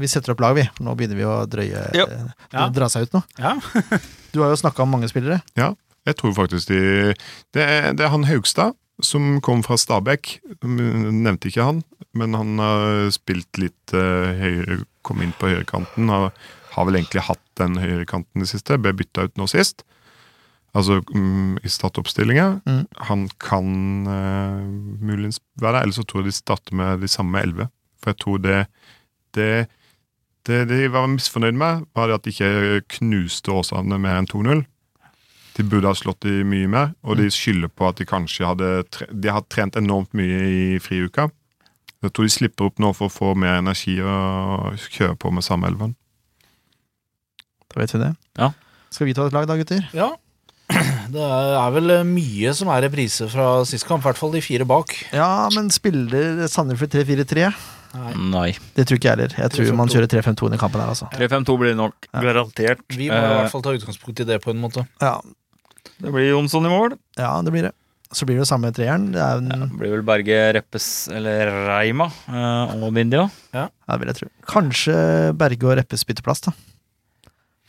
vi 0.00 0.08
setter 0.10 0.34
opp 0.34 0.40
lag, 0.42 0.54
vi. 0.58 0.64
Nå 0.82 0.94
begynner 0.98 1.18
vi 1.18 1.26
å 1.28 1.36
drøye 1.50 1.84
Ja. 1.98 2.06
eh, 2.06 2.32
Ja. 2.54 2.68
Dra 2.74 2.88
seg 2.90 3.08
ut 3.08 3.18
nå. 3.18 3.22
Ja. 3.38 3.56
Du 4.32 4.42
har 4.42 4.50
jo 4.52 4.58
snakka 4.60 4.82
om 4.84 4.90
mange 4.92 5.08
spillere. 5.10 5.40
Ja, 5.56 5.72
Jeg 6.06 6.16
tror 6.16 6.34
faktisk 6.36 6.68
de 6.68 7.14
Det 7.52 7.62
er, 7.64 7.92
det 7.96 8.04
er 8.06 8.10
han 8.12 8.24
Haugstad 8.28 8.74
som 9.02 9.40
kom 9.40 9.62
fra 9.62 9.76
Stabæk. 9.78 10.38
Nevnte 10.64 11.48
ikke 11.50 11.62
han, 11.64 11.82
men 12.18 12.34
han 12.34 12.58
har 12.58 13.10
spilt 13.14 13.60
litt 13.62 13.94
uh, 13.94 14.34
høyre, 14.40 14.80
kom 15.06 15.22
inn 15.22 15.30
på 15.38 15.46
høyrekanten. 15.52 16.08
Har, 16.10 16.32
har 16.78 16.88
vel 16.88 17.00
egentlig 17.00 17.26
hatt 17.28 17.44
den 17.60 17.78
høyrekanten 17.82 18.40
i 18.40 18.46
det 18.46 18.52
siste. 18.52 18.78
Ble 18.80 18.94
bytta 18.96 19.26
ut 19.28 19.40
nå 19.40 19.48
sist. 19.50 19.84
Altså 20.76 21.00
mm, 21.02 21.58
i 21.64 21.72
startoppstillinga. 21.72 22.48
Mm. 22.68 22.84
Han 23.10 23.26
kan 23.42 23.72
uh, 24.06 24.62
muligens 25.02 25.40
være 25.60 25.78
der, 25.78 25.82
eller 25.82 25.96
så 25.96 26.06
tror 26.06 26.22
jeg 26.22 26.30
de 26.30 26.38
starter 26.38 26.78
med 26.78 27.02
de 27.02 27.10
samme 27.10 27.42
elleve. 27.42 27.68
For 27.98 28.12
jeg 28.12 28.20
tror 28.22 28.40
det, 28.44 28.60
det 29.34 29.52
det 30.48 30.64
de 30.70 30.86
var 30.88 31.08
misfornøyd 31.12 31.56
med, 31.60 31.84
var 31.96 32.14
at 32.14 32.24
de 32.24 32.32
ikke 32.32 32.80
knuste 32.96 33.52
Åsane 33.52 33.98
mer 34.00 34.16
enn 34.16 34.28
2-0. 34.30 34.62
De 35.58 35.64
burde 35.66 35.90
ha 35.90 35.96
slått 35.98 36.22
de 36.24 36.44
mye 36.46 36.70
mer, 36.70 36.94
og 37.02 37.18
de 37.18 37.26
skylder 37.34 37.68
på 37.68 37.88
at 37.88 37.98
de 37.98 38.06
kanskje 38.08 38.46
hadde 38.46 38.70
De 39.10 39.28
har 39.28 39.44
trent 39.50 39.76
enormt 39.76 40.14
mye 40.16 40.38
i 40.48 40.78
friuka. 40.80 41.28
Jeg 42.00 42.14
tror 42.14 42.28
de 42.28 42.32
slipper 42.32 42.68
opp 42.68 42.78
nå 42.78 42.92
for 42.94 43.10
å 43.10 43.12
få 43.12 43.32
mer 43.34 43.58
energi 43.58 43.98
og 44.00 44.78
kjøre 44.86 45.18
på 45.18 45.32
med 45.34 45.44
samme 45.44 45.68
elven. 45.68 45.96
Da 47.74 47.80
vet 47.82 47.92
vi 47.94 48.00
det. 48.02 48.12
Ja. 48.40 48.52
Skal 48.90 49.06
vi 49.10 49.14
ta 49.16 49.26
et 49.28 49.34
lag 49.36 49.46
da, 49.50 49.56
gutter? 49.60 49.84
Ja. 49.96 50.10
Det 51.14 51.24
er 51.24 51.70
vel 51.72 51.92
mye 52.04 52.50
som 52.56 52.68
er 52.72 52.82
reprise 52.84 53.24
fra 53.32 53.64
sist 53.68 53.86
kamp, 53.88 54.02
i 54.04 54.08
hvert 54.10 54.18
fall 54.20 54.32
de 54.34 54.42
fire 54.44 54.66
bak. 54.68 54.92
Ja, 55.16 55.48
men 55.54 55.70
spiller 55.72 56.42
Sandefjord 56.52 56.92
3-4-3? 56.92 57.48
Nei. 58.28 58.50
Det 58.76 58.84
tror 58.84 58.98
ikke 59.00 59.08
jeg 59.08 59.14
heller. 59.16 59.34
Jeg 59.40 59.52
tror 59.54 59.70
man 59.78 59.88
kjører 59.88 60.10
3-5-2 60.12 60.50
i 60.52 60.60
kampen 60.60 60.82
her, 60.84 60.90
altså. 60.92 61.08
3-5-2 61.16 61.56
blir 61.62 61.76
nok. 61.78 62.08
Ja. 62.12 62.20
Garantert. 62.26 62.82
Vi 62.92 63.08
må 63.08 63.16
i 63.16 63.22
Eh, 63.24 63.36
hvert 63.38 63.52
fall 63.54 63.64
ta 63.64 63.72
utgangspunkt 63.78 64.20
i 64.20 64.26
det 64.28 64.36
på 64.44 64.52
en 64.52 64.60
måte. 64.60 64.84
Ja, 65.00 65.14
Det 65.98 66.12
blir 66.12 66.28
Jonsson 66.28 66.66
i 66.68 66.72
mål. 66.72 66.98
ja 67.16 67.30
det 67.42 67.50
blir 67.54 67.62
det. 67.70 67.72
Så 68.12 68.24
blir 68.28 68.36
det 68.36 68.44
jo 68.44 68.48
samme 68.52 68.68
treeren. 68.76 69.08
Det 69.12 69.20
er 69.20 69.40
Ja, 69.40 69.56
det 69.64 69.72
blir 69.80 69.90
vel 69.96 70.02
Berge 70.04 70.52
Reppes 70.54 71.08
eller 71.08 71.48
Reima 71.66 72.10
eh, 72.28 72.76
og 72.84 72.92
Bindia. 72.92 73.30
ja, 73.56 73.68
det 73.88 73.98
vil 74.00 74.12
jeg 74.12 74.16
tro. 74.20 74.28
Kanskje 74.52 74.98
Berge 75.36 75.64
og 75.64 75.76
Reppes 75.80 76.04
bytter 76.04 76.22
plass, 76.28 76.40
da. 76.44 76.52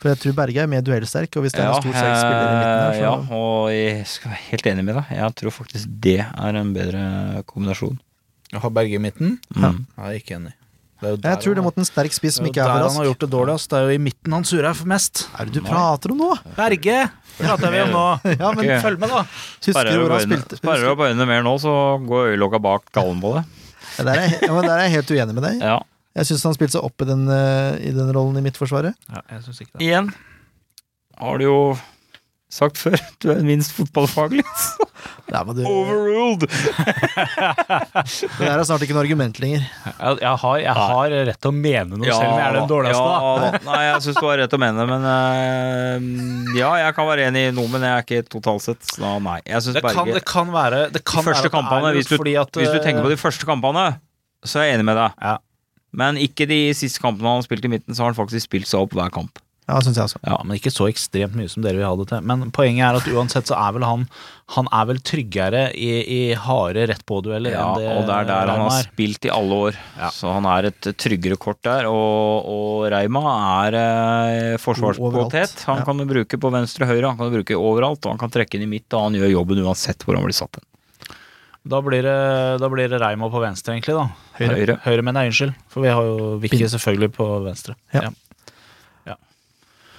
For 0.00 0.08
jeg 0.08 0.20
tror 0.22 0.36
Berge 0.38 0.62
er 0.62 0.68
mer 0.72 0.80
duellsterk, 0.84 1.34
og 1.36 1.44
hvis 1.44 1.52
det 1.52 1.60
er 1.60 1.68
en 1.68 1.82
stor 1.82 1.92
sterk 1.92 2.14
spiller 2.22 2.46
i 2.46 2.54
midten 2.56 2.70
her, 2.70 2.86
eh, 2.86 2.94
så 2.96 3.02
ja, 3.04 3.10
og 3.36 3.66
jeg 3.74 4.06
skal 4.08 4.30
være 4.32 4.44
helt 4.46 4.68
enig 4.70 4.84
med 4.86 4.96
deg. 4.96 5.10
Jeg 5.18 5.34
tror 5.42 5.54
faktisk 5.58 5.90
det 6.06 6.16
er 6.24 6.60
en 6.62 6.70
bedre 6.76 7.02
kombinasjon. 7.50 7.98
Å 8.56 8.62
ha 8.64 8.70
Berge 8.80 8.96
i 8.96 9.02
midten? 9.02 9.36
Ja. 9.54 9.74
Jeg 9.76 10.06
er 10.08 10.22
ikke 10.22 10.38
enig. 10.38 10.54
Det 11.00 11.08
er 11.08 11.12
jo 11.14 11.18
der 11.20 11.32
Jeg 11.32 11.40
tror 11.44 11.54
det 11.56 11.62
måtte 11.64 11.80
en 11.80 11.88
sterk 11.88 12.12
spiss 12.12 12.36
som 12.36 12.44
er 12.44 12.50
ikke 12.50 12.60
er 12.60 12.68
der 12.68 12.80
for 12.82 12.90
han 12.90 12.98
har 13.00 13.06
gjort 13.08 13.22
det 13.24 13.28
dårlig. 13.32 13.52
ass. 13.56 13.68
Det 13.70 13.76
er 13.78 13.86
jo 13.86 13.94
i 13.96 14.00
midten 14.08 14.34
han 14.36 14.44
surer 14.44 14.76
for 14.76 14.90
mest. 14.90 15.22
Hva 15.32 15.44
er 15.44 15.48
det 15.48 15.54
du 15.56 15.62
prater 15.64 16.12
om 16.12 16.20
nå? 16.20 16.30
Berge 16.58 16.96
prater 17.38 17.72
vi 17.72 17.80
om 17.86 17.94
nå. 17.94 18.02
Ja, 18.40 18.50
men 18.50 18.64
okay. 18.64 18.80
Følg 18.84 19.00
med, 19.00 19.14
da. 19.14 19.22
Sperrer 19.64 20.84
du 20.84 20.90
opp 20.92 21.04
øynene 21.06 21.28
mer 21.28 21.46
nå, 21.46 21.54
så 21.62 21.72
går 22.04 22.34
øyelokka 22.34 22.60
bak 22.66 22.90
gallen 22.96 23.22
på 23.22 23.32
det. 23.38 23.46
Ja, 23.96 24.04
der, 24.10 24.20
er, 24.26 24.36
ja, 24.44 24.52
men 24.52 24.68
der 24.68 24.74
er 24.76 24.84
jeg 24.86 24.94
helt 24.98 25.14
uenig 25.16 25.36
med 25.38 25.46
deg. 25.48 25.64
Ja. 25.64 25.78
Jeg 26.18 26.26
syns 26.26 26.42
han 26.48 26.56
spilte 26.56 26.74
seg 26.78 26.86
opp 26.86 27.04
i 27.04 27.08
den, 27.08 27.28
eh, 27.30 27.78
i 27.86 27.94
den 27.94 28.10
rollen 28.14 28.40
i 28.40 28.44
Midtforsvaret. 28.44 28.98
Ja, 29.10 29.22
jeg 29.36 29.46
synes 29.46 29.62
ikke 29.62 29.76
det. 29.76 29.86
Igjen 29.86 30.10
har 31.20 31.38
du 31.38 31.44
jo 31.44 31.58
sagt 32.50 32.80
før, 32.80 32.98
du 33.22 33.30
er 33.34 33.42
minst 33.46 33.76
fotballfaglig. 33.78 34.46
Ja, 35.30 35.44
du, 35.46 35.62
Overruled! 35.62 36.42
det 36.50 36.56
der 38.42 38.58
er 38.58 38.64
snart 38.66 38.82
ikke 38.82 38.96
noe 38.96 39.04
argument 39.04 39.38
lenger. 39.40 39.62
Jeg, 39.62 40.16
jeg, 40.24 40.32
har, 40.42 40.56
jeg 40.58 40.74
har 40.74 41.14
rett 41.28 41.38
til 41.38 41.52
å 41.52 41.54
mene 41.54 41.94
noe 41.94 42.08
selv 42.08 42.26
om 42.26 42.40
jeg 42.40 42.46
er 42.48 42.56
den 42.58 42.66
dårligste. 42.72 43.04
Ja, 43.14 43.60
nei, 43.68 43.78
jeg 43.86 44.00
syns 44.06 44.18
du 44.18 44.26
har 44.26 44.40
rett 44.42 44.50
til 44.50 44.58
å 44.58 44.62
mene, 44.64 44.86
men 44.90 45.06
uh, 45.06 46.58
Ja, 46.58 46.72
jeg 46.82 46.96
kan 46.98 47.06
være 47.08 47.28
enig 47.30 47.44
i 47.46 47.52
noe, 47.54 47.70
men 47.70 47.86
jeg 47.86 47.94
er 47.94 48.02
ikke 48.08 48.26
totalt 48.34 48.66
sett. 48.66 48.82
Så 48.90 49.12
nei. 49.22 49.38
Jeg 49.46 49.62
syns 49.68 49.78
Det 49.78 49.84
kan, 49.86 50.10
det 50.10 50.24
kan 50.26 50.50
være 50.50 50.82
det 50.90 51.04
kan 51.06 51.22
De 51.22 51.30
første 51.30 51.46
være 51.46 51.46
at 51.46 51.46
det 51.46 51.54
kampene, 51.54 51.94
hvis 51.94 52.10
du, 52.10 52.16
fordi 52.16 52.34
at, 52.42 52.60
hvis 52.64 52.74
du 52.74 52.80
tenker 52.82 53.06
på 53.06 53.12
eh, 53.12 53.14
de 53.14 53.22
første 53.22 53.48
kampene, 53.48 53.86
så 54.42 54.64
er 54.64 54.72
jeg 54.72 54.80
enig 54.80 54.88
med 54.90 54.98
deg. 54.98 55.14
Ja. 55.30 55.38
Men 55.92 56.16
ikke 56.16 56.46
de 56.50 56.60
siste 56.76 57.00
kampene 57.02 57.26
han 57.28 57.40
har 57.42 57.46
spilt 57.48 57.64
i 57.64 57.72
midten, 57.72 57.94
så 57.94 58.04
har 58.04 58.12
han 58.14 58.18
faktisk 58.26 58.46
spilt 58.46 58.68
seg 58.70 58.80
opp 58.84 58.92
hver 58.98 59.10
kamp. 59.10 59.38
Ja, 59.70 59.76
synes 59.78 59.98
jeg 60.00 60.02
også. 60.08 60.18
Ja, 60.26 60.34
men 60.42 60.56
ikke 60.58 60.70
så 60.74 60.88
ekstremt 60.90 61.36
mye 61.38 61.46
som 61.50 61.62
dere 61.62 61.78
vil 61.78 61.84
ha 61.86 61.92
det 61.94 62.08
til. 62.10 62.24
Men 62.26 62.48
poenget 62.50 62.82
er 62.88 62.96
at 62.98 63.06
uansett 63.06 63.46
så 63.46 63.54
er 63.54 63.76
vel 63.76 63.84
han 63.86 64.00
Han 64.56 64.66
er 64.74 64.86
vel 64.88 64.98
tryggere 65.06 65.60
i, 65.78 65.90
i 66.10 66.34
harde 66.34 66.88
rett 66.90 67.04
på-dueller 67.06 67.54
Ja, 67.54 67.68
enn 67.68 67.78
det 67.78 67.92
og 67.92 68.00
det 68.08 68.16
er 68.16 68.24
der 68.26 68.50
han 68.50 68.64
har 68.64 68.72
er. 68.80 68.88
spilt 68.88 69.28
i 69.28 69.30
alle 69.30 69.58
år. 69.68 69.78
Ja. 70.00 70.08
Så 70.10 70.32
han 70.34 70.48
er 70.50 70.66
et 70.72 70.88
tryggere 70.98 71.38
kort 71.38 71.60
der. 71.62 71.86
Og, 71.86 72.48
og 72.50 72.88
Reima 72.90 73.22
er 73.68 73.78
eh, 73.78 74.56
forsvarspotet. 74.58 75.54
Han 75.68 75.78
Ja. 75.78 75.84
kan 75.86 76.02
du 76.02 76.04
bruke 76.10 76.40
på 76.42 76.50
venstre 76.50 76.88
og 76.88 76.90
høyre, 76.90 77.06
han 77.12 77.16
kan 77.20 77.30
du 77.30 77.38
bruke 77.38 77.54
overalt. 77.60 78.02
Og 78.02 78.10
han 78.16 78.18
kan 78.18 78.30
trekke 78.34 78.58
inn 78.58 78.66
i 78.66 78.72
midt, 78.74 78.90
og 78.90 79.06
han 79.06 79.20
gjør 79.20 79.30
jobben 79.38 79.62
uansett 79.62 80.02
hvor 80.02 80.18
han 80.18 80.26
blir 80.26 80.34
satt 80.34 80.58
hen. 80.58 80.66
Da 81.68 81.80
blir 81.84 82.00
det, 82.02 82.14
da 82.62 82.68
blir 82.72 82.88
det 82.88 83.00
Reima 83.02 83.28
på 83.28 83.40
venstre, 83.42 83.74
egentlig. 83.76 83.92
da 83.98 84.06
Høyre. 84.38 84.54
Høyre. 84.56 84.76
Høyre 84.86 85.02
mener 85.04 85.26
jeg, 85.26 85.32
unnskyld. 85.34 85.54
For 85.68 85.84
vi 85.84 85.90
har 85.92 86.06
jo 86.08 86.30
Vicky 86.40 86.62
selvfølgelig 86.72 87.10
på 87.18 87.26
venstre. 87.44 87.74
Ja. 87.92 88.08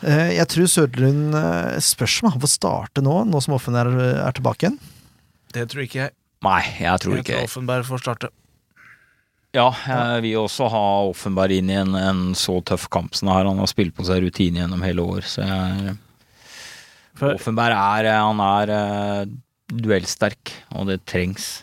Eh, 0.01 0.31
Jeg 0.39 0.47
tror 0.49 0.65
Søderlund 0.65 1.35
eh, 1.37 1.75
spørs 1.85 2.15
om 2.23 2.31
han 2.33 2.41
får 2.41 2.49
starte 2.55 3.03
nå, 3.05 3.19
nå 3.29 3.41
som 3.45 3.53
Offen 3.53 3.75
er, 3.77 3.85
er 4.25 4.33
tilbake 4.33 4.65
igjen. 4.65 4.79
Det 5.53 5.67
tror 5.69 5.83
ikke 5.85 5.99
jeg. 6.07 6.13
Nei, 6.41 6.61
jeg 6.81 7.01
tror 7.03 7.13
Jeg 7.19 7.21
ikke 7.25 7.35
tror 7.37 7.45
Offenberg 7.51 7.85
får 7.85 8.01
starte. 8.01 8.31
Ja, 9.53 9.67
jeg 9.85 10.23
vil 10.25 10.39
også 10.41 10.69
ha 10.71 10.81
Offenberg 11.11 11.53
inn 11.59 11.69
i 11.69 11.75
en, 11.77 11.93
en 11.99 12.21
så 12.39 12.55
tøff 12.65 12.87
kamp 12.89 13.13
som 13.13 13.27
det 13.29 13.35
her. 13.35 13.49
Han 13.51 13.61
har 13.61 13.69
spilt 13.69 13.93
på 13.97 14.05
seg 14.07 14.23
rutine 14.25 14.63
gjennom 14.63 14.81
hele 14.87 15.03
år, 15.05 15.27
så 15.27 15.45
jeg 15.45 15.93
For- 17.19 17.35
Offenberg 17.35 17.75
er, 17.77 18.09
eh, 18.09 18.21
han 18.25 18.41
er 18.47 18.73
eh, 18.79 19.25
duellsterk, 19.71 20.53
og 20.75 20.91
det 20.91 21.01
trengs. 21.09 21.61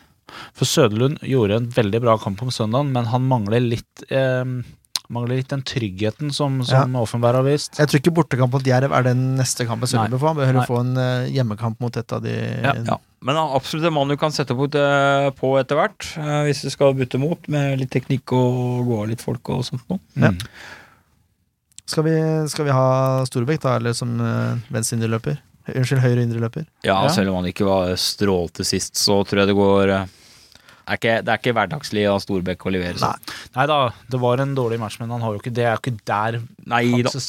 For 0.56 0.68
Søderlund 0.68 1.22
gjorde 1.24 1.60
en 1.60 1.70
veldig 1.72 2.02
bra 2.04 2.16
kamp 2.20 2.42
om 2.44 2.50
søndagen, 2.54 2.92
men 2.94 3.08
han 3.12 3.24
mangler 3.28 3.64
litt 3.64 4.04
eh, 4.10 4.44
Mangler 5.08 5.38
litt 5.38 5.48
den 5.48 5.62
tryggheten 5.64 6.28
som, 6.36 6.58
som 6.68 6.92
Offenberg 7.00 7.38
har 7.38 7.44
vist. 7.46 7.78
Jeg 7.80 7.88
tror 7.88 8.00
ikke 8.02 8.12
bortekamp 8.18 8.52
mot 8.52 8.66
Jerv 8.68 8.92
er 8.92 9.06
den 9.06 9.22
neste 9.38 9.64
kampen 9.64 9.88
Søderlund 9.88 10.12
bør 10.12 10.20
få. 10.20 10.32
Han 10.34 10.40
behøver 10.42 10.58
Nei. 10.58 10.66
få 10.68 10.80
en 10.82 10.90
eh, 11.00 11.30
hjemmekamp 11.32 11.80
mot 11.80 11.96
et 11.96 12.12
av 12.12 12.24
de 12.26 12.34
Ja, 12.36 12.74
Ja. 12.76 12.98
Men 13.24 13.34
han 13.34 13.48
er 13.48 13.56
absolutt 13.56 13.88
en 13.88 13.96
mann 13.96 14.12
du 14.12 14.18
kan 14.20 14.30
sette 14.30 14.54
på, 14.54 14.68
eh, 14.78 15.28
på 15.34 15.54
etter 15.58 15.80
hvert, 15.80 16.10
eh, 16.20 16.42
hvis 16.46 16.60
du 16.62 16.68
skal 16.70 16.92
bytte 16.94 17.18
mot 17.18 17.48
med 17.50 17.80
litt 17.80 17.90
teknikk 17.90 18.36
og 18.36 18.84
gå 18.86 19.00
av 19.00 19.08
litt 19.10 19.24
folk 19.24 19.48
og 19.56 19.64
sånt 19.66 19.88
noe. 19.90 19.98
Ja. 20.14 20.30
Mm. 20.30 20.44
Skal, 21.88 22.04
vi, 22.04 22.14
skal 22.52 22.68
vi 22.68 22.76
ha 22.76 23.24
Storbekk 23.24 23.64
da, 23.64 23.78
eller 23.80 23.94
som 23.96 24.10
uh, 24.20 24.60
venstre 24.68 24.98
indreløper? 24.98 25.38
Unnskyld, 25.74 26.00
høyre 26.00 26.22
indreløper. 26.24 26.66
Ja, 26.86 27.02
Ja. 27.04 27.08
selv 27.12 27.30
om 27.32 27.40
han 27.42 27.50
ikke 27.50 27.66
var 27.68 27.92
strålte 28.00 28.64
sist, 28.64 28.94
så 28.96 29.20
tror 29.26 29.42
jeg 29.42 29.50
det 29.50 29.56
går 29.58 29.90
eh, 29.94 30.06
er 30.88 30.96
ikke, 30.96 31.16
Det 31.24 31.28
er 31.32 31.40
ikke 31.42 31.52
hverdagslig 31.56 32.04
av 32.08 32.20
Storbekk 32.24 32.64
å 32.64 32.72
levere 32.72 32.96
sånn. 32.96 33.26
Nei 33.56 33.66
da, 33.68 33.78
det 34.08 34.20
var 34.22 34.40
en 34.40 34.54
dårlig 34.56 34.78
match, 34.80 34.96
men 35.00 35.10
han 35.10 35.20
har 35.20 35.34
jo 35.34 35.42
ikke, 35.42 35.52
det 35.52 35.66
er 35.66 35.76
jo 35.76 35.82
ikke 35.82 35.98
der 36.08 36.40
Nei 36.66 36.82
hans 37.02 37.28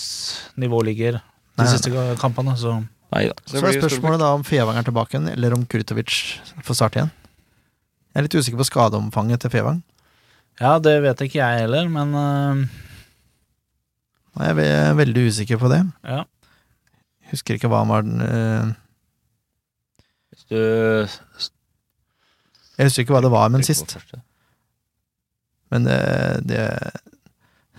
nivå 0.55 0.79
ligger 0.87 1.19
de 1.59 1.67
siste 1.67 1.91
kampene. 2.21 2.55
Så 2.55 2.77
Nei 3.11 3.25
da. 3.27 3.35
Så 3.49 3.59
er 3.59 3.79
spørsmålet 3.81 4.21
da 4.21 4.33
om 4.37 4.43
Fevang 4.47 4.77
er 4.77 4.85
tilbake 4.87 5.17
igjen, 5.17 5.27
eller 5.33 5.53
om 5.57 5.65
Kurtovic 5.65 6.39
får 6.63 6.77
starte 6.77 6.99
igjen. 7.01 7.11
Jeg 8.13 8.21
er 8.21 8.25
litt 8.27 8.35
usikker 8.37 8.59
på 8.61 8.67
skadeomfanget 8.69 9.41
til 9.43 9.51
Fevang. 9.53 9.81
ja, 10.61 10.77
det 10.79 11.01
vet 11.03 11.21
ikke 11.25 11.39
jeg 11.41 11.63
heller, 11.65 11.89
men 11.89 12.13
uh... 12.15 12.67
Jeg 14.39 14.55
er 14.63 14.93
veldig 14.95 15.27
usikker 15.27 15.57
på 15.59 15.67
det. 15.71 15.83
ja. 16.07 16.23
Husker 17.32 17.57
ikke 17.59 17.69
hva 17.69 17.84
han 17.84 17.91
var 17.91 18.01
den, 18.07 18.21
eh, 18.21 18.71
Hvis 20.34 20.45
du 20.49 20.59
Jeg 22.80 22.88
husker 22.89 23.03
ikke 23.05 23.13
hva 23.17 23.21
det 23.25 23.32
var, 23.34 23.49
men 23.53 23.63
sist. 23.67 23.97
Men 25.69 25.84
det, 25.86 25.99
det 26.49 26.63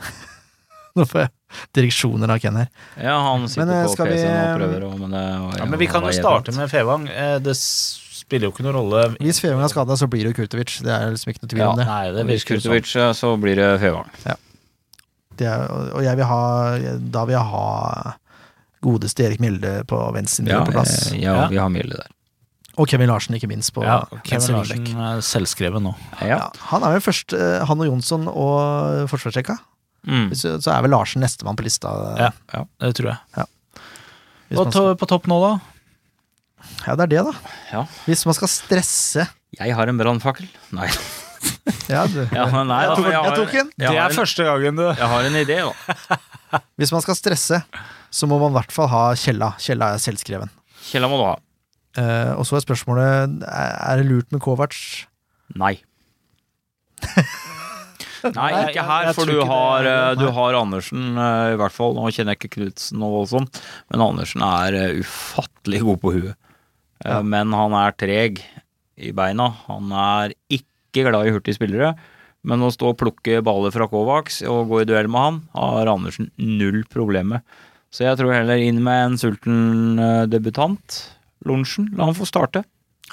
Nå 0.98 1.06
får 1.06 1.24
jeg 1.24 1.30
direksjoner 1.74 2.30
av 2.30 2.38
Ken 2.42 2.56
her. 2.60 2.68
Ja, 3.02 3.16
han 3.26 3.48
sitter 3.50 3.66
Men, 3.66 3.74
eh, 3.80 3.86
på 3.88 3.92
skal 3.96 4.06
vi, 4.10 4.18
PC-en 4.18 4.36
og 4.36 4.42
eh, 4.50 4.58
prøver 4.60 4.84
å 4.86 4.90
Men, 5.00 5.14
ja, 5.58 5.64
men 5.66 5.78
vi 5.82 5.88
kan 5.90 6.06
jo 6.06 6.12
starte 6.14 6.54
med 6.54 6.70
Fevang. 6.70 7.08
Eh, 7.10 7.38
Det 7.42 7.56
spiller 7.58 8.46
jo 8.46 8.52
ikke 8.54 8.62
noen 8.68 8.76
rolle 8.78 9.00
Hvis 9.18 9.40
Fevang 9.42 9.64
er 9.66 9.72
skada, 9.72 9.96
så 9.98 10.06
blir 10.10 10.22
det 10.28 10.34
jo 10.34 10.38
Kurtovic. 10.44 10.76
Det 10.86 10.92
er 10.94 11.10
liksom 11.14 11.32
ikke 11.32 11.42
noe 11.42 11.50
tvil 11.54 11.64
Ja. 11.64 11.70
om 11.72 11.80
det. 11.80 11.86
Nei, 11.90 12.04
det 12.14 12.26
Hvis 12.30 12.46
Kurtovic, 12.46 12.86
sånn. 12.92 13.08
Eh, 13.10 13.18
så 13.18 13.32
blir 13.42 13.58
det 13.58 13.68
Fevang. 13.82 14.06
det 15.40 15.46
er, 15.48 15.66
og 15.96 16.02
jeg 16.04 16.16
vil 16.20 16.26
ha 16.28 16.42
Da 17.16 17.24
vil 17.24 17.34
jeg 17.38 17.46
ha 17.54 18.14
godeste 18.82 19.24
Erik 19.26 19.40
Mjelde 19.42 19.84
på 19.88 19.98
venstre 20.14 20.46
Ja, 20.48 20.62
på 20.64 20.72
plass. 20.72 21.10
eh, 21.12 21.20
ja, 21.22 21.34
Ja. 21.42 21.48
vi 21.48 21.56
har 21.60 21.68
Mjelde 21.72 21.96
der. 22.00 22.08
Og 22.78 22.86
Kevin 22.88 23.08
Larsen, 23.10 23.34
ikke 23.36 23.48
minst, 23.50 23.74
på 23.74 23.82
Ja, 23.84 24.04
Kevin 24.24 24.54
Larsen 24.56 24.86
er 24.96 25.20
selvskreven 25.20 25.82
nå. 25.84 25.94
Ja. 26.22 26.26
Ja, 26.26 26.50
han 26.70 26.82
er 26.86 26.94
vel 26.94 27.00
først 27.04 27.34
eh, 27.36 27.64
Han 27.66 27.80
og 27.82 27.86
Jonsson 27.90 28.28
og 28.28 29.08
forsvarsrekka. 29.10 29.58
Mm. 30.06 30.30
Så, 30.32 30.54
så 30.64 30.72
er 30.72 30.80
vel 30.86 30.90
Larsen 30.94 31.20
nestemann 31.20 31.56
på 31.58 31.66
lista. 31.66 31.90
Ja, 32.16 32.30
det 32.80 32.94
tror 32.96 33.10
jeg. 33.12 33.46
hvis 34.48 34.58
Og 34.58 34.64
man 34.64 34.72
to, 34.72 34.84
på 34.96 35.06
topp 35.10 35.26
nå, 35.28 35.40
da? 35.44 35.50
ja, 36.86 36.94
det 36.96 37.04
er 37.04 37.12
det, 37.12 37.24
da. 37.26 37.32
Ja. 37.72 37.82
Hvis 38.06 38.24
man 38.24 38.34
skal 38.38 38.48
stresse 38.48 39.26
Jeg 39.58 39.74
har 39.76 39.88
en 39.90 39.98
brannfakkel. 40.00 40.48
Nei. 40.72 40.88
ja, 41.90 42.06
du. 42.06 42.22
Ja, 42.32 42.46
nei 42.64 42.80
jeg, 42.86 42.96
tok, 42.96 43.06
jeg, 43.10 43.18
har, 43.18 43.28
jeg 43.28 43.36
tok 43.42 43.54
en. 43.60 43.70
Jeg 43.76 43.90
det 43.90 43.98
er 43.98 44.08
en- 44.08 44.16
første 44.22 44.44
gangen, 44.46 44.76
du. 44.80 44.86
Jeg 44.88 45.08
har 45.12 45.28
en 45.28 45.38
idé, 45.42 45.58
da. 45.68 46.60
Hvis 46.80 46.92
man 46.92 47.02
skal 47.04 47.14
stresse, 47.18 47.60
så 48.10 48.28
må 48.30 48.40
man 48.42 48.52
i 48.52 48.58
hvert 48.58 48.74
fall 48.74 48.90
ha 48.92 49.04
Kjella. 49.18 49.52
Kjella 49.62 49.94
er 49.94 50.02
selvskreven. 50.02 50.50
Kjella 50.90 51.10
må 51.10 51.20
du 51.20 51.26
ha. 51.28 51.36
Uh, 51.98 52.32
og 52.38 52.44
så 52.46 52.54
er 52.54 52.62
spørsmålet 52.62 53.40
Er 53.42 53.98
det 53.98 54.06
lurt 54.06 54.30
med 54.34 54.42
Kovac. 54.42 54.76
Nei. 55.58 55.76
Nei, 58.20 58.50
ikke 58.68 58.84
her, 58.84 59.10
for 59.16 59.28
du 59.28 59.40
har, 59.48 59.86
eh, 59.88 60.14
du 60.20 60.26
har 60.36 60.56
Andersen, 60.58 61.16
eh, 61.16 61.54
i 61.54 61.56
hvert 61.56 61.72
fall. 61.72 61.94
Nå 61.96 62.10
kjenner 62.12 62.34
jeg 62.34 62.40
ikke 62.42 62.58
Knutsen 62.58 63.04
og 63.06 63.30
sånt, 63.30 63.62
men 63.88 64.04
Andersen 64.04 64.44
er 64.44 64.76
ufattelig 65.00 65.80
god 65.86 66.00
på 66.02 66.12
huet. 66.18 66.36
Ja. 67.00 67.22
Men 67.24 67.54
han 67.56 67.72
er 67.80 67.96
treg 67.96 68.42
i 69.00 69.14
beina. 69.16 69.48
Han 69.70 69.88
er 69.96 70.34
ikke 70.52 71.06
glad 71.08 71.30
i 71.30 71.32
hurtige 71.32 71.56
spillere. 71.56 71.94
Men 72.44 72.64
å 72.64 72.70
stå 72.72 72.92
og 72.92 73.00
plukke 73.00 73.40
baller 73.44 73.72
fra 73.72 73.88
Kovacs 73.88 74.40
og 74.48 74.68
gå 74.68 74.82
i 74.82 74.88
duell 74.88 75.08
med 75.12 75.24
han, 75.24 75.40
har 75.56 75.90
Andersen 75.92 76.30
null 76.36 76.82
problem 76.92 77.34
med. 77.34 77.58
Så 77.90 78.04
jeg 78.06 78.18
tror 78.20 78.32
heller 78.34 78.60
inn 78.62 78.78
med 78.84 79.00
en 79.08 79.16
sulten 79.18 79.98
eh, 79.98 80.26
debutant. 80.30 81.00
Lorentzen, 81.46 81.88
la 81.96 82.06
han 82.10 82.14
få 82.18 82.26
starte. 82.28 82.62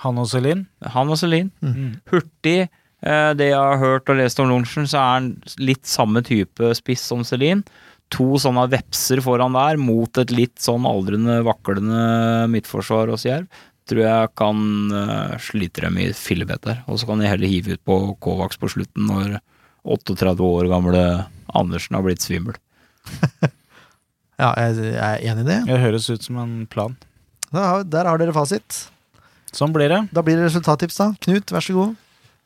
Han 0.03 0.19
og 0.21 0.27
Celine. 0.29 0.67
Han 0.93 1.09
og 1.09 1.17
Celine. 1.17 1.49
Mm. 1.65 1.95
Hurtig. 2.11 2.67
eh, 3.01 3.31
Det 3.39 3.47
jeg 3.49 3.57
har 3.57 3.81
hørt 3.81 4.09
og 4.13 4.19
lest 4.19 4.39
om 4.43 4.51
Lorentzen, 4.51 4.85
så 4.85 4.99
er 5.01 5.13
han 5.15 5.29
litt 5.57 5.89
samme 5.89 6.21
type 6.27 6.73
spiss 6.77 7.07
som 7.09 7.23
Celine. 7.25 7.65
To 8.13 8.37
sånne 8.39 8.67
vepser 8.71 9.19
foran 9.25 9.57
der 9.57 9.79
mot 9.81 10.15
et 10.21 10.29
litt 10.31 10.61
sånn 10.63 10.85
aldrende, 10.87 11.41
vaklende 11.43 12.45
midtforsvar 12.53 13.09
hos 13.11 13.25
Jerv. 13.27 13.49
Tror 13.87 14.03
jeg 14.03 14.29
kan 14.37 14.61
uh, 14.91 15.33
slite 15.39 15.83
dem 15.87 15.97
i 15.99 16.05
fillebet 16.15 16.61
der. 16.67 16.79
Og 16.87 16.99
så 17.01 17.07
kan 17.09 17.19
de 17.19 17.27
heller 17.27 17.47
hive 17.51 17.75
ut 17.75 17.83
på 17.87 17.97
Kovacs 18.23 18.59
på 18.61 18.69
slutten 18.71 19.07
når 19.09 19.37
38 19.87 20.39
år 20.43 20.69
gamle 20.71 21.03
Andersen 21.55 21.95
har 21.97 22.03
blitt 22.05 22.23
svimmel. 22.23 22.55
Ja, 24.37 24.51
jeg, 24.61 24.93
er 25.01 25.23
enig 25.25 25.45
i 25.45 25.47
det. 25.47 25.61
Det 25.65 25.79
høres 25.81 26.09
ut 26.13 26.25
som 26.25 26.37
en 26.41 26.59
plan. 26.69 26.93
Da, 27.49 27.81
der 27.81 28.09
har 28.09 28.19
dere 28.21 28.35
fasit. 28.35 28.83
Sånn 29.55 29.73
blir 29.73 29.89
det. 29.89 30.03
Da 30.13 30.21
blir 30.25 30.37
det 30.37 30.49
resultattips, 30.49 30.99
da. 30.99 31.07
Knut, 31.25 31.53
vær 31.55 31.63
så 31.65 31.73
god. 31.77 31.95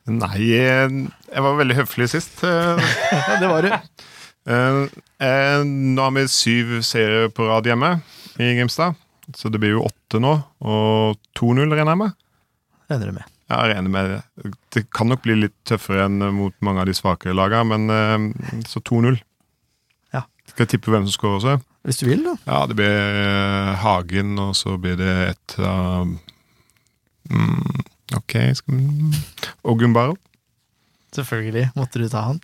Nei, 0.08 0.38
jeg, 0.48 1.02
jeg 1.28 1.44
var 1.44 1.58
veldig 1.60 1.76
høflig 1.82 2.08
sist. 2.10 2.40
Eh, 2.46 2.94
det 3.42 3.50
var 3.50 3.66
du. 3.66 3.74
eh, 4.48 4.78
eh, 5.22 5.60
nå 5.68 6.06
har 6.06 6.14
vi 6.16 6.24
syv 6.32 6.78
serier 6.86 7.28
på 7.34 7.46
rad 7.50 7.68
hjemme 7.68 7.98
i 8.40 8.54
Grimstad. 8.56 8.96
Så 9.36 9.52
det 9.52 9.60
blir 9.62 9.76
jo 9.76 9.84
åtte 9.86 10.18
nå, 10.20 10.32
og 10.66 11.20
2-0 11.38 11.68
regner 11.70 11.92
jeg 11.92 12.00
med. 12.00 12.16
Regner 12.90 13.12
du 13.12 13.16
med. 13.20 13.28
Ja, 13.52 13.58
jeg 13.66 13.74
regner 13.76 13.92
med 13.92 14.08
det. 14.10 14.54
Det 14.72 14.82
kan 14.96 15.12
nok 15.12 15.22
bli 15.26 15.36
litt 15.44 15.54
tøffere 15.68 16.06
enn 16.08 16.24
mot 16.34 16.56
mange 16.64 16.82
av 16.82 16.88
de 16.88 16.96
svakere 16.96 17.36
lagene, 17.36 17.76
men 17.76 17.92
eh, 17.92 18.64
så 18.68 18.80
2-0. 18.80 19.20
Ja. 20.16 20.24
Skal 20.48 20.64
jeg 20.64 20.74
tippe 20.74 20.94
hvem 20.94 21.04
som 21.04 21.14
skårer 21.18 21.38
også? 21.38 21.54
Hvis 21.82 21.98
du 21.98 22.06
vil, 22.06 22.22
da. 22.22 22.36
Ja, 22.46 22.60
det 22.70 22.76
blir 22.78 22.92
eh, 23.22 23.72
Hagen, 23.82 24.36
og 24.38 24.54
så 24.58 24.76
blir 24.78 24.94
det 25.00 25.14
et 25.32 25.56
av 25.58 26.12
mm, 27.30 27.80
Ok, 28.18 28.36
skal 28.58 28.76
vi 28.76 29.22
Ogunbaro. 29.66 30.14
Selvfølgelig 31.16 31.72
måtte 31.74 32.00
du 32.00 32.06
ta 32.12 32.22
han. 32.28 32.38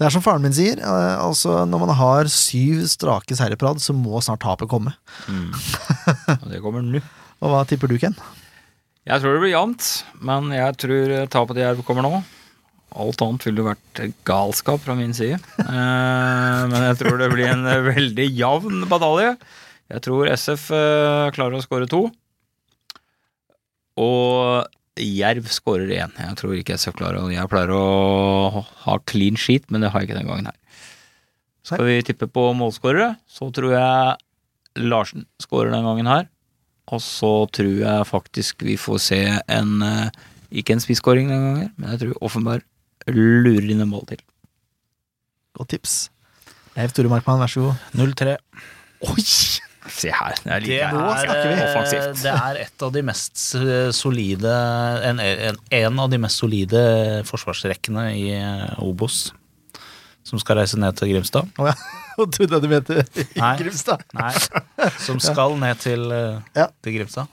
Det 0.00 0.06
er 0.08 0.14
som 0.14 0.24
faren 0.24 0.40
min 0.40 0.54
sier, 0.56 0.80
eh, 0.80 1.16
altså 1.20 1.66
når 1.68 1.82
man 1.84 1.94
har 1.98 2.30
syv 2.32 2.86
strake 2.88 3.36
seire 3.36 3.58
på 3.60 3.68
rad, 3.68 3.82
så 3.84 3.92
må 3.92 4.22
snart 4.24 4.40
tapet 4.46 4.70
komme. 4.70 4.94
Mm. 5.28 5.52
Det 6.50 6.62
kommer 6.64 6.84
nå. 6.86 7.02
Og 7.40 7.52
hva 7.52 7.66
tipper 7.68 7.90
du, 7.90 7.98
Ken? 8.00 8.16
Jeg 9.08 9.20
tror 9.20 9.36
det 9.36 9.42
blir 9.44 9.52
jevnt, 9.52 9.86
men 10.24 10.52
jeg 10.56 10.76
tror 10.80 11.12
tapet 11.32 11.56
til 11.56 11.64
Jerv 11.66 11.84
kommer 11.84 12.04
nå. 12.04 12.22
Alt 12.90 13.22
annet 13.22 13.46
ville 13.46 13.66
vært 13.66 14.00
galskap 14.26 14.82
fra 14.82 14.96
min 14.98 15.14
side. 15.16 15.38
Eh, 15.62 16.62
men 16.70 16.86
jeg 16.88 16.98
tror 17.02 17.20
det 17.20 17.30
blir 17.32 17.50
en 17.52 17.66
veldig 17.86 18.26
jevn 18.34 18.86
batalje. 18.90 19.36
Jeg 19.90 20.04
tror 20.06 20.30
SF 20.30 20.70
eh, 20.74 21.30
klarer 21.34 21.58
å 21.58 21.64
skåre 21.64 21.88
to. 21.90 22.04
Og 24.00 24.66
Jerv 25.00 25.46
skårer 25.50 25.92
én. 25.96 26.14
Jeg 26.18 26.38
tror 26.38 26.56
ikke 26.56 26.76
SF 26.78 26.96
klarer 26.98 27.22
det. 27.22 27.36
Jeg 27.36 27.50
pleier 27.50 27.72
å 27.74 28.64
ha 28.84 28.98
clean 29.08 29.38
sheet, 29.38 29.68
men 29.70 29.84
det 29.84 29.92
har 29.92 30.02
jeg 30.02 30.10
ikke 30.10 30.18
den 30.20 30.30
gangen 30.30 30.50
her. 30.50 30.58
Skal 31.66 31.86
vi 31.86 32.00
tippe 32.06 32.26
på 32.30 32.50
målskårere, 32.56 33.14
så 33.30 33.50
tror 33.54 33.74
jeg 33.76 34.84
Larsen 34.90 35.26
skårer 35.42 35.74
den 35.74 35.86
gangen 35.86 36.10
her. 36.10 36.28
Og 36.90 37.02
så 37.04 37.46
tror 37.54 37.76
jeg 37.82 38.08
faktisk 38.08 38.64
vi 38.66 38.74
får 38.80 39.02
se 39.04 39.20
en 39.30 39.82
eh, 39.86 40.08
Ikke 40.50 40.74
en 40.74 40.82
spisskåring 40.82 41.28
den 41.30 41.44
gangen, 41.44 41.68
men 41.78 41.92
jeg 41.92 42.00
tror 42.00 42.24
Offenberg 42.26 42.64
lurer 43.16 43.70
inn 43.72 43.80
en 43.84 43.90
mål 43.90 44.06
til. 44.12 44.20
Godt 45.58 45.72
tips. 45.76 45.96
Leif 46.76 46.92
Tore 46.96 47.10
Markmann, 47.10 47.40
vær 47.42 47.50
så 47.50 47.64
god. 47.68 47.88
0-3. 47.98 48.36
Oi! 49.10 49.24
Se 49.90 50.10
her. 50.12 50.36
Det 50.44 50.52
er 50.52 50.60
like 50.62 50.76
det 50.76 50.82
er, 50.84 51.62
Offensivt. 51.64 52.20
det 52.22 52.32
er 52.36 52.58
et 52.66 52.82
av 52.84 52.92
de 52.94 53.02
mest 53.02 53.40
solide 53.96 54.52
en, 55.08 55.18
en, 55.24 55.56
en 55.80 56.02
av 56.04 56.10
de 56.12 56.18
mest 56.20 56.38
solide 56.42 56.82
forsvarsrekkene 57.26 58.04
i 58.14 58.26
eh, 58.36 58.76
Obos. 58.84 59.30
Som 60.22 60.38
skal 60.38 60.60
reise 60.60 60.78
ned 60.78 60.94
til 61.00 61.10
Grimstad. 61.14 61.48
Å 61.58 61.70
ja. 61.72 61.74
Og 62.20 62.28
trodde 62.36 62.58
jeg 62.58 62.62
du 62.62 62.68
mente 62.70 63.00
Nei. 63.40 63.54
Grimstad. 63.62 64.04
Nei, 64.14 64.34
som 65.00 65.18
skal 65.24 65.56
ned 65.58 65.80
til, 65.82 66.04
eh, 66.12 66.36
Ja. 66.60 66.68
til 66.84 66.98
Grimstad. 67.00 67.32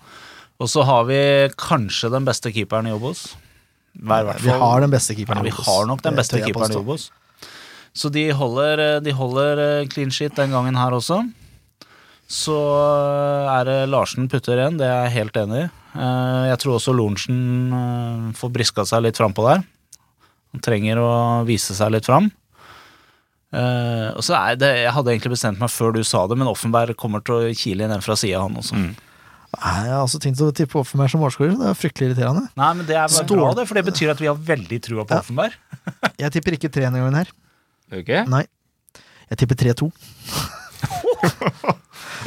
Og 0.58 0.72
så 0.72 0.82
har 0.88 1.04
vi 1.06 1.20
kanskje 1.60 2.10
den 2.16 2.26
beste 2.26 2.50
keeperen 2.56 2.88
i 2.90 2.96
Obos. 2.96 3.28
Hva 4.04 4.20
er 4.22 4.30
i 4.38 4.44
Vi 4.46 4.54
har 4.62 4.84
den 4.84 4.92
beste 4.94 5.16
keeperen 5.18 5.42
ja, 5.46 5.50
i 5.50 5.56
vi 5.56 5.66
har 5.66 5.88
nok 5.90 6.02
den 6.06 6.16
beste 6.20 6.42
keeperen 6.44 6.72
i. 6.76 6.78
Obos. 6.82 7.10
Så 7.98 8.12
de 8.14 8.28
holder, 8.38 9.00
de 9.02 9.12
holder 9.18 9.62
eh, 9.64 9.88
clean 9.90 10.12
sheet 10.14 10.36
den 10.38 10.52
gangen 10.54 10.76
her 10.78 10.92
også. 10.94 11.24
så 12.28 12.58
er 13.50 13.64
det 13.66 13.78
Larsen 13.90 14.28
putter 14.30 14.60
igjen, 14.60 14.78
det 14.78 14.86
er 14.86 15.06
jeg 15.08 15.16
helt 15.16 15.38
enig 15.42 15.62
i. 15.64 15.70
Eh, 15.98 16.44
Jeg 16.52 16.60
tror 16.62 16.76
også 16.78 16.94
Lorentzen 16.94 17.40
eh, 17.74 18.34
får 18.38 18.52
briska 18.54 18.86
seg 18.86 19.02
litt 19.08 19.18
frampå 19.18 19.46
der. 19.48 19.64
Han 20.54 20.62
trenger 20.64 21.00
å 21.02 21.10
vise 21.48 21.74
seg 21.76 21.92
litt 21.96 22.06
fram. 22.06 22.30
Eh, 23.56 24.10
og 24.14 24.22
så 24.28 24.36
er 24.36 24.58
det, 24.60 24.72
Jeg 24.84 24.92
hadde 24.94 25.14
egentlig 25.14 25.34
bestemt 25.38 25.60
meg 25.64 25.72
før 25.72 25.94
du 25.96 26.04
sa 26.04 26.26
det, 26.28 26.38
men 26.38 26.50
Offenberg 26.52 26.94
kommer 27.00 27.24
til 27.24 27.40
å 27.48 27.54
kile 27.56 27.88
inn 27.88 27.96
en 27.96 28.04
fra 28.04 28.16
sida, 28.20 28.42
han 28.44 28.60
også. 28.60 28.76
Nei, 29.56 29.86
Jeg 29.88 29.94
har 29.96 30.04
også 30.04 30.20
tenkt 30.22 30.42
å 30.44 30.50
tippe 30.54 30.78
Offenberg 30.82 31.10
som 31.14 31.22
målskårer. 31.24 31.56
Det 31.58 31.70
er 31.72 31.78
fryktelig 31.80 32.10
irriterende. 32.12 32.44
Nei, 32.60 32.72
men 32.78 32.86
det 32.90 32.98
er 33.00 33.08
bare 33.08 33.26
bra, 33.32 33.48
det, 33.58 33.64
for 33.70 33.80
det 33.80 33.86
betyr 33.88 34.12
at 34.14 34.20
vi 34.22 34.28
har 34.30 34.36
veldig 34.36 34.80
trua 34.84 35.06
på 35.08 35.16
Ja. 35.16 35.22
Offenberg. 35.24 35.56
Jeg 36.24 36.34
tipper 36.36 36.58
ikke 36.58 36.70
tre 36.74 36.84
denne 36.88 37.00
gangen 37.02 37.16
her. 37.22 37.32
Ok? 37.96 38.12
Nei. 38.28 38.44
Jeg 39.32 39.38
tipper 39.42 39.56
3-2. 39.60 39.88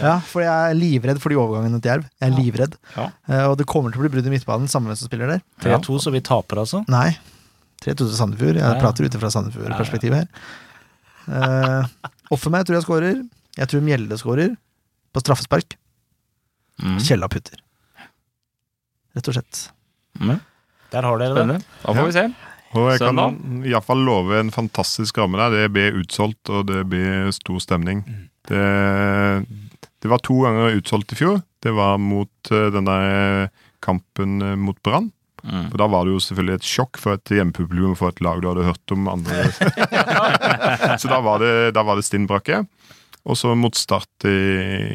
ja, 0.01 0.15
for 0.29 0.43
jeg 0.45 0.53
er 0.71 0.77
livredd 0.77 1.21
for 1.23 1.33
de 1.33 1.39
overgangene 1.41 1.81
til 1.81 1.91
Jerv. 1.93 2.07
Jeg 2.21 2.29
er 2.31 2.37
livredd. 2.37 2.75
Ja. 2.97 3.07
Eh, 3.29 3.45
og 3.49 3.55
det 3.61 3.67
kommer 3.71 3.93
til 3.93 4.01
å 4.01 4.05
bli 4.05 4.11
brudd 4.15 4.29
i 4.29 4.33
midtbanen, 4.33 4.69
samme 4.69 4.91
hvem 4.91 4.99
som 5.01 5.09
spiller 5.09 5.31
der. 5.35 5.41
3-2, 5.65 5.97
så 6.05 6.13
vi 6.15 6.21
taper, 6.25 6.61
altså. 6.65 6.83
Nei. 6.93 7.11
3-2 7.85 7.97
til 8.03 8.13
Sandefjord. 8.19 8.59
Jeg 8.61 8.65
Ja, 8.65 8.75
ja. 8.75 8.81
prater 8.83 9.07
ut 9.09 9.17
fra 9.23 9.31
Sandefjord-perspektivet 9.33 10.21
her. 10.21 10.29
Uh, 11.31 12.11
Offenberg 12.35 12.69
tror 12.69 12.77
jeg 12.81 12.87
skårer. 12.89 13.17
Jeg 13.61 13.73
tror 13.73 13.85
Mjelde 13.87 14.19
skårer. 14.21 14.51
På 15.17 15.23
straffespark. 15.25 15.69
Mm. 16.81 17.01
Kjella 17.05 17.29
putter. 17.31 17.61
Rett 19.17 19.29
og 19.31 19.37
slett. 19.37 19.65
Mm. 20.21 20.39
Der 20.91 21.07
har 21.07 21.21
dere 21.21 21.45
det. 21.47 21.59
Da 21.83 21.95
får 21.95 22.09
vi 22.09 22.17
se. 22.17 22.25
Og 22.79 22.87
jeg 22.93 23.01
kan 23.03 23.19
Søndag? 23.19 23.67
iallfall 23.67 24.05
love 24.07 24.37
en 24.39 24.53
fantastisk 24.55 25.19
ramme 25.19 25.39
der. 25.41 25.57
Det 25.57 25.73
blir 25.75 25.97
utsolgt, 25.99 26.51
og 26.51 26.69
det 26.71 26.85
blir 26.91 27.33
stor 27.35 27.59
stemning. 27.63 28.05
Det, 28.47 28.67
det 30.03 30.11
var 30.11 30.23
to 30.23 30.39
ganger 30.45 30.79
utsolgt 30.79 31.15
i 31.15 31.19
fjor. 31.19 31.41
Det 31.63 31.75
var 31.75 31.99
mot 31.99 32.31
denne 32.51 32.71
den 32.77 32.87
der 32.91 33.51
kampen 33.83 34.43
eh, 34.45 34.57
mot 34.57 34.79
Brann. 34.87 35.11
Mm. 35.43 35.71
For 35.73 35.81
Da 35.81 35.89
var 35.89 36.05
det 36.05 36.15
jo 36.15 36.23
selvfølgelig 36.23 36.61
et 36.61 36.69
sjokk 36.69 37.01
for 37.01 37.17
et 37.17 37.33
hjemmepublikum 37.33 37.97
for 37.99 38.13
et 38.13 38.21
lag 38.23 38.43
du 38.43 38.51
hadde 38.51 38.69
hørt 38.69 38.95
om 38.95 39.09
andre. 39.09 39.49
så 41.01 41.11
da 41.11 41.21
var 41.25 41.43
det, 41.43 41.55
da 41.75 41.85
var 41.87 41.99
det 41.99 42.07
stinn 42.07 42.29
brakke. 42.31 42.63
Og 43.29 43.37
så 43.37 43.53
mot 43.59 43.77
Start 43.77 44.25
i, 44.25 44.33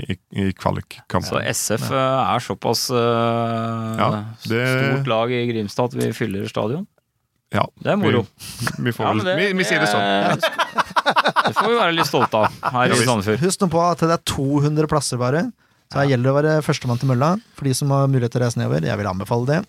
i, 0.10 0.16
i 0.42 0.46
kvalikkampen. 0.58 1.28
Så 1.30 1.40
SF 1.46 1.92
eh, 1.94 2.34
er 2.36 2.42
såpass 2.42 2.88
uh, 2.90 3.94
Ja, 4.00 4.08
det- 4.50 4.66
stort 4.72 5.08
lag 5.12 5.32
i 5.32 5.44
Grimstad 5.52 5.92
at 5.94 5.98
vi 6.00 6.10
fyller 6.18 6.48
stadion. 6.50 6.88
Ja, 7.54 7.68
Det 7.80 7.92
er 7.94 8.00
moro. 8.02 8.24
Vi, 8.26 8.72
vi, 8.88 8.92
får, 8.98 9.06
Ja, 9.06 9.14
det- 9.30 9.36
vi, 9.38 9.52
vi 9.62 9.64
sier 9.70 9.80
det 9.86 9.92
sånn. 9.92 10.42
Det 11.46 11.54
får 11.54 11.70
vi 11.70 11.78
være 11.78 11.94
litt 11.94 12.10
stolte 12.10 12.42
av 12.42 12.50
her 12.74 12.90
Ja, 12.90 12.98
i. 12.98 13.06
Sandefjord. 13.06 13.40
Husk 13.46 13.62
nå 13.62 13.70
på 13.72 13.84
at 13.86 14.02
det 14.02 14.10
er 14.18 14.24
200 14.34 14.90
plasser 14.92 15.22
bare. 15.22 15.44
Så 15.94 16.00
her 16.02 16.10
gjelder 16.10 16.26
det 16.26 16.34
å 16.34 16.38
være 16.40 16.54
førstemann 16.66 16.98
til 17.00 17.12
mølla 17.12 17.36
for 17.54 17.70
de 17.70 17.76
som 17.78 17.92
har 17.94 18.08
mulighet 18.10 18.34
til 18.34 18.42
å 18.42 18.48
reise 18.48 18.58
nedover. 18.60 18.82
Jeg 18.90 18.98
vil 19.00 19.08
anbefale 19.12 19.46
det. 19.52 19.60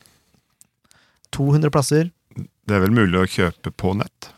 200 1.36 1.70
plasser, 1.74 2.08
Det 2.66 2.74
er 2.74 2.80
vel 2.82 2.94
mulig 2.96 3.20
å 3.20 3.26
kjøpe 3.28 3.70
på 3.76 3.92
nett. 4.00 4.30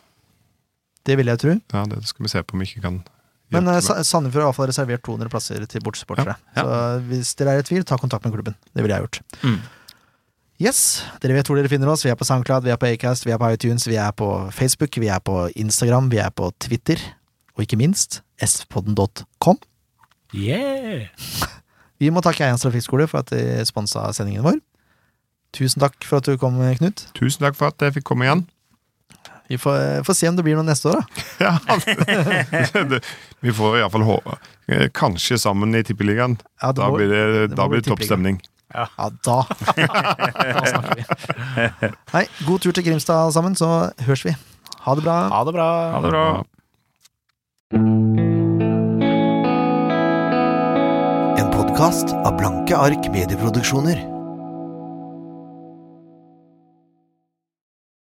det 1.09 1.16
vil 1.16 1.31
jeg 1.31 1.39
tro. 1.41 1.55
Ja, 1.73 1.85
Det 1.87 2.03
skal 2.11 2.25
vi 2.27 2.29
se 2.29 2.43
på 2.43 2.53
om 2.55 2.61
vi 2.61 2.66
ikke 2.66 2.83
kan 2.85 2.99
Men 3.55 3.68
uh, 3.70 3.78
eh, 3.78 4.05
Sandefjord 4.05 4.42
har 4.42 4.46
i 4.46 4.51
hvert 4.51 4.59
fall 4.59 4.70
reservert 4.70 5.05
200 5.07 5.32
plasser 5.32 5.64
til 5.70 5.84
bortsupportere. 5.84 6.36
Ja, 6.53 6.61
ja. 6.61 6.64
Så 6.64 7.09
hvis 7.09 7.32
dere 7.38 7.57
er 7.57 7.64
i 7.64 7.66
tvil, 7.68 7.84
ta 7.88 7.99
kontakt 8.01 8.26
med 8.26 8.34
klubben. 8.36 8.57
Det 8.72 8.84
ville 8.84 8.99
jeg 8.99 9.07
gjort. 9.07 9.20
Mm. 9.42 9.59
Yes, 10.59 10.80
dere 11.22 11.36
vet 11.36 11.49
hvor 11.49 11.57
dere 11.57 11.70
finner 11.70 11.90
oss. 11.92 12.03
Vi 12.05 12.11
er 12.11 12.18
på 12.18 12.26
SoundCloud, 12.26 12.66
vi 12.66 12.74
er 12.74 12.80
på 12.80 12.90
Acast, 12.90 13.24
vi 13.24 13.32
er 13.32 13.38
på 13.40 13.51
iTunes, 13.55 13.86
vi 13.86 13.96
er 14.01 14.11
på 14.11 14.28
Facebook, 14.55 14.99
vi 14.99 15.09
er 15.09 15.22
på 15.22 15.46
Instagram, 15.55 16.11
vi 16.11 16.18
er 16.18 16.34
på 16.34 16.51
Twitter, 16.61 16.99
og 17.55 17.62
ikke 17.62 17.78
minst 17.78 18.20
spodden.com. 18.42 19.62
Yeah! 20.34 21.09
Vi 21.99 22.12
må 22.14 22.20
takke 22.22 22.44
Eians 22.46 22.62
Trafikkskole 22.62 23.09
for 23.11 23.24
at 23.24 23.32
de 23.32 23.64
sponsa 23.66 24.05
sendingen 24.14 24.44
vår. 24.46 24.61
Tusen 25.57 25.83
takk 25.83 25.96
for 26.07 26.20
at 26.20 26.29
du 26.29 26.37
kom, 26.38 26.61
Knut. 26.79 27.08
Tusen 27.16 27.42
takk 27.42 27.57
for 27.58 27.72
at 27.72 27.83
jeg 27.83 27.96
fikk 27.96 28.07
komme 28.07 28.29
igjen. 28.29 28.45
Vi 29.49 29.57
får, 29.58 30.04
får 30.04 30.14
se 30.14 30.29
om 30.29 30.37
det 30.37 30.45
blir 30.45 30.58
noe 30.58 30.66
neste 30.68 30.91
år, 30.92 31.00
da. 31.00 31.04
Ja, 31.49 32.83
det, 32.91 33.00
vi 33.41 33.53
får 33.57 33.79
iallfall 33.80 34.04
håpe. 34.04 34.37
Eh, 34.68 34.88
Kanskje 34.92 35.38
sammen 35.41 35.72
i 35.79 35.80
Tippeligaen. 35.88 36.37
Ja, 36.61 36.72
Da 36.76 36.91
blir 36.92 37.08
det, 37.08 37.22
det 37.33 37.57
da 37.57 37.68
blir 37.68 37.80
det 37.80 37.88
topp 37.88 38.03
stemning. 38.04 38.41
Ja, 38.75 38.84
da. 39.25 39.38
da 39.79 40.64
snakker 40.68 41.00
vi. 41.00 41.04
Nei, 42.12 42.25
god 42.45 42.61
tur 42.66 42.76
til 42.76 42.84
Grimstad, 42.91 43.33
sammen, 43.33 43.57
så 43.57 43.70
høres 44.04 44.26
vi. 44.29 44.34
Ha 44.84 44.95
det 44.99 45.07
bra. 45.07 45.16
Ha 45.33 45.41
det 45.49 45.57
bra. 45.57 45.68
Ha 45.96 46.03
det 46.04 46.12
bra. 46.12 46.26
En 51.41 51.50
podkast 51.57 52.12
av 52.20 52.37
Blanke 52.37 52.76
ark 52.76 53.08
medieproduksjoner. 53.16 54.04